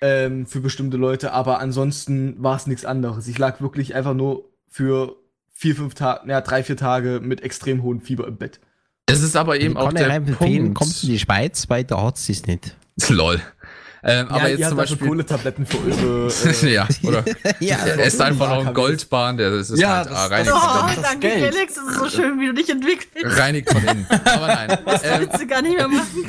ähm, 0.00 0.46
für 0.46 0.60
bestimmte 0.60 0.96
Leute, 0.96 1.32
aber 1.32 1.60
ansonsten 1.60 2.36
war 2.42 2.56
es 2.56 2.66
nichts 2.66 2.84
anderes. 2.84 3.26
Ich 3.28 3.38
lag 3.38 3.60
wirklich 3.60 3.94
einfach 3.94 4.14
nur 4.14 4.44
für 4.68 5.16
vier, 5.52 5.74
fünf 5.76 5.94
Tage, 5.94 6.28
ja, 6.28 6.40
drei, 6.40 6.62
vier 6.62 6.76
Tage 6.76 7.20
mit 7.22 7.42
extrem 7.42 7.82
hohem 7.82 8.00
Fieber 8.00 8.26
im 8.26 8.36
Bett. 8.36 8.60
Es 9.06 9.22
ist 9.22 9.36
aber 9.36 9.60
eben 9.60 9.76
auch 9.76 9.92
der 9.92 10.20
Punkt. 10.20 10.74
kommt 10.74 11.02
in 11.02 11.08
die 11.10 11.18
Schweiz, 11.18 11.68
weil 11.68 11.84
da 11.84 12.02
hat's 12.02 12.28
es 12.28 12.46
nicht. 12.46 12.74
Lol. 13.08 13.40
Ähm, 14.06 14.28
aber 14.28 14.42
ja, 14.42 14.48
jetzt 14.48 14.58
ihr 14.60 14.68
zum 14.68 14.78
also 14.80 14.92
Beispiel. 14.94 15.08
Kohletabletten 15.08 15.64
für 15.66 15.78
eure. 15.78 16.30
Äh, 16.62 16.74
ja, 16.74 16.86
oder? 17.04 17.24
ja, 17.60 17.76
Er 17.86 18.04
ist 18.04 18.20
einfach 18.20 18.50
noch 18.50 18.60
ein 18.60 18.66
AKWs. 18.68 18.74
Goldbahn, 18.74 19.36
der 19.38 19.50
das 19.50 19.70
ist 19.70 19.80
Ja, 19.80 19.96
halt 19.96 20.10
das- 20.10 20.14
ah, 20.18 20.26
reinigt 20.26 20.52
Oh, 20.54 20.58
von 20.58 20.88
innen. 20.92 21.02
danke, 21.02 21.28
Geld. 21.28 21.54
Felix, 21.54 21.74
das 21.74 21.84
ist 21.84 21.98
so 21.98 22.08
schön, 22.10 22.38
wie 22.40 22.46
du 22.48 22.52
dich 22.54 22.68
entwickelst. 22.68 23.38
Reinigt 23.40 23.70
von 23.70 23.82
innen. 23.82 24.06
Aber 24.10 24.46
nein. 24.46 24.78
Das 24.84 25.02
Ähm, 25.04 25.20
willst 25.20 25.40
du 25.40 25.46
gar 25.46 25.62
nicht 25.62 25.76
mehr 25.76 25.88
machen. 25.88 26.26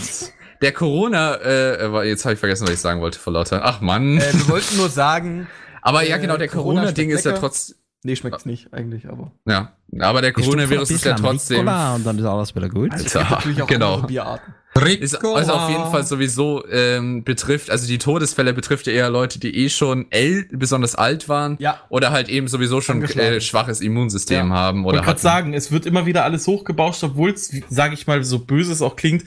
Der 0.61 0.71
Corona, 0.71 1.35
äh, 1.35 2.07
jetzt 2.07 2.25
habe 2.25 2.33
ich 2.33 2.39
vergessen, 2.39 2.67
was 2.67 2.73
ich 2.73 2.79
sagen 2.79 3.01
wollte 3.01 3.19
vor 3.19 3.33
lauter. 3.33 3.61
Ach 3.63 3.81
Mann. 3.81 4.17
Äh, 4.17 4.33
wir 4.33 4.47
wollten 4.49 4.77
nur 4.77 4.89
sagen. 4.89 5.47
aber 5.81 6.03
ja, 6.07 6.17
äh, 6.17 6.19
genau, 6.19 6.37
der 6.37 6.47
Corona 6.47 6.81
Corona-Ding 6.81 7.07
schmeckt 7.09 7.19
ist 7.19 7.25
ja 7.25 7.31
lecker. 7.31 7.41
trotz, 7.41 7.75
Nee, 8.05 8.15
schmeckt's 8.15 8.45
nicht 8.45 8.71
eigentlich, 8.71 9.09
aber. 9.09 9.31
ja, 9.47 9.73
aber 9.99 10.21
der 10.21 10.31
Coronavirus 10.31 10.91
ist 10.91 11.05
ja 11.05 11.15
trotzdem, 11.15 11.61
Und 11.67 12.05
dann 12.05 12.19
ist 12.19 12.25
alles 12.25 12.55
wieder 12.55 12.69
gut. 12.69 12.91
Alter, 12.91 13.23
Natürlich 13.27 13.63
auch 13.63 13.67
genau. 13.67 13.93
andere 13.95 14.07
Bierarten. 14.07 14.53
Ist 14.99 15.15
also 15.23 15.53
auf 15.53 15.69
jeden 15.69 15.85
Fall 15.85 16.03
sowieso 16.03 16.67
ähm, 16.67 17.23
betrifft, 17.23 17.71
also 17.71 17.87
die 17.87 17.97
Todesfälle 17.97 18.53
betrifft 18.53 18.85
ja 18.87 18.93
eher 18.93 19.09
Leute, 19.09 19.39
die 19.39 19.55
eh 19.55 19.69
schon 19.69 20.05
el 20.11 20.45
besonders 20.51 20.93
alt 20.95 21.29
waren 21.29 21.55
Ja. 21.59 21.79
oder 21.89 22.11
halt 22.11 22.27
eben 22.29 22.47
sowieso 22.47 22.79
schon 22.81 23.01
äh, 23.01 23.39
schwaches 23.41 23.81
Immunsystem 23.81 24.49
Ja. 24.49 24.53
haben 24.53 24.81
Ich 24.81 24.85
oder 24.85 24.97
wollte 24.97 25.05
gerade 25.05 25.09
hatten. 25.11 25.21
sagen, 25.21 25.53
es 25.53 25.71
wird 25.71 25.85
immer 25.87 26.05
wieder 26.05 26.25
alles 26.25 26.45
hochgebauscht, 26.45 27.03
obwohl 27.05 27.31
es, 27.31 27.51
sage 27.69 27.93
ich 27.95 28.05
mal, 28.05 28.23
so 28.23 28.37
böse 28.37 28.71
es 28.73 28.81
auch 28.83 28.97
klingt, 28.97 29.23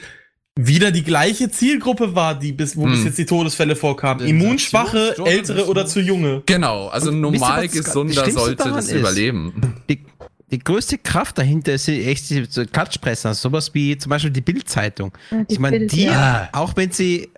wieder 0.60 0.90
die 0.90 1.04
gleiche 1.04 1.48
Zielgruppe 1.50 2.16
war, 2.16 2.36
die 2.36 2.50
bis, 2.52 2.76
wo 2.76 2.84
Hm. 2.84 2.90
bis 2.90 3.04
jetzt 3.04 3.18
die 3.18 3.26
Todesfälle 3.26 3.76
vorkamen. 3.76 4.26
Immunschwache, 4.26 5.14
ältere 5.24 5.68
oder 5.68 5.86
zu 5.86 6.00
junge. 6.00 6.42
Genau, 6.46 6.88
also 6.88 7.10
Und 7.10 7.20
normal 7.20 7.68
das 7.68 7.72
gesunder 7.72 8.28
sollte 8.28 8.64
das 8.64 8.86
ist? 8.88 8.92
überleben. 8.92 9.76
Die, 9.88 10.04
die 10.50 10.58
größte 10.58 10.98
Kraft 10.98 11.38
dahinter 11.38 11.74
ist 11.74 11.86
echt 11.88 12.28
die 12.30 12.44
so 12.48 12.64
Klatschpressen, 12.64 13.28
also 13.28 13.48
sowas 13.50 13.72
wie 13.72 13.96
zum 13.98 14.10
Beispiel 14.10 14.32
die 14.32 14.40
Bildzeitung. 14.40 15.12
Ja, 15.30 15.44
Ich 15.46 15.60
meine, 15.60 15.86
die, 15.86 16.04
ja. 16.06 16.48
auch 16.52 16.74
wenn 16.76 16.90
sie 16.90 17.28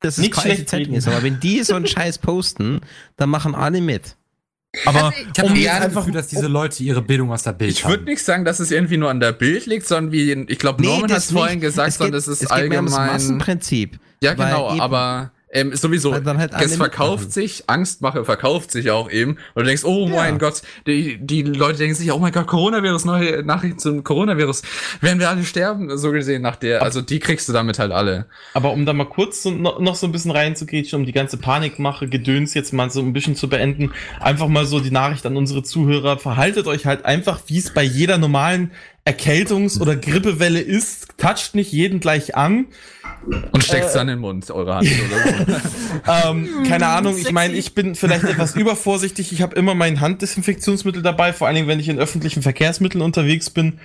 das 0.00 0.18
ist 0.18 0.24
Nicht 0.24 0.34
keine 0.34 0.64
Zeitung 0.64 0.94
ist, 0.94 1.06
aber 1.08 1.22
wenn 1.22 1.38
die 1.40 1.62
so 1.62 1.74
einen 1.74 1.86
Scheiß 1.86 2.18
posten, 2.18 2.80
dann 3.16 3.30
machen 3.30 3.54
alle 3.54 3.80
mit. 3.80 4.16
Aber 4.86 5.12
Ich 5.16 5.38
habe 5.38 5.50
um 5.50 5.56
eher 5.56 5.74
das 5.76 5.84
einfach 5.84 6.00
Gefühl, 6.02 6.14
dass 6.14 6.26
diese 6.28 6.46
Leute 6.46 6.82
ihre 6.82 7.02
Bildung 7.02 7.30
aus 7.32 7.42
der 7.42 7.52
Bild 7.52 7.72
Ich 7.72 7.84
würde 7.84 7.98
haben. 7.98 8.04
nicht 8.04 8.22
sagen, 8.24 8.44
dass 8.44 8.60
es 8.60 8.70
irgendwie 8.70 8.96
nur 8.96 9.10
an 9.10 9.20
der 9.20 9.32
Bild 9.32 9.66
liegt, 9.66 9.86
sondern 9.86 10.12
wie, 10.12 10.32
ich 10.48 10.58
glaube, 10.58 10.82
Norman 10.84 11.04
hat 11.04 11.10
das 11.18 11.26
es 11.26 11.32
vorhin 11.32 11.60
gesagt, 11.60 11.88
Es 11.88 11.94
sondern 11.96 12.12
geht- 12.12 12.18
das 12.18 12.28
ist 12.28 12.42
es 12.42 12.48
geht 12.48 12.68
mehr 12.68 12.78
ums 12.78 12.92
allgemein. 12.94 13.12
Massenprinzip. 13.14 13.98
Ja, 14.22 14.34
genau, 14.34 14.70
eben- 14.72 14.80
aber 14.80 15.30
ähm, 15.50 15.74
sowieso, 15.74 16.18
dann 16.18 16.38
halt 16.38 16.52
es 16.60 16.76
verkauft 16.76 17.20
mitmachen. 17.20 17.30
sich, 17.30 17.64
Angstmache 17.68 18.24
verkauft 18.24 18.70
sich 18.70 18.90
auch 18.90 19.10
eben. 19.10 19.38
Und 19.54 19.62
du 19.62 19.64
denkst, 19.64 19.84
oh 19.84 20.06
mein 20.06 20.38
Gott, 20.38 20.62
die, 20.86 21.18
die 21.18 21.42
Leute 21.42 21.78
denken 21.78 21.94
sich, 21.94 22.12
oh 22.12 22.18
mein 22.18 22.32
Gott, 22.32 22.46
Coronavirus, 22.46 23.06
neue 23.06 23.42
Nachrichten 23.42 23.78
zum 23.78 24.04
Coronavirus, 24.04 24.62
werden 25.00 25.20
wir 25.20 25.30
alle 25.30 25.44
sterben, 25.44 25.96
so 25.96 26.12
gesehen 26.12 26.42
nach 26.42 26.56
der, 26.56 26.82
also 26.82 27.00
die 27.00 27.18
kriegst 27.18 27.48
du 27.48 27.52
damit 27.52 27.78
halt 27.78 27.92
alle. 27.92 28.26
Aber 28.52 28.72
um 28.72 28.84
da 28.84 28.92
mal 28.92 29.06
kurz 29.06 29.42
so, 29.42 29.50
noch, 29.50 29.80
noch 29.80 29.94
so 29.94 30.06
ein 30.06 30.12
bisschen 30.12 30.32
reinzugehen, 30.32 30.86
um 30.92 31.06
die 31.06 31.12
ganze 31.12 31.38
Panikmache, 31.38 32.08
Gedöns 32.08 32.54
jetzt 32.54 32.72
mal 32.72 32.90
so 32.90 33.00
ein 33.00 33.12
bisschen 33.12 33.34
zu 33.34 33.48
beenden, 33.48 33.92
einfach 34.20 34.48
mal 34.48 34.66
so 34.66 34.80
die 34.80 34.90
Nachricht 34.90 35.24
an 35.24 35.36
unsere 35.36 35.62
Zuhörer, 35.62 36.18
verhaltet 36.18 36.66
euch 36.66 36.84
halt 36.84 37.04
einfach, 37.04 37.40
wie 37.46 37.58
es 37.58 37.72
bei 37.72 37.82
jeder 37.82 38.18
normalen 38.18 38.70
Erkältungs- 39.08 39.80
oder 39.80 39.96
Grippewelle 39.96 40.60
ist, 40.60 41.16
toucht 41.16 41.54
nicht 41.54 41.72
jeden 41.72 41.98
gleich 41.98 42.36
an. 42.36 42.66
Und 43.52 43.64
steckst 43.64 43.94
dann 43.94 44.08
in 44.08 44.16
den 44.16 44.20
Mund, 44.20 44.50
eure 44.50 44.76
Hand 44.76 44.88
oder 44.88 45.56
so. 45.56 45.68
Ähm, 46.06 46.48
keine 46.66 46.86
Ahnung, 46.86 47.16
ich 47.18 47.32
meine, 47.32 47.54
ich 47.54 47.74
bin 47.74 47.94
vielleicht 47.94 48.24
etwas 48.24 48.54
übervorsichtig. 48.54 49.32
Ich 49.32 49.42
habe 49.42 49.56
immer 49.56 49.74
mein 49.74 50.00
Handdesinfektionsmittel 50.00 51.02
dabei, 51.02 51.32
vor 51.32 51.46
allen 51.46 51.56
Dingen, 51.56 51.68
wenn 51.68 51.80
ich 51.80 51.88
in 51.88 51.98
öffentlichen 51.98 52.42
Verkehrsmitteln 52.42 53.02
unterwegs 53.02 53.50
bin. 53.50 53.78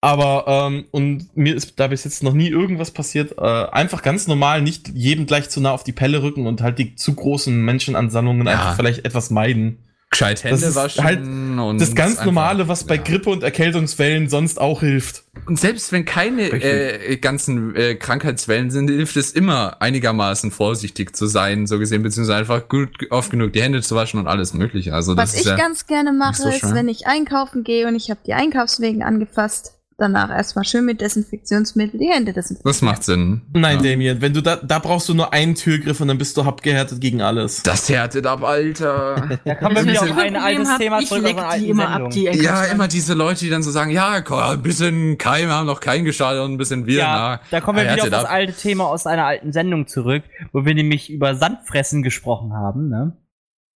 Aber, 0.00 0.44
ähm, 0.46 0.84
und 0.90 1.36
mir 1.36 1.56
ist 1.56 1.80
da 1.80 1.88
bis 1.88 2.04
jetzt 2.04 2.22
noch 2.22 2.34
nie 2.34 2.48
irgendwas 2.48 2.90
passiert. 2.90 3.36
Äh, 3.38 3.40
einfach 3.40 4.02
ganz 4.02 4.26
normal, 4.26 4.62
nicht 4.62 4.88
jedem 4.94 5.26
gleich 5.26 5.48
zu 5.48 5.60
nah 5.60 5.72
auf 5.72 5.82
die 5.84 5.92
Pelle 5.92 6.22
rücken 6.22 6.46
und 6.46 6.60
halt 6.62 6.78
die 6.78 6.94
zu 6.94 7.14
großen 7.14 7.64
Menschenansammlungen 7.64 8.46
Ja. 8.46 8.52
einfach 8.52 8.76
vielleicht 8.76 9.04
etwas 9.04 9.30
meiden. 9.30 9.78
Gescheit 10.16 10.44
Hände 10.44 10.60
Das 10.60 10.70
ist 10.70 10.74
waschen. 10.76 11.04
halt 11.04 11.20
und 11.20 11.78
Das 11.78 11.94
ganz 11.94 12.12
einfach- 12.12 12.24
Normale, 12.24 12.68
was 12.68 12.84
bei 12.84 12.94
ja. 12.96 13.02
Grippe 13.02 13.28
und 13.30 13.42
Erkältungswellen 13.42 14.28
sonst 14.30 14.58
auch 14.58 14.80
hilft. 14.80 15.24
Und 15.46 15.60
selbst 15.60 15.92
wenn 15.92 16.06
keine 16.06 16.48
äh, 16.48 17.16
ganzen 17.18 17.76
äh, 17.76 17.94
Krankheitswellen 17.96 18.70
sind, 18.70 18.88
hilft 18.88 19.16
es 19.16 19.32
immer 19.32 19.76
einigermaßen 19.82 20.50
vorsichtig 20.50 21.14
zu 21.14 21.26
sein, 21.26 21.66
so 21.66 21.78
gesehen, 21.78 22.02
beziehungsweise 22.02 22.38
einfach 22.38 22.68
gut 22.68 22.88
oft 23.10 23.30
genug 23.30 23.52
die 23.52 23.62
Hände 23.62 23.82
zu 23.82 23.94
waschen 23.94 24.18
und 24.18 24.26
alles 24.26 24.54
mögliche. 24.54 24.94
Also 24.94 25.14
das 25.14 25.30
Was 25.30 25.34
ist 25.34 25.40
ich 25.40 25.46
ja, 25.46 25.56
ganz 25.56 25.86
gerne 25.86 26.12
mache, 26.12 26.42
so 26.42 26.48
ist, 26.48 26.74
wenn 26.74 26.88
ich 26.88 27.06
einkaufen 27.06 27.62
gehe 27.62 27.86
und 27.86 27.94
ich 27.94 28.10
habe 28.10 28.20
die 28.26 28.32
Einkaufswegen 28.32 29.02
angefasst, 29.02 29.75
danach 29.98 30.30
erstmal 30.30 30.64
schön 30.64 30.84
mit 30.84 31.00
Desinfektionsmittel 31.00 31.98
die 31.98 32.06
Hände 32.08 32.32
desinfizieren. 32.32 32.70
das 32.70 32.82
macht 32.82 33.02
Sinn. 33.04 33.42
Nein, 33.54 33.82
ja. 33.82 33.90
Damien, 33.92 34.20
wenn 34.20 34.34
du 34.34 34.42
da, 34.42 34.56
da 34.56 34.78
brauchst 34.78 35.08
du 35.08 35.14
nur 35.14 35.32
einen 35.32 35.54
Türgriff 35.54 36.00
und 36.00 36.08
dann 36.08 36.18
bist 36.18 36.36
du 36.36 36.42
abgehärtet 36.42 37.00
gegen 37.00 37.22
alles. 37.22 37.62
Das 37.62 37.88
härtet 37.88 38.26
ab, 38.26 38.42
Alter. 38.42 39.38
Da 39.44 39.54
kommen 39.54 39.74
wir 39.76 39.82
Wenn 39.84 39.92
wieder 39.92 40.04
ich 40.04 40.10
auf 40.12 40.18
ein 40.18 40.36
altes 40.36 40.68
hab, 40.68 40.78
Thema 40.80 40.98
ich 41.00 41.08
zurück 41.08 41.24
einer 41.24 41.34
die 41.34 41.40
alten 41.40 41.64
immer 41.64 41.82
Sendung. 41.88 42.06
ab, 42.06 42.10
die 42.12 42.22
Ja, 42.24 42.30
Einkaufswagen. 42.32 42.72
immer 42.74 42.88
diese 42.88 43.14
Leute, 43.14 43.40
die 43.44 43.50
dann 43.50 43.62
so 43.62 43.70
sagen, 43.70 43.90
ja, 43.90 44.20
komm, 44.20 44.38
ein 44.40 44.62
bisschen 44.62 45.18
Keime 45.18 45.52
haben 45.52 45.66
noch 45.66 45.80
keinen 45.80 46.04
geschadet 46.04 46.42
und 46.42 46.52
ein 46.52 46.58
bisschen 46.58 46.86
Viren. 46.86 46.98
Ja, 47.06 47.40
da 47.50 47.60
kommen 47.60 47.78
wir 47.78 47.88
Ah, 47.90 47.94
wieder 47.94 48.02
auf 48.04 48.10
das 48.10 48.24
ab. 48.24 48.30
alte 48.32 48.52
Thema 48.52 48.84
aus 48.84 49.06
einer 49.06 49.24
alten 49.24 49.52
Sendung 49.52 49.86
zurück, 49.86 50.24
wo 50.52 50.64
wir 50.64 50.74
nämlich 50.74 51.10
über 51.10 51.34
Sandfressen 51.34 52.02
gesprochen 52.02 52.52
haben, 52.52 52.88
ne? 52.88 53.16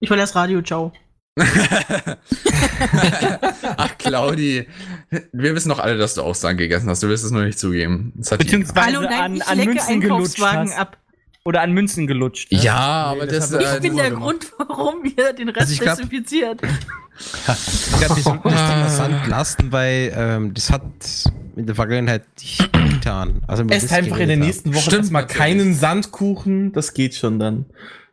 Ich 0.00 0.08
will 0.10 0.16
das 0.18 0.34
Radio, 0.34 0.62
ciao. 0.62 0.92
Ach, 3.76 3.98
Claudi, 3.98 4.66
wir 5.32 5.54
wissen 5.54 5.68
doch 5.70 5.78
alle, 5.78 5.96
dass 5.98 6.14
du 6.14 6.22
auch 6.22 6.34
Sand 6.34 6.58
gegessen 6.58 6.88
hast. 6.88 7.02
Du 7.02 7.08
willst 7.08 7.24
es 7.24 7.30
nur 7.30 7.42
nicht 7.44 7.58
zugeben. 7.58 8.12
Das 8.16 8.32
hat 8.32 8.38
Beziehungsweise 8.38 8.86
Hallo, 8.96 9.00
nein, 9.02 9.20
an, 9.20 9.36
ich 9.36 9.46
an 9.46 9.58
lecke 9.58 9.70
Münzen 9.72 10.00
gelutscht 10.00 10.40
hast. 10.42 10.78
ab. 10.78 10.96
Oder 11.44 11.62
an 11.62 11.72
Münzen 11.72 12.06
gelutscht. 12.06 12.52
Ne? 12.52 12.58
ja, 12.58 12.76
aber 12.76 13.26
das 13.26 13.50
das, 13.50 13.62
äh, 13.64 13.76
Ich 13.76 13.80
bin 13.82 13.96
der 13.96 14.10
gemacht. 14.10 14.22
Grund, 14.24 14.52
warum 14.58 15.02
wir 15.02 15.32
den 15.32 15.48
Rest 15.48 15.60
Also 15.62 15.72
ich 15.72 15.80
glaub- 15.80 15.96
desinfiziert. 15.96 16.60
Ich 17.22 17.98
glaube, 17.98 18.16
wir 18.16 18.22
sollten 18.22 18.48
das 18.48 18.66
Thema 18.70 18.88
Sand 18.88 19.26
lassen, 19.28 19.72
weil 19.72 20.10
ähm, 20.16 20.54
das 20.54 20.70
hat 20.70 20.80
in 21.54 21.66
der 21.66 21.74
Vergangenheit 21.74 22.22
nicht 22.40 22.72
getan. 22.72 23.42
Also 23.46 23.62
Esst 23.64 23.92
einfach 23.92 24.16
in 24.16 24.28
der 24.28 24.38
nächsten 24.38 24.72
Woche 24.74 24.84
Stimmt 24.84 25.10
natürlich. 25.12 25.36
keinen 25.36 25.74
Sandkuchen, 25.74 26.72
das 26.72 26.94
geht 26.94 27.14
schon 27.14 27.38
dann. 27.38 27.66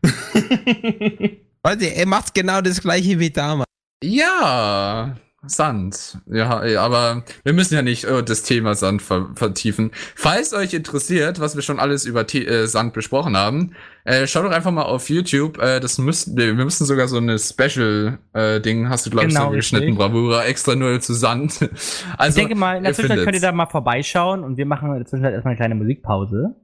Leute, 1.68 1.85
er 1.85 2.07
macht 2.07 2.34
genau 2.34 2.61
das 2.61 2.81
gleiche 2.81 3.19
wie 3.19 3.30
damals. 3.30 3.68
Ja, 4.02 5.18
Sand. 5.45 6.18
Ja, 6.27 6.61
aber 6.80 7.23
wir 7.44 7.52
müssen 7.52 7.73
ja 7.73 7.81
nicht 7.81 8.06
äh, 8.06 8.23
das 8.23 8.44
Thema 8.44 8.73
Sand 8.73 9.02
ver 9.02 9.31
vertiefen. 9.35 9.91
Falls 10.15 10.53
euch 10.53 10.73
interessiert, 10.73 11.41
was 11.41 11.57
wir 11.57 11.64
schon 11.64 11.77
alles 11.77 12.06
über 12.06 12.26
The 12.26 12.48
äh, 12.48 12.68
Sand 12.68 12.94
besprochen 12.94 13.35
haben, 13.35 13.73
äh, 14.06 14.27
schaut 14.27 14.45
doch 14.45 14.52
einfach 14.52 14.72
mal 14.72 14.84
auf 14.84 15.10
YouTube. 15.10 15.57
Äh, 15.57 15.81
das 15.81 15.98
müssen 15.98 16.38
wir 16.38 16.53
müssen 16.53 16.85
sogar 16.85 17.10
so 17.10 17.18
eine 17.18 17.38
Special-Ding, 17.38 18.88
hast 18.88 19.06
du, 19.06 19.10
glaube 19.10 19.27
ich, 19.27 19.34
Genau, 19.34 19.49
so 19.49 19.56
geschnitten, 19.56 19.88
richtig. 19.88 19.99
Bravura, 19.99 20.45
extra 20.45 20.73
nur 20.73 21.02
zu 21.02 21.14
Sand. 21.14 21.69
Also, 22.18 22.39
ich 22.39 22.45
denke 22.45 22.56
mal, 22.56 22.77
in 22.77 22.84
der 22.84 22.94
Zwischenzeit 22.94 23.26
könnt 23.26 23.35
ihr 23.35 23.41
da 23.41 23.52
mal 23.52 23.65
vorbeischauen 23.65 24.45
und 24.45 24.56
wir 24.56 24.65
machen 24.65 24.89
in 24.89 24.99
der 24.99 25.06
Zwischenzeit 25.06 25.34
erstmal 25.34 25.52
eine 25.52 25.57
kleine 25.57 25.76
Musikpause. 25.76 26.56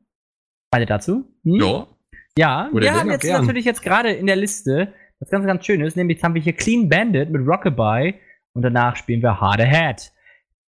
Beide 0.71 0.85
dazu? 0.85 1.25
Hm? 1.43 1.55
Ja. 1.55 1.87
Ja, 2.37 2.69
Oder 2.73 2.85
wir 2.85 2.93
haben 2.93 3.11
jetzt 3.11 3.21
gern. 3.21 3.41
natürlich 3.41 3.65
jetzt 3.65 3.83
gerade 3.83 4.11
in 4.11 4.25
der 4.25 4.35
Liste 4.35 4.93
was 5.19 5.29
ganz, 5.29 5.45
ganz 5.45 5.65
Schönes, 5.65 5.95
nämlich 5.95 6.17
jetzt 6.17 6.23
haben 6.23 6.35
wir 6.35 6.41
hier 6.41 6.53
Clean 6.53 6.89
Bandit 6.89 7.29
mit 7.29 7.47
Rockabye 7.47 8.15
und 8.53 8.61
danach 8.61 8.95
spielen 8.95 9.21
wir 9.21 9.39
Hard 9.39 9.61
Ahead. 9.61 10.11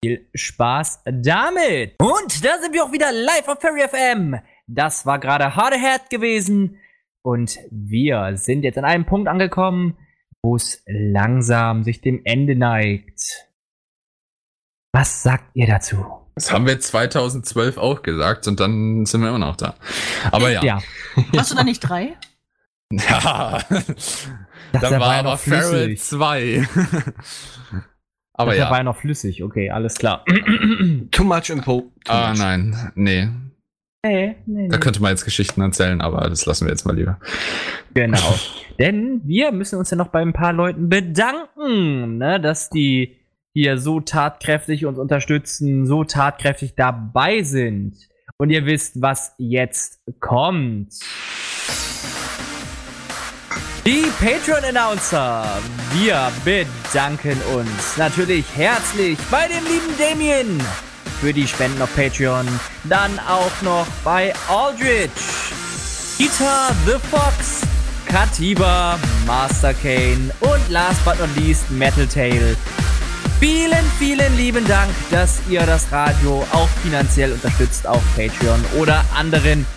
Viel 0.04 0.30
Spaß 0.34 1.04
damit! 1.06 1.96
Und 2.00 2.46
da 2.46 2.58
sind 2.62 2.74
wir 2.74 2.84
auch 2.84 2.92
wieder 2.92 3.12
live 3.12 3.48
auf 3.48 3.60
Ferry 3.60 3.82
FM. 3.88 4.40
Das 4.68 5.06
war 5.06 5.20
gerade 5.20 5.56
Hard 5.56 5.74
Ahead 5.74 6.10
gewesen 6.10 6.78
und 7.24 7.58
wir 7.70 8.38
sind 8.38 8.64
jetzt 8.64 8.78
an 8.78 8.86
einem 8.86 9.06
Punkt 9.06 9.28
angekommen, 9.28 9.98
wo 10.44 10.56
es 10.56 10.84
langsam 10.86 11.84
sich 11.84 12.02
dem 12.02 12.22
Ende 12.24 12.56
neigt. 12.56 13.50
Was 14.94 15.24
sagt 15.24 15.50
ihr 15.56 15.68
dazu? 15.68 16.25
Das 16.36 16.52
haben 16.52 16.68
wir 16.68 16.80
2012 16.80 17.78
auch 17.78 18.04
gesagt 18.04 18.48
und 18.48 18.60
dann 18.60 19.06
sind 19.06 19.22
wir 19.22 19.30
immer 19.30 19.40
noch 19.40 19.56
da. 19.56 19.76
Aber 20.32 20.50
ja. 20.52 20.64
Ja, 20.64 20.80
Hast 21.38 21.52
du 21.52 21.56
da 21.56 21.64
nicht 21.64 21.80
drei? 21.80 22.14
Ja. 22.94 23.62
das 23.68 24.82
Dann 24.82 25.00
war 25.00 25.16
aber 25.16 25.32
noch 25.32 25.40
Feral 25.40 25.86
flüssig. 25.86 26.02
2. 26.04 26.68
aber 28.34 28.52
das 28.52 28.60
ja. 28.60 28.70
war 28.70 28.78
ja 28.78 28.84
noch 28.84 28.96
flüssig, 28.98 29.44
okay, 29.44 29.72
alles 29.72 29.96
klar. 29.96 30.24
Too 31.12 31.24
much 31.24 31.50
info. 31.50 31.92
Too 32.04 32.12
Ah, 32.12 32.30
much. 32.30 32.38
nein. 32.40 32.92
Nee. 32.96 33.30
nee, 34.06 34.36
nee, 34.46 34.68
Da 34.68 34.78
könnte 34.78 35.02
man 35.02 35.12
jetzt 35.12 35.26
Geschichten 35.26 35.62
erzählen, 35.62 36.00
aber 36.00 36.30
das 36.30 36.46
lassen 36.46 36.66
wir 36.66 36.72
jetzt 36.72 36.86
mal 36.86 36.96
lieber. 36.96 37.20
Genau. 37.96 38.36
Denn 38.78 39.22
wir 39.24 39.52
müssen 39.52 39.80
uns 39.80 39.90
ja 39.90 39.98
noch 39.98 40.10
bei 40.10 40.22
ein 40.22 40.34
paar 40.34 40.54
Leuten 40.54 40.88
bedanken, 40.90 42.18
ne, 42.20 42.40
dass 42.40 42.70
die 42.70 43.16
hier 43.56 43.78
so 43.78 44.02
tatkräftig 44.02 44.86
uns 44.86 45.00
unterstützen, 45.00 45.88
so 45.88 46.04
tatkräftig 46.04 46.76
dabei 46.76 47.42
sind. 47.42 47.96
Und 48.38 48.50
ihr 48.50 48.66
wisst, 48.66 49.02
was 49.02 49.34
jetzt 49.38 50.02
kommt. 50.20 50.94
Die 53.86 54.04
Patreon-Announcer. 54.20 55.62
Wir 55.94 56.30
bedanken 56.44 57.40
uns 57.56 57.96
natürlich 57.96 58.46
herzlich 58.58 59.18
bei 59.32 59.48
dem 59.48 59.64
lieben 59.64 59.98
Damien 59.98 60.62
für 61.22 61.32
die 61.32 61.48
Spenden 61.48 61.82
auf 61.82 61.96
Patreon. 61.96 62.46
Dann 62.84 63.18
auch 63.20 63.62
noch 63.62 63.88
bei 64.04 64.34
Aldrich, 64.50 65.12
Peter 66.18 66.76
the 66.86 67.00
Fox, 67.10 67.62
Katiba, 68.06 69.00
Master 69.26 69.74
Kane 69.74 70.30
und 70.42 70.70
last 70.70 71.06
but 71.06 71.18
not 71.20 71.34
least 71.38 71.72
Metal 71.72 72.06
Tail. 72.06 72.58
Vielen, 73.46 73.86
vielen 74.00 74.38
lieben 74.38 74.68
Dank, 74.68 74.90
dass 75.12 75.40
ihr 75.48 75.64
das 75.68 75.92
Radio 75.92 76.44
auch 76.52 76.68
finanziell 76.82 77.32
unterstützt 77.32 77.86
auf 77.86 78.02
Patreon 78.16 78.60
oder 78.76 79.06
anderen 79.16 79.68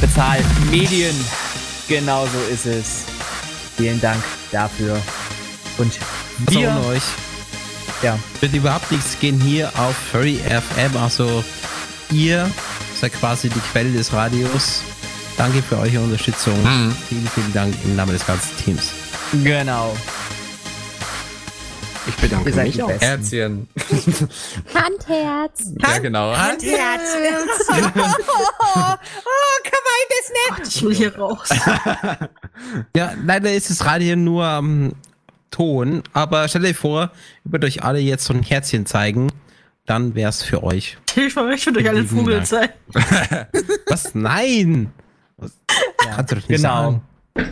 bezahlten 0.00 0.70
Medien. 0.70 1.12
Genauso 1.88 2.38
ist 2.52 2.66
es. 2.66 3.02
Vielen 3.76 4.00
Dank 4.00 4.22
dafür. 4.52 4.96
Und 5.76 5.90
Also 6.46 6.60
wir, 6.60 6.68
ohne 6.70 6.86
euch 6.86 7.02
ja, 8.00 8.16
wird 8.38 8.54
überhaupt 8.54 8.92
nichts 8.92 9.18
gehen 9.18 9.40
hier 9.40 9.66
auf 9.76 9.96
Furry 10.12 10.36
FM. 10.36 10.96
Also 10.96 11.42
ihr 12.12 12.48
seid 13.00 13.12
quasi 13.14 13.48
die 13.48 13.60
Quelle 13.72 13.90
des 13.90 14.12
Radios. 14.12 14.82
Danke 15.36 15.64
für 15.64 15.78
eure 15.78 15.98
Unterstützung. 15.98 16.62
Mhm. 16.62 16.94
Vielen, 17.08 17.26
vielen 17.34 17.52
Dank 17.54 17.74
im 17.82 17.96
Namen 17.96 18.12
des 18.12 18.24
ganzen 18.24 18.56
Teams. 18.58 18.92
genau. 19.42 19.96
Ich 22.06 22.16
bedanke 22.16 22.48
Ihr 22.50 22.54
seid 22.54 22.66
mich 22.66 22.82
auch. 22.82 22.90
Herzchen. 22.90 23.68
Handherz. 24.74 25.72
Ja, 25.80 25.98
genau. 25.98 26.34
Ich 30.64 30.82
will 30.82 30.94
hier 30.94 31.16
raus. 31.16 31.48
Ja, 32.96 33.12
leider 33.24 33.52
ist 33.52 33.70
das 33.70 33.84
Radio 33.84 34.14
nur 34.16 34.44
am 34.44 34.92
Ton, 35.50 36.02
aber 36.12 36.46
stellt 36.48 36.64
euch 36.64 36.76
vor, 36.76 37.10
ich 37.44 37.52
würde 37.52 37.66
euch 37.66 37.82
alle 37.82 37.98
jetzt 37.98 38.24
so 38.24 38.32
ein 38.34 38.42
Herzchen 38.42 38.86
zeigen, 38.86 39.32
dann 39.84 40.14
wär's 40.14 40.42
für 40.42 40.62
euch. 40.62 40.96
Ich 41.16 41.34
möchte 41.34 41.72
durch 41.72 41.88
alle 41.88 42.04
Vogel 42.04 42.44
sein. 42.46 42.68
Was? 43.88 44.14
Nein! 44.14 44.92
Was? 45.36 45.52
Kannst 45.98 46.32
du 46.32 46.36
doch 46.36 46.48
nicht 46.48 46.62
Genau. 46.62 47.02
sagen. 47.36 47.46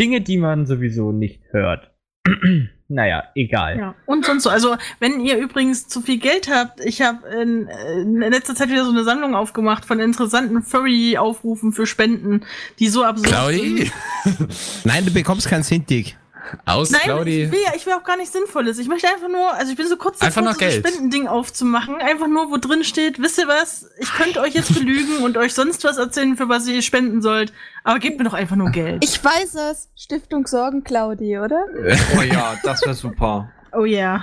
Dinge, 0.00 0.20
die 0.20 0.36
man 0.36 0.66
sowieso 0.66 1.12
nicht 1.12 1.40
hört. 1.50 1.90
naja, 2.88 3.24
egal. 3.34 3.78
Ja. 3.78 3.94
Und 4.04 4.26
sonst 4.26 4.42
so. 4.44 4.50
Also, 4.50 4.76
wenn 5.00 5.20
ihr 5.20 5.38
übrigens 5.38 5.88
zu 5.88 6.02
viel 6.02 6.18
Geld 6.18 6.50
habt, 6.50 6.80
ich 6.84 7.00
habe 7.00 7.26
in, 7.28 7.66
in 7.66 8.20
letzter 8.20 8.54
Zeit 8.54 8.68
wieder 8.68 8.84
so 8.84 8.90
eine 8.90 9.04
Sammlung 9.04 9.34
aufgemacht 9.34 9.84
von 9.84 10.00
interessanten 10.00 10.62
Furry-Aufrufen 10.62 11.72
für 11.72 11.86
Spenden, 11.86 12.42
die 12.78 12.88
so 12.88 13.04
absurd 13.04 13.28
Claudi? 13.28 13.90
Nein, 14.84 15.06
du 15.06 15.12
bekommst 15.12 15.48
kein 15.48 15.62
Sintig. 15.62 16.16
Aus, 16.64 16.90
Nein, 16.90 17.00
Claudi. 17.04 17.44
ich 17.44 17.52
will, 17.52 17.60
ja, 17.64 17.72
ich 17.74 17.86
will 17.86 17.92
auch 17.94 18.04
gar 18.04 18.16
nicht 18.16 18.32
Sinnvolles. 18.32 18.78
Ich 18.78 18.88
möchte 18.88 19.08
einfach 19.08 19.28
nur, 19.28 19.52
also 19.54 19.70
ich 19.70 19.76
bin 19.76 19.86
so 19.88 19.96
kurz 19.96 20.20
Einfach 20.20 20.42
davor, 20.42 20.58
so 20.58 20.64
ein. 20.64 20.70
Spendending 20.72 21.28
aufzumachen. 21.28 21.96
Einfach 21.96 22.28
nur, 22.28 22.50
wo 22.50 22.56
drin 22.56 22.84
steht, 22.84 23.20
wisst 23.20 23.38
ihr 23.38 23.48
was? 23.48 23.88
Ich 23.98 24.12
könnte 24.12 24.40
euch 24.40 24.54
jetzt 24.54 24.74
belügen 24.74 25.18
und 25.18 25.36
euch 25.36 25.54
sonst 25.54 25.84
was 25.84 25.98
erzählen, 25.98 26.36
für 26.36 26.48
was 26.48 26.66
ihr 26.66 26.82
spenden 26.82 27.22
sollt. 27.22 27.52
Aber 27.84 27.98
gebt 27.98 28.18
mir 28.18 28.24
doch 28.24 28.34
einfach 28.34 28.56
nur 28.56 28.70
Geld. 28.70 29.04
Ich 29.04 29.22
weiß 29.22 29.54
es. 29.54 29.88
Stiftung 29.96 30.46
Sorgen 30.46 30.84
Claudi, 30.84 31.38
oder? 31.38 31.64
Oh 32.18 32.22
ja, 32.22 32.54
das 32.62 32.82
wäre 32.82 32.94
super. 32.94 33.50
Oh 33.72 33.84
yeah. 33.84 34.22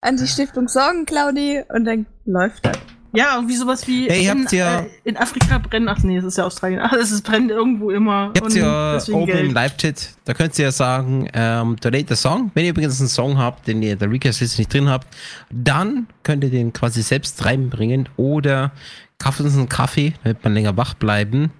An 0.00 0.16
die 0.16 0.26
Stiftung 0.26 0.68
Sorgen 0.68 1.06
Claudi 1.06 1.62
und 1.68 1.84
dann 1.84 2.06
läuft 2.24 2.66
das. 2.66 2.76
Ja, 3.12 3.34
irgendwie 3.36 3.56
sowas 3.56 3.86
wie 3.88 4.06
Ja, 4.08 4.32
in, 4.32 4.46
ja- 4.52 4.80
äh, 4.80 4.86
in 5.04 5.16
Afrika 5.16 5.58
brennen. 5.58 5.88
Ach 5.88 5.98
nee, 6.02 6.16
es 6.16 6.24
ist 6.24 6.38
ja 6.38 6.44
Australien. 6.44 6.80
Ach, 6.82 6.92
es 6.92 7.10
ist, 7.10 7.22
brennt 7.22 7.50
irgendwo 7.50 7.90
immer. 7.90 8.32
Ihr 8.34 8.40
habt 8.40 8.42
und 8.42 8.54
ja 8.54 8.98
oben 9.12 9.20
im 9.30 9.36
Geld. 9.36 9.52
Live-Chat, 9.52 10.10
da 10.24 10.34
könnt 10.34 10.58
ihr 10.58 10.66
ja 10.66 10.72
sagen, 10.72 11.28
ähm, 11.34 11.76
donate 11.80 12.12
a 12.12 12.16
song. 12.16 12.50
Wenn 12.54 12.64
ihr 12.64 12.70
übrigens 12.70 13.00
einen 13.00 13.08
Song 13.08 13.36
habt, 13.38 13.66
den 13.66 13.82
ihr 13.82 13.94
in 13.94 13.98
der 13.98 14.10
Recast-Liste 14.10 14.60
nicht 14.60 14.72
drin 14.72 14.88
habt, 14.88 15.08
dann 15.50 16.06
könnt 16.22 16.44
ihr 16.44 16.50
den 16.50 16.72
quasi 16.72 17.02
selbst 17.02 17.44
reinbringen 17.44 18.08
oder 18.16 18.72
kauft 19.18 19.40
uns 19.40 19.56
einen 19.56 19.68
Kaffee, 19.68 20.12
damit 20.22 20.44
man 20.44 20.54
länger 20.54 20.76
wach 20.76 20.94
bleiben. 20.94 21.50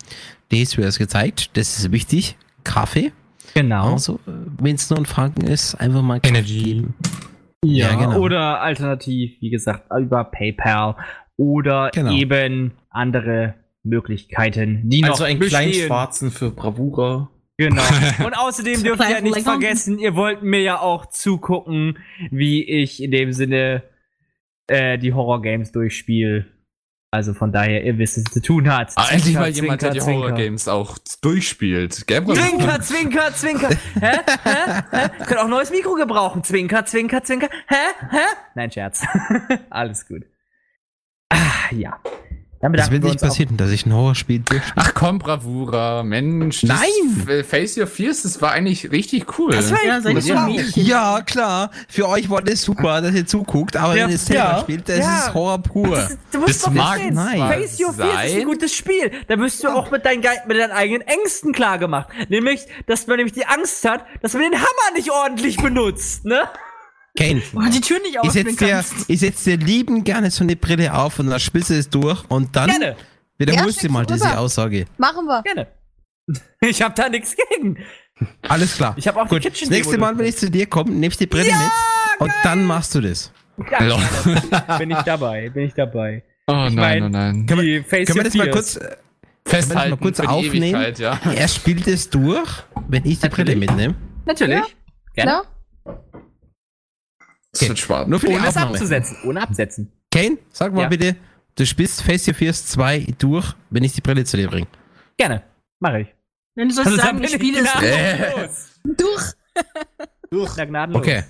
Das 0.51 0.77
wird 0.77 0.87
es 0.89 0.99
gezeigt, 0.99 1.57
das 1.57 1.79
ist 1.79 1.91
wichtig. 1.93 2.37
Kaffee. 2.65 3.13
Genau. 3.55 3.95
Also, 3.95 4.21
wenn 4.27 4.77
es 4.77 4.89
nur 4.91 4.99
ein 5.01 5.07
Franken 5.07 5.43
ist, 5.49 5.75
einfach 5.75 6.03
mal 6.03 6.21
Energy. 6.23 6.63
geben. 6.63 6.95
Ja, 7.65 7.91
Ja, 7.91 7.95
genau. 7.97 8.19
oder 8.21 8.61
alternativ, 8.61 9.33
wie 9.41 9.51
gesagt, 9.51 9.85
über 9.99 10.25
PayPal 10.25 10.95
oder 11.41 11.91
Genau. 11.95 12.13
eben 12.13 12.73
andere 12.91 13.55
Möglichkeiten, 13.83 14.83
die 14.91 15.03
Also 15.05 15.23
noch 15.25 15.31
einen 15.31 15.39
bestehen. 15.39 15.71
kleinen 15.71 15.87
Schwarzen 15.87 16.31
für 16.31 16.51
Bravura. 16.51 17.31
Genau. 17.57 17.83
Und 18.25 18.35
außerdem 18.37 18.83
dürft 18.83 19.03
ihr 19.03 19.11
ja 19.11 19.21
nicht 19.23 19.41
vergessen, 19.41 19.99
ihr 19.99 20.15
wollt 20.15 20.43
mir 20.43 20.61
ja 20.61 20.81
auch 20.81 21.07
zugucken, 21.07 21.99
wie 22.31 22.63
ich 22.65 23.03
in 23.03 23.11
dem 23.11 23.33
Sinne 23.33 23.83
äh, 24.67 24.99
die 24.99 25.15
Horror-Games 25.15 25.73
durchspiele. 25.73 26.47
Also 27.13 27.35
von 27.35 27.53
daher, 27.53 27.83
ihr 27.85 27.99
wisst, 27.99 28.19
was 28.19 28.33
zu 28.33 28.41
tun 28.41 28.73
hat. 28.73 28.93
Ah, 28.97 29.09
endlich 29.11 29.35
mal 29.35 29.49
jemand, 29.51 29.83
der 29.83 29.91
die. 29.91 30.01
Horror-Games 30.01 30.69
auch 30.69 30.97
durchspielt. 31.23 32.07
Bruder? 32.07 32.35
Zwinker, 32.41 32.81
Zwinker, 32.81 33.33
Zwinker. 33.35 33.69
Hä? 34.01 34.19
Hä? 34.45 34.83
Hä? 34.93 35.09
Könnt 35.27 35.39
auch 35.41 35.45
ein 35.45 35.51
neues 35.51 35.71
Mikro 35.71 35.95
gebrauchen. 35.95 36.45
Zwinker, 36.45 36.85
Zwinker, 36.85 37.25
Zwinker. 37.25 37.49
Hä? 37.67 37.75
Hä? 38.11 38.19
Nein, 38.55 38.71
Scherz. 38.71 39.03
Alles 39.71 40.07
gut. 40.07 40.23
Ah, 41.31 41.37
ja. 41.73 41.99
Dann 42.63 42.75
Das 42.75 42.91
wird 42.91 43.03
wir 43.05 43.09
nicht 43.09 43.23
passieren, 43.23 43.57
dass 43.57 43.71
ich 43.71 43.87
ein 43.87 43.95
Horrorspiel 43.95 44.41
durchspiele. 44.41 44.75
Ach 44.77 44.93
komm, 44.93 45.19
Bravura, 45.19 46.03
Mensch. 46.03 46.61
das 46.61 46.69
Nein! 46.79 47.43
Face 47.43 47.79
Your 47.79 47.87
Fears, 47.87 48.21
das 48.25 48.43
war 48.43 48.53
eigentlich 48.53 48.91
richtig 48.93 49.39
cool. 49.39 49.53
Das 49.53 49.71
war 49.73 49.79
Ja, 49.83 49.97
ihr 49.97 50.13
gut. 50.13 50.23
so 50.23 50.29
Ja. 50.81 51.15
Ja, 51.17 51.21
klar. 51.23 51.71
Für 51.89 52.07
euch 52.11 52.29
war 52.29 52.43
das 52.43 52.61
super, 52.61 53.01
dass 53.01 53.15
ihr 53.15 53.25
zuguckt, 53.27 53.79
aber 53.79 53.97
Ja, 53.97 54.03
wenn 54.05 54.11
ihr 54.11 54.17
es 54.17 54.27
selber 54.27 54.43
ja. 54.43 54.61
spielt, 54.61 54.87
das 54.91 54.99
Ja. 54.99 55.19
ist 55.21 55.33
Horror 55.33 55.63
pur. 55.63 55.89
Das, 55.97 56.19
du 56.33 56.39
musst 56.41 56.57
Das 56.57 56.63
doch 56.65 56.73
mag 56.73 56.97
verstehen. 56.99 57.15
nein. 57.15 57.39
Face 57.39 57.81
Your 57.81 57.95
Fears 57.95 58.25
ist 58.31 58.37
ein 58.37 58.45
gutes 58.45 58.75
Spiel. 58.75 59.11
Da 59.27 59.39
wirst 59.39 59.65
du 59.65 59.69
auch 59.69 59.91
mit 59.91 60.05
deinen, 60.05 60.23
mit 60.47 60.59
deinen 60.59 60.73
eigenen 60.73 61.01
Ängsten 61.09 61.53
klar 61.55 61.79
gemacht. 61.79 62.09
Nämlich, 62.29 62.67
dass 62.87 63.07
man 63.07 63.17
nämlich 63.17 63.33
die 63.33 63.47
Angst 63.47 63.89
hat, 63.89 64.05
dass 64.21 64.35
man 64.35 64.43
den 64.43 64.57
Hammer 64.57 64.95
nicht 64.95 65.11
ordentlich 65.11 65.57
benutzt, 65.57 66.27
ne? 66.27 66.43
Kane, 67.19 67.43
Oh, 67.55 67.61
die 67.73 67.81
Tür 67.81 67.99
nicht 68.01 68.17
ich 68.23 68.31
setz, 68.33 68.57
dir, 68.57 68.85
ich 69.09 69.21
setz 69.21 69.45
dir 69.45 69.57
lieben 69.57 70.05
gerne 70.05 70.31
so 70.31 70.45
eine 70.45 70.57
Brille 70.57 70.95
auf 70.95 71.19
und 71.19 71.27
dann 71.29 71.41
spielst 71.41 71.71
du 71.71 71.75
es 71.75 71.89
durch 71.91 72.23
und 72.29 72.55
dann 72.55 72.71
Gerne, 72.71 72.97
wiederholst 73.39 73.83
Ja, 73.83 73.89
du 73.89 73.93
mal 73.93 74.01
schick's 74.03 74.13
diese 74.15 74.29
rüber. 74.31 74.39
Aussage. 74.41 74.87
Machen 74.99 75.27
wir. 75.27 75.43
gerne. 75.43 75.67
Ich 76.63 76.81
hab 76.83 76.95
da 76.95 77.09
nichts 77.09 77.35
gegen. 77.37 77.79
Alles 78.49 78.77
klar. 78.77 78.95
Ich 78.97 79.09
hab 79.09 79.17
auch 79.17 79.27
die 79.29 79.41
Gut, 79.41 79.45
das 79.63 79.71
nächste 79.71 79.99
Mal, 79.99 80.17
wenn 80.19 80.27
ich 80.27 80.37
zu 80.37 80.51
dir 80.51 80.67
komme, 80.67 80.91
nehme 80.93 81.07
ich 81.11 81.17
die 81.17 81.27
Brille 81.27 81.47
mit 81.51 82.21
und 82.21 82.33
dann 82.45 82.65
machst 82.65 82.95
du 82.95 83.01
das. 83.01 83.33
Ja, 83.71 83.99
bin 84.79 84.91
ich 84.91 84.99
dabei, 84.99 85.49
bin 85.51 85.65
ich 85.65 85.75
dabei. 85.75 86.23
Oh 86.47 86.67
Ich 86.69 86.75
nein, 86.75 86.75
mein- 86.75 87.03
oh 87.03 87.09
nein. 87.09 87.47
Können 87.47 87.63
Die 87.63 87.83
Face 87.83 88.07
Können 88.07 88.19
wir 88.19 88.25
das 88.25 88.35
mal 88.35 88.51
kurz, 88.51 88.77
äh, 88.77 88.97
Festhalten 89.47 89.91
mal 89.91 89.97
kurz 89.97 90.21
aufnehmen? 90.21 90.55
Ewigkeit, 90.81 90.99
ja. 90.99 91.19
er 91.35 91.49
spielt 91.49 91.87
es 91.89 92.09
durch, 92.11 92.49
wenn 92.89 93.05
ich 93.07 93.19
die 93.21 93.29
Brille 93.29 93.57
mitnehme. 93.57 93.95
Natürlich. 94.27 94.63
Gerne. 95.15 95.43
Das 97.53 97.69
wird 97.69 97.79
spannend. 97.79 98.11
Nur 98.11 98.21
für 98.21 98.27
die 98.29 98.35
Ohne 98.35 98.47
es 98.49 98.57
abzusetzen. 98.57 99.17
Ohne 99.25 99.43
absetzen. 99.43 99.91
Kane, 100.13 100.39
sag 100.53 100.73
mal 100.73 100.83
Ja. 100.83 100.89
bitte, 100.89 101.17
du 101.57 101.67
spielst 101.67 102.03
Face 102.03 102.27
Your 102.29 102.35
Fears 102.35 102.67
2 102.67 103.07
durch, 103.19 103.55
wenn 103.71 103.83
ich 103.85 103.93
die 103.93 104.01
Brille 104.01 104.25
zu 104.25 104.37
dir 104.37 104.49
bringe. 104.49 104.67
Gerne. 105.17 105.43
Mache 105.81 106.01
ich. 106.03 106.09
Wenn 106.55 106.69
du 106.69 106.75
sollst 106.75 106.91
Also, 106.91 107.01
sagen, 107.03 107.17
dann 107.19 107.25
ich 107.25 107.33
spiele 107.33 107.61
es. 107.61 107.73
gnadenlos. 107.73 108.67
Durch. 110.31 110.57
Na, 110.57 110.65
gnadenlos. 110.65 111.01
Okay, 111.03 111.25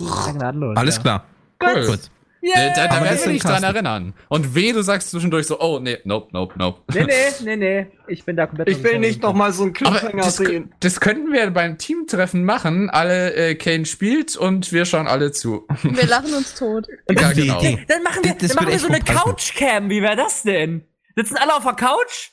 Na, 0.00 0.32
gnadenlos. 0.32 0.76
alles 0.76 0.96
ja. 0.96 1.02
klar. 1.02 1.26
Cool. 1.62 1.86
Gut. 1.86 2.10
Da, 2.40 2.48
da, 2.54 2.74
da 2.74 2.84
Aber 2.84 3.04
werden 3.04 3.16
das 3.16 3.26
wir 3.26 3.32
nicht 3.32 3.44
dran 3.44 3.62
erinnern. 3.62 4.14
Und 4.28 4.54
weh, 4.54 4.72
du 4.72 4.82
sagst 4.82 5.10
zwischendurch 5.10 5.46
so, 5.46 5.60
oh, 5.60 5.80
nee, 5.80 5.98
nope, 6.04 6.28
nope, 6.32 6.54
nope. 6.56 6.80
Nee, 6.94 7.04
nee, 7.04 7.14
nee, 7.44 7.56
nee. 7.56 7.86
Ich 8.06 8.24
bin 8.24 8.36
da 8.36 8.46
komplett. 8.46 8.68
Ich 8.68 8.82
will 8.82 8.98
nicht 9.00 9.22
noch 9.22 9.34
mal 9.34 9.52
so 9.52 9.64
einen 9.64 9.72
Cliffhanger 9.72 10.22
das, 10.22 10.36
sehen. 10.36 10.72
das 10.80 11.00
könnten 11.00 11.32
wir 11.32 11.50
beim 11.50 11.78
Teamtreffen 11.78 12.44
machen. 12.44 12.90
Alle, 12.90 13.34
äh, 13.34 13.54
Kane 13.56 13.86
spielt 13.86 14.36
und 14.36 14.72
wir 14.72 14.84
schauen 14.84 15.08
alle 15.08 15.32
zu. 15.32 15.66
Wir 15.82 16.06
lachen 16.06 16.32
uns 16.32 16.54
tot. 16.54 16.86
ja, 17.10 17.32
genau. 17.32 17.58
Idee. 17.58 17.84
Dann 17.88 18.02
machen 18.02 18.22
wir, 18.22 18.34
Das 18.34 18.48
dann 18.48 18.56
machen 18.56 18.72
wir 18.72 18.78
so 18.78 18.88
eine. 18.88 19.00
Couchcam. 19.00 19.90
Wie 19.90 20.02
wäre 20.02 20.16
das 20.16 20.42
denn? 20.42 20.84
Sitzen 21.16 21.36
alle 21.36 21.54
auf 21.56 21.64
der 21.64 21.74
Couch? 21.74 22.30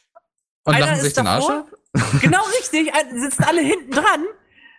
Und 0.64 0.76
Einer 0.76 0.86
lachen 0.88 1.00
sich 1.00 1.08
ist 1.08 1.18
den 1.18 1.28
Arsch 1.28 1.50
ab? 1.50 1.68
Genau 2.22 2.42
richtig. 2.60 2.92
Sitzen 3.14 3.44
alle 3.44 3.62
hinten 3.62 3.92
dran. 3.92 4.26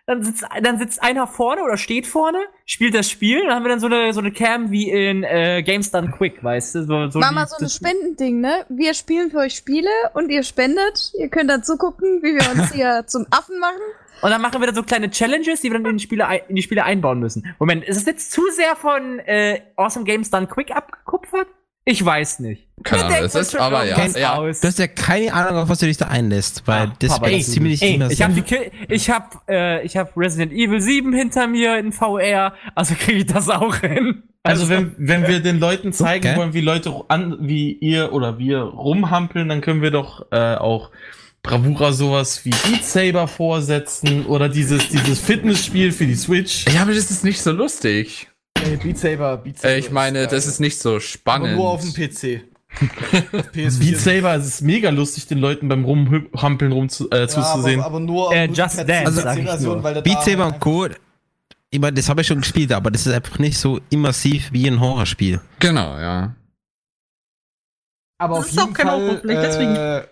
Dann 0.09 0.23
sitzt, 0.23 0.45
dann 0.63 0.79
sitzt 0.79 1.03
einer 1.03 1.27
vorne 1.27 1.63
oder 1.65 1.77
steht 1.77 2.07
vorne, 2.07 2.39
spielt 2.65 2.95
das 2.95 3.11
Spiel. 3.11 3.43
Dann 3.45 3.55
haben 3.57 3.65
wir 3.65 3.71
dann 3.71 3.81
so 3.81 3.87
eine, 3.89 4.13
so 4.13 4.21
eine 4.21 4.31
Cam 4.31 4.71
wie 4.71 4.89
in 4.89 5.25
äh, 5.25 5.65
Games 5.65 5.91
Done 5.91 6.13
Quick, 6.17 6.45
weißt 6.45 6.77
du? 6.77 6.83
So, 6.85 7.11
so 7.11 7.19
die- 7.21 7.35
mal 7.35 7.47
so 7.49 7.57
ein 7.57 7.69
Spendending, 7.69 8.41
ne? 8.41 8.65
Wir 8.69 8.95
spielen 8.95 9.33
für 9.33 9.39
euch 9.39 9.55
Spiele 9.57 9.91
und 10.15 10.31
ihr 10.31 10.45
spendet. 10.45 11.13
Ihr 11.19 11.29
könnt 11.29 11.51
dann 11.51 11.65
zugucken, 11.65 12.23
wie 12.23 12.35
wir 12.37 12.49
uns 12.53 12.73
hier 12.73 13.03
zum 13.09 13.27
Affen 13.31 13.59
machen. 13.59 13.81
Und 14.23 14.31
dann 14.31 14.41
machen 14.41 14.61
wir 14.61 14.67
dann 14.67 14.77
so 14.77 14.83
kleine 14.85 15.11
Challenges, 15.11 15.61
die 15.61 15.71
wir 15.73 15.79
dann 15.79 15.91
in 15.91 15.97
die 15.99 16.05
Spiele, 16.05 16.27
ein, 16.29 16.41
in 16.49 16.55
die 16.57 16.63
Spiele 16.63 16.85
einbauen 16.85 17.19
müssen. 17.19 17.55
Moment, 17.59 17.85
ist 17.85 17.97
es 17.97 18.07
jetzt 18.07 18.31
zu 18.33 18.43
sehr 18.53 18.77
von 18.77 19.19
äh, 19.19 19.61
Awesome 19.77 20.05
Games 20.05 20.31
Done 20.31 20.47
Quick 20.47 20.71
abgekupfert? 20.71 21.49
Ich 21.89 22.05
weiß 22.05 22.41
nicht. 22.41 22.67
Keine 22.83 23.05
Ahnung, 23.05 23.19
es 23.27 23.35
ist, 23.37 23.55
aber 23.55 23.85
ja. 23.85 23.97
irgendwas 23.97 24.21
ja. 24.21 24.35
aus. 24.35 24.61
Du 24.61 24.67
hast 24.67 24.79
ja 24.81 24.89
keine 24.89 25.33
Ahnung, 25.33 25.63
auf 25.63 25.69
was 25.69 25.79
du 25.79 25.87
dich 25.87 25.97
da 25.97 26.09
einlässt, 26.09 26.65
weil 26.67 26.89
Ah, 26.89 26.93
das 26.99 27.11
Papa, 27.13 27.29
ist 27.29 27.53
ziemlich 27.53 27.81
Ey, 27.81 28.03
ich 28.11 28.23
habe 28.23 28.45
ich 28.89 29.09
hab, 29.09 29.49
äh, 29.49 29.85
ich 29.85 29.97
hab 29.97 30.17
Resident 30.17 30.53
Evil 30.53 30.81
7 30.81 31.13
hinter 31.13 31.47
mir 31.47 31.79
in 31.79 31.93
VR, 31.93 32.55
also 32.75 32.97
kriege 32.97 33.19
ich 33.19 33.27
das 33.27 33.49
auch 33.49 33.77
hin. 33.77 34.25
Also 34.43 34.69
wenn, 34.69 34.97
wenn 34.99 35.29
wir 35.29 35.39
den 35.39 35.61
Leuten 35.61 35.93
zeigen 35.93 36.27
Okay. 36.27 36.37
wollen, 36.37 36.55
wie 36.55 36.61
Leute 36.61 36.93
an, 37.07 37.37
wie 37.41 37.73
ihr 37.73 38.13
oder 38.13 38.37
wir 38.39 38.59
rumhampeln, 38.59 39.49
dann 39.49 39.61
können 39.61 39.81
wir 39.81 39.93
doch 39.93 40.27
äh, 40.33 40.57
auch 40.57 40.91
Bravura 41.43 41.93
sowas 41.93 42.45
wie 42.45 42.51
Beat 42.51 42.85
Saber 42.85 43.29
vorsetzen 43.29 44.27
oder 44.27 44.49
dieses, 44.49 44.89
dieses 44.89 45.21
Fitnessspiel 45.21 45.93
für 45.93 46.07
die 46.07 46.17
Switch. 46.17 46.65
Ja, 46.75 46.83
aber 46.83 46.93
das 46.93 47.13
ist 47.13 47.23
nicht 47.23 47.41
so 47.41 47.53
lustig. 47.53 48.29
Ey, 48.65 48.77
Beat 48.77 48.99
Saber, 48.99 49.37
Beat 49.39 49.59
Saber. 49.59 49.75
Äh, 49.75 49.79
ich 49.79 49.91
meine, 49.91 50.21
ist 50.25 50.33
das 50.33 50.47
ist 50.47 50.61
nicht 50.61 50.79
so 50.79 51.01
spannend. 51.01 51.49
Aber 51.49 51.57
nur 51.57 51.69
auf 51.71 51.83
dem 51.83 51.93
PC. 51.93 52.43
Auf 52.73 52.81
PS4 53.55 53.79
Beat 53.79 53.99
Saber, 53.99 54.35
es 54.35 54.47
ist 54.47 54.63
mega 54.63 54.91
lustig, 54.91 55.27
den 55.27 55.39
Leuten 55.39 55.69
beim 55.69 55.85
Rumhampeln 55.85 56.73
rum 56.73 56.89
zu, 56.89 57.09
äh, 57.11 57.21
Ja, 57.21 57.29
zuzusehen. 57.29 57.81
aber, 57.81 57.87
aber 57.87 58.01
nur 58.01 58.33
Äh, 58.35 58.47
Just 58.47 58.79
PC 58.79 58.87
Dance, 58.87 59.13
sag 59.23 59.39
ich 59.39 59.61
nur. 59.61 59.81
Beat 60.03 60.23
Saber 60.23 60.45
halt 60.45 60.55
und 60.55 60.61
Co. 60.61 60.89
Ich 61.71 61.81
meine, 61.81 61.95
das 61.95 62.09
habe 62.09 62.21
ich 62.21 62.27
schon 62.27 62.41
gespielt, 62.41 62.73
aber 62.73 62.91
das 62.91 63.07
ist 63.07 63.13
einfach 63.13 63.39
nicht 63.39 63.59
so 63.59 63.81
immersiv 63.91 64.53
wie 64.53 64.67
ein 64.69 64.81
Horrorspiel. 64.81 65.41
Genau, 65.59 65.99
ja. 65.99 66.35
Aber 68.19 68.37
Das 68.37 68.47
auf 68.47 68.51
ist 68.53 68.59
auch 68.59 68.63
jeden 68.65 68.75
kein 68.75 68.87
Fall 68.87 69.01
Horrorflick, 69.01 69.41
deswegen. 69.41 69.77
äh, 69.77 70.03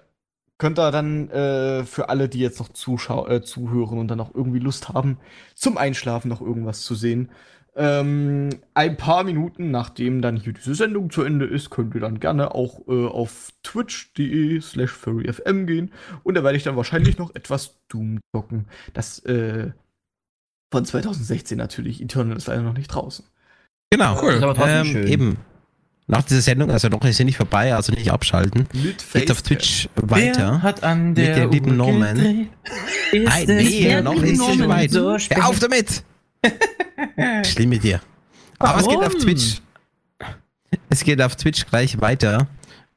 könnt 0.58 0.78
ihr 0.78 0.90
dann 0.90 1.30
äh, 1.30 1.84
für 1.84 2.08
alle, 2.08 2.28
die 2.28 2.40
jetzt 2.40 2.58
noch 2.58 2.68
zuschau 2.70 3.26
äh, 3.28 3.42
zuhören 3.42 3.98
und 3.98 4.08
dann 4.08 4.20
auch 4.20 4.34
irgendwie 4.34 4.58
Lust 4.58 4.88
haben, 4.90 5.18
zum 5.54 5.78
Einschlafen 5.78 6.28
noch 6.28 6.40
irgendwas 6.40 6.82
zu 6.82 6.94
sehen, 6.94 7.30
ähm, 7.76 8.50
ein 8.74 8.96
paar 8.96 9.24
Minuten 9.24 9.70
nachdem 9.70 10.22
dann 10.22 10.36
hier 10.36 10.52
diese 10.52 10.74
Sendung 10.74 11.10
zu 11.10 11.22
Ende 11.22 11.44
ist, 11.46 11.70
könnt 11.70 11.94
ihr 11.94 12.00
dann 12.00 12.20
gerne 12.20 12.54
auch 12.54 12.80
äh, 12.88 13.06
auf 13.06 13.52
twitch.de 13.62 14.60
slash 14.60 14.92
furryfm 14.92 15.66
gehen 15.66 15.90
und 16.22 16.34
da 16.34 16.44
werde 16.44 16.56
ich 16.56 16.62
dann 16.62 16.76
wahrscheinlich 16.76 17.18
noch 17.18 17.34
etwas 17.34 17.76
Doom 17.88 18.20
zocken. 18.34 18.66
Das 18.92 19.18
äh, 19.20 19.70
von 20.72 20.84
2016 20.84 21.58
natürlich. 21.58 22.00
Eternal 22.02 22.36
ist 22.36 22.46
leider 22.48 22.62
noch 22.62 22.74
nicht 22.76 22.88
draußen. 22.88 23.24
Genau. 23.90 24.20
Cool. 24.22 24.32
Ist 24.34 24.42
aber 24.42 24.54
trotzdem 24.54 24.86
Ähm, 24.86 24.86
schön. 24.86 25.06
eben. 25.06 25.36
Nach 26.06 26.22
dieser 26.22 26.42
Sendung, 26.42 26.70
also 26.70 26.88
noch 26.88 27.02
ist 27.04 27.16
sie 27.16 27.24
nicht 27.24 27.38
vorbei, 27.38 27.74
also 27.74 27.90
nicht 27.92 28.10
abschalten. 28.12 28.66
Mit 28.74 29.04
Geht 29.12 29.30
auf. 29.30 29.40
Twitch 29.40 29.88
Wer 29.94 30.10
weiter. 30.10 30.62
hat 30.62 30.82
an 30.84 31.08
Mit 31.08 31.18
der 31.18 31.34
dem 31.46 31.50
lieben 31.50 31.76
Norman. 31.78 32.16
Nein, 32.16 32.48
nee, 33.46 34.00
noch 34.02 34.22
ist 34.22 34.38
sie 34.44 34.68
weit. 34.68 34.90
so 34.90 35.16
Hör 35.16 35.48
auf 35.48 35.60
damit! 35.60 36.04
Schlimm 37.44 37.70
mit 37.70 37.82
dir. 37.84 38.00
Aber 38.58 38.80
es 38.80 38.88
geht 38.88 38.98
auf? 38.98 39.14
Twitch. 39.16 39.60
Es 40.88 41.04
geht 41.04 41.20
auf 41.22 41.36
Twitch 41.36 41.66
gleich 41.66 42.00
weiter. 42.00 42.46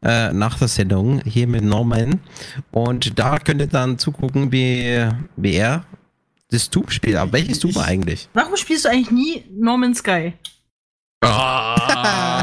Äh, 0.04 0.32
nach 0.32 0.60
der 0.60 0.68
Sendung 0.68 1.22
hier 1.22 1.48
mit 1.48 1.64
Norman. 1.64 2.20
Und 2.72 3.18
da 3.18 3.40
könnt 3.40 3.62
ihr 3.62 3.68
dann 3.68 3.98
zugucken, 3.98 4.52
wie, 4.52 5.08
wie 5.36 5.54
er 5.56 5.86
das 6.52 6.70
Doom 6.70 6.90
spielt. 6.90 7.16
Aber 7.16 7.34
welches 7.34 7.60
Doom 7.60 7.78
eigentlich? 7.78 8.30
Warum 8.34 8.56
spielst 8.58 8.86
du 8.86 8.90
eigentlich 8.90 9.10
nie 9.12 9.44
Norman 9.52 9.96
Sky? 9.96 10.34
Ah. 11.22 12.34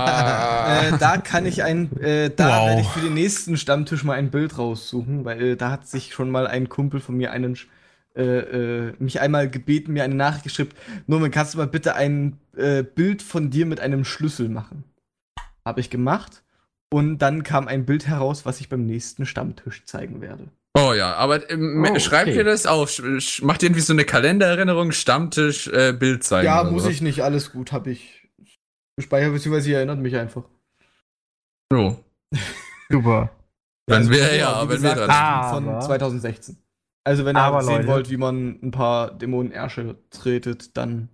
Äh, 0.65 0.99
da 0.99 1.19
kann 1.19 1.45
ich 1.47 1.63
ein, 1.63 1.95
äh, 2.01 2.31
da 2.35 2.49
Wow. 2.49 2.67
werde 2.69 2.81
ich 2.81 2.89
für 2.89 3.01
den 3.01 3.15
nächsten 3.15 3.57
Stammtisch 3.59 4.03
mal 4.03 4.15
ein 4.15 4.31
Bild 4.31 4.57
raussuchen, 4.59 5.25
weil 5.25 5.43
äh, 5.43 5.57
da 5.57 5.71
hat 5.71 5.87
sich 5.87 6.15
schon 6.15 6.31
mal 6.31 6.47
ein 6.47 6.69
Kumpel 6.71 7.01
von 7.01 7.17
mir 7.17 7.31
einen, 7.33 7.57
äh, 8.17 8.23
äh, 8.23 8.93
mich 8.99 9.21
einmal 9.21 9.51
gebeten, 9.51 9.93
mir 9.93 10.05
eine 10.05 10.15
Nachricht 10.15 10.45
geschrieben. 10.45 10.71
Norman, 11.07 11.31
kannst 11.31 11.55
du 11.55 11.59
mal 11.59 11.67
bitte 11.67 11.95
ein 11.95 12.39
äh, 12.57 12.83
Bild 12.83 13.23
von 13.23 13.51
dir 13.51 13.67
mit 13.67 13.81
einem 13.81 14.05
Schlüssel 14.05 14.49
machen? 14.49 14.85
Habe 15.65 15.81
ich 15.81 15.91
gemacht. 15.91 16.43
Und 16.93 17.19
dann 17.19 17.43
kam 17.43 17.67
ein 17.67 17.87
Bild 17.87 18.07
heraus, 18.07 18.47
was 18.47 18.61
ich 18.61 18.69
beim 18.69 18.87
nächsten 18.87 19.27
Stammtisch 19.27 19.85
zeigen 19.85 20.21
werde. 20.21 20.49
Oh 20.79 20.93
ja, 20.93 21.15
aber 21.15 21.49
ähm, 21.51 21.85
Oh, 21.89 21.99
schreibt 21.99 22.29
okay. 22.29 22.37
ihr 22.39 22.45
das 22.45 22.67
auf? 22.67 23.01
Macht 23.43 23.63
ihr 23.63 23.69
irgendwie 23.69 23.81
so 23.81 23.93
eine 23.93 24.05
Kalendererinnerung, 24.05 24.93
Stammtisch, 24.93 25.67
äh, 25.69 25.93
Bild 25.93 26.23
zeigen? 26.25 26.47
ja, 26.47 26.63
muss 26.65 26.85
so? 26.85 26.89
ich 26.91 27.01
nicht, 27.01 27.23
alles 27.23 27.53
gut, 27.53 27.73
habe 27.73 27.91
ich 27.91 28.29
gespeichert, 28.97 29.33
beziehungsweise 29.33 29.71
ihr 29.71 29.77
erinnert 29.79 29.99
mich 29.99 30.15
einfach. 30.17 30.45
So. 31.73 32.05
Super. 32.91 33.31
Wenn 33.87 34.09
wir, 34.11 34.19
genau, 34.29 34.35
ja, 34.37 34.69
wenn 34.69 34.83
wir 34.83 34.95
dran 34.95 35.11
Ah. 35.11 35.53
von 35.55 35.69
Aber- 35.69 35.81
2016. 35.81 36.57
Also 37.05 37.25
wenn 37.25 37.37
ihr 37.37 37.43
Aber 37.43 37.63
sehen 37.63 37.77
Leute- 37.77 37.89
wollt, 37.89 38.11
wie 38.11 38.17
man 38.17 38.59
ein 38.63 38.71
paar 38.71 39.11
Dämonenersche 39.13 39.97
tretet, 40.11 40.77
dann 40.77 41.11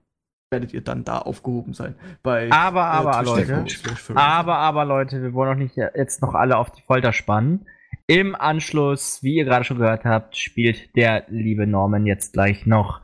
werdet 0.53 0.73
ihr 0.73 0.83
dann 0.83 1.05
da 1.05 1.19
aufgehoben 1.19 1.75
sein. 1.75 1.95
Bei 2.23 2.51
Aber, 2.51 2.85
aber, 2.85 3.23
Twitch.tv 3.25 4.15
Leute. 4.15 4.21
Aber, 4.21 4.57
aber, 4.59 4.85
Leute, 4.85 5.23
wir 5.23 5.33
wollen 5.33 5.53
auch 5.53 5.59
nicht 5.59 5.77
jetzt 5.77 6.23
noch 6.23 6.35
alle 6.35 6.57
auf 6.57 6.71
die 6.71 6.83
Folter 6.83 7.13
spannen. 7.13 7.67
Im 8.07 8.35
Anschluss, 8.35 9.23
wie 9.23 9.37
ihr 9.37 9.45
gerade 9.45 9.65
schon 9.65 9.79
gehört 9.79 10.05
habt, 10.05 10.37
spielt 10.37 10.95
der 10.97 11.25
liebe 11.29 11.67
Norman 11.67 12.07
jetzt 12.07 12.33
gleich 12.33 12.67
noch 12.67 13.01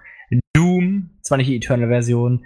Doom. 0.55 1.11
Zwar 1.23 1.39
nicht 1.39 1.49
die 1.49 1.57
Eternal-Version, 1.57 2.45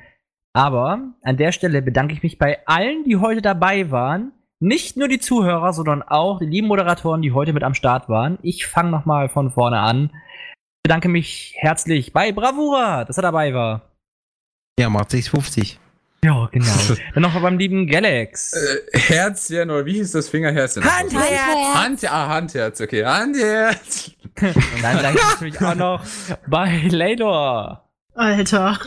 aber 0.53 1.13
an 1.23 1.37
der 1.37 1.53
Stelle 1.53 1.81
bedanke 1.81 2.13
ich 2.13 2.23
mich 2.23 2.39
bei 2.39 2.59
allen, 2.67 3.05
die 3.05 3.17
heute 3.17 3.41
dabei 3.43 3.91
waren. 3.91 4.33
Nicht 4.63 4.99
nur 4.99 5.09
die 5.09 5.19
Zuhörer, 5.21 5.73
sondern 5.73 6.03
auch 6.03 6.39
die 6.39 6.47
lieben 6.47 6.69
Moderatoren, 6.69 7.23
die 7.23 7.33
heute 7.33 7.55
mit 7.55 7.63
am 7.63 7.73
Start 7.73 8.11
waren. 8.11 8.39
Ich 8.43 8.67
fange 8.67 8.91
nochmal 8.91 9.31
von 9.31 9.51
vorne 9.51 9.79
an. 9.79 10.11
Ich 10.81 10.89
bedanke 10.89 11.11
mich 11.11 11.53
herzlich 11.59 12.15
bei 12.15 12.33
Bravura, 12.33 13.05
dass 13.05 13.19
er 13.19 13.23
dabei 13.23 13.53
war. 13.53 13.83
Ja, 14.79 14.89
macht 14.89 15.11
650. 15.11 15.79
Ja, 16.25 16.49
genau. 16.51 16.73
Dann 17.15 17.23
noch 17.23 17.39
beim 17.39 17.59
lieben 17.59 17.87
Galax. 17.87 18.55
Äh, 18.55 18.99
Herzchen, 18.99 19.71
oder 19.71 19.85
wie 19.85 19.93
hieß 19.93 20.13
das 20.13 20.31
Fingerherzchen? 20.31 20.83
Handherz. 20.83 21.75
Hand, 21.75 22.11
ah, 22.11 22.29
Handherz, 22.29 22.81
okay, 22.81 23.05
Handherz. 23.05 24.13
Und 24.41 24.83
dann 24.83 25.03
danke 25.03 25.19
ich 25.19 25.31
natürlich 25.33 25.61
auch 25.61 25.75
noch 25.75 26.03
bei 26.47 26.81
Laylor. 26.89 27.87
Alter. 28.15 28.79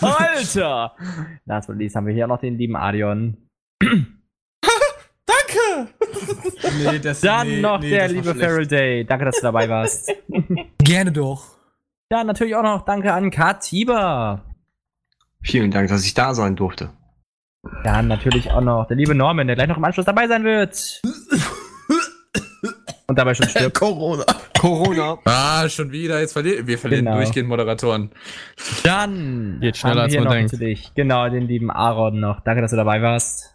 Alter! 0.00 0.94
Last 1.46 1.66
but 1.66 1.76
least 1.76 1.96
haben 1.96 2.06
wir 2.06 2.14
hier 2.14 2.26
auch 2.26 2.28
noch 2.28 2.40
den 2.40 2.58
lieben 2.58 2.76
Adion. 2.76 3.36
Danke! 3.82 5.88
nee, 6.78 7.00
das, 7.00 7.20
Dann 7.20 7.48
nee, 7.48 7.60
noch 7.60 7.80
nee, 7.80 7.90
der 7.90 8.06
liebe 8.06 8.22
schlecht. 8.22 8.40
Feral 8.40 8.66
Day. 8.68 9.04
Danke, 9.04 9.24
dass 9.24 9.36
du 9.36 9.42
dabei 9.42 9.68
warst. 9.68 10.12
Gerne 10.90 11.12
doch. 11.12 11.44
Dann 12.08 12.26
natürlich 12.26 12.56
auch 12.56 12.64
noch 12.64 12.84
danke 12.84 13.12
an 13.12 13.30
Katiba. 13.30 14.42
Vielen 15.40 15.70
Dank, 15.70 15.88
dass 15.88 16.04
ich 16.04 16.14
da 16.14 16.34
sein 16.34 16.56
durfte. 16.56 16.90
Dann 17.84 18.08
natürlich 18.08 18.50
auch 18.50 18.60
noch 18.60 18.88
der 18.88 18.96
liebe 18.96 19.14
Norman, 19.14 19.46
der 19.46 19.54
gleich 19.54 19.68
noch 19.68 19.76
im 19.76 19.84
Anschluss 19.84 20.06
dabei 20.06 20.26
sein 20.26 20.42
wird. 20.42 21.00
Und 23.06 23.16
dabei 23.16 23.34
schon 23.34 23.48
stirbt. 23.48 23.74
Corona. 23.78 24.24
Corona. 24.58 25.16
Ah, 25.26 25.68
schon 25.68 25.92
wieder, 25.92 26.18
jetzt 26.18 26.32
verlieren 26.32 26.66
wir 26.66 26.76
verlieren 26.76 27.04
Genau. 27.04 27.18
durchgehend 27.18 27.48
Moderatoren. 27.48 28.10
Dann 28.82 29.58
Geht 29.60 29.76
schneller, 29.76 29.94
haben 29.94 30.00
als 30.02 30.12
wir 30.12 30.20
man 30.22 30.24
noch 30.28 30.32
denkt. 30.34 30.52
natürlich, 30.54 30.92
genau, 30.96 31.28
den 31.28 31.46
lieben 31.46 31.70
Aaron 31.70 32.18
noch. 32.18 32.40
Danke, 32.40 32.62
dass 32.62 32.72
du 32.72 32.76
dabei 32.76 33.00
warst. 33.00 33.54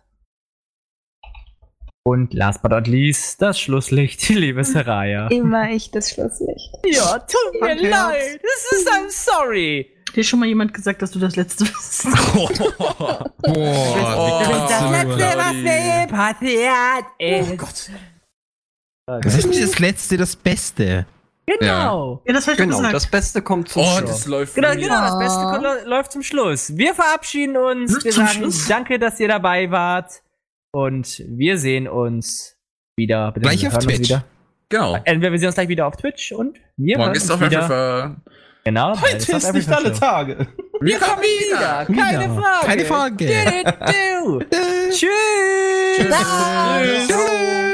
Und 2.07 2.36
last 2.36 2.61
but 2.61 2.69
not 2.72 2.86
least, 2.88 3.41
das 3.41 3.60
Schlusslicht, 3.60 4.30
die 4.30 4.36
liebe 4.36 4.64
Saraya. 4.64 5.27
Immer 5.30 5.72
ich 5.72 5.90
das 5.90 6.11
Schlusslicht. 6.11 6.69
Ja, 6.86 7.18
tut 7.18 7.60
mir 7.61 7.69
Danke. 7.69 7.90
leid. 7.90 8.40
Das 8.44 8.80
ist 8.80 8.88
I'm 8.88 9.10
sorry. 9.10 9.91
Dir 10.15 10.23
schon 10.23 10.40
mal 10.40 10.45
jemand 10.45 10.72
gesagt, 10.73 11.02
dass 11.02 11.10
du 11.11 11.18
das 11.19 11.36
Letzte 11.36 11.64
bist? 11.65 12.03
Boah, 12.14 13.32
das 13.41 14.91
Letzte, 14.91 15.38
was 15.38 15.53
mir 15.56 15.80
je 15.80 16.07
passiert 16.07 17.06
ist. 17.18 17.52
Oh 17.52 17.56
Gott. 17.57 17.90
Das 19.23 19.36
ist 19.38 19.48
nicht 19.48 19.64
das 19.64 19.80
Letzte, 19.80 20.18
das 20.18 20.36
Beste. 20.36 21.06
Genau. 21.48 22.22
Ja, 22.26 22.34
das 22.34 22.45
hab 22.48 22.53
ich 22.53 22.57
Genau, 22.60 22.77
gesagt. 22.77 22.94
das 22.95 23.07
Beste 23.07 23.41
kommt 23.41 23.69
zum 23.69 23.82
Oh, 23.84 23.98
Schluss. 23.98 24.10
das 24.10 24.26
läuft 24.26 24.56
Genau, 24.56 24.72
genau, 24.76 25.02
das 25.02 25.19
Beste 25.19 25.40
kommt- 25.41 25.86
läuft 25.88 26.11
zum 26.11 26.22
Schluss. 26.23 26.76
Wir 26.77 26.94
verabschieden 26.94 27.57
uns. 27.57 28.03
Wir 28.03 28.11
Zum 28.11 28.26
sagen 28.26 28.38
Schluss? 28.40 28.68
danke, 28.68 28.98
dass 28.99 29.19
ihr 29.19 29.27
dabei 29.27 29.69
wart. 29.69 30.22
Und 30.76 31.23
wir 31.30 31.57
sehen 31.57 31.88
uns 31.88 32.57
wieder. 32.97 33.31
Bitte 33.31 33.47
Gleich 33.47 33.65
auf 33.65 33.77
Twitch. 33.77 34.10
Wieder. 34.10 34.26
Genau. 34.68 34.97
Entweder 35.06 35.31
wir 35.31 35.39
sehen 35.39 35.47
uns 35.47 35.56
gleich 35.56 35.69
wieder 35.69 35.88
auf 35.88 35.95
Twitch 35.95 36.34
und 36.34 36.57
wir 36.76 36.97
Morgen 36.97 37.15
ist 37.15 37.31
auf 37.31 37.39
wieder. 37.39 37.60
Everfer. 37.60 38.15
Genau. 38.65 38.99
Heute 38.99 39.15
ist 39.38 39.53
nicht 39.53 39.69
alle. 39.69 39.93
Tage. 39.93 40.47
Wir 40.81 40.99
kommen 40.99 41.22
wieder. 41.22 41.85
Keine 41.85 42.30
Frage. 42.30 42.65
Keine 42.65 42.85
Frage. 42.85 43.26
Tschüss. 44.91 45.07
Tschüss. 45.97 46.18
Tschüss. 47.07 47.64